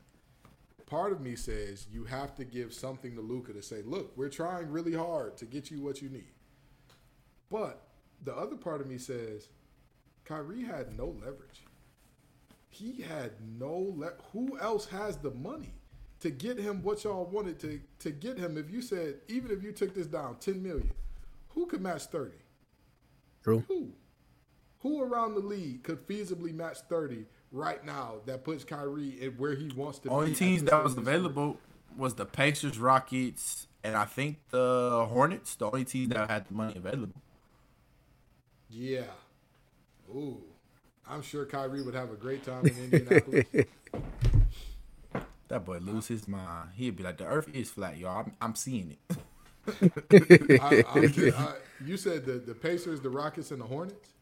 Part 0.85 1.11
of 1.11 1.21
me 1.21 1.35
says 1.35 1.87
you 1.91 2.03
have 2.05 2.35
to 2.35 2.45
give 2.45 2.73
something 2.73 3.15
to 3.15 3.21
Luka 3.21 3.53
to 3.53 3.61
say, 3.61 3.81
look, 3.83 4.15
we're 4.15 4.29
trying 4.29 4.69
really 4.69 4.93
hard 4.93 5.37
to 5.37 5.45
get 5.45 5.69
you 5.69 5.81
what 5.81 6.01
you 6.01 6.09
need. 6.09 6.31
But 7.49 7.81
the 8.23 8.35
other 8.35 8.55
part 8.55 8.81
of 8.81 8.87
me 8.87 8.97
says, 8.97 9.49
Kyrie 10.25 10.63
had 10.63 10.97
no 10.97 11.07
leverage. 11.07 11.63
He 12.69 13.01
had 13.01 13.31
no 13.59 13.93
le- 13.95 14.13
who 14.31 14.57
else 14.59 14.85
has 14.87 15.17
the 15.17 15.31
money 15.31 15.73
to 16.21 16.29
get 16.29 16.57
him 16.59 16.83
what 16.83 17.03
y'all 17.03 17.25
wanted 17.25 17.59
to 17.59 17.79
to 17.99 18.11
get 18.11 18.37
him 18.37 18.57
if 18.57 18.69
you 18.69 18.81
said 18.81 19.15
even 19.27 19.51
if 19.51 19.63
you 19.63 19.71
took 19.71 19.93
this 19.93 20.07
down 20.07 20.35
10 20.39 20.61
million 20.61 20.91
who 21.49 21.65
could 21.65 21.81
match 21.81 22.05
30 22.05 22.31
True. 23.43 23.63
who 23.67 23.93
who 24.79 25.01
around 25.01 25.33
the 25.33 25.39
league 25.39 25.83
could 25.83 26.05
feasibly 26.07 26.53
match 26.53 26.79
30 26.89 27.25
right 27.51 27.83
now 27.85 28.15
that 28.25 28.43
puts 28.43 28.63
Kyrie 28.63 29.17
in 29.21 29.31
where 29.31 29.55
he 29.55 29.71
wants 29.75 29.99
to 29.99 30.09
Only 30.09 30.27
be 30.27 30.31
at 30.33 30.37
teams 30.37 30.63
that 30.63 30.83
was 30.83 30.93
of 30.93 30.99
his 30.99 31.07
available 31.07 31.57
was 31.97 32.13
the 32.13 32.25
Pacers, 32.25 32.77
Rockets, 32.77 33.67
and 33.83 33.95
I 33.95 34.05
think 34.05 34.37
the 34.51 35.07
Hornets. 35.09 35.55
The 35.55 35.65
only 35.65 35.83
teams 35.83 36.09
that 36.09 36.29
had 36.29 36.47
the 36.47 36.53
money 36.53 36.75
available. 36.77 37.21
yeah 38.69 39.03
ooh 40.13 40.43
I'm 41.09 41.21
sure 41.21 41.45
Kyrie 41.45 41.81
would 41.81 41.95
have 41.95 42.11
a 42.11 42.15
great 42.15 42.43
time 42.43 42.65
in 42.65 42.77
Indianapolis 42.77 43.45
That 45.47 45.65
boy 45.65 45.79
lose 45.79 46.07
his 46.07 46.27
mind. 46.27 46.69
He'd 46.75 46.95
be 46.95 47.01
like, 47.01 47.17
"The 47.17 47.25
Earth 47.25 47.49
is 47.53 47.71
flat, 47.71 47.97
y'all. 47.97 48.19
I'm, 48.19 48.33
I'm 48.39 48.53
seeing 48.55 48.95
it." 49.09 49.17
I, 50.61 50.83
I'm 50.93 51.33
I, 51.35 51.53
you 51.83 51.97
said 51.97 52.25
the, 52.25 52.33
the 52.33 52.53
Pacers 52.53 53.01
the 53.01 53.09
Rockets 53.09 53.49
and 53.49 53.59
the 53.59 53.65
Hornets 53.65 54.13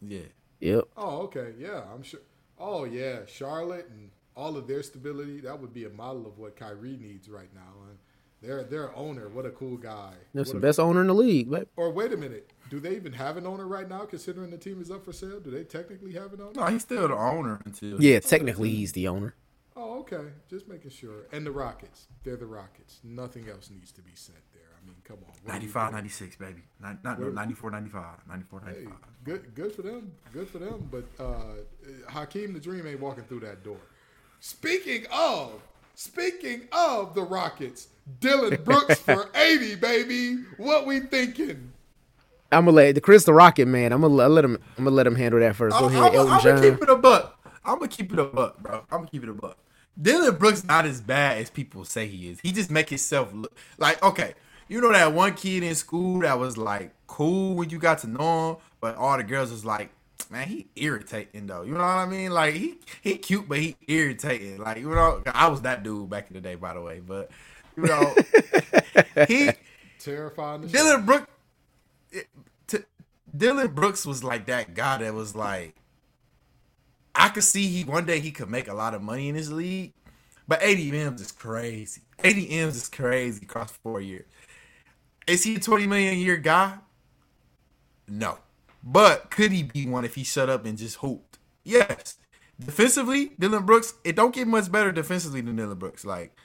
yeah. 0.00 0.20
Yep. 0.60 0.84
Oh, 0.96 1.22
okay. 1.22 1.52
Yeah, 1.58 1.82
I'm 1.92 2.02
sure. 2.02 2.20
Oh, 2.58 2.84
yeah. 2.84 3.20
Charlotte 3.26 3.88
and 3.90 4.10
all 4.36 4.56
of 4.56 4.66
their 4.66 4.82
stability, 4.82 5.40
that 5.40 5.60
would 5.60 5.72
be 5.72 5.84
a 5.84 5.90
model 5.90 6.26
of 6.26 6.38
what 6.38 6.56
Kyrie 6.56 6.98
needs 7.00 7.28
right 7.28 7.52
now. 7.54 7.72
And 7.88 7.98
their 8.42 8.62
their 8.64 8.94
owner, 8.96 9.28
what 9.28 9.46
a 9.46 9.50
cool 9.50 9.76
guy. 9.76 10.12
That's 10.34 10.48
What 10.48 10.52
the 10.54 10.58
a- 10.58 10.68
best 10.68 10.78
owner 10.80 11.00
in 11.00 11.06
the 11.08 11.14
league, 11.14 11.50
but 11.50 11.68
Or 11.76 11.90
wait 11.90 12.12
a 12.12 12.16
minute. 12.16 12.50
Do 12.70 12.80
they 12.80 12.94
even 12.96 13.12
have 13.14 13.36
an 13.36 13.46
owner 13.46 13.66
right 13.66 13.88
now, 13.88 14.04
considering 14.04 14.50
the 14.50 14.58
team 14.58 14.80
is 14.80 14.90
up 14.90 15.04
for 15.04 15.12
sale? 15.12 15.40
Do 15.40 15.50
they 15.50 15.64
technically 15.64 16.12
have 16.12 16.32
an 16.34 16.40
owner? 16.42 16.52
No, 16.54 16.66
he's 16.66 16.82
still 16.82 17.08
the 17.08 17.14
owner 17.16 17.60
until. 17.64 18.00
yeah, 18.02 18.20
technically 18.20 18.70
he's 18.70 18.92
the 18.92 19.08
owner. 19.08 19.34
Oh, 19.74 20.00
okay. 20.00 20.24
Just 20.50 20.66
making 20.68 20.90
sure. 20.90 21.26
And 21.32 21.46
the 21.46 21.52
Rockets. 21.52 22.08
They're 22.24 22.36
the 22.36 22.46
Rockets. 22.46 22.98
Nothing 23.04 23.48
else 23.48 23.70
needs 23.70 23.92
to 23.92 24.02
be 24.02 24.10
said 24.14 24.34
there. 24.52 24.62
I 24.82 24.84
mean, 24.84 24.96
come 25.04 25.18
on. 25.18 25.32
What 25.44 25.52
are 25.52 25.54
you 25.54 25.60
95, 25.60 25.82
doing? 25.90 25.94
96, 25.94 26.36
baby. 26.36 26.62
Not, 26.80 27.04
not, 27.04 27.20
no, 27.20 27.28
94, 27.30 27.70
95. 27.70 28.04
94, 28.28 28.62
Hey, 28.66 28.88
good, 29.24 29.54
good 29.54 29.72
for 29.72 29.82
them. 29.82 30.10
Good 30.32 30.48
for 30.50 30.58
them. 30.58 30.88
But 30.90 31.04
uh, 31.22 31.62
Hakeem 32.08 32.52
the 32.54 32.60
Dream 32.60 32.86
ain't 32.88 32.98
walking 33.00 33.22
through 33.24 33.40
that 33.40 33.62
door. 33.62 33.78
Speaking 34.40 35.06
of, 35.12 35.62
speaking 35.98 36.68
of 36.72 37.14
the 37.14 37.22
Rockets, 37.22 37.88
Dillon 38.20 38.62
Brooks 38.62 39.00
for 39.00 39.28
eighty, 39.34 39.74
baby. 39.74 40.36
What 40.56 40.86
we 40.86 41.00
thinking? 41.00 41.72
I'm 42.50 42.64
gonna 42.64 42.76
let 42.76 42.94
the 42.94 43.00
Chris 43.00 43.24
the 43.24 43.34
Rocket 43.34 43.66
man. 43.66 43.92
I'm 43.92 44.00
gonna 44.00 44.14
let, 44.14 44.44
him. 44.44 44.58
I'm 44.78 44.84
gonna 44.84 44.96
let 44.96 45.06
him 45.06 45.16
handle 45.16 45.40
that 45.40 45.56
first. 45.56 45.76
Go 45.78 45.86
I'm, 45.86 45.94
ahead, 45.94 46.14
Elton 46.14 46.32
I'm 46.32 46.42
gonna 46.42 46.70
keep 46.70 46.82
it 46.82 46.88
a 46.88 46.96
buck. 46.96 47.34
I'm 47.64 47.74
gonna 47.78 47.88
keep 47.88 48.12
it 48.12 48.18
a 48.18 48.24
buck, 48.24 48.58
bro. 48.62 48.84
I'm 48.90 48.98
gonna 48.98 49.08
keep 49.08 49.24
it 49.24 49.28
a 49.28 49.34
buck. 49.34 49.58
Dillon 50.00 50.36
Brooks 50.36 50.64
not 50.64 50.86
as 50.86 51.00
bad 51.00 51.38
as 51.38 51.50
people 51.50 51.84
say 51.84 52.06
he 52.06 52.30
is. 52.30 52.40
He 52.40 52.52
just 52.52 52.70
make 52.70 52.88
himself 52.88 53.32
look 53.34 53.54
like 53.76 54.02
okay. 54.02 54.34
You 54.68 54.80
know 54.82 54.92
that 54.92 55.14
one 55.14 55.34
kid 55.34 55.62
in 55.62 55.74
school 55.74 56.20
that 56.20 56.38
was 56.38 56.56
like 56.56 56.92
cool 57.06 57.54
when 57.54 57.70
you 57.70 57.78
got 57.78 57.98
to 58.00 58.06
know 58.06 58.50
him, 58.50 58.56
but 58.80 58.96
all 58.96 59.16
the 59.16 59.24
girls 59.24 59.50
was 59.50 59.64
like, 59.64 59.90
man, 60.30 60.48
he 60.48 60.68
irritating 60.76 61.46
though. 61.46 61.62
You 61.62 61.72
know 61.72 61.80
what 61.80 61.86
I 61.86 62.06
mean? 62.06 62.30
Like 62.30 62.54
he 62.54 62.78
he 63.02 63.16
cute, 63.16 63.48
but 63.48 63.58
he 63.58 63.76
irritating. 63.86 64.58
Like 64.58 64.78
you 64.78 64.90
know, 64.90 65.22
I 65.26 65.48
was 65.48 65.62
that 65.62 65.82
dude 65.82 66.10
back 66.10 66.28
in 66.28 66.34
the 66.34 66.40
day, 66.40 66.54
by 66.54 66.74
the 66.74 66.80
way. 66.80 67.00
But 67.00 67.30
you 67.76 67.84
know, 67.84 68.14
he 69.28 69.50
Terrifying. 69.98 70.66
Dillon 70.68 71.04
Brooks. 71.04 71.26
T- 72.66 72.78
Dillon 73.36 73.68
Brooks 73.68 74.06
was 74.06 74.24
like 74.24 74.46
that 74.46 74.74
guy 74.74 74.98
that 74.98 75.14
was 75.14 75.34
like, 75.34 75.74
I 77.14 77.28
could 77.28 77.44
see 77.44 77.66
he 77.66 77.84
one 77.84 78.06
day 78.06 78.20
he 78.20 78.30
could 78.30 78.48
make 78.48 78.68
a 78.68 78.74
lot 78.74 78.94
of 78.94 79.02
money 79.02 79.28
in 79.28 79.34
this 79.34 79.50
league, 79.50 79.92
but 80.46 80.62
80 80.62 80.98
M's 80.98 81.20
is 81.20 81.32
crazy. 81.32 82.02
80 82.22 82.50
M's 82.50 82.76
is 82.76 82.88
crazy 82.88 83.44
across 83.44 83.72
four 83.72 84.00
years. 84.00 84.26
Is 85.26 85.42
he 85.42 85.56
a 85.56 85.60
20 85.60 85.86
million 85.86 86.14
a 86.14 86.16
year 86.16 86.36
guy? 86.36 86.78
No, 88.08 88.38
but 88.82 89.30
could 89.30 89.52
he 89.52 89.62
be 89.62 89.86
one 89.86 90.04
if 90.04 90.14
he 90.14 90.24
shut 90.24 90.48
up 90.48 90.64
and 90.64 90.78
just 90.78 90.96
hooped? 90.96 91.38
Yes. 91.64 92.16
Defensively, 92.58 93.32
Dillon 93.38 93.64
Brooks, 93.64 93.94
it 94.04 94.16
don't 94.16 94.34
get 94.34 94.48
much 94.48 94.70
better 94.70 94.90
defensively 94.90 95.40
than 95.40 95.56
Dillon 95.56 95.78
Brooks. 95.78 96.04
Like, 96.04 96.36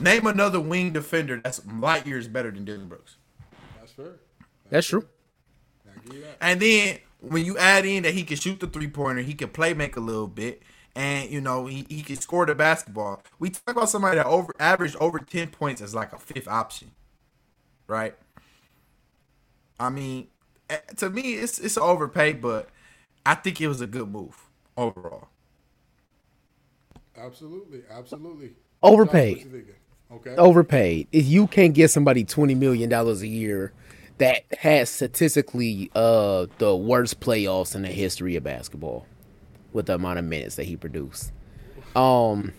name 0.00 0.26
another 0.26 0.60
wing 0.60 0.92
defender 0.92 1.40
that's 1.42 1.64
light 1.66 2.06
years 2.06 2.28
better 2.28 2.50
than 2.50 2.64
Dillon 2.64 2.88
Brooks. 2.88 3.16
That's 3.78 3.92
fair. 3.92 4.16
That's 4.70 4.86
true. 4.86 5.06
I 5.86 6.04
give 6.04 6.14
you 6.14 6.20
that. 6.22 6.36
And 6.40 6.60
then 6.60 6.98
when 7.20 7.44
you 7.44 7.56
add 7.58 7.86
in 7.86 8.02
that 8.02 8.14
he 8.14 8.24
can 8.24 8.36
shoot 8.36 8.60
the 8.60 8.66
three 8.66 8.88
pointer, 8.88 9.22
he 9.22 9.34
can 9.34 9.48
play 9.48 9.74
make 9.74 9.96
a 9.96 10.00
little 10.00 10.26
bit, 10.26 10.62
and 10.94 11.30
you 11.30 11.40
know 11.40 11.66
he, 11.66 11.86
he 11.88 12.02
can 12.02 12.16
score 12.16 12.46
the 12.46 12.54
basketball. 12.54 13.22
We 13.38 13.50
talk 13.50 13.76
about 13.76 13.88
somebody 13.88 14.16
that 14.16 14.26
over 14.26 14.54
averaged 14.58 14.96
over 14.96 15.18
ten 15.18 15.48
points 15.48 15.80
as 15.80 15.94
like 15.94 16.12
a 16.12 16.18
fifth 16.18 16.48
option, 16.48 16.90
right? 17.86 18.14
I 19.78 19.90
mean, 19.90 20.28
to 20.96 21.10
me, 21.10 21.34
it's 21.34 21.58
it's 21.58 21.76
overpaid, 21.78 22.40
but 22.40 22.68
I 23.24 23.34
think 23.34 23.60
it 23.60 23.68
was 23.68 23.80
a 23.80 23.86
good 23.86 24.08
move 24.10 24.36
overall. 24.76 25.28
Absolutely, 27.16 27.82
absolutely. 27.90 28.52
Overpaid. 28.82 29.36
Josh, 29.38 29.44
what 29.44 29.52
you 29.52 29.58
thinking? 29.58 29.74
Okay. 30.12 30.36
Overpaid. 30.36 31.08
If 31.12 31.26
you 31.26 31.46
can't 31.46 31.74
get 31.74 31.90
somebody 31.90 32.24
twenty 32.24 32.54
million 32.54 32.88
dollars 32.88 33.22
a 33.22 33.26
year 33.26 33.72
that 34.18 34.44
has 34.58 34.90
statistically 34.90 35.90
uh 35.94 36.46
the 36.58 36.76
worst 36.76 37.20
playoffs 37.20 37.74
in 37.74 37.82
the 37.82 37.88
history 37.88 38.36
of 38.36 38.44
basketball 38.44 39.06
with 39.72 39.86
the 39.86 39.94
amount 39.94 40.18
of 40.18 40.24
minutes 40.24 40.56
that 40.56 40.64
he 40.64 40.76
produced. 40.76 41.32
Um 41.96 42.52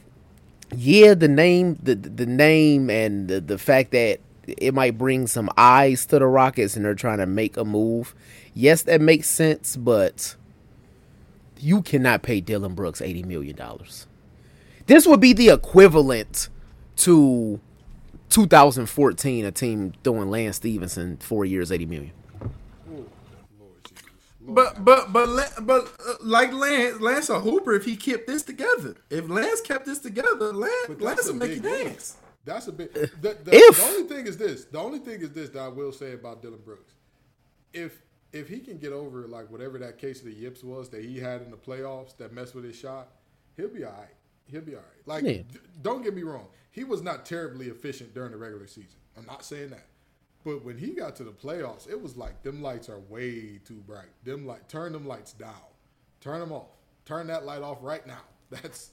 yeah, 0.76 1.14
the 1.14 1.28
name 1.28 1.78
the 1.82 1.96
the 1.96 2.26
name 2.26 2.90
and 2.90 3.28
the, 3.28 3.40
the 3.40 3.58
fact 3.58 3.92
that 3.92 4.20
it 4.48 4.74
might 4.74 4.98
bring 4.98 5.28
some 5.28 5.50
eyes 5.58 6.06
to 6.08 6.20
the 6.20 6.28
Rockets 6.28 6.76
and 6.76 6.86
they're 6.86 6.96
trying 6.96 7.20
to 7.20 7.26
make 7.26 7.58
a 7.58 7.66
move. 7.66 8.16
Yes, 8.54 8.84
that 8.84 9.02
makes 9.02 9.30
sense, 9.30 9.76
but 9.78 10.36
you 11.60 11.82
cannot 11.82 12.24
pay 12.24 12.42
Dillon 12.42 12.76
Brooks 12.76 13.02
eighty 13.02 13.24
million 13.24 13.56
dollars. 13.56 14.08
This 14.88 15.08
would 15.08 15.20
be 15.22 15.34
the 15.34 15.50
equivalent 15.50 16.50
to 16.98 17.60
2014, 18.30 19.46
a 19.46 19.52
team 19.52 19.94
throwing 20.04 20.30
Lance 20.32 20.58
Stephenson 20.58 21.18
four 21.18 21.46
years, 21.46 21.72
eighty 21.72 21.86
million. 21.86 22.12
Lord 22.86 23.10
But 24.42 24.86
but 24.86 25.14
but 25.14 25.28
but 25.62 25.94
uh, 26.08 26.16
like 26.22 26.54
Lance, 26.54 27.02
Lance 27.02 27.30
a 27.30 27.42
hooper 27.42 27.74
if 27.74 27.86
he 27.86 27.96
kept 27.98 28.28
this 28.28 28.44
together. 28.44 28.98
If 29.10 29.30
Lance 29.30 29.62
kept 29.62 29.86
this 29.86 30.00
together, 30.00 30.54
Lance 30.54 30.74
But 30.88 31.02
Lance 31.02 31.26
that's 31.26 31.30
a 31.30 31.34
will 31.34 31.36
make 31.36 31.56
you 31.56 31.62
big 31.62 31.82
if. 31.82 31.94
dance. 31.94 32.18
That's 32.46 32.68
a 32.68 32.72
bit. 32.72 32.92
Eh, 32.96 33.08
the, 33.22 33.38
the, 33.44 33.52
If. 33.56 33.78
the 33.78 33.84
only 33.84 34.08
thing 34.08 34.28
is 34.28 34.38
this. 34.38 34.66
The 34.66 34.80
only 34.80 35.00
thing 35.00 35.22
is 35.22 35.32
this 35.32 35.50
that 35.52 35.60
I 35.62 35.68
will 35.68 35.92
say 35.92 36.14
about 36.14 36.42
Dillon 36.42 36.62
Brooks. 36.64 36.94
If 37.74 38.02
if 38.34 38.48
he 38.50 38.60
can 38.60 38.78
get 38.78 38.92
over 38.94 39.28
like 39.28 39.50
whatever 39.52 39.78
that 39.80 39.98
case 39.98 40.20
of 40.20 40.26
the 40.26 40.34
yips 40.34 40.64
was 40.64 40.90
that 40.90 41.04
he 41.04 41.20
had 41.20 41.42
in 41.42 41.52
the 41.52 41.58
playoffs 41.58 42.16
that 42.18 42.34
messed 42.34 42.54
with 42.56 42.66
his 42.66 42.76
shot, 42.76 43.10
he'll 43.58 43.70
be 43.70 43.84
all 43.84 43.92
right. 43.94 44.10
He'll 44.48 44.62
be 44.62 44.76
all 44.76 44.82
right. 44.82 45.08
Like, 45.08 45.24
Yeah. 45.24 45.42
d- 45.52 45.60
don't 45.82 46.04
get 46.04 46.14
me 46.16 46.24
wrong. 46.24 46.48
He 46.72 46.84
was 46.84 47.02
not 47.02 47.26
terribly 47.26 47.68
efficient 47.70 48.14
during 48.14 48.32
the 48.32 48.38
regular 48.38 48.68
season. 48.68 49.00
I'm 49.18 49.26
not 49.26 49.44
saying 49.46 49.70
that. 49.72 49.86
But 50.44 50.64
when 50.64 50.78
he 50.78 50.92
got 50.92 51.16
to 51.16 51.24
the 51.24 51.32
playoffs, 51.32 51.90
it 51.90 52.00
was 52.00 52.16
like 52.18 52.44
them 52.44 52.62
lights 52.62 52.90
are 52.90 53.00
way 53.00 53.60
too 53.66 53.82
bright. 53.88 54.10
Them 54.24 54.46
light, 54.46 54.68
turn 54.70 54.92
them 54.94 55.08
lights 55.08 55.34
down, 55.34 55.54
turn 56.22 56.40
them 56.42 56.52
off, 56.52 56.68
turn 57.06 57.28
that 57.28 57.46
light 57.46 57.64
off 57.64 57.80
right 57.82 58.06
now. 58.06 58.22
That's 58.62 58.92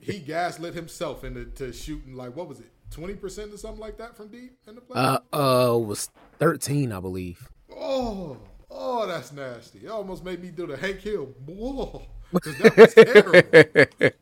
he 0.00 0.18
gaslit 0.18 0.74
himself 0.74 1.24
into 1.24 1.46
to 1.46 1.72
shooting 1.72 2.14
like 2.14 2.36
what 2.36 2.48
was 2.48 2.60
it, 2.60 2.70
twenty 2.90 3.14
percent 3.14 3.52
or 3.52 3.56
something 3.56 3.80
like 3.80 3.98
that 3.98 4.16
from 4.16 4.28
deep 4.28 4.58
in 4.66 4.74
the 4.74 4.80
playoffs. 4.80 5.22
Uh, 5.32 5.72
uh, 5.74 5.78
was 5.78 6.10
thirteen, 6.38 6.92
I 6.92 7.00
believe. 7.00 7.48
Oh, 7.74 8.38
oh, 8.70 9.06
that's 9.06 9.32
nasty. 9.32 9.80
It 9.80 9.88
almost 9.88 10.24
made 10.24 10.42
me 10.42 10.50
do 10.50 10.66
the 10.66 10.76
Hank 10.76 11.00
Hill. 11.00 11.34
Whoa. 11.46 12.02
that 12.32 12.76
was 12.76 12.94
terrible. 12.94 13.32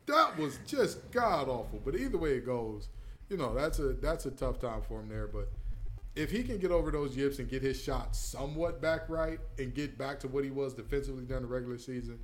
that 0.07 0.39
was 0.39 0.59
just 0.67 1.11
god 1.11 1.49
awful. 1.49 1.81
But 1.85 1.97
either 1.97 2.19
way 2.19 2.33
it 2.33 2.47
goes, 2.47 2.89
you 3.29 3.37
know, 3.37 3.55
that's 3.55 3.79
a 3.79 3.93
that's 3.95 4.27
a 4.27 4.31
tough 4.31 4.59
time 4.59 4.83
for 4.83 5.01
him 5.01 5.09
there. 5.09 5.29
But 5.29 5.51
if 6.17 6.31
he 6.31 6.43
can 6.43 6.59
get 6.59 6.71
over 6.71 6.91
those 6.91 7.17
yips 7.17 7.39
and 7.39 7.49
get 7.49 7.63
his 7.63 7.81
shot 7.81 8.17
somewhat 8.17 8.83
back 8.83 9.09
right 9.09 9.39
and 9.59 9.75
get 9.75 9.97
back 9.97 10.19
to 10.21 10.29
what 10.29 10.45
he 10.45 10.51
was 10.51 10.75
defensively 10.75 11.25
during 11.25 11.43
the 11.43 11.49
regular 11.49 11.79
season, 11.79 12.19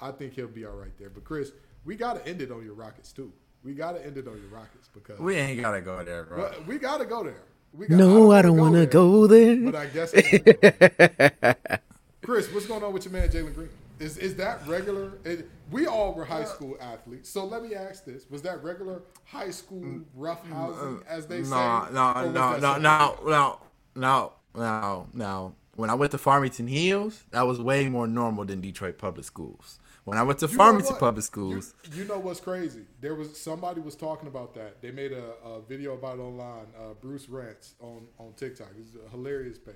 I 0.00 0.10
think 0.10 0.34
he'll 0.34 0.48
be 0.48 0.66
all 0.66 0.74
right 0.74 0.96
there. 0.98 1.10
But 1.10 1.24
Chris, 1.24 1.52
we 1.84 1.96
gotta 1.96 2.26
end 2.26 2.42
it 2.42 2.50
on 2.50 2.64
your 2.64 2.74
Rockets 2.74 3.12
too. 3.12 3.32
We 3.64 3.74
gotta 3.74 4.04
end 4.04 4.16
it 4.16 4.26
on 4.28 4.36
your 4.36 4.48
Rockets 4.50 4.88
because 4.92 5.18
We 5.18 5.36
ain't 5.36 5.60
gotta 5.60 5.80
go 5.80 6.02
there, 6.04 6.24
bro. 6.24 6.50
we 6.66 6.78
gotta 6.78 7.04
go 7.04 7.24
there. 7.24 7.42
We 7.74 7.86
got, 7.86 7.98
No, 7.98 8.32
I 8.32 8.42
don't 8.42 8.56
wanna 8.56 8.62
want 8.62 8.74
to 8.74 8.78
there 8.80 8.86
go 8.86 9.26
there. 9.26 9.70
but 9.70 9.74
I 9.74 9.86
guess. 9.86 10.12
Chris, 12.22 12.52
what's 12.52 12.66
going 12.66 12.82
on 12.82 12.92
with 12.92 13.04
your 13.04 13.12
man 13.12 13.28
Jalen 13.28 13.54
Green? 13.54 13.68
Is 13.98 14.16
is 14.16 14.36
that 14.36 14.66
regular? 14.66 15.12
It, 15.24 15.48
we 15.70 15.86
all 15.86 16.14
were 16.14 16.24
high 16.24 16.44
school 16.44 16.76
athletes, 16.80 17.28
so 17.28 17.44
let 17.44 17.62
me 17.62 17.74
ask 17.74 18.04
this: 18.04 18.26
Was 18.30 18.42
that 18.42 18.62
regular 18.62 19.02
high 19.24 19.50
school 19.50 19.82
mm, 19.82 20.04
rough 20.14 20.46
housing, 20.48 20.98
mm, 20.98 21.06
as 21.08 21.26
they 21.26 21.42
say? 21.42 21.50
No, 21.50 21.88
no, 21.92 22.30
no, 22.30 22.58
no, 22.58 22.78
no, 22.78 23.18
no, 23.24 23.58
no, 23.96 24.32
no, 24.54 25.06
no. 25.12 25.54
When 25.74 25.90
I 25.90 25.94
went 25.94 26.12
to 26.12 26.18
Farmington 26.18 26.68
Hills, 26.68 27.24
that 27.30 27.46
was 27.46 27.60
way 27.60 27.88
more 27.88 28.06
normal 28.06 28.44
than 28.44 28.60
Detroit 28.60 28.98
public 28.98 29.24
schools. 29.24 29.78
When 30.08 30.16
I 30.16 30.22
went 30.22 30.38
to 30.38 30.46
You 30.46 30.56
Farmington 30.56 30.96
public 30.96 31.24
schools, 31.24 31.74
You, 31.92 31.98
you 32.02 32.04
know 32.08 32.18
what's 32.18 32.40
crazy? 32.40 32.84
There 33.00 33.14
was 33.14 33.38
somebody 33.38 33.82
was 33.82 33.94
talking 33.94 34.26
about 34.26 34.54
that. 34.54 34.80
They 34.80 34.90
made 34.90 35.12
a, 35.12 35.32
a 35.44 35.60
video 35.60 35.94
about 35.94 36.18
it 36.18 36.22
online. 36.22 36.66
Uh, 36.78 36.94
Bruce 37.00 37.28
Rants 37.28 37.74
on 37.80 38.06
on 38.18 38.32
TikTok. 38.34 38.68
It's 38.78 38.92
a 39.06 39.10
hilarious 39.10 39.58
page, 39.58 39.74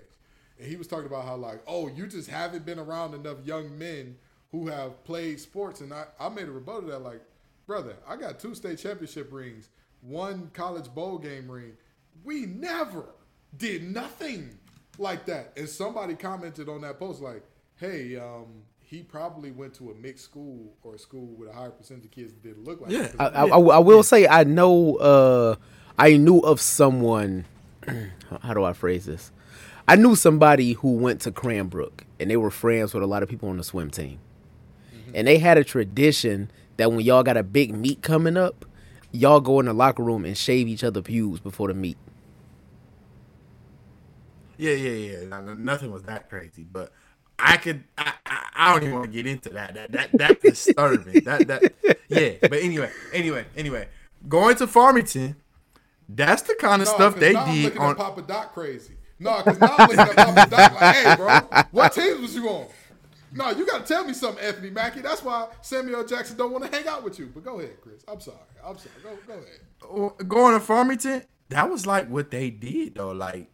and 0.58 0.66
he 0.66 0.76
was 0.76 0.86
talking 0.86 1.06
about 1.06 1.26
how 1.26 1.36
like, 1.36 1.60
oh, 1.66 1.88
you 1.88 2.06
just 2.06 2.30
haven't 2.30 2.64
been 2.64 2.78
around 2.78 3.14
enough 3.14 3.38
young 3.44 3.78
men 3.78 4.16
who 4.52 4.68
have 4.68 5.04
played 5.04 5.38
sports. 5.38 5.82
And 5.82 5.92
I 5.92 6.06
I 6.18 6.30
made 6.30 6.48
a 6.48 6.52
rebuttal 6.52 6.82
to 6.82 6.86
that 6.92 7.02
like, 7.02 7.20
brother, 7.66 7.94
I 8.08 8.16
got 8.16 8.40
two 8.40 8.54
state 8.54 8.78
championship 8.78 9.30
rings, 9.30 9.68
one 10.00 10.50
college 10.54 10.88
bowl 10.94 11.18
game 11.18 11.50
ring. 11.50 11.76
We 12.24 12.46
never 12.46 13.04
did 13.58 13.82
nothing 13.82 14.58
like 14.96 15.26
that. 15.26 15.52
And 15.58 15.68
somebody 15.68 16.14
commented 16.14 16.70
on 16.70 16.80
that 16.82 16.98
post 16.98 17.20
like, 17.20 17.42
hey, 17.76 18.16
um, 18.16 18.62
he 18.92 19.02
probably 19.02 19.50
went 19.52 19.72
to 19.72 19.90
a 19.90 19.94
mixed 19.94 20.22
school 20.22 20.74
or 20.82 20.96
a 20.96 20.98
school 20.98 21.34
with 21.38 21.48
a 21.48 21.52
higher 21.52 21.70
percentage 21.70 22.04
of 22.04 22.10
kids 22.10 22.34
that 22.34 22.42
didn't 22.42 22.62
look 22.64 22.82
like 22.82 22.90
Yeah. 22.90 23.08
him. 23.08 23.16
I, 23.18 23.26
I, 23.26 23.46
I 23.46 23.78
will 23.78 24.02
say 24.02 24.26
I 24.28 24.44
know. 24.44 24.96
Uh, 24.96 25.56
I 25.98 26.18
knew 26.18 26.40
of 26.40 26.60
someone. 26.60 27.46
How 28.42 28.52
do 28.52 28.62
I 28.64 28.74
phrase 28.74 29.06
this? 29.06 29.32
I 29.88 29.96
knew 29.96 30.14
somebody 30.14 30.74
who 30.74 30.92
went 30.92 31.22
to 31.22 31.32
Cranbrook, 31.32 32.04
and 32.20 32.30
they 32.30 32.36
were 32.36 32.50
friends 32.50 32.92
with 32.92 33.02
a 33.02 33.06
lot 33.06 33.22
of 33.22 33.30
people 33.30 33.48
on 33.48 33.56
the 33.56 33.64
swim 33.64 33.90
team, 33.90 34.18
and 35.14 35.26
they 35.26 35.38
had 35.38 35.56
a 35.56 35.64
tradition 35.64 36.50
that 36.76 36.90
when 36.92 37.00
y'all 37.00 37.22
got 37.22 37.38
a 37.38 37.42
big 37.42 37.74
meet 37.74 38.02
coming 38.02 38.36
up, 38.36 38.66
y'all 39.10 39.40
go 39.40 39.58
in 39.58 39.66
the 39.66 39.72
locker 39.72 40.02
room 40.02 40.26
and 40.26 40.36
shave 40.36 40.68
each 40.68 40.84
other 40.84 41.00
pubes 41.00 41.40
before 41.40 41.68
the 41.68 41.74
meet. 41.74 41.96
yeah, 44.58 44.74
yeah, 44.74 44.90
yeah. 45.18 45.24
No, 45.26 45.40
no, 45.40 45.54
nothing 45.54 45.90
was 45.90 46.02
that 46.04 46.28
crazy, 46.28 46.62
but 46.62 46.92
I 47.38 47.56
could. 47.56 47.84
I, 47.98 48.12
I, 48.26 48.41
I 48.54 48.72
don't 48.72 48.82
even 48.82 48.94
want 48.94 49.06
to 49.06 49.12
get 49.12 49.26
into 49.26 49.50
that. 49.50 49.74
That 49.74 49.92
that 49.92 50.12
that 50.12 50.40
disturbing. 50.42 51.24
that 51.24 51.46
that 51.48 51.72
yeah. 52.08 52.32
But 52.40 52.54
anyway, 52.54 52.90
anyway, 53.12 53.46
anyway. 53.56 53.88
Going 54.28 54.56
to 54.56 54.66
Farmington, 54.66 55.36
that's 56.08 56.42
the 56.42 56.54
kind 56.54 56.82
of 56.82 56.88
No, 56.88 56.94
stuff 56.94 57.12
'cause 57.14 57.20
they 57.20 57.32
now 57.32 57.44
I'm 57.44 57.54
did 57.54 57.76
on. 57.78 57.90
at 57.92 57.96
Papa 57.96 58.22
Doc 58.22 58.54
crazy. 58.54 58.94
No, 59.18 59.38
because 59.42 59.58
now 59.60 59.74
I'm 59.78 59.88
looking 59.88 60.00
at 60.00 60.16
Papa 60.16 60.50
Doc 60.50 60.80
like, 60.80 60.94
hey, 60.96 61.16
bro, 61.16 61.62
what 61.70 61.92
teams 61.92 62.20
was 62.20 62.34
you 62.34 62.48
on? 62.48 62.66
No, 63.34 63.50
you 63.50 63.64
got 63.66 63.86
to 63.86 63.92
tell 63.94 64.04
me 64.04 64.12
something, 64.12 64.44
Anthony 64.44 64.70
Mackie. 64.70 65.00
That's 65.00 65.22
why 65.22 65.48
Samuel 65.62 66.04
Jackson 66.04 66.36
don't 66.36 66.52
want 66.52 66.70
to 66.70 66.76
hang 66.76 66.86
out 66.86 67.02
with 67.02 67.18
you. 67.18 67.30
But 67.32 67.44
go 67.44 67.58
ahead, 67.60 67.80
Chris. 67.80 68.04
I'm 68.06 68.20
sorry. 68.20 68.36
I'm 68.64 68.76
sorry. 68.76 68.90
Go, 69.02 69.16
go 69.88 70.02
ahead. 70.18 70.28
going 70.28 70.52
to 70.54 70.60
Farmington, 70.60 71.22
that 71.48 71.70
was 71.70 71.86
like 71.86 72.08
what 72.08 72.30
they 72.30 72.50
did 72.50 72.94
though. 72.96 73.12
Like 73.12 73.48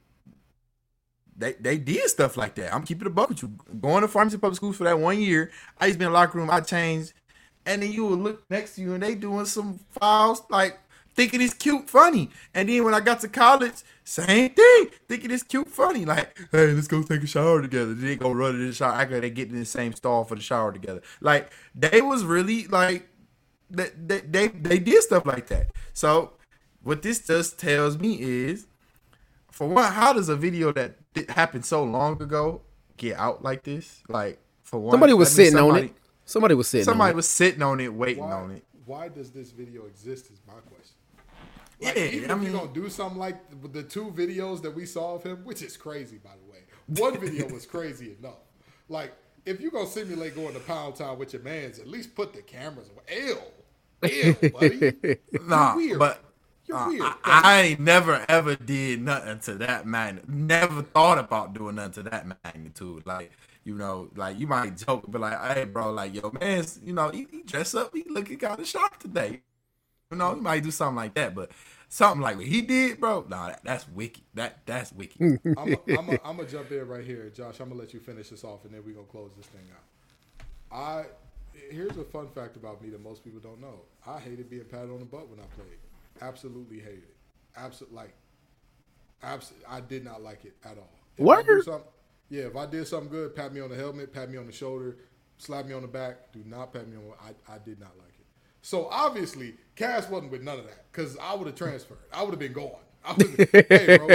they 1.39 1.53
they 1.55 1.79
did 1.79 2.09
stuff 2.09 2.37
like 2.37 2.55
that. 2.57 2.75
I'm 2.75 2.85
keeping 2.85 3.07
a 3.07 3.11
buck 3.11 3.29
with 3.29 3.43
you. 3.43 3.53
Going 3.81 4.03
to 4.03 4.09
Farmington 4.09 4.41
Public 4.41 4.57
Schools 4.57 4.77
for 4.77 4.85
that 4.85 4.99
one 4.99 5.21
year, 5.21 5.51
I 5.79 5.87
used 5.87 5.95
to 5.95 5.99
be 6.01 6.05
in 6.05 6.13
the 6.13 6.19
locker 6.19 6.39
room. 6.39 6.51
I 6.51 6.61
changed, 6.61 7.13
and 7.65 7.83
then 7.83 7.93
you 7.93 8.07
would 8.07 8.19
look 8.19 8.51
next 8.51 8.75
to 8.75 8.83
you, 8.83 8.95
and 8.95 9.03
they 9.03 9.15
doing 9.15 9.47
some 9.47 9.81
fouls, 10.01 10.43
like 10.51 10.79
thinking 11.15 11.41
it's 11.41 11.55
cute, 11.55 11.91
funny. 11.91 12.31
And 12.55 12.69
then 12.69 12.85
when 12.85 12.95
I 12.95 13.01
got 13.01 13.21
to 13.21 13.29
college, 13.29 13.83
same 14.05 14.51
thing, 14.51 14.87
thinking 15.09 15.33
it's 15.33 15.43
cute, 15.43 15.69
funny. 15.69 16.05
Like, 16.05 16.39
hey, 16.53 16.73
let's 16.73 16.87
go 16.87 17.03
take 17.03 17.23
a 17.23 17.27
shower 17.27 17.61
together. 17.61 17.93
They 17.93 18.17
go 18.17 18.31
run 18.31 18.55
in 18.55 18.69
the 18.69 18.73
shower. 18.73 18.93
I 18.93 19.05
got 19.05 19.21
to 19.21 19.31
get 19.31 19.49
in 19.49 19.59
the 19.59 19.65
same 19.65 19.93
stall 19.95 20.25
for 20.25 20.37
the 20.37 20.41
shower 20.41 20.73
together. 20.73 21.03
Like 21.21 21.53
they 21.75 22.01
was 22.01 22.25
really 22.25 22.67
like 22.69 23.09
they, 23.69 23.91
they, 23.97 24.21
they, 24.21 24.49
they 24.49 24.79
did 24.79 25.03
stuff 25.03 25.27
like 25.27 25.49
that. 25.49 25.73
So 25.93 26.35
what 26.83 27.03
this 27.03 27.27
just 27.27 27.59
tells 27.59 27.99
me 27.99 28.21
is, 28.21 28.67
for 29.51 29.69
one, 29.69 29.93
how 29.93 30.13
does 30.13 30.29
a 30.29 30.37
video 30.37 30.73
that 30.73 31.08
did, 31.27 31.31
happened 31.31 31.65
so 31.65 31.85
long 31.85 32.21
ago 32.23 32.63
get 32.97 33.17
out 33.19 33.43
like 33.43 33.63
this? 33.65 34.03
Like, 34.09 34.39
for 34.63 34.79
one, 34.81 34.93
Somebody 34.93 35.13
was 35.15 35.35
that 35.35 35.43
means 35.43 35.53
sitting 35.53 35.71
on 35.71 35.77
it. 35.85 35.93
Somebody 36.25 36.55
was 36.55 36.69
sitting. 36.69 36.85
Somebody 36.85 37.09
on 37.11 37.15
it. 37.15 37.17
was 37.17 37.29
sitting 37.29 37.63
on 37.63 37.81
it, 37.81 37.93
waiting 37.95 38.25
Why, 38.25 38.33
on 38.33 38.51
it. 38.53 38.65
why 38.85 39.09
does 39.09 39.31
this 39.31 39.51
video 39.51 39.87
exist 39.87 40.27
is 40.31 40.41
my 40.47 40.55
question. 40.55 40.95
Like, 41.81 41.97
Yeah, 41.97 42.05
even 42.05 42.31
I 42.31 42.37
if 42.37 42.43
you're 42.43 42.53
going 42.53 42.73
to 42.75 42.81
do 42.83 42.89
something 42.91 43.19
like 43.19 43.37
the- 43.63 43.69
the 43.69 43.83
two 43.83 44.07
videos 44.15 44.61
that 44.63 44.75
we 44.75 44.85
saw 44.85 45.15
of 45.15 45.23
him, 45.23 45.45
which 45.45 45.63
is 45.63 45.77
crazy, 45.77 46.19
by 46.19 46.31
the 46.45 46.51
way. 46.53 46.59
One 47.01 47.19
video 47.19 47.47
was 47.53 47.65
crazy 47.67 48.17
enough. 48.19 48.41
Like, 48.89 49.13
if 49.47 49.61
you're 49.61 49.71
going 49.71 49.87
to 49.87 49.93
simulate 49.93 50.35
going 50.35 50.55
to 50.55 50.61
Pound 50.61 50.97
Town 50.97 51.19
with 51.19 51.33
your 51.33 51.43
mans, 51.43 51.79
at 51.79 51.87
least 51.87 52.15
put 52.15 52.33
the 52.35 52.43
cameras 52.43 52.91
away. 52.91 53.27
Ew. 53.27 53.39
Ew, 54.43 54.51
buddy. 54.51 55.17
Nah, 55.47 55.77
You're 55.77 55.77
weird. 55.77 55.99
but 55.99 56.25
You're 56.69 56.77
uh, 56.77 56.89
weird. 56.89 57.03
I, 57.03 57.17
I 57.25 57.61
ain't 57.63 57.81
never 57.81 58.25
ever 58.29 58.55
did 58.55 59.03
nothing 59.03 59.41
to 59.41 59.55
that 59.55 59.87
magnitude. 59.87 60.29
Never 60.29 60.83
thought 60.83 61.19
about 61.19 61.55
doing 61.55 61.77
nothing 61.77 62.05
to 62.05 62.11
that 62.11 62.27
magnitude. 62.45 63.07
Like 63.07 63.33
you 63.65 63.75
know, 63.75 64.09
like 64.17 64.39
you 64.39 64.47
might 64.47 64.77
joke, 64.77 65.05
but 65.09 65.21
like, 65.21 65.39
hey, 65.55 65.65
bro, 65.65 65.93
like 65.93 66.15
yo, 66.15 66.31
man, 66.41 66.65
you 66.85 66.93
know, 66.93 67.11
he, 67.11 67.27
he 67.31 67.43
dressed 67.43 67.75
up, 67.75 67.95
he 67.95 68.05
looking 68.09 68.39
kind 68.39 68.61
of 68.61 68.67
sharp 68.67 68.99
today. 68.99 69.43
You 70.11 70.17
know, 70.17 70.35
he 70.35 70.41
might 70.41 70.63
do 70.63 70.71
something 70.71 70.97
like 70.97 71.15
that, 71.15 71.35
but 71.35 71.51
something 71.89 72.23
like 72.23 72.37
what 72.37 72.47
he 72.47 72.63
did, 72.63 72.99
bro, 73.01 73.27
nah, 73.29 73.49
that, 73.49 73.61
that's 73.65 73.89
wicked. 73.89 74.23
That 74.35 74.59
that's 74.67 74.93
wicked. 74.93 75.21
I'm 75.59 75.77
gonna 75.87 76.45
jump 76.47 76.71
in 76.71 76.87
right 76.87 77.05
here, 77.05 77.31
Josh. 77.35 77.61
I'm 77.61 77.69
gonna 77.69 77.81
let 77.81 77.95
you 77.95 78.01
finish 78.01 78.29
this 78.31 78.45
off, 78.45 78.65
and 78.65 78.75
then 78.75 78.83
we're 78.85 78.95
gonna 78.95 79.07
close 79.07 79.33
this 79.37 79.47
thing 79.47 79.65
out. 79.71 80.47
I 80.71 81.05
here's 81.71 81.97
a 81.97 82.05
fun 82.05 82.29
fact 82.29 82.57
about 82.57 82.83
me 82.83 82.91
that 82.91 83.03
most 83.03 83.25
people 83.25 83.41
don't 83.41 83.61
know. 83.61 83.81
I 84.07 84.19
hated 84.19 84.49
being 84.49 84.65
patted 84.65 84.91
on 84.91 85.01
the 85.01 85.05
butt 85.05 85.29
when 85.29 85.41
I 85.41 85.47
played. 85.55 85.79
Absolutely 86.21 86.79
hated 86.79 87.05
it. 87.05 87.17
Absolutely 87.57 87.97
like. 87.97 88.15
Absolutely, 89.23 89.67
I 89.67 89.81
did 89.81 90.05
not 90.05 90.23
like 90.23 90.45
it 90.45 90.55
at 90.65 90.79
all. 90.79 90.91
If 91.17 91.27
I 91.27 91.43
do 91.43 91.49
Word? 91.49 91.65
something- 91.65 91.91
yeah, 92.31 92.43
if 92.43 92.57
I 92.57 92.67
did 92.67 92.87
something 92.87 93.09
good, 93.11 93.35
pat 93.35 93.53
me 93.53 93.61
on 93.61 93.71
the 93.71 93.77
helmet, 93.77 94.13
pat 94.13 94.31
me 94.31 94.37
on 94.37 94.47
the 94.47 94.53
shoulder, 94.53 94.97
slap 95.39 95.67
me 95.67 95.73
on 95.75 95.83
the 95.83 95.89
back. 95.89 96.31
Do 96.33 96.43
not 96.47 96.73
pat 96.73 96.87
me 96.89 96.97
on. 96.97 97.15
I, 97.21 97.55
I 97.55 97.59
did 97.59 97.81
not 97.81 97.97
like 97.99 98.09
it. 98.19 98.27
So 98.63 98.87
obviously, 98.91 99.55
Cass 99.77 100.09
wasn't 100.11 100.31
with 100.31 100.43
none 100.43 100.59
of 100.59 100.67
that 100.67 100.85
because 100.93 101.17
I 101.19 101.35
would 101.35 101.47
have 101.47 101.57
transferred. 101.57 101.99
I 102.13 102.23
would 102.23 102.31
have 102.31 102.39
been 102.39 102.53
gone. 102.53 102.73
I 103.05 103.15
hey, 103.69 103.97
bro, 103.97 104.09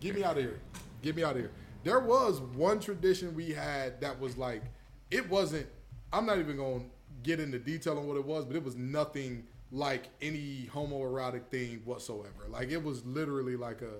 get 0.00 0.14
me 0.14 0.22
out 0.22 0.36
of 0.36 0.44
here. 0.44 0.60
Get 1.02 1.16
me 1.16 1.24
out 1.24 1.32
of 1.32 1.38
here. 1.38 1.50
There 1.82 2.00
was 2.00 2.40
one 2.40 2.78
tradition 2.80 3.34
we 3.34 3.50
had 3.50 4.00
that 4.00 4.18
was 4.20 4.36
like, 4.36 4.62
it 5.10 5.28
wasn't. 5.28 5.66
I'm 6.12 6.26
not 6.26 6.38
even 6.38 6.56
going 6.56 6.80
to 6.80 6.86
get 7.22 7.40
into 7.40 7.58
detail 7.58 7.98
on 7.98 8.06
what 8.06 8.16
it 8.16 8.24
was, 8.24 8.44
but 8.44 8.54
it 8.56 8.62
was 8.62 8.76
nothing 8.76 9.44
like 9.76 10.04
any 10.22 10.68
homoerotic 10.72 11.46
thing 11.48 11.82
whatsoever. 11.84 12.46
Like 12.48 12.70
it 12.70 12.82
was 12.82 13.04
literally 13.04 13.56
like 13.56 13.82
a, 13.82 13.96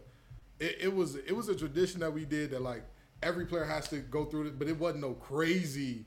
it, 0.58 0.76
it 0.80 0.94
was 0.94 1.16
it 1.16 1.32
was 1.36 1.48
a 1.50 1.54
tradition 1.54 2.00
that 2.00 2.12
we 2.12 2.24
did 2.24 2.50
that 2.52 2.62
like 2.62 2.82
every 3.22 3.44
player 3.46 3.64
has 3.64 3.88
to 3.88 3.98
go 3.98 4.24
through 4.24 4.46
it, 4.48 4.58
but 4.58 4.68
it 4.68 4.78
wasn't 4.78 5.02
no 5.02 5.12
crazy. 5.14 6.06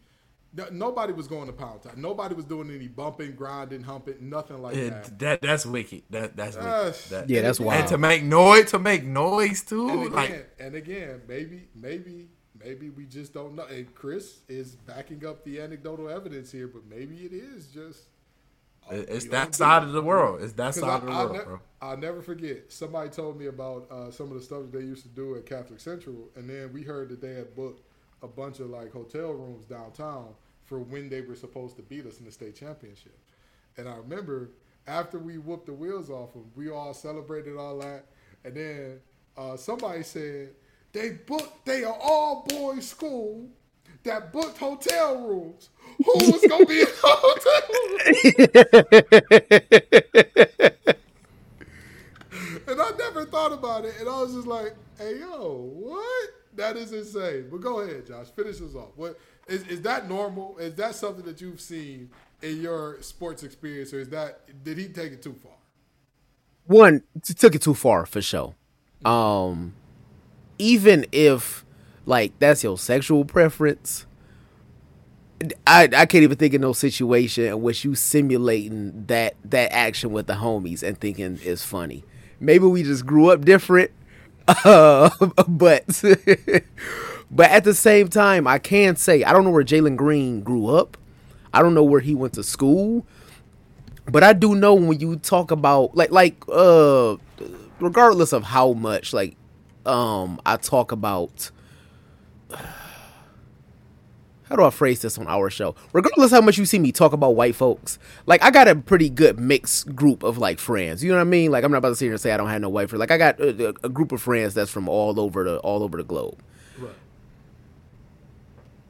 no- 0.53 0.67
Nobody 0.71 1.13
was 1.13 1.27
going 1.27 1.45
to 1.47 1.53
pound 1.53 1.83
time. 1.83 2.01
Nobody 2.01 2.33
was 2.33 2.45
doing 2.45 2.71
any 2.71 2.87
bumping, 2.87 3.33
grinding, 3.35 3.83
humping, 3.83 4.15
nothing 4.29 4.59
like 4.61 4.75
It- 4.75 4.89
that. 4.89 5.19
that 5.19 5.41
that's 5.41 5.65
wicked. 5.67 6.01
That 6.09 6.35
that's 6.35 6.55
wicked. 6.55 6.69
Uh, 6.69 6.91
That- 7.11 7.29
Yeah, 7.29 7.41
that's 7.43 7.59
and 7.59 7.67
wild. 7.67 7.79
And 7.81 7.89
to 7.89 7.97
make 7.99 8.23
noise, 8.23 8.71
to 8.71 8.79
make 8.79 9.03
noise 9.03 9.61
too. 9.61 9.87
And 9.89 10.01
again, 10.01 10.11
like 10.13 10.55
and 10.59 10.75
again, 10.75 11.21
maybe, 11.27 11.67
maybe, 11.75 12.29
maybe 12.63 12.89
we 12.89 13.05
just 13.05 13.33
don't 13.35 13.53
know. 13.55 13.65
And 13.65 13.93
Chris 13.93 14.39
is 14.47 14.75
backing 14.75 15.23
up 15.27 15.43
the 15.43 15.61
anecdotal 15.61 16.09
evidence 16.09 16.51
here, 16.51 16.67
but 16.67 16.87
maybe 16.89 17.17
it 17.17 17.33
is 17.33 17.67
just. 17.67 18.05
It's 18.91 19.25
that 19.27 19.55
side 19.55 19.83
of 19.83 19.93
the 19.93 20.01
world. 20.01 20.41
It's 20.41 20.53
that 20.53 20.75
side 20.75 21.01
of 21.01 21.05
the 21.05 21.11
world, 21.11 21.33
ne- 21.33 21.43
bro. 21.43 21.59
I'll 21.81 21.97
never 21.97 22.21
forget. 22.21 22.71
Somebody 22.71 23.09
told 23.09 23.39
me 23.39 23.47
about 23.47 23.89
uh, 23.89 24.11
some 24.11 24.27
of 24.27 24.33
the 24.33 24.41
stuff 24.41 24.63
that 24.63 24.73
they 24.73 24.85
used 24.85 25.03
to 25.03 25.09
do 25.09 25.35
at 25.35 25.45
Catholic 25.45 25.79
Central, 25.79 26.29
and 26.35 26.49
then 26.49 26.73
we 26.73 26.83
heard 26.83 27.09
that 27.09 27.21
they 27.21 27.33
had 27.33 27.55
booked 27.55 27.81
a 28.21 28.27
bunch 28.27 28.59
of 28.59 28.69
like 28.69 28.91
hotel 28.91 29.31
rooms 29.31 29.65
downtown 29.65 30.33
for 30.65 30.79
when 30.79 31.09
they 31.09 31.21
were 31.21 31.35
supposed 31.35 31.75
to 31.77 31.81
beat 31.81 32.05
us 32.05 32.19
in 32.19 32.25
the 32.25 32.31
state 32.31 32.55
championship. 32.55 33.17
And 33.77 33.87
I 33.87 33.95
remember 33.95 34.51
after 34.87 35.17
we 35.19 35.37
whooped 35.37 35.67
the 35.67 35.73
wheels 35.73 36.09
off 36.09 36.33
them, 36.33 36.51
we 36.55 36.69
all 36.69 36.93
celebrated 36.93 37.57
all 37.57 37.79
that, 37.79 38.05
and 38.43 38.55
then 38.55 38.99
uh, 39.37 39.55
somebody 39.55 40.03
said 40.03 40.49
they 40.91 41.11
booked. 41.11 41.65
They 41.65 41.83
are 41.83 41.97
all 42.01 42.45
boys 42.47 42.87
school. 42.87 43.47
That 44.09 44.33
booked 44.33 44.57
hotel 44.57 45.21
rooms. 45.21 45.69
Who 45.97 46.13
was 46.31 46.45
gonna 46.47 46.65
be 46.65 46.79
in 46.81 46.85
the 46.85 47.01
hotel? 47.03 47.61
And 52.67 52.79
I 52.79 52.91
never 52.97 53.25
thought 53.25 53.51
about 53.51 53.85
it. 53.85 53.95
And 53.99 54.07
I 54.07 54.21
was 54.21 54.33
just 54.33 54.47
like, 54.47 54.75
hey, 54.97 55.19
yo, 55.19 55.69
what? 55.73 56.29
That 56.55 56.77
is 56.77 56.91
insane. 56.91 57.47
But 57.51 57.61
go 57.61 57.79
ahead, 57.79 58.07
Josh. 58.07 58.27
Finish 58.27 58.61
us 58.61 58.75
off. 58.75 58.89
What 58.95 59.19
is, 59.47 59.63
is 59.67 59.81
that 59.81 60.07
normal? 60.07 60.57
Is 60.59 60.75
that 60.75 60.95
something 60.95 61.25
that 61.25 61.41
you've 61.41 61.61
seen 61.61 62.09
in 62.41 62.61
your 62.61 63.01
sports 63.01 63.43
experience? 63.43 63.93
Or 63.93 63.99
is 63.99 64.09
that, 64.09 64.63
did 64.63 64.77
he 64.77 64.87
take 64.87 65.13
it 65.13 65.21
too 65.23 65.33
far? 65.33 65.53
one 66.69 67.01
took 67.23 67.55
it 67.55 67.61
too 67.63 67.73
far 67.73 68.05
for 68.05 68.21
sure. 68.21 68.55
Um, 69.03 69.73
even 70.59 71.05
if 71.11 71.65
like 72.09 72.37
that's 72.39 72.63
your 72.63 72.77
sexual 72.77 73.23
preference, 73.23 74.05
I 75.67 75.83
I 75.83 76.05
can't 76.05 76.23
even 76.23 76.37
think 76.37 76.53
of 76.55 76.61
no 76.61 76.73
situation 76.73 77.45
in 77.45 77.61
which 77.61 77.85
you 77.85 77.95
simulating 77.95 79.05
that 79.07 79.35
that 79.45 79.71
action 79.71 80.11
with 80.11 80.27
the 80.27 80.33
homies 80.33 80.81
and 80.83 80.99
thinking 80.99 81.39
it's 81.43 81.63
funny. 81.63 82.03
Maybe 82.39 82.65
we 82.65 82.83
just 82.83 83.05
grew 83.05 83.29
up 83.29 83.45
different, 83.45 83.91
uh, 84.47 85.09
but 85.47 85.85
but 87.31 87.49
at 87.51 87.63
the 87.63 87.73
same 87.73 88.07
time, 88.07 88.47
I 88.47 88.57
can 88.57 88.95
say 88.95 89.23
I 89.23 89.31
don't 89.31 89.43
know 89.43 89.51
where 89.51 89.63
Jalen 89.63 89.95
Green 89.95 90.41
grew 90.41 90.67
up. 90.67 90.97
I 91.53 91.61
don't 91.61 91.73
know 91.73 91.83
where 91.83 92.01
he 92.01 92.15
went 92.15 92.33
to 92.33 92.43
school 92.43 93.05
but 94.11 94.23
I 94.23 94.33
do 94.33 94.55
know 94.55 94.73
when 94.73 94.99
you 94.99 95.15
talk 95.17 95.51
about 95.51 95.95
like 95.95 96.11
like 96.11 96.43
uh 96.47 97.15
regardless 97.79 98.33
of 98.33 98.43
how 98.43 98.73
much 98.73 99.13
like 99.13 99.35
um 99.85 100.41
I 100.45 100.57
talk 100.57 100.91
about 100.91 101.51
how 104.43 104.55
do 104.55 104.63
I 104.63 104.69
phrase 104.71 105.01
this 105.01 105.17
on 105.17 105.27
our 105.27 105.49
show? 105.49 105.75
Regardless 105.93 106.31
how 106.31 106.41
much 106.41 106.57
you 106.57 106.65
see 106.65 106.79
me 106.79 106.91
talk 106.91 107.13
about 107.13 107.35
white 107.35 107.55
folks, 107.55 107.99
like 108.25 108.43
I 108.43 108.51
got 108.51 108.67
a 108.67 108.75
pretty 108.75 109.09
good 109.09 109.39
mixed 109.39 109.95
group 109.95 110.23
of 110.23 110.37
like 110.37 110.59
friends. 110.59 111.03
You 111.03 111.11
know 111.11 111.17
what 111.17 111.21
I 111.21 111.25
mean? 111.25 111.51
Like 111.51 111.63
I'm 111.63 111.71
not 111.71 111.77
about 111.77 111.89
to 111.89 111.95
sit 111.95 112.05
here 112.05 112.13
and 112.13 112.21
say 112.21 112.31
I 112.31 112.37
don't 112.37 112.49
have 112.49 112.61
no 112.61 112.69
white 112.69 112.89
friends. 112.89 112.99
Like 112.99 113.11
I 113.11 113.17
got 113.17 113.39
a, 113.39 113.75
a 113.83 113.89
group 113.89 114.11
of 114.11 114.21
friends 114.21 114.53
that's 114.53 114.71
from 114.71 114.89
all 114.89 115.19
over 115.19 115.43
the 115.43 115.59
all 115.59 115.83
over 115.83 115.97
the 115.97 116.03
globe. 116.03 116.39
Right. 116.77 116.93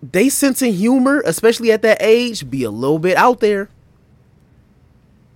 They 0.02 0.30
sense 0.30 0.62
of 0.62 0.74
humor, 0.74 1.22
especially 1.26 1.72
at 1.72 1.82
that 1.82 1.98
age, 2.02 2.50
be 2.50 2.64
a 2.64 2.72
little 2.72 3.00
bit 3.00 3.18
out 3.18 3.42
there. 3.42 3.70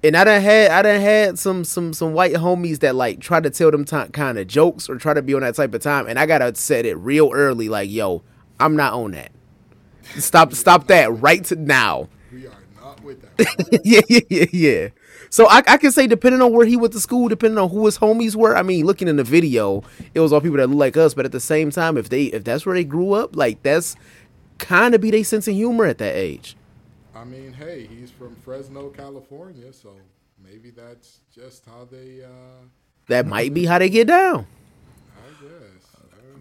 And 0.03 0.17
I 0.17 0.25
done 0.25 0.41
had 0.41 0.71
I 0.71 0.81
done 0.81 0.99
had 0.99 1.39
some 1.39 1.63
some 1.63 1.93
some 1.93 2.13
white 2.13 2.33
homies 2.33 2.79
that 2.79 2.93
like 2.93 3.21
try 3.21 3.39
to 3.39 3.49
tell 3.49 3.71
them 3.71 3.85
t- 3.85 4.09
kind 4.11 4.37
of 4.37 4.47
jokes 4.47 4.89
or 4.89 4.97
try 4.97 5.13
to 5.13 5.21
be 5.21 5.33
on 5.33 5.41
that 5.41 5.55
type 5.55 5.73
of 5.73 5.81
time, 5.81 6.07
and 6.07 6.19
I 6.19 6.25
gotta 6.25 6.53
set 6.55 6.85
it 6.85 6.95
real 6.95 7.31
early, 7.33 7.69
like 7.69 7.89
yo, 7.89 8.21
I'm 8.59 8.75
not 8.75 8.93
on 8.93 9.11
that. 9.11 9.31
Stop 10.17 10.53
stop 10.53 10.87
that 10.87 11.21
right 11.21 11.49
now. 11.51 12.09
We 12.33 12.47
are 12.47 12.51
not 12.75 13.01
with 13.01 13.21
that. 13.21 13.79
yeah, 13.85 14.01
yeah, 14.09 14.19
yeah, 14.29 14.45
yeah. 14.51 14.89
So 15.29 15.47
I, 15.47 15.63
I 15.65 15.77
can 15.77 15.91
say 15.91 16.05
depending 16.05 16.41
on 16.41 16.51
where 16.51 16.65
he 16.65 16.75
went 16.75 16.91
to 16.93 16.99
school, 16.99 17.29
depending 17.29 17.57
on 17.57 17.69
who 17.69 17.85
his 17.85 17.97
homies 17.97 18.35
were. 18.35 18.57
I 18.57 18.61
mean, 18.61 18.85
looking 18.85 19.07
in 19.07 19.15
the 19.15 19.23
video, 19.23 19.83
it 20.13 20.19
was 20.19 20.33
all 20.33 20.41
people 20.41 20.57
that 20.57 20.67
look 20.67 20.79
like 20.79 20.97
us. 20.97 21.13
But 21.13 21.25
at 21.25 21.31
the 21.31 21.39
same 21.39 21.71
time, 21.71 21.97
if 21.97 22.09
they 22.09 22.25
if 22.25 22.43
that's 22.43 22.65
where 22.65 22.75
they 22.75 22.83
grew 22.83 23.13
up, 23.13 23.37
like 23.37 23.63
that's 23.63 23.95
kind 24.57 24.93
of 24.93 25.01
be 25.01 25.11
their 25.11 25.23
sense 25.23 25.47
of 25.47 25.53
humor 25.53 25.85
at 25.85 25.97
that 25.99 26.15
age. 26.15 26.57
I 27.23 27.25
mean, 27.25 27.53
hey, 27.53 27.87
he's 27.87 28.11
from 28.11 28.35
Fresno, 28.35 28.89
California, 28.89 29.71
so 29.71 29.95
maybe 30.43 30.71
that's 30.71 31.19
just 31.33 31.65
how 31.65 31.87
they, 31.89 32.21
uh, 32.21 32.65
That 33.07 33.27
might 33.27 33.53
be 33.53 33.65
how 33.69 33.79
they 33.79 33.87
get 33.87 34.07
down. 34.07 34.45
I 35.15 35.41
guess. 35.41 35.87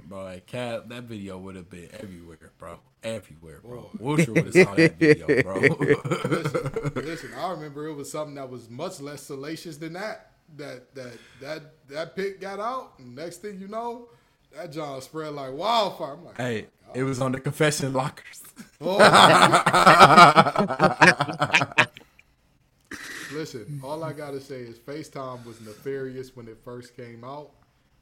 Bro, 0.08 0.40
cat 0.48 0.88
that 0.88 1.04
video 1.04 1.38
would 1.38 1.54
have 1.54 1.70
been 1.70 1.88
everywhere, 1.92 2.50
bro. 2.58 2.80
Everywhere, 3.04 3.60
bro. 3.62 3.90
WorldStar 3.96 4.28
would 4.34 4.44
have 4.46 4.54
saw 4.54 4.74
that 4.74 4.98
video, 4.98 5.26
bro. 5.44 5.60
listen, 5.60 6.92
listen, 6.96 7.30
I 7.38 7.52
remember 7.52 7.86
it 7.86 7.94
was 7.94 8.10
something 8.10 8.34
that 8.34 8.50
was 8.50 8.68
much 8.68 9.00
less 9.00 9.22
salacious 9.22 9.76
than 9.76 9.92
that. 9.92 10.32
That 10.56 10.92
that 10.96 11.12
that 11.40 11.62
that 11.90 12.16
pic 12.16 12.40
got 12.40 12.58
out, 12.58 12.94
and 12.98 13.14
next 13.14 13.36
thing 13.36 13.60
you 13.60 13.68
know, 13.68 14.08
that 14.54 14.72
John 14.72 15.00
spread 15.00 15.34
like 15.34 15.52
wildfire. 15.52 16.14
I'm 16.14 16.24
like, 16.24 16.36
hey, 16.36 16.66
it 16.94 17.02
was 17.02 17.20
on 17.20 17.32
the 17.32 17.40
confession 17.40 17.92
lockers. 17.92 18.42
oh. 18.80 18.98
listen, 23.32 23.80
all 23.82 24.04
I 24.04 24.12
gotta 24.12 24.40
say 24.40 24.60
is 24.60 24.78
FaceTime 24.78 25.44
was 25.44 25.60
nefarious 25.60 26.36
when 26.36 26.48
it 26.48 26.58
first 26.64 26.96
came 26.96 27.24
out, 27.24 27.50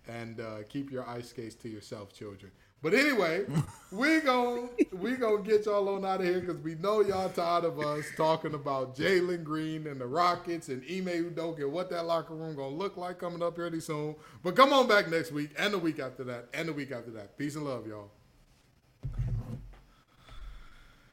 and 0.09 0.41
uh, 0.41 0.59
keep 0.69 0.91
your 0.91 1.09
ice 1.09 1.31
skates 1.31 1.55
to 1.57 1.69
yourself, 1.69 2.13
children. 2.13 2.51
But 2.83 2.95
anyway, 2.95 3.45
we 3.91 4.21
gon' 4.21 4.71
we 4.93 5.17
gonna 5.17 5.43
get 5.43 5.67
y'all 5.67 5.89
on 5.91 6.05
out 6.05 6.21
of 6.21 6.27
here 6.27 6.41
because 6.41 6.57
we 6.63 6.77
know 6.77 7.03
y'all 7.03 7.29
tired 7.29 7.65
of 7.65 7.79
us 7.79 8.07
talking 8.17 8.55
about 8.55 8.97
Jalen 8.97 9.45
Green 9.45 9.87
and 9.87 10.01
the 10.01 10.07
Rockets 10.07 10.69
and 10.69 10.83
Ime 10.85 11.31
Udoka 11.31 11.59
and 11.59 11.73
what 11.73 11.91
that 11.91 12.07
locker 12.07 12.35
room 12.35 12.57
gonna 12.57 12.75
look 12.75 12.97
like 12.97 13.19
coming 13.19 13.43
up 13.43 13.57
pretty 13.57 13.81
soon. 13.81 14.15
But 14.43 14.57
come 14.57 14.73
on 14.73 14.89
back 14.89 15.11
next 15.11 15.31
week 15.31 15.51
and 15.59 15.75
the 15.75 15.79
week 15.79 15.99
after 15.99 16.25
that 16.25 16.47
and 16.55 16.69
the 16.69 16.73
week 16.73 16.91
after 16.91 17.11
that. 17.13 17.37
Peace 17.37 17.55
and 17.55 17.67
love, 17.67 17.87
y'all. 17.87 18.11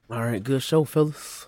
All 0.09 0.23
right, 0.23 0.41
good 0.41 0.63
show, 0.63 0.85
fellas. 0.85 1.46